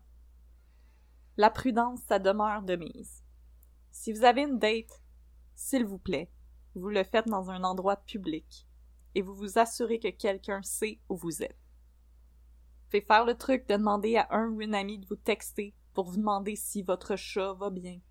la 1.39 1.49
prudence, 1.49 2.01
ça 2.01 2.19
demeure 2.19 2.63
de 2.63 2.75
mise. 2.75 3.23
Si 3.91 4.11
vous 4.11 4.25
avez 4.25 4.41
une 4.41 4.59
date, 4.59 5.01
s'il 5.55 5.85
vous 5.85 5.97
plaît, 5.97 6.29
vous 6.75 6.89
le 6.89 7.01
faites 7.05 7.29
dans 7.29 7.49
un 7.49 7.63
endroit 7.63 7.95
public 7.95 8.67
et 9.15 9.21
vous 9.21 9.33
vous 9.33 9.57
assurez 9.57 9.99
que 9.99 10.09
quelqu'un 10.09 10.61
sait 10.63 10.99
où 11.07 11.15
vous 11.15 11.41
êtes. 11.41 11.55
Faites 12.89 13.07
faire 13.07 13.23
le 13.23 13.35
truc 13.35 13.69
de 13.69 13.77
demander 13.77 14.17
à 14.17 14.27
un 14.31 14.49
ou 14.49 14.59
une 14.59 14.75
amie 14.75 14.99
de 14.99 15.07
vous 15.07 15.15
texter 15.15 15.73
pour 15.93 16.09
vous 16.09 16.17
demander 16.17 16.57
si 16.57 16.81
votre 16.81 17.15
chat 17.15 17.53
va 17.53 17.69
bien. 17.69 18.01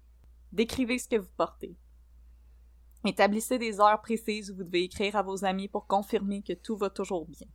Décrivez 0.53 0.99
ce 0.99 1.09
que 1.09 1.17
vous 1.17 1.29
portez. 1.37 1.77
Établissez 3.05 3.59
des 3.59 3.79
heures 3.79 4.01
précises 4.01 4.51
où 4.51 4.57
vous 4.57 4.65
devez 4.65 4.85
écrire 4.85 5.17
à 5.17 5.23
vos 5.23 5.45
amis 5.45 5.69
pour 5.69 5.87
confirmer 5.87 6.41
que 6.41 6.55
tout 6.55 6.79
va 6.79 6.89
toujours 6.89 7.27
bien. 7.27 7.49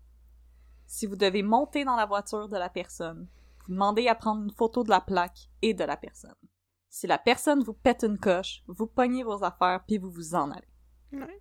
Si 0.86 1.08
vous 1.08 1.16
devez 1.16 1.42
monter 1.42 1.84
dans 1.84 1.96
la 1.96 2.06
voiture 2.06 2.48
de 2.48 2.58
la 2.58 2.70
personne, 2.70 3.28
vous 3.66 3.74
demandez 3.74 4.08
à 4.08 4.16
prendre 4.16 4.44
une 4.44 4.52
photo 4.52 4.84
de 4.84 4.90
la 4.90 5.02
plaque 5.02 5.50
et 5.62 5.74
de 5.74 5.84
la 5.84 5.98
personne. 5.98 6.36
Si 6.90 7.08
la 7.08 7.18
personne 7.18 7.64
vous 7.64 7.74
pète 7.74 8.04
une 8.04 8.20
coche, 8.20 8.64
vous 8.68 8.88
pognez 8.88 9.24
vos 9.24 9.44
affaires 9.44 9.84
puis 9.86 9.98
vous 9.98 10.12
vous 10.12 10.36
en 10.36 10.52
allez. 10.52 10.68
Ouais. 11.12 11.40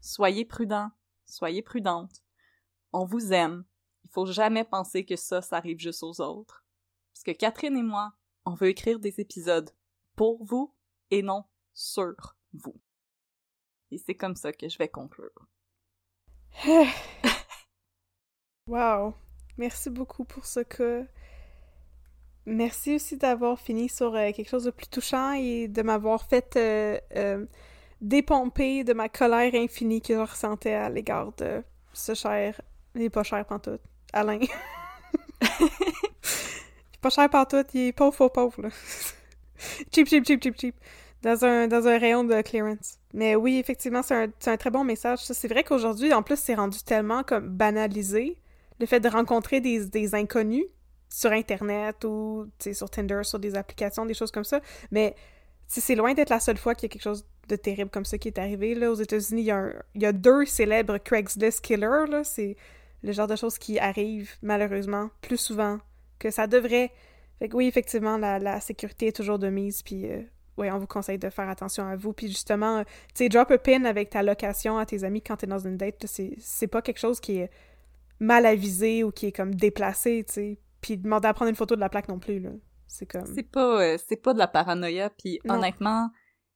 Soyez 0.00 0.44
prudent, 0.44 0.90
soyez 1.26 1.62
prudente. 1.62 2.22
On 2.92 3.04
vous 3.04 3.32
aime. 3.32 3.64
Il 4.04 4.10
faut 4.10 4.26
jamais 4.26 4.64
penser 4.64 5.04
que 5.04 5.16
ça, 5.16 5.42
ça 5.42 5.56
arrive 5.56 5.78
juste 5.78 6.02
aux 6.02 6.20
autres. 6.20 6.64
Parce 7.12 7.24
que 7.24 7.30
Catherine 7.32 7.76
et 7.76 7.82
moi, 7.82 8.12
on 8.44 8.54
veut 8.54 8.68
écrire 8.68 8.98
des 8.98 9.20
épisodes 9.20 9.70
pour 10.16 10.44
vous 10.44 10.74
et 11.10 11.22
non 11.22 11.44
sur 11.72 12.14
vous. 12.52 12.80
Et 13.90 13.98
c'est 13.98 14.14
comme 14.14 14.36
ça 14.36 14.52
que 14.52 14.68
je 14.68 14.78
vais 14.78 14.88
conclure. 14.88 15.46
Wow. 18.68 19.14
Merci 19.58 19.90
beaucoup 19.90 20.24
pour 20.24 20.46
ce 20.46 20.60
cas. 20.60 21.02
Merci 22.44 22.96
aussi 22.96 23.16
d'avoir 23.16 23.58
fini 23.60 23.88
sur 23.88 24.14
euh, 24.14 24.32
quelque 24.32 24.48
chose 24.48 24.64
de 24.64 24.70
plus 24.70 24.88
touchant 24.88 25.32
et 25.32 25.68
de 25.68 25.82
m'avoir 25.82 26.24
fait 26.24 26.56
euh, 26.56 26.98
euh, 27.16 27.46
dépomper 28.00 28.82
de 28.82 28.92
ma 28.94 29.08
colère 29.08 29.54
infinie 29.54 30.02
que 30.02 30.14
je 30.14 30.18
ressentais 30.18 30.74
à 30.74 30.88
l'égard 30.88 31.32
de 31.38 31.62
ce 31.92 32.14
cher, 32.14 32.60
il 32.96 33.02
est 33.02 33.10
pas 33.10 33.22
cher 33.22 33.44
pantoute, 33.44 33.80
Alain. 34.12 34.40
il 34.40 34.48
est 35.42 37.00
pas 37.00 37.10
cher 37.10 37.30
pantoute, 37.30 37.68
il 37.74 37.88
est 37.88 37.92
pauvre, 37.92 38.14
faux 38.14 38.28
pauvre, 38.28 38.62
là. 38.62 38.70
cheap, 39.94 40.08
cheap, 40.08 40.26
cheap, 40.26 40.42
cheap, 40.42 40.58
cheap. 40.58 40.74
Dans 41.22 41.44
un, 41.44 41.68
dans 41.68 41.86
un 41.86 41.98
rayon 41.98 42.24
de 42.24 42.42
clearance. 42.42 42.98
Mais 43.14 43.36
oui, 43.36 43.58
effectivement, 43.58 44.02
c'est 44.02 44.16
un, 44.16 44.28
un 44.46 44.56
très 44.56 44.70
bon 44.70 44.82
message. 44.82 45.20
C'est 45.20 45.46
vrai 45.46 45.62
qu'aujourd'hui, 45.62 46.12
en 46.12 46.24
plus, 46.24 46.36
c'est 46.36 46.56
rendu 46.56 46.80
tellement 46.82 47.22
comme 47.22 47.46
banalisé 47.46 48.36
le 48.80 48.86
fait 48.86 48.98
de 48.98 49.08
rencontrer 49.08 49.60
des, 49.60 49.86
des 49.86 50.16
inconnus 50.16 50.64
sur 51.12 51.30
Internet 51.30 52.04
ou 52.04 52.48
sur 52.72 52.88
Tinder, 52.88 53.20
sur 53.22 53.38
des 53.38 53.54
applications, 53.54 54.06
des 54.06 54.14
choses 54.14 54.30
comme 54.30 54.44
ça. 54.44 54.60
Mais 54.90 55.14
c'est 55.66 55.94
loin 55.94 56.14
d'être 56.14 56.30
la 56.30 56.40
seule 56.40 56.56
fois 56.56 56.74
qu'il 56.74 56.88
y 56.88 56.90
a 56.90 56.92
quelque 56.92 57.02
chose 57.02 57.26
de 57.48 57.56
terrible 57.56 57.90
comme 57.90 58.04
ça 58.04 58.16
qui 58.16 58.28
est 58.28 58.38
arrivé. 58.38 58.74
Là, 58.74 58.90
aux 58.90 58.94
États-Unis, 58.94 59.42
il 59.94 60.02
y, 60.02 60.06
a 60.06 60.12
deux 60.12 60.46
célèbres 60.46 60.98
Craigslist 60.98 61.60
killers. 61.60 62.24
C'est 62.24 62.56
le 63.02 63.12
genre 63.12 63.26
de 63.26 63.36
choses 63.36 63.58
qui 63.58 63.78
arrivent, 63.78 64.32
malheureusement, 64.40 65.10
plus 65.20 65.36
souvent 65.36 65.78
que 66.18 66.30
ça 66.30 66.46
devrait. 66.46 66.90
Fait 67.38 67.48
que 67.48 67.56
oui, 67.56 67.66
effectivement, 67.66 68.16
la, 68.16 68.60
sécurité 68.60 69.08
est 69.08 69.16
toujours 69.16 69.38
de 69.38 69.50
mise. 69.50 69.82
Puis 69.82 70.10
euh, 70.10 70.22
on 70.56 70.78
vous 70.78 70.86
conseille 70.86 71.18
de 71.18 71.28
faire 71.28 71.48
attention 71.48 71.86
à 71.86 71.96
vous. 71.96 72.14
Puis 72.14 72.28
justement, 72.28 72.84
euh, 73.18 73.28
drop 73.28 73.50
a 73.50 73.58
pin 73.58 73.84
avec 73.84 74.10
ta 74.10 74.22
location 74.22 74.78
à 74.78 74.86
tes 74.86 75.04
amis 75.04 75.20
quand 75.20 75.36
t'es 75.36 75.46
dans 75.46 75.58
une 75.58 75.76
date, 75.76 76.06
c'est 76.06 76.66
pas 76.68 76.80
quelque 76.80 77.00
chose 77.00 77.20
qui 77.20 77.38
est 77.38 77.50
mal 78.18 78.46
avisé 78.46 79.04
ou 79.04 79.10
qui 79.10 79.26
est 79.26 79.32
comme 79.32 79.54
déplacé, 79.54 80.24
tu 80.26 80.32
sais. 80.32 80.58
Puis 80.82 80.98
demander 80.98 81.28
à 81.28 81.32
prendre 81.34 81.48
une 81.48 81.56
photo 81.56 81.74
de 81.74 81.80
la 81.80 81.88
plaque 81.88 82.08
non 82.08 82.18
plus, 82.18 82.38
là. 82.40 82.50
C'est 82.86 83.06
comme... 83.06 83.24
C'est 83.34 83.42
pas, 83.44 83.82
euh, 83.82 83.96
c'est 84.06 84.16
pas 84.16 84.34
de 84.34 84.38
la 84.38 84.48
paranoïa, 84.48 85.08
puis 85.08 85.40
honnêtement, 85.54 86.10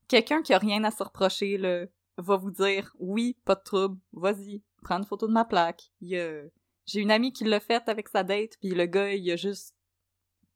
quelqu'un 0.08 0.42
qui 0.42 0.52
a 0.52 0.58
rien 0.58 0.84
à 0.84 0.90
se 0.90 1.02
reprocher, 1.02 1.56
là, 1.56 1.86
va 2.18 2.36
vous 2.36 2.50
dire, 2.50 2.92
oui, 2.98 3.38
pas 3.46 3.54
de 3.54 3.62
trouble, 3.62 3.98
vas-y, 4.12 4.62
prends 4.82 4.98
une 4.98 5.06
photo 5.06 5.26
de 5.26 5.32
ma 5.32 5.44
plaque. 5.46 5.82
Il 6.02 6.08
y 6.08 6.18
a- 6.20 6.42
J'ai 6.84 7.00
une 7.00 7.10
amie 7.10 7.32
qui 7.32 7.44
l'a 7.44 7.58
faite 7.60 7.88
avec 7.88 8.08
sa 8.08 8.22
date, 8.22 8.52
puis 8.60 8.70
le 8.70 8.84
gars, 8.86 9.12
il 9.14 9.30
a 9.32 9.36
juste 9.36 9.74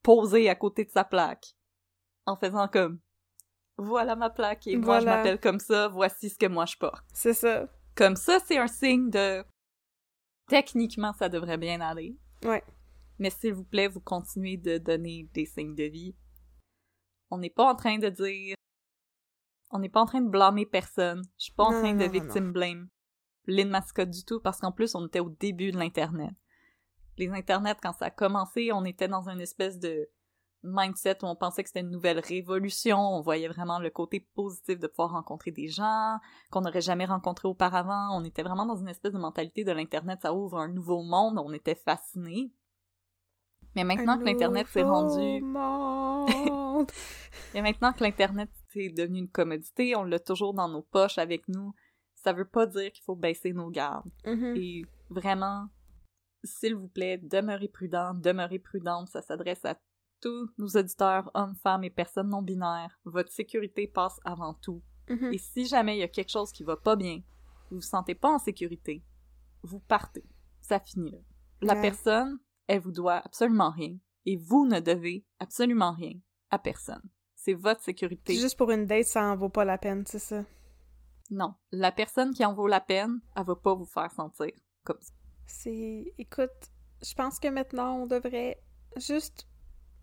posé 0.03 0.49
à 0.51 0.55
côté 0.55 0.85
de 0.85 0.91
sa 0.91 1.05
plaque, 1.05 1.55
en 2.27 2.37
faisant 2.37 2.69
comme, 2.69 3.01
voilà 3.79 4.15
ma 4.17 4.31
plaque, 4.31 4.67
et 4.67 4.77
moi 4.77 5.01
je 5.01 5.07
m'appelle 5.17 5.41
comme 5.41 5.59
ça, 5.61 5.89
voici 5.89 6.29
ce 6.31 6.37
que 6.39 6.47
moi 6.47 6.67
je 6.67 6.77
porte. 6.77 7.05
C'est 7.15 7.35
ça. 7.35 7.69
Comme 7.97 8.17
ça, 8.17 8.39
c'est 8.47 8.59
un 8.59 8.67
signe 8.69 9.11
de... 9.11 9.43
Techniquement, 10.49 11.13
ça 11.13 11.29
devrait 11.29 11.59
bien 11.59 11.81
aller. 11.81 12.17
Ouais. 12.45 12.63
Mais 13.21 13.31
s'il 13.31 13.53
vous 13.53 13.65
plaît, 13.65 13.87
vous 13.87 14.01
continuez 14.01 14.57
de 14.57 14.79
donner 14.79 15.29
des 15.35 15.45
signes 15.45 15.75
de 15.75 15.85
vie. 15.85 16.17
On 17.31 17.39
n'est 17.39 17.51
pas 17.51 17.71
en 17.71 17.77
train 17.77 17.99
de 17.99 18.09
dire. 18.09 18.57
On 19.71 19.79
n'est 19.79 19.91
pas 19.91 20.01
en 20.01 20.07
train 20.07 20.23
de 20.23 20.29
blâmer 20.29 20.67
personne. 20.67 21.23
Je 21.39 21.45
suis 21.45 21.53
pas 21.53 21.65
en 21.65 21.73
Non, 21.73 21.81
train 21.81 21.93
de 21.93 21.99
non, 21.99 22.07
non, 22.07 22.11
victim 22.13 22.51
blame. 22.51 22.89
Lynn 23.47 23.69
Mascotte 23.69 24.11
du 24.11 24.25
tout, 24.25 24.41
parce 24.41 24.61
qu'en 24.61 24.73
plus, 24.73 24.95
on 24.95 25.07
était 25.07 25.21
au 25.21 25.29
début 25.29 25.71
de 25.71 25.79
l'Internet. 25.79 26.33
Les 27.19 27.29
Internets, 27.29 27.77
quand 27.83 27.93
ça 27.93 28.07
a 28.07 28.11
commencé, 28.11 28.73
on 28.73 28.85
était 28.85 29.07
dans 29.09 29.29
une 29.29 29.41
espèce 29.41 29.79
de 29.79 30.09
mindset 30.63 31.23
où 31.23 31.27
on 31.27 31.37
pensait 31.37 31.63
que 31.63 31.69
c'était 31.69 31.81
une 31.81 31.91
nouvelle 31.91 32.21
révolution. 32.21 32.99
On 32.99 33.21
voyait 33.21 33.49
vraiment 33.49 33.79
le 33.79 33.91
côté 33.91 34.21
positif 34.35 34.79
de 34.79 34.87
pouvoir 34.87 35.11
rencontrer 35.11 35.51
des 35.51 35.69
gens 35.69 36.19
qu'on 36.51 36.63
n'aurait 36.63 36.81
jamais 36.81 37.05
rencontrés 37.05 37.49
auparavant. 37.49 38.17
On 38.19 38.25
était 38.25 38.43
vraiment 38.43 38.67
dans 38.67 38.77
une 38.77 38.89
espèce 38.89 39.13
de 39.13 39.19
mentalité 39.19 39.65
de 39.65 39.73
l'Internet, 39.73 40.21
ça 40.23 40.33
ouvre 40.33 40.59
un 40.59 40.69
nouveau 40.69 41.03
monde. 41.03 41.39
On 41.39 41.53
était 41.53 41.75
fascinés. 41.75 42.53
Mais 43.77 43.85
maintenant 43.85 44.19
que 44.19 44.25
l'Internet 44.25 44.67
s'est 44.69 44.83
rendu... 44.83 45.43
Et 47.55 47.63
maintenant 47.63 47.93
que 47.93 48.03
l'Internet 48.05 48.51
c'est 48.73 48.89
devenu 48.89 49.19
une 49.21 49.29
commodité, 49.29 49.97
on 49.97 50.05
l'a 50.05 50.19
toujours 50.21 50.55
dans 50.55 50.69
nos 50.69 50.83
poches 50.83 51.19
avec 51.19 51.49
nous. 51.49 51.73
Ça 52.15 52.33
veut 52.33 52.45
pas 52.49 52.67
dire 52.67 52.93
qu'il 52.93 53.03
faut 53.05 53.17
baisser 53.17 53.53
nos 53.53 53.71
gardes. 53.71 54.11
Mhm. 54.27 54.55
Et 54.57 54.83
vraiment, 55.09 55.67
s'il 56.45 56.75
vous 56.75 56.89
plaît, 56.89 57.19
demeurez 57.19 57.69
prudents, 57.69 58.15
demeurez 58.15 58.59
prudentes. 58.59 59.09
Ça 59.09 59.23
s'adresse 59.23 59.65
à 59.65 59.77
tous 60.21 60.51
nos 60.59 60.69
auditeurs, 60.69 61.31
hommes, 61.35 61.55
femmes 61.57 61.85
et 61.85 61.91
personnes 61.91 62.29
non 62.29 62.43
binaires. 62.43 62.99
Votre 63.05 63.33
sécurité 63.33 63.87
passe 63.89 64.21
avant 64.25 64.55
tout. 64.55 64.83
Mhm. 65.09 65.33
Et 65.33 65.39
si 65.39 65.67
jamais 65.67 65.97
il 65.97 66.01
y 66.01 66.05
a 66.05 66.09
quelque 66.09 66.31
chose 66.31 66.53
qui 66.53 66.63
va 66.63 66.77
pas 66.77 66.95
bien, 66.95 67.23
vous 67.71 67.77
vous 67.77 67.81
sentez 67.81 68.15
pas 68.15 68.29
en 68.35 68.39
sécurité, 68.39 69.03
vous 69.63 69.81
partez. 69.81 70.25
Ça 70.61 70.79
finit 70.79 71.11
là. 71.11 71.19
La 71.63 71.75
Ouais. 71.75 71.81
personne, 71.83 72.39
elle 72.71 72.81
vous 72.81 72.93
doit 72.93 73.17
absolument 73.17 73.71
rien. 73.71 73.97
Et 74.27 74.37
vous 74.37 74.65
ne 74.65 74.79
devez 74.79 75.25
absolument 75.41 75.93
rien 75.93 76.13
à 76.51 76.59
personne. 76.59 77.03
C'est 77.35 77.55
votre 77.55 77.83
sécurité. 77.83 78.35
Juste 78.35 78.57
pour 78.57 78.71
une 78.71 78.87
date, 78.87 79.07
ça 79.07 79.25
en 79.25 79.37
vaut 79.37 79.49
pas 79.49 79.65
la 79.65 79.77
peine, 79.77 80.05
c'est 80.07 80.21
ça? 80.21 80.45
Non. 81.31 81.55
La 81.73 81.91
personne 81.91 82.33
qui 82.33 82.45
en 82.45 82.55
vaut 82.55 82.69
la 82.69 82.81
peine, 82.81 83.21
elle 83.35 83.45
va 83.45 83.57
pas 83.57 83.75
vous 83.75 83.87
faire 83.87 84.13
sentir 84.13 84.53
comme 84.85 85.01
ça. 85.01 85.13
C'est. 85.47 86.15
Écoute, 86.17 86.71
je 87.03 87.13
pense 87.15 87.41
que 87.41 87.49
maintenant, 87.49 87.97
on 87.97 88.07
devrait 88.07 88.63
juste 88.97 89.49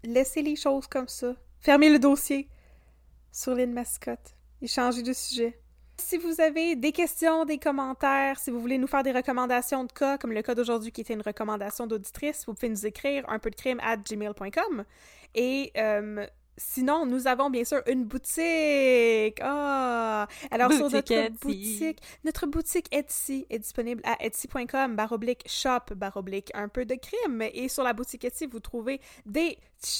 laisser 0.04 0.42
les 0.42 0.58
choses 0.58 0.88
comme 0.88 1.08
ça. 1.08 1.36
Fermer 1.62 1.90
le 1.90 2.00
dossier 2.00 2.50
sur 3.32 3.56
l'île 3.56 3.74
mascotte 3.74 4.36
et 4.62 4.68
changer 4.68 5.04
de 5.04 5.14
sujet. 5.14 5.62
Si 6.00 6.18
vous 6.18 6.40
avez 6.40 6.76
des 6.76 6.92
questions, 6.92 7.44
des 7.46 7.58
commentaires, 7.58 8.40
si 8.40 8.52
vous 8.52 8.62
voulez 8.62 8.78
nous 8.78 8.88
faire 8.88 9.04
des 9.04 9.12
recommandations 9.12 9.84
de 9.84 9.92
cas, 9.92 10.18
comme 10.18 10.32
le 10.32 10.42
cas 10.42 10.54
d'aujourd'hui 10.54 10.92
qui 10.92 11.02
était 11.02 11.14
une 11.14 11.22
recommandation 11.22 11.88
d'auditrice, 11.88 12.46
vous 12.46 12.54
pouvez 12.54 12.70
nous 12.70 12.86
écrire 12.86 13.28
un 13.30 13.40
peu 13.40 13.50
de 13.50 13.56
crime 13.56 13.80
at 13.82 13.98
gmail.com. 13.98 14.86
Et 15.34 15.72
euh, 15.76 16.26
sinon, 16.56 17.06
nous 17.06 17.28
avons 17.28 17.50
bien 17.50 17.64
sûr 17.64 17.82
une 17.88 18.06
boutique. 18.06 19.40
Ah! 19.42 20.28
Alors, 20.52 20.72
sur 20.72 20.90
notre 20.90 21.12
Etsy. 21.12 21.38
boutique, 21.42 22.00
notre 22.24 22.46
boutique 22.46 22.96
Etsy 22.96 23.48
est 23.50 23.60
disponible 23.60 24.02
à 24.06 24.24
etsy.com 24.24 24.96
baroblique 24.96 25.44
shop 25.48 25.96
baroblique 25.96 26.52
un 26.54 26.68
peu 26.68 26.86
de 26.86 26.96
crime. 26.96 27.42
Et 27.42 27.70
sur 27.70 27.84
la 27.84 27.94
boutique 27.94 28.24
Etsy, 28.24 28.46
vous 28.46 28.60
trouvez 28.60 29.02
des, 29.26 29.58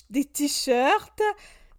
des 0.10 0.26
t-shirts, 0.26 1.22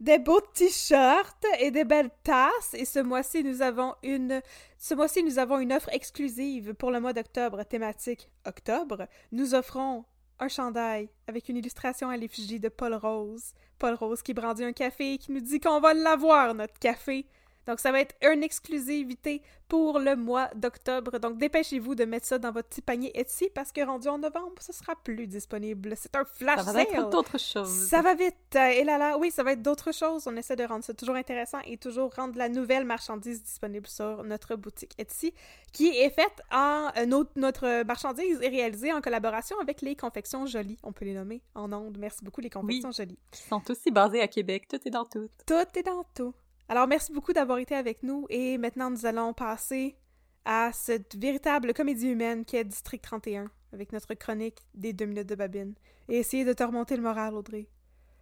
des 0.00 0.18
beaux 0.18 0.40
t-shirts 0.54 1.44
et 1.60 1.70
des 1.70 1.84
belles 1.84 2.10
tasses. 2.22 2.74
Et 2.74 2.84
ce 2.84 3.00
mois-ci, 3.00 3.42
nous 3.42 3.62
avons 3.62 3.94
une, 4.02 4.40
ce 4.78 4.94
mois-ci, 4.94 5.22
nous 5.22 5.38
avons 5.38 5.58
une 5.58 5.72
offre 5.72 5.88
exclusive 5.92 6.74
pour 6.74 6.90
le 6.90 7.00
mois 7.00 7.12
d'octobre 7.12 7.62
thématique 7.64 8.30
octobre. 8.46 9.06
Nous 9.32 9.54
offrons 9.54 10.04
un 10.40 10.48
chandail 10.48 11.08
avec 11.26 11.48
une 11.48 11.56
illustration 11.56 12.10
à 12.10 12.16
l'effigie 12.16 12.60
de 12.60 12.68
Paul 12.68 12.94
Rose. 12.94 13.52
Paul 13.78 13.94
Rose 13.94 14.22
qui 14.22 14.34
brandit 14.34 14.64
un 14.64 14.72
café 14.72 15.14
et 15.14 15.18
qui 15.18 15.32
nous 15.32 15.40
dit 15.40 15.60
qu'on 15.60 15.80
va 15.80 15.94
l'avoir, 15.94 16.54
notre 16.54 16.78
café. 16.78 17.26
Donc, 17.68 17.80
ça 17.80 17.92
va 17.92 18.00
être 18.00 18.14
une 18.22 18.42
exclusivité 18.42 19.42
pour 19.68 19.98
le 19.98 20.16
mois 20.16 20.48
d'octobre. 20.54 21.18
Donc, 21.18 21.36
dépêchez-vous 21.36 21.94
de 21.94 22.06
mettre 22.06 22.26
ça 22.26 22.38
dans 22.38 22.50
votre 22.50 22.70
petit 22.70 22.80
panier 22.80 23.10
Etsy 23.14 23.50
parce 23.54 23.72
que 23.72 23.84
rendu 23.84 24.08
en 24.08 24.16
novembre, 24.16 24.54
ce 24.58 24.72
sera 24.72 24.96
plus 24.96 25.26
disponible. 25.26 25.92
C'est 25.94 26.16
un 26.16 26.24
flash 26.24 26.64
Ça 26.64 26.72
va 26.72 26.80
être 26.80 26.92
sale. 26.92 27.10
d'autres 27.10 27.38
choses. 27.38 27.68
Ça 27.68 28.00
va 28.00 28.14
vite. 28.14 28.56
Et 28.56 28.84
là 28.84 28.96
là, 28.96 29.18
oui, 29.18 29.30
ça 29.30 29.42
va 29.42 29.52
être 29.52 29.60
d'autres 29.60 29.92
choses. 29.92 30.26
On 30.26 30.34
essaie 30.36 30.56
de 30.56 30.64
rendre 30.64 30.82
ça 30.82 30.94
toujours 30.94 31.16
intéressant 31.16 31.58
et 31.66 31.76
toujours 31.76 32.10
rendre 32.14 32.38
la 32.38 32.48
nouvelle 32.48 32.86
marchandise 32.86 33.42
disponible 33.42 33.86
sur 33.86 34.24
notre 34.24 34.56
boutique 34.56 34.94
Etsy, 34.96 35.34
qui 35.74 35.88
est 35.88 36.08
faite 36.08 36.40
en 36.50 36.88
euh, 36.96 37.04
notre, 37.04 37.32
notre 37.36 37.82
marchandise 37.84 38.40
est 38.40 38.48
réalisée 38.48 38.94
en 38.94 39.02
collaboration 39.02 39.60
avec 39.60 39.82
les 39.82 39.94
confections 39.94 40.46
jolies. 40.46 40.78
On 40.82 40.92
peut 40.92 41.04
les 41.04 41.12
nommer 41.12 41.42
en 41.54 41.70
ondes. 41.70 41.98
Merci 41.98 42.24
beaucoup 42.24 42.40
les 42.40 42.48
confections 42.48 42.92
jolies. 42.92 43.18
Qui 43.30 43.42
sont 43.42 43.70
aussi 43.70 43.90
basés 43.90 44.22
à 44.22 44.28
Québec. 44.28 44.68
Tout 44.68 44.80
est 44.86 44.90
dans 44.90 45.04
tout. 45.04 45.28
Tout 45.46 45.78
est 45.78 45.82
dans 45.82 46.06
tout. 46.14 46.32
Alors, 46.70 46.86
merci 46.86 47.12
beaucoup 47.12 47.32
d'avoir 47.32 47.58
été 47.58 47.74
avec 47.74 48.02
nous 48.02 48.26
et 48.28 48.58
maintenant 48.58 48.90
nous 48.90 49.06
allons 49.06 49.32
passer 49.32 49.96
à 50.44 50.70
cette 50.74 51.16
véritable 51.16 51.72
comédie 51.72 52.08
humaine 52.08 52.44
qui 52.44 52.56
est 52.56 52.64
District 52.64 53.02
31 53.02 53.50
avec 53.72 53.90
notre 53.90 54.12
chronique 54.12 54.58
des 54.74 54.92
deux 54.92 55.06
minutes 55.06 55.28
de 55.28 55.34
babine 55.34 55.74
et 56.10 56.18
essayer 56.18 56.44
de 56.44 56.52
te 56.52 56.62
remonter 56.62 56.96
le 56.96 57.02
moral, 57.02 57.34
Audrey. 57.34 57.68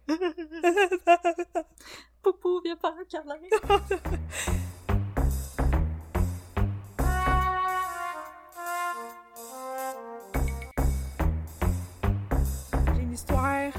Poupou, 2.21 2.61
viens 2.63 2.77
un 2.83 3.03
câlin. 3.09 3.35
J'ai 12.95 13.01
une 13.01 13.13
histoire 13.13 13.73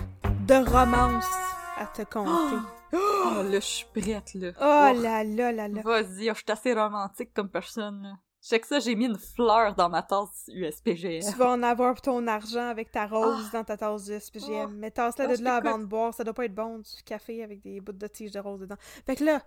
de 0.46 0.70
romance 0.70 1.47
à 1.78 1.86
te 1.86 2.02
conter. 2.02 2.56
Oh, 2.90 3.42
là, 3.42 3.50
je 3.52 3.58
suis 3.58 3.86
prête, 3.94 4.32
là. 4.32 4.52
Oh 4.58 4.98
là 5.02 5.22
là 5.22 5.52
là 5.52 5.68
là. 5.68 5.82
Vas-y, 5.82 6.30
oh, 6.30 6.34
je 6.34 6.38
suis 6.38 6.44
assez 6.48 6.72
romantique 6.72 7.34
comme 7.34 7.50
personne, 7.50 8.02
là. 8.02 8.14
Check 8.40 8.64
ça, 8.64 8.78
j'ai 8.78 8.94
mis 8.94 9.04
une 9.04 9.18
fleur 9.18 9.74
dans 9.74 9.90
ma 9.90 10.02
tasse 10.02 10.48
USPGF. 10.48 11.26
Tu 11.32 11.36
vas 11.36 11.50
en 11.50 11.62
avoir 11.62 11.92
pour 11.92 12.00
ton 12.00 12.26
argent 12.26 12.66
avec 12.66 12.90
ta 12.90 13.06
rose 13.06 13.50
dans 13.52 13.62
ta 13.64 13.76
tasse 13.76 14.04
du 14.06 14.18
SPGM. 14.18 14.70
Oh. 14.70 14.74
Mais 14.74 14.90
tasse-la 14.90 15.26
Oh, 15.26 15.30
de 15.32 15.34
je 15.36 15.42
là 15.42 15.56
avant 15.56 15.78
de 15.78 15.84
boire. 15.84 16.14
Ça 16.14 16.24
doit 16.24 16.32
pas 16.32 16.46
être 16.46 16.54
bon, 16.54 16.78
du 16.78 17.02
café 17.04 17.42
avec 17.44 17.60
des 17.60 17.80
bouts 17.82 17.92
de 17.92 18.06
tige 18.06 18.30
de 18.30 18.38
rose 18.38 18.60
dedans. 18.60 18.76
Fait 19.04 19.16
que 19.16 19.24
là, 19.24 19.42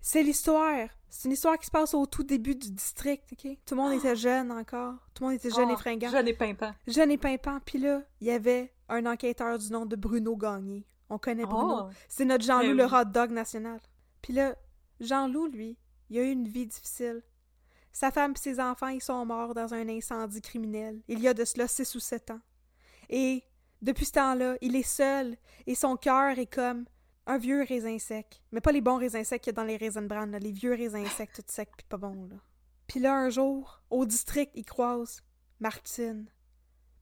c'est 0.00 0.22
l'histoire. 0.22 0.86
C'est 1.08 1.26
une 1.26 1.32
histoire 1.34 1.58
qui 1.58 1.66
se 1.66 1.72
passe 1.72 1.92
au 1.94 2.06
tout 2.06 2.22
début 2.22 2.54
du 2.54 2.70
district, 2.70 3.24
OK? 3.32 3.50
Tout 3.66 3.74
le 3.74 3.80
monde 3.80 3.94
était 3.94 4.14
jeune 4.14 4.52
encore. 4.52 4.94
Tout 5.14 5.24
le 5.24 5.30
monde 5.30 5.36
était 5.36 5.50
jeune 5.50 5.70
et 5.70 5.74
Oh, 5.74 5.78
fringant. 5.78 6.08
Jeune 6.10 6.28
et 6.28 6.34
pimpant. 6.34 6.72
Jeune 6.86 7.10
et 7.10 7.18
pimpant. 7.18 7.58
Puis 7.66 7.78
là, 7.78 8.02
il 8.20 8.28
y 8.28 8.30
avait 8.30 8.72
un 8.88 9.06
enquêteur 9.06 9.58
du 9.58 9.72
nom 9.72 9.86
de 9.86 9.96
Bruno 9.96 10.36
Gagné. 10.36 10.86
On 11.10 11.18
connaît 11.18 11.44
Bruno. 11.44 11.88
Oh. 11.88 11.90
C'est 12.08 12.24
notre 12.24 12.44
Jean-Loup, 12.44 12.76
Ben 12.76 12.76
le 12.76 12.84
hot 12.84 13.04
dog 13.04 13.30
national. 13.32 13.80
Puis 14.22 14.32
là, 14.32 14.56
Jean-Loup, 15.00 15.48
lui, 15.48 15.76
il 16.08 16.18
a 16.18 16.22
eu 16.22 16.30
une 16.30 16.48
vie 16.48 16.66
difficile. 16.66 17.22
Sa 17.92 18.10
femme 18.10 18.32
et 18.32 18.38
ses 18.38 18.60
enfants, 18.60 18.88
ils 18.88 19.02
sont 19.02 19.26
morts 19.26 19.54
dans 19.54 19.74
un 19.74 19.88
incendie 19.88 20.40
criminel. 20.40 21.02
Il 21.08 21.18
y 21.18 21.28
a 21.28 21.34
de 21.34 21.44
cela 21.44 21.66
six 21.66 21.94
ou 21.94 22.00
sept 22.00 22.30
ans. 22.30 22.40
Et 23.08 23.42
depuis 23.82 24.04
ce 24.04 24.12
temps-là, 24.12 24.56
il 24.60 24.76
est 24.76 24.88
seul 24.88 25.36
et 25.66 25.74
son 25.74 25.96
cœur 25.96 26.38
est 26.38 26.46
comme 26.46 26.84
un 27.26 27.38
vieux 27.38 27.64
raisin 27.68 27.98
sec. 27.98 28.42
Mais 28.52 28.60
pas 28.60 28.72
les 28.72 28.80
bons 28.80 28.96
raisins 28.96 29.24
secs 29.24 29.40
qu'il 29.40 29.52
y 29.52 29.54
a 29.54 29.60
dans 29.60 29.64
les 29.64 29.76
raisins 29.76 30.06
bran, 30.06 30.26
les 30.26 30.52
vieux 30.52 30.74
raisins 30.74 31.06
secs, 31.06 31.32
tout 31.32 31.42
secs 31.46 31.70
puis 31.76 31.86
pas 31.88 31.96
bons, 31.96 32.28
là. 32.28 32.36
Puis 32.86 32.98
là, 32.98 33.14
un 33.14 33.30
jour, 33.30 33.82
au 33.88 34.04
district, 34.04 34.50
il 34.54 34.64
croise 34.64 35.22
Martine. 35.60 36.26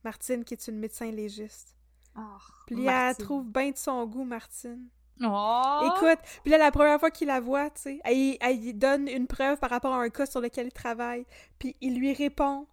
Martine, 0.04 0.44
qui 0.44 0.54
est 0.54 0.68
une 0.68 0.78
médecin 0.78 1.10
légiste. 1.10 1.77
Oh, 2.18 2.38
Puis 2.66 2.86
elle 2.86 3.16
trouve 3.16 3.44
bien 3.44 3.70
de 3.70 3.76
son 3.76 4.04
goût, 4.06 4.24
Martine. 4.24 4.88
Oh! 5.22 5.90
Écoute, 5.96 6.18
puis 6.42 6.50
là, 6.50 6.58
la 6.58 6.70
première 6.70 7.00
fois 7.00 7.10
qu'il 7.10 7.28
la 7.28 7.40
voit, 7.40 7.70
tu 7.70 7.82
sais, 7.82 8.00
elle, 8.04 8.78
donne 8.78 9.08
une 9.08 9.26
preuve 9.26 9.58
par 9.58 9.70
rapport 9.70 9.94
à 9.94 10.00
un 10.00 10.10
cas 10.10 10.26
sur 10.26 10.40
lequel 10.40 10.66
il 10.66 10.72
travaille. 10.72 11.26
Puis 11.58 11.76
il 11.80 11.98
lui 11.98 12.12
répond, 12.12 12.66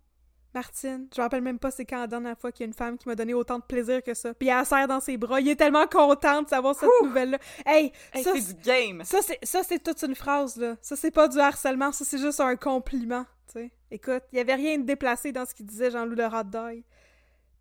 Martine, 0.54 1.08
je 1.14 1.20
me 1.20 1.24
rappelle 1.24 1.42
même 1.42 1.60
pas 1.60 1.72
c'est 1.72 1.86
quand 1.86 2.00
la 2.00 2.08
dernière 2.08 2.38
fois 2.38 2.52
qu'il 2.52 2.64
y 2.64 2.66
a 2.66 2.68
une 2.68 2.74
femme 2.74 2.98
qui 2.98 3.08
m'a 3.08 3.16
donné 3.16 3.34
autant 3.34 3.60
de 3.60 3.64
plaisir 3.64 4.02
que 4.04 4.14
ça. 4.14 4.34
Puis 4.34 4.48
elle 4.48 4.56
la 4.56 4.66
serre 4.66 4.88
dans 4.88 5.00
ses 5.00 5.18
bras. 5.18 5.42
Il 5.42 5.50
est 5.50 5.56
tellement 5.56 5.88
content 5.88 6.44
de 6.44 6.48
savoir 6.48 6.76
cette 6.76 6.90
nouvelle-là. 7.04 7.40
Hey, 7.66 7.92
Hey, 8.14 8.24
ça, 8.24 8.32
c'est 8.36 8.54
du 8.56 8.64
game! 8.64 9.04
ça, 9.04 9.20
c'est, 9.22 9.40
ça, 9.44 9.64
c'est 9.64 9.84
toute 9.84 10.02
une 10.04 10.16
phrase, 10.16 10.56
là. 10.58 10.76
Ça, 10.82 10.96
c'est 10.96 11.12
pas 11.12 11.28
du 11.28 11.40
harcèlement, 11.40 11.92
ça, 11.92 12.06
c'est 12.06 12.20
juste 12.20 12.40
un 12.40 12.56
compliment, 12.56 13.26
tu 13.48 13.60
sais. 13.60 13.72
Écoute, 13.92 14.24
il 14.32 14.38
y 14.38 14.40
avait 14.40 14.56
rien 14.56 14.78
de 14.78 14.84
déplacé 14.84 15.32
dans 15.32 15.46
ce 15.46 15.54
qu'il 15.54 15.66
disait, 15.66 15.92
Jean-Loup 15.92 16.16
le 16.16 16.26
hot 16.26 16.44
dog. 16.44 16.84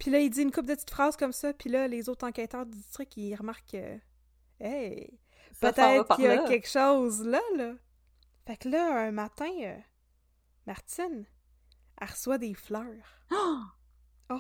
Puis 0.05 0.11
là, 0.11 0.21
il 0.21 0.29
dit 0.29 0.43
une 0.43 0.53
couple 0.53 0.67
de 0.67 0.75
petites 0.75 0.91
phrases 0.91 1.17
comme 1.17 1.33
ça, 1.33 1.55
puis 1.55 1.71
là, 1.71 1.89
les 1.89 2.11
autres 2.11 2.27
enquêteurs 2.27 2.67
du 2.67 2.77
district, 2.77 3.17
ils 3.17 3.35
remarquent 3.35 3.71
que... 3.71 3.99
Hey, 4.61 5.19
peut-être 5.63 6.15
qu'il 6.15 6.27
y 6.27 6.29
a 6.29 6.37
là. 6.37 6.45
quelque 6.47 6.69
chose 6.69 7.25
là, 7.25 7.41
là. 7.57 7.73
Fait 8.47 8.59
que 8.59 8.69
là, 8.69 9.07
un 9.07 9.13
matin, 9.13 9.49
euh, 9.63 9.79
Martine, 10.67 11.25
elle 11.99 12.09
reçoit 12.09 12.37
des 12.37 12.53
fleurs. 12.53 13.23
Oh! 14.29 14.39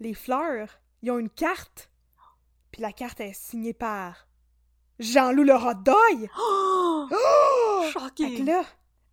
Les 0.00 0.12
fleurs, 0.12 0.82
ils 1.00 1.12
ont 1.12 1.18
une 1.18 1.30
carte. 1.30 1.90
Puis 2.70 2.82
la 2.82 2.92
carte 2.92 3.20
est 3.20 3.32
signée 3.32 3.72
par 3.72 4.28
Jean-Loup 4.98 5.44
le 5.44 5.54
hot 5.54 5.82
dog! 5.82 6.28
Oh! 6.38 7.08
Oh! 7.10 7.84
Fait 7.90 8.36
que 8.36 8.44
là, 8.44 8.64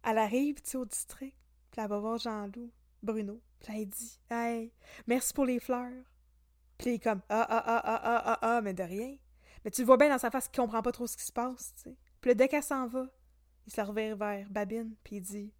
elle 0.03 0.17
arrive, 0.17 0.55
tu 0.55 0.71
sais, 0.71 0.77
au 0.77 0.83
district. 0.83 1.37
Puis 1.71 1.79
elle 1.79 1.87
va 1.87 1.99
voir 1.99 2.17
Jean-Loup, 2.17 2.73
Bruno. 3.01 3.41
Puis 3.59 3.71
là, 3.73 3.79
elle 3.79 3.87
dit 3.89 4.19
Hey, 4.29 4.71
merci 5.07 5.33
pour 5.33 5.45
les 5.45 5.59
fleurs. 5.59 5.91
Puis 6.77 6.89
il 6.89 6.93
est 6.95 6.99
comme 7.03 7.21
Ah, 7.29 7.45
ah, 7.49 7.63
ah, 7.65 7.81
ah, 7.85 8.01
ah, 8.03 8.21
ah, 8.25 8.39
ah, 8.41 8.61
mais 8.61 8.73
de 8.73 8.83
rien. 8.83 9.15
Mais 9.63 9.71
tu 9.71 9.81
le 9.81 9.87
vois 9.87 9.97
bien 9.97 10.09
dans 10.09 10.17
sa 10.19 10.29
face 10.29 10.47
qu'il 10.47 10.61
comprend 10.61 10.81
pas 10.81 10.91
trop 10.91 11.07
ce 11.07 11.17
qui 11.17 11.23
se 11.25 11.31
passe, 11.31 11.73
tu 11.75 11.89
sais. 11.89 11.95
Puis 12.21 12.29
là, 12.29 12.35
dès 12.35 12.47
qu'elle 12.47 12.63
s'en 12.63 12.87
va, 12.87 13.05
il 13.65 13.73
se 13.73 13.81
revient 13.81 14.13
vers 14.17 14.47
Babine, 14.49 14.95
puis 15.03 15.17
il 15.17 15.21
dit 15.21 15.53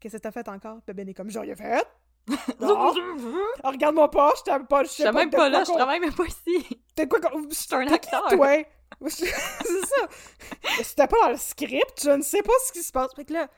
Qu'est-ce 0.00 0.16
que 0.16 0.22
t'as 0.22 0.30
fait 0.30 0.48
encore? 0.48 0.76
Puis 0.82 0.84
Babine 0.88 1.08
est 1.08 1.14
comme 1.14 1.30
J'ai 1.30 1.40
rien 1.40 1.56
fait! 1.56 1.86
Non! 2.60 2.92
Ah, 3.62 3.70
Regarde-moi 3.70 4.10
pas, 4.10 4.32
je 4.36 4.42
t'aime 4.42 4.66
pas, 4.66 4.84
je 4.84 4.88
Je 4.90 4.94
sais 4.94 5.04
pas 5.04 5.12
même 5.12 5.30
pas 5.30 5.48
là, 5.48 5.64
je 5.64 5.72
travaille 5.72 6.00
même 6.00 6.14
pas 6.14 6.26
ici. 6.26 6.82
T'es 6.94 7.08
quoi 7.08 7.20
qu'on- 7.20 7.48
suis 7.50 7.74
un 7.74 7.86
acteur. 7.86 8.28
toi? 8.28 8.64
c'est 9.08 9.26
ça! 9.26 10.08
C'était 10.82 11.06
pas 11.06 11.16
dans 11.22 11.30
le 11.30 11.36
script, 11.38 12.02
je 12.02 12.10
ne 12.10 12.22
sais 12.22 12.42
pas 12.42 12.52
ce 12.66 12.72
qui 12.72 12.82
se 12.82 12.92
passe. 12.92 13.14
Fait 13.14 13.24
que 13.24 13.32
là, 13.32 13.48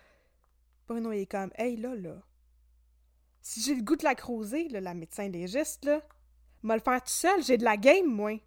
Bruno 0.86 1.11
il 1.12 1.23
est 1.23 1.27
comme 1.27 1.51
Hey 1.57 1.77
là, 1.77 1.94
là, 1.97 2.15
si 3.43 3.61
j'ai 3.61 3.75
le 3.75 3.83
goût 3.83 3.97
de 3.97 4.05
la 4.05 4.15
croiser, 4.15 4.69
là, 4.69 4.81
la 4.81 4.95
médecin 4.95 5.29
légiste, 5.29 5.85
là, 5.85 6.01
m'a 6.62 6.77
le 6.77 6.83
faire 6.83 7.03
tout 7.03 7.09
seul, 7.11 7.43
j'ai 7.43 7.57
de 7.57 7.65
la 7.65 7.77
game, 7.77 8.07
moi. 8.07 8.39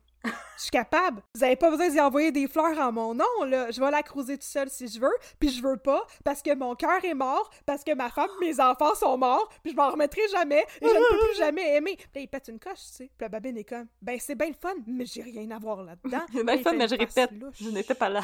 Je 0.56 0.62
suis 0.62 0.72
capable. 0.72 1.22
Vous 1.36 1.44
avez 1.44 1.58
pas 1.58 1.70
besoin 1.70 1.90
d'y 1.90 2.00
envoyer 2.00 2.32
des 2.32 2.48
fleurs 2.48 2.78
en 2.80 2.94
mon 2.94 3.14
nom, 3.14 3.44
là. 3.46 3.72
Je 3.72 3.82
vais 3.82 3.92
la 3.92 4.04
croiser 4.04 4.38
tout 4.38 4.48
seul 4.48 4.70
si 4.70 4.88
je 4.88 5.00
veux, 5.00 5.14
puis 5.38 5.50
je 5.50 5.62
veux 5.62 5.76
pas, 5.76 6.06
parce 6.24 6.42
que 6.42 6.56
mon 6.56 6.76
cœur 6.76 7.04
est 7.04 7.14
mort, 7.14 7.50
parce 7.66 7.84
que 7.84 7.94
ma 7.94 8.10
femme 8.10 8.30
mes 8.40 8.60
enfants 8.62 8.96
sont 8.96 9.18
morts, 9.18 9.50
puis 9.64 9.74
je 9.74 9.76
m'en 9.76 9.90
remettrai 9.90 10.22
jamais, 10.32 10.66
et 10.82 10.88
je 10.88 10.94
ne 10.94 11.10
peux 11.10 11.28
plus 11.28 11.38
jamais 11.38 11.76
aimer. 11.76 11.98
Puis 11.98 12.08
là, 12.16 12.22
il 12.22 12.28
pète 12.28 12.48
une 12.48 12.60
coche, 12.60 12.80
tu 12.88 12.94
sais. 12.94 13.12
Puis 13.18 13.22
la 13.22 13.30
babine 13.30 13.58
est 13.58 13.64
comme, 13.66 13.88
ben 14.02 14.18
c'est 14.20 14.36
bien 14.36 14.48
le 14.48 14.54
fun, 14.54 14.76
mais 14.88 15.06
j'ai 15.06 15.24
rien 15.24 15.50
à 15.52 15.60
voir 15.60 15.84
là-dedans. 15.84 16.22
C'est 16.34 16.44
bien 16.44 16.56
il 16.56 16.64
fun, 16.64 16.74
mais 16.74 16.88
je 16.88 16.96
répète, 16.96 17.32
louche. 17.32 17.58
je 17.60 17.70
n'étais 17.70 17.96
pas 17.96 18.10
là. 18.10 18.22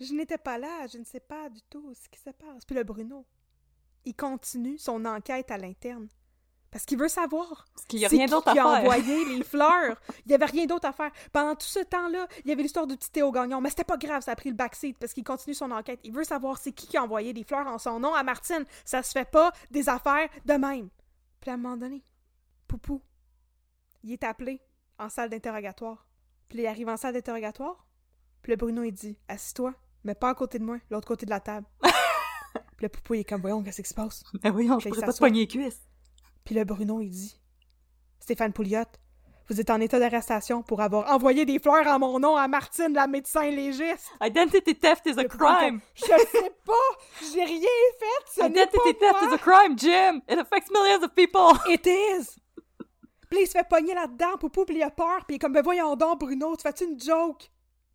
Je 0.00 0.12
n'étais 0.12 0.38
pas 0.38 0.58
là, 0.58 0.86
je 0.92 0.98
ne 0.98 1.04
sais 1.04 1.20
pas 1.20 1.48
du 1.48 1.60
tout 1.70 1.94
ce 1.94 2.08
qui 2.08 2.18
se 2.18 2.30
passe. 2.30 2.64
Puis 2.66 2.74
le 2.74 2.82
Bruno, 2.82 3.24
il 4.04 4.14
continue 4.14 4.78
son 4.78 5.04
enquête 5.04 5.50
à 5.50 5.58
l'interne. 5.58 6.08
Parce 6.72 6.86
qu'il 6.86 6.98
veut 6.98 7.08
savoir. 7.08 7.66
Parce 7.74 7.86
qu'il 7.86 8.00
y 8.00 8.06
a 8.06 8.08
rien 8.08 8.24
d'autre 8.24 8.48
à 8.48 8.80
envoyé 8.80 9.24
les 9.36 9.44
fleurs. 9.44 10.00
Il 10.24 10.32
y 10.32 10.34
avait 10.34 10.46
rien 10.46 10.64
d'autre 10.64 10.88
à 10.88 10.92
faire. 10.92 11.10
Pendant 11.30 11.54
tout 11.54 11.66
ce 11.66 11.80
temps-là, 11.80 12.26
il 12.44 12.48
y 12.48 12.52
avait 12.52 12.62
l'histoire 12.62 12.86
du 12.86 12.96
petit 12.96 13.10
Théo 13.10 13.30
Gagnon. 13.30 13.60
Mais 13.60 13.68
c'était 13.68 13.84
pas 13.84 13.98
grave, 13.98 14.22
ça 14.22 14.32
a 14.32 14.36
pris 14.36 14.48
le 14.48 14.56
backseat 14.56 14.96
parce 14.98 15.12
qu'il 15.12 15.22
continue 15.22 15.54
son 15.54 15.70
enquête. 15.70 16.00
Il 16.02 16.12
veut 16.12 16.24
savoir 16.24 16.56
c'est 16.56 16.72
qui 16.72 16.86
qui 16.86 16.96
a 16.96 17.02
envoyé 17.02 17.34
des 17.34 17.44
fleurs 17.44 17.66
en 17.66 17.78
son 17.78 18.00
nom 18.00 18.14
à 18.14 18.22
Martine. 18.22 18.64
Ça 18.86 19.02
se 19.02 19.12
fait 19.12 19.30
pas 19.30 19.52
des 19.70 19.90
affaires 19.90 20.30
de 20.46 20.54
même. 20.54 20.88
Puis 21.40 21.50
à 21.50 21.54
un 21.54 21.56
moment 21.58 21.76
donné, 21.76 22.02
Poupou, 22.66 23.02
il 24.02 24.12
est 24.12 24.24
appelé 24.24 24.62
en 24.98 25.10
salle 25.10 25.28
d'interrogatoire. 25.28 26.06
Puis 26.48 26.60
il 26.60 26.66
arrive 26.66 26.88
en 26.88 26.96
salle 26.96 27.12
d'interrogatoire. 27.12 27.86
Puis 28.40 28.50
le 28.50 28.56
Bruno, 28.56 28.82
il 28.82 28.92
dit 28.92 29.18
Assis-toi, 29.28 29.74
mais 30.04 30.14
pas 30.14 30.30
à 30.30 30.34
côté 30.34 30.58
de 30.58 30.64
moi, 30.64 30.78
l'autre 30.90 31.06
côté 31.06 31.26
de 31.26 31.30
la 31.30 31.40
table. 31.40 31.66
Le 32.82 32.88
Poupou, 32.88 33.14
il 33.14 33.20
est 33.20 33.24
comme 33.24 33.40
Voyons, 33.40 33.62
qu'est-ce 33.62 33.80
qui 33.80 33.88
se 33.88 33.94
passe? 33.94 34.24
Mais 34.42 34.50
voyons, 34.50 34.80
je 34.80 34.88
pourrais 34.88 35.00
pas 35.06 35.12
te 35.12 35.18
pogner 35.18 35.40
les 35.42 35.46
cuisses. 35.46 35.80
puis 36.44 36.54
le 36.54 36.64
Bruno, 36.64 37.00
il 37.00 37.10
dit 37.10 37.40
Stéphane 38.18 38.52
Pouliot, 38.52 38.82
vous 39.48 39.60
êtes 39.60 39.70
en 39.70 39.80
état 39.80 40.00
d'arrestation 40.00 40.62
pour 40.62 40.80
avoir 40.80 41.12
envoyé 41.12 41.44
des 41.44 41.58
fleurs 41.60 41.86
en 41.86 41.98
mon 42.00 42.18
nom 42.18 42.36
à 42.36 42.48
Martine, 42.48 42.92
la 42.92 43.06
médecin 43.06 43.48
légiste. 43.50 44.10
Identity 44.20 44.74
theft 44.74 45.06
is 45.06 45.18
a 45.18 45.22
Le 45.22 45.28
Poupou 45.28 45.44
crime. 45.44 45.80
comme, 45.80 45.80
Je 45.94 46.04
sais 46.04 46.52
pas, 46.64 47.32
j'ai 47.32 47.44
rien 47.44 47.60
fait, 48.00 48.32
ce 48.34 48.40
pas 48.40 48.46
Identity 48.48 48.94
theft 48.98 49.22
is 49.22 49.34
a 49.34 49.38
crime, 49.38 49.78
Jim. 49.78 50.20
It 50.28 50.38
affects 50.38 50.70
millions 50.72 51.04
of 51.04 51.14
people. 51.14 51.52
It 51.72 51.86
is. 51.86 52.36
Puis 53.30 53.42
il 53.42 53.46
se 53.46 53.52
fait 53.52 53.68
pogner 53.68 53.94
là-dedans, 53.94 54.38
Poupou, 54.40 54.64
puis 54.64 54.76
il 54.76 54.82
a 54.82 54.90
peur, 54.90 55.24
puis 55.26 55.34
il 55.34 55.36
est 55.36 55.38
comme, 55.38 55.52
ben 55.52 55.62
voyons 55.62 55.94
donc, 55.94 56.18
Bruno, 56.18 56.56
tu 56.56 56.62
fais-tu 56.62 56.84
une 56.84 57.00
joke? 57.00 57.48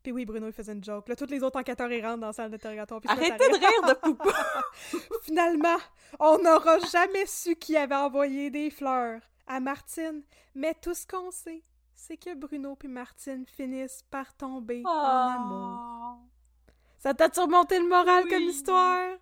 Puis 0.07 0.13
oui, 0.13 0.23
Bruno, 0.23 0.47
il 0.47 0.53
faisait 0.53 0.71
une 0.71 0.81
joke. 0.81 1.09
Là, 1.09 1.17
tous 1.17 1.25
les 1.25 1.43
autres 1.43 1.59
enquêteurs, 1.59 1.91
ils 1.91 2.01
rentrent 2.01 2.21
dans 2.21 2.27
la 2.27 2.31
salle 2.31 2.49
d'interrogatoire. 2.49 3.01
Arrêtez 3.09 3.49
de 3.49 3.55
rire 3.57 3.89
de 3.89 3.93
Poupou. 3.99 4.29
Finalement, 5.23 5.75
on 6.17 6.38
n'aura 6.38 6.79
jamais 6.79 7.25
su 7.25 7.57
qui 7.57 7.75
avait 7.75 7.93
envoyé 7.93 8.49
des 8.49 8.69
fleurs 8.69 9.19
à 9.47 9.59
Martine, 9.59 10.23
mais 10.55 10.73
tout 10.75 10.93
ce 10.93 11.05
qu'on 11.05 11.29
sait, 11.29 11.61
c'est 11.93 12.15
que 12.15 12.34
Bruno 12.35 12.77
puis 12.77 12.88
Martine 12.88 13.45
finissent 13.45 14.05
par 14.09 14.34
tomber 14.34 14.81
en 14.85 14.89
amour. 14.89 15.79
Oh. 15.81 16.71
Ça 16.99 17.13
t'a 17.13 17.29
surmonté 17.29 17.77
le 17.77 17.89
moral 17.89 18.23
Oui. 18.23 18.29
comme 18.31 18.43
histoire? 18.43 19.17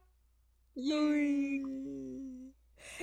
Yeah. 0.76 1.64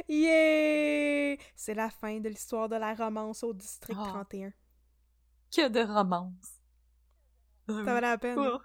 Yeah! 0.08 1.36
C'est 1.56 1.74
la 1.74 1.90
fin 1.90 2.20
de 2.20 2.28
l'histoire 2.28 2.68
de 2.68 2.76
la 2.76 2.94
romance 2.94 3.42
au 3.42 3.52
district 3.52 3.98
Oh. 4.00 4.06
31. 4.06 4.52
Que 5.50 5.68
de 5.68 5.80
romance. 5.80 6.61
Ça 7.78 7.82
valait 7.82 8.00
la 8.08 8.18
peine. 8.18 8.38
Oh. 8.38 8.58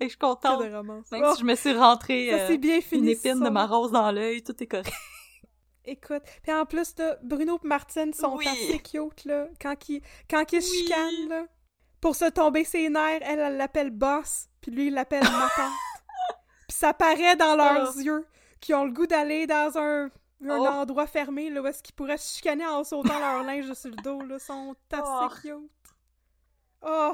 Et 0.00 0.04
je 0.04 0.10
suis 0.10 0.18
contente. 0.18 0.62
de 0.64 0.72
romance. 0.74 1.10
Même 1.10 1.22
Oh, 1.26 1.34
si 1.34 1.40
je 1.40 1.44
me 1.44 1.54
suis 1.56 1.72
rentrée 1.76 2.30
ça 2.30 2.52
euh, 2.52 2.56
bien 2.56 2.80
fini. 2.80 3.02
une 3.02 3.08
épine 3.08 3.40
de 3.42 3.48
ma 3.50 3.66
rose 3.66 3.90
dans 3.90 4.10
l'œil, 4.12 4.42
tout 4.42 4.54
est 4.62 4.66
correct. 4.66 4.92
Écoute, 5.84 6.22
puis 6.42 6.52
en 6.52 6.66
plus, 6.66 6.94
là, 6.98 7.16
Bruno 7.22 7.58
et 7.64 7.66
Martine 7.66 8.12
sont 8.12 8.36
Oui. 8.36 8.46
assez 8.46 8.78
cute, 8.78 9.24
là, 9.24 9.48
quand 9.60 9.88
ils, 9.88 10.02
quand 10.28 10.52
ils 10.52 10.62
se 10.62 10.70
Oui. 10.70 10.78
chicanent, 10.78 11.28
là. 11.30 11.46
Pour 12.00 12.14
se 12.14 12.26
tomber 12.26 12.62
ses 12.64 12.88
nerfs, 12.90 13.22
elle, 13.22 13.40
elle 13.40 13.56
l'appelle 13.56 13.90
boss, 13.90 14.48
puis 14.60 14.70
lui, 14.70 14.86
il 14.88 14.94
l'appelle 14.94 15.22
ma 15.24 15.48
tante. 15.56 15.72
puis 16.68 16.76
ça 16.76 16.92
paraît 16.92 17.34
dans 17.36 17.56
leurs 17.56 17.94
Oh. 17.96 18.00
yeux 18.00 18.26
qu'ils 18.60 18.74
ont 18.74 18.84
le 18.84 18.92
goût 18.92 19.06
d'aller 19.06 19.46
dans 19.46 19.76
un, 19.78 20.04
un 20.06 20.58
Oh. 20.60 20.66
endroit 20.66 21.06
fermé, 21.08 21.48
là, 21.50 21.62
où 21.62 21.66
est-ce 21.66 21.82
qu'ils 21.82 21.94
pourraient 21.94 22.18
se 22.18 22.36
chicaner 22.36 22.66
en 22.66 22.84
sautant 22.84 23.18
leur 23.18 23.42
linge 23.42 23.72
sur 23.72 23.90
le 23.90 23.96
dos, 23.96 24.20
là, 24.20 24.38
sont 24.38 24.76
assez 24.92 25.02
Oh. 25.04 25.28
cute. 25.42 25.70
Oh! 26.82 27.12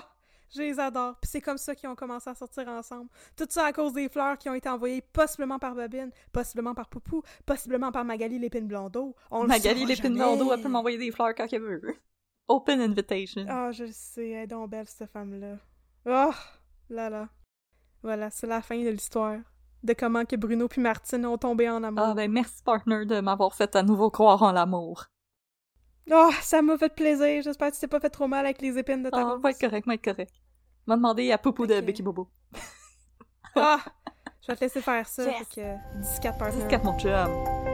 Je 0.55 0.63
les 0.63 0.79
adore. 0.79 1.17
Puis 1.21 1.31
c'est 1.31 1.41
comme 1.41 1.59
ça 1.59 1.75
qu'ils 1.75 1.89
ont 1.89 1.95
commencé 1.97 2.31
à 2.31 2.35
sortir 2.35 2.69
ensemble. 2.69 3.09
Tout 3.37 3.47
ça 3.49 3.67
à 3.67 3.73
cause 3.73 3.93
des 3.93 4.09
fleurs 4.09 4.39
qui 4.39 4.49
ont 4.49 4.55
été 4.55 4.69
envoyées 4.69 5.03
possiblement 5.03 5.59
par 5.59 5.75
Babine, 5.75 6.11
possiblement 6.33 6.75
par 6.75 6.89
Poupou, 6.89 7.23
possiblement 7.45 7.91
par 7.91 8.05
Magali 8.05 8.39
Lépine 8.39 8.67
Blondeau. 8.69 9.17
On 9.31 9.45
Magali 9.47 9.85
Lépine. 9.85 10.15
Blondeau, 10.15 10.53
elle 10.53 10.63
peut 10.63 10.69
m'envoyer 10.69 10.99
des 10.99 11.11
fleurs 11.11 11.35
quand 11.35 11.47
elle 11.53 11.61
veut. 11.63 11.97
Open 12.47 12.81
invitation. 12.81 13.45
Ah, 13.49 13.73
je 13.73 13.85
le 13.85 13.93
sais, 13.93 14.29
elle 14.31 14.43
est 14.45 14.47
donc 14.47 14.71
belle, 14.71 14.87
cette 14.87 15.11
femme-là. 15.11 15.57
Oh, 16.07 16.33
là 16.91 17.09
là. 17.11 17.29
Voilà, 18.03 18.31
c'est 18.31 18.47
la 18.47 18.61
fin 18.61 18.77
de 18.83 18.91
l'histoire. 18.91 19.39
De 19.83 19.93
comment 19.95 20.25
que 20.25 20.37
Bruno 20.37 20.69
puis 20.69 20.81
Martine 20.81 21.25
ont 21.27 21.39
tombé 21.39 21.69
en 21.69 21.83
amour. 21.83 22.05
Ah 22.07 22.15
ben 22.15 22.31
merci 22.31 22.63
partner 22.63 23.05
de 23.07 23.21
m'avoir 23.21 23.55
fait 23.55 23.75
à 23.77 23.83
nouveau 23.83 24.11
croire 24.11 24.43
en 24.43 24.53
l'amour. 24.53 25.07
Oh, 26.13 26.31
ça 26.43 26.61
m'a 26.61 26.77
fait 26.77 26.95
plaisir. 26.95 27.43
J'espère 27.43 27.71
que 27.71 27.75
tu 27.75 27.81
t'es 27.81 27.87
pas 27.89 28.01
fait 28.01 28.11
trop 28.11 28.27
mal 28.29 28.45
avec 28.45 28.61
les 28.61 28.77
épines 28.79 29.03
de 29.03 29.09
ta 29.11 29.21
Ah, 29.21 29.25
rose. 29.33 29.43
va 29.43 29.51
être 29.51 29.61
correct, 29.61 29.87
va 29.87 29.95
être 29.95 30.05
correct. 30.05 30.33
M'a 30.86 30.97
demandé 30.97 31.32
à 31.32 31.39
Poupou 31.39 31.66
de 31.66 31.74
Ok. 31.74 31.85
Becky 31.85 32.02
Bobo. 32.02 32.28
Ah, 33.56 33.78
je 34.43 34.48
vais 34.48 34.56
te 34.56 34.65
laisser 34.65 34.82
faire 34.82 35.06
ça. 35.06 35.24
Yes. 35.24 35.47
Fait 35.55 35.55
que 35.55 36.20
14 36.23 36.39
partners. 36.39 36.69
14 36.69 36.85
mon 36.85 36.98
chum. 36.98 37.74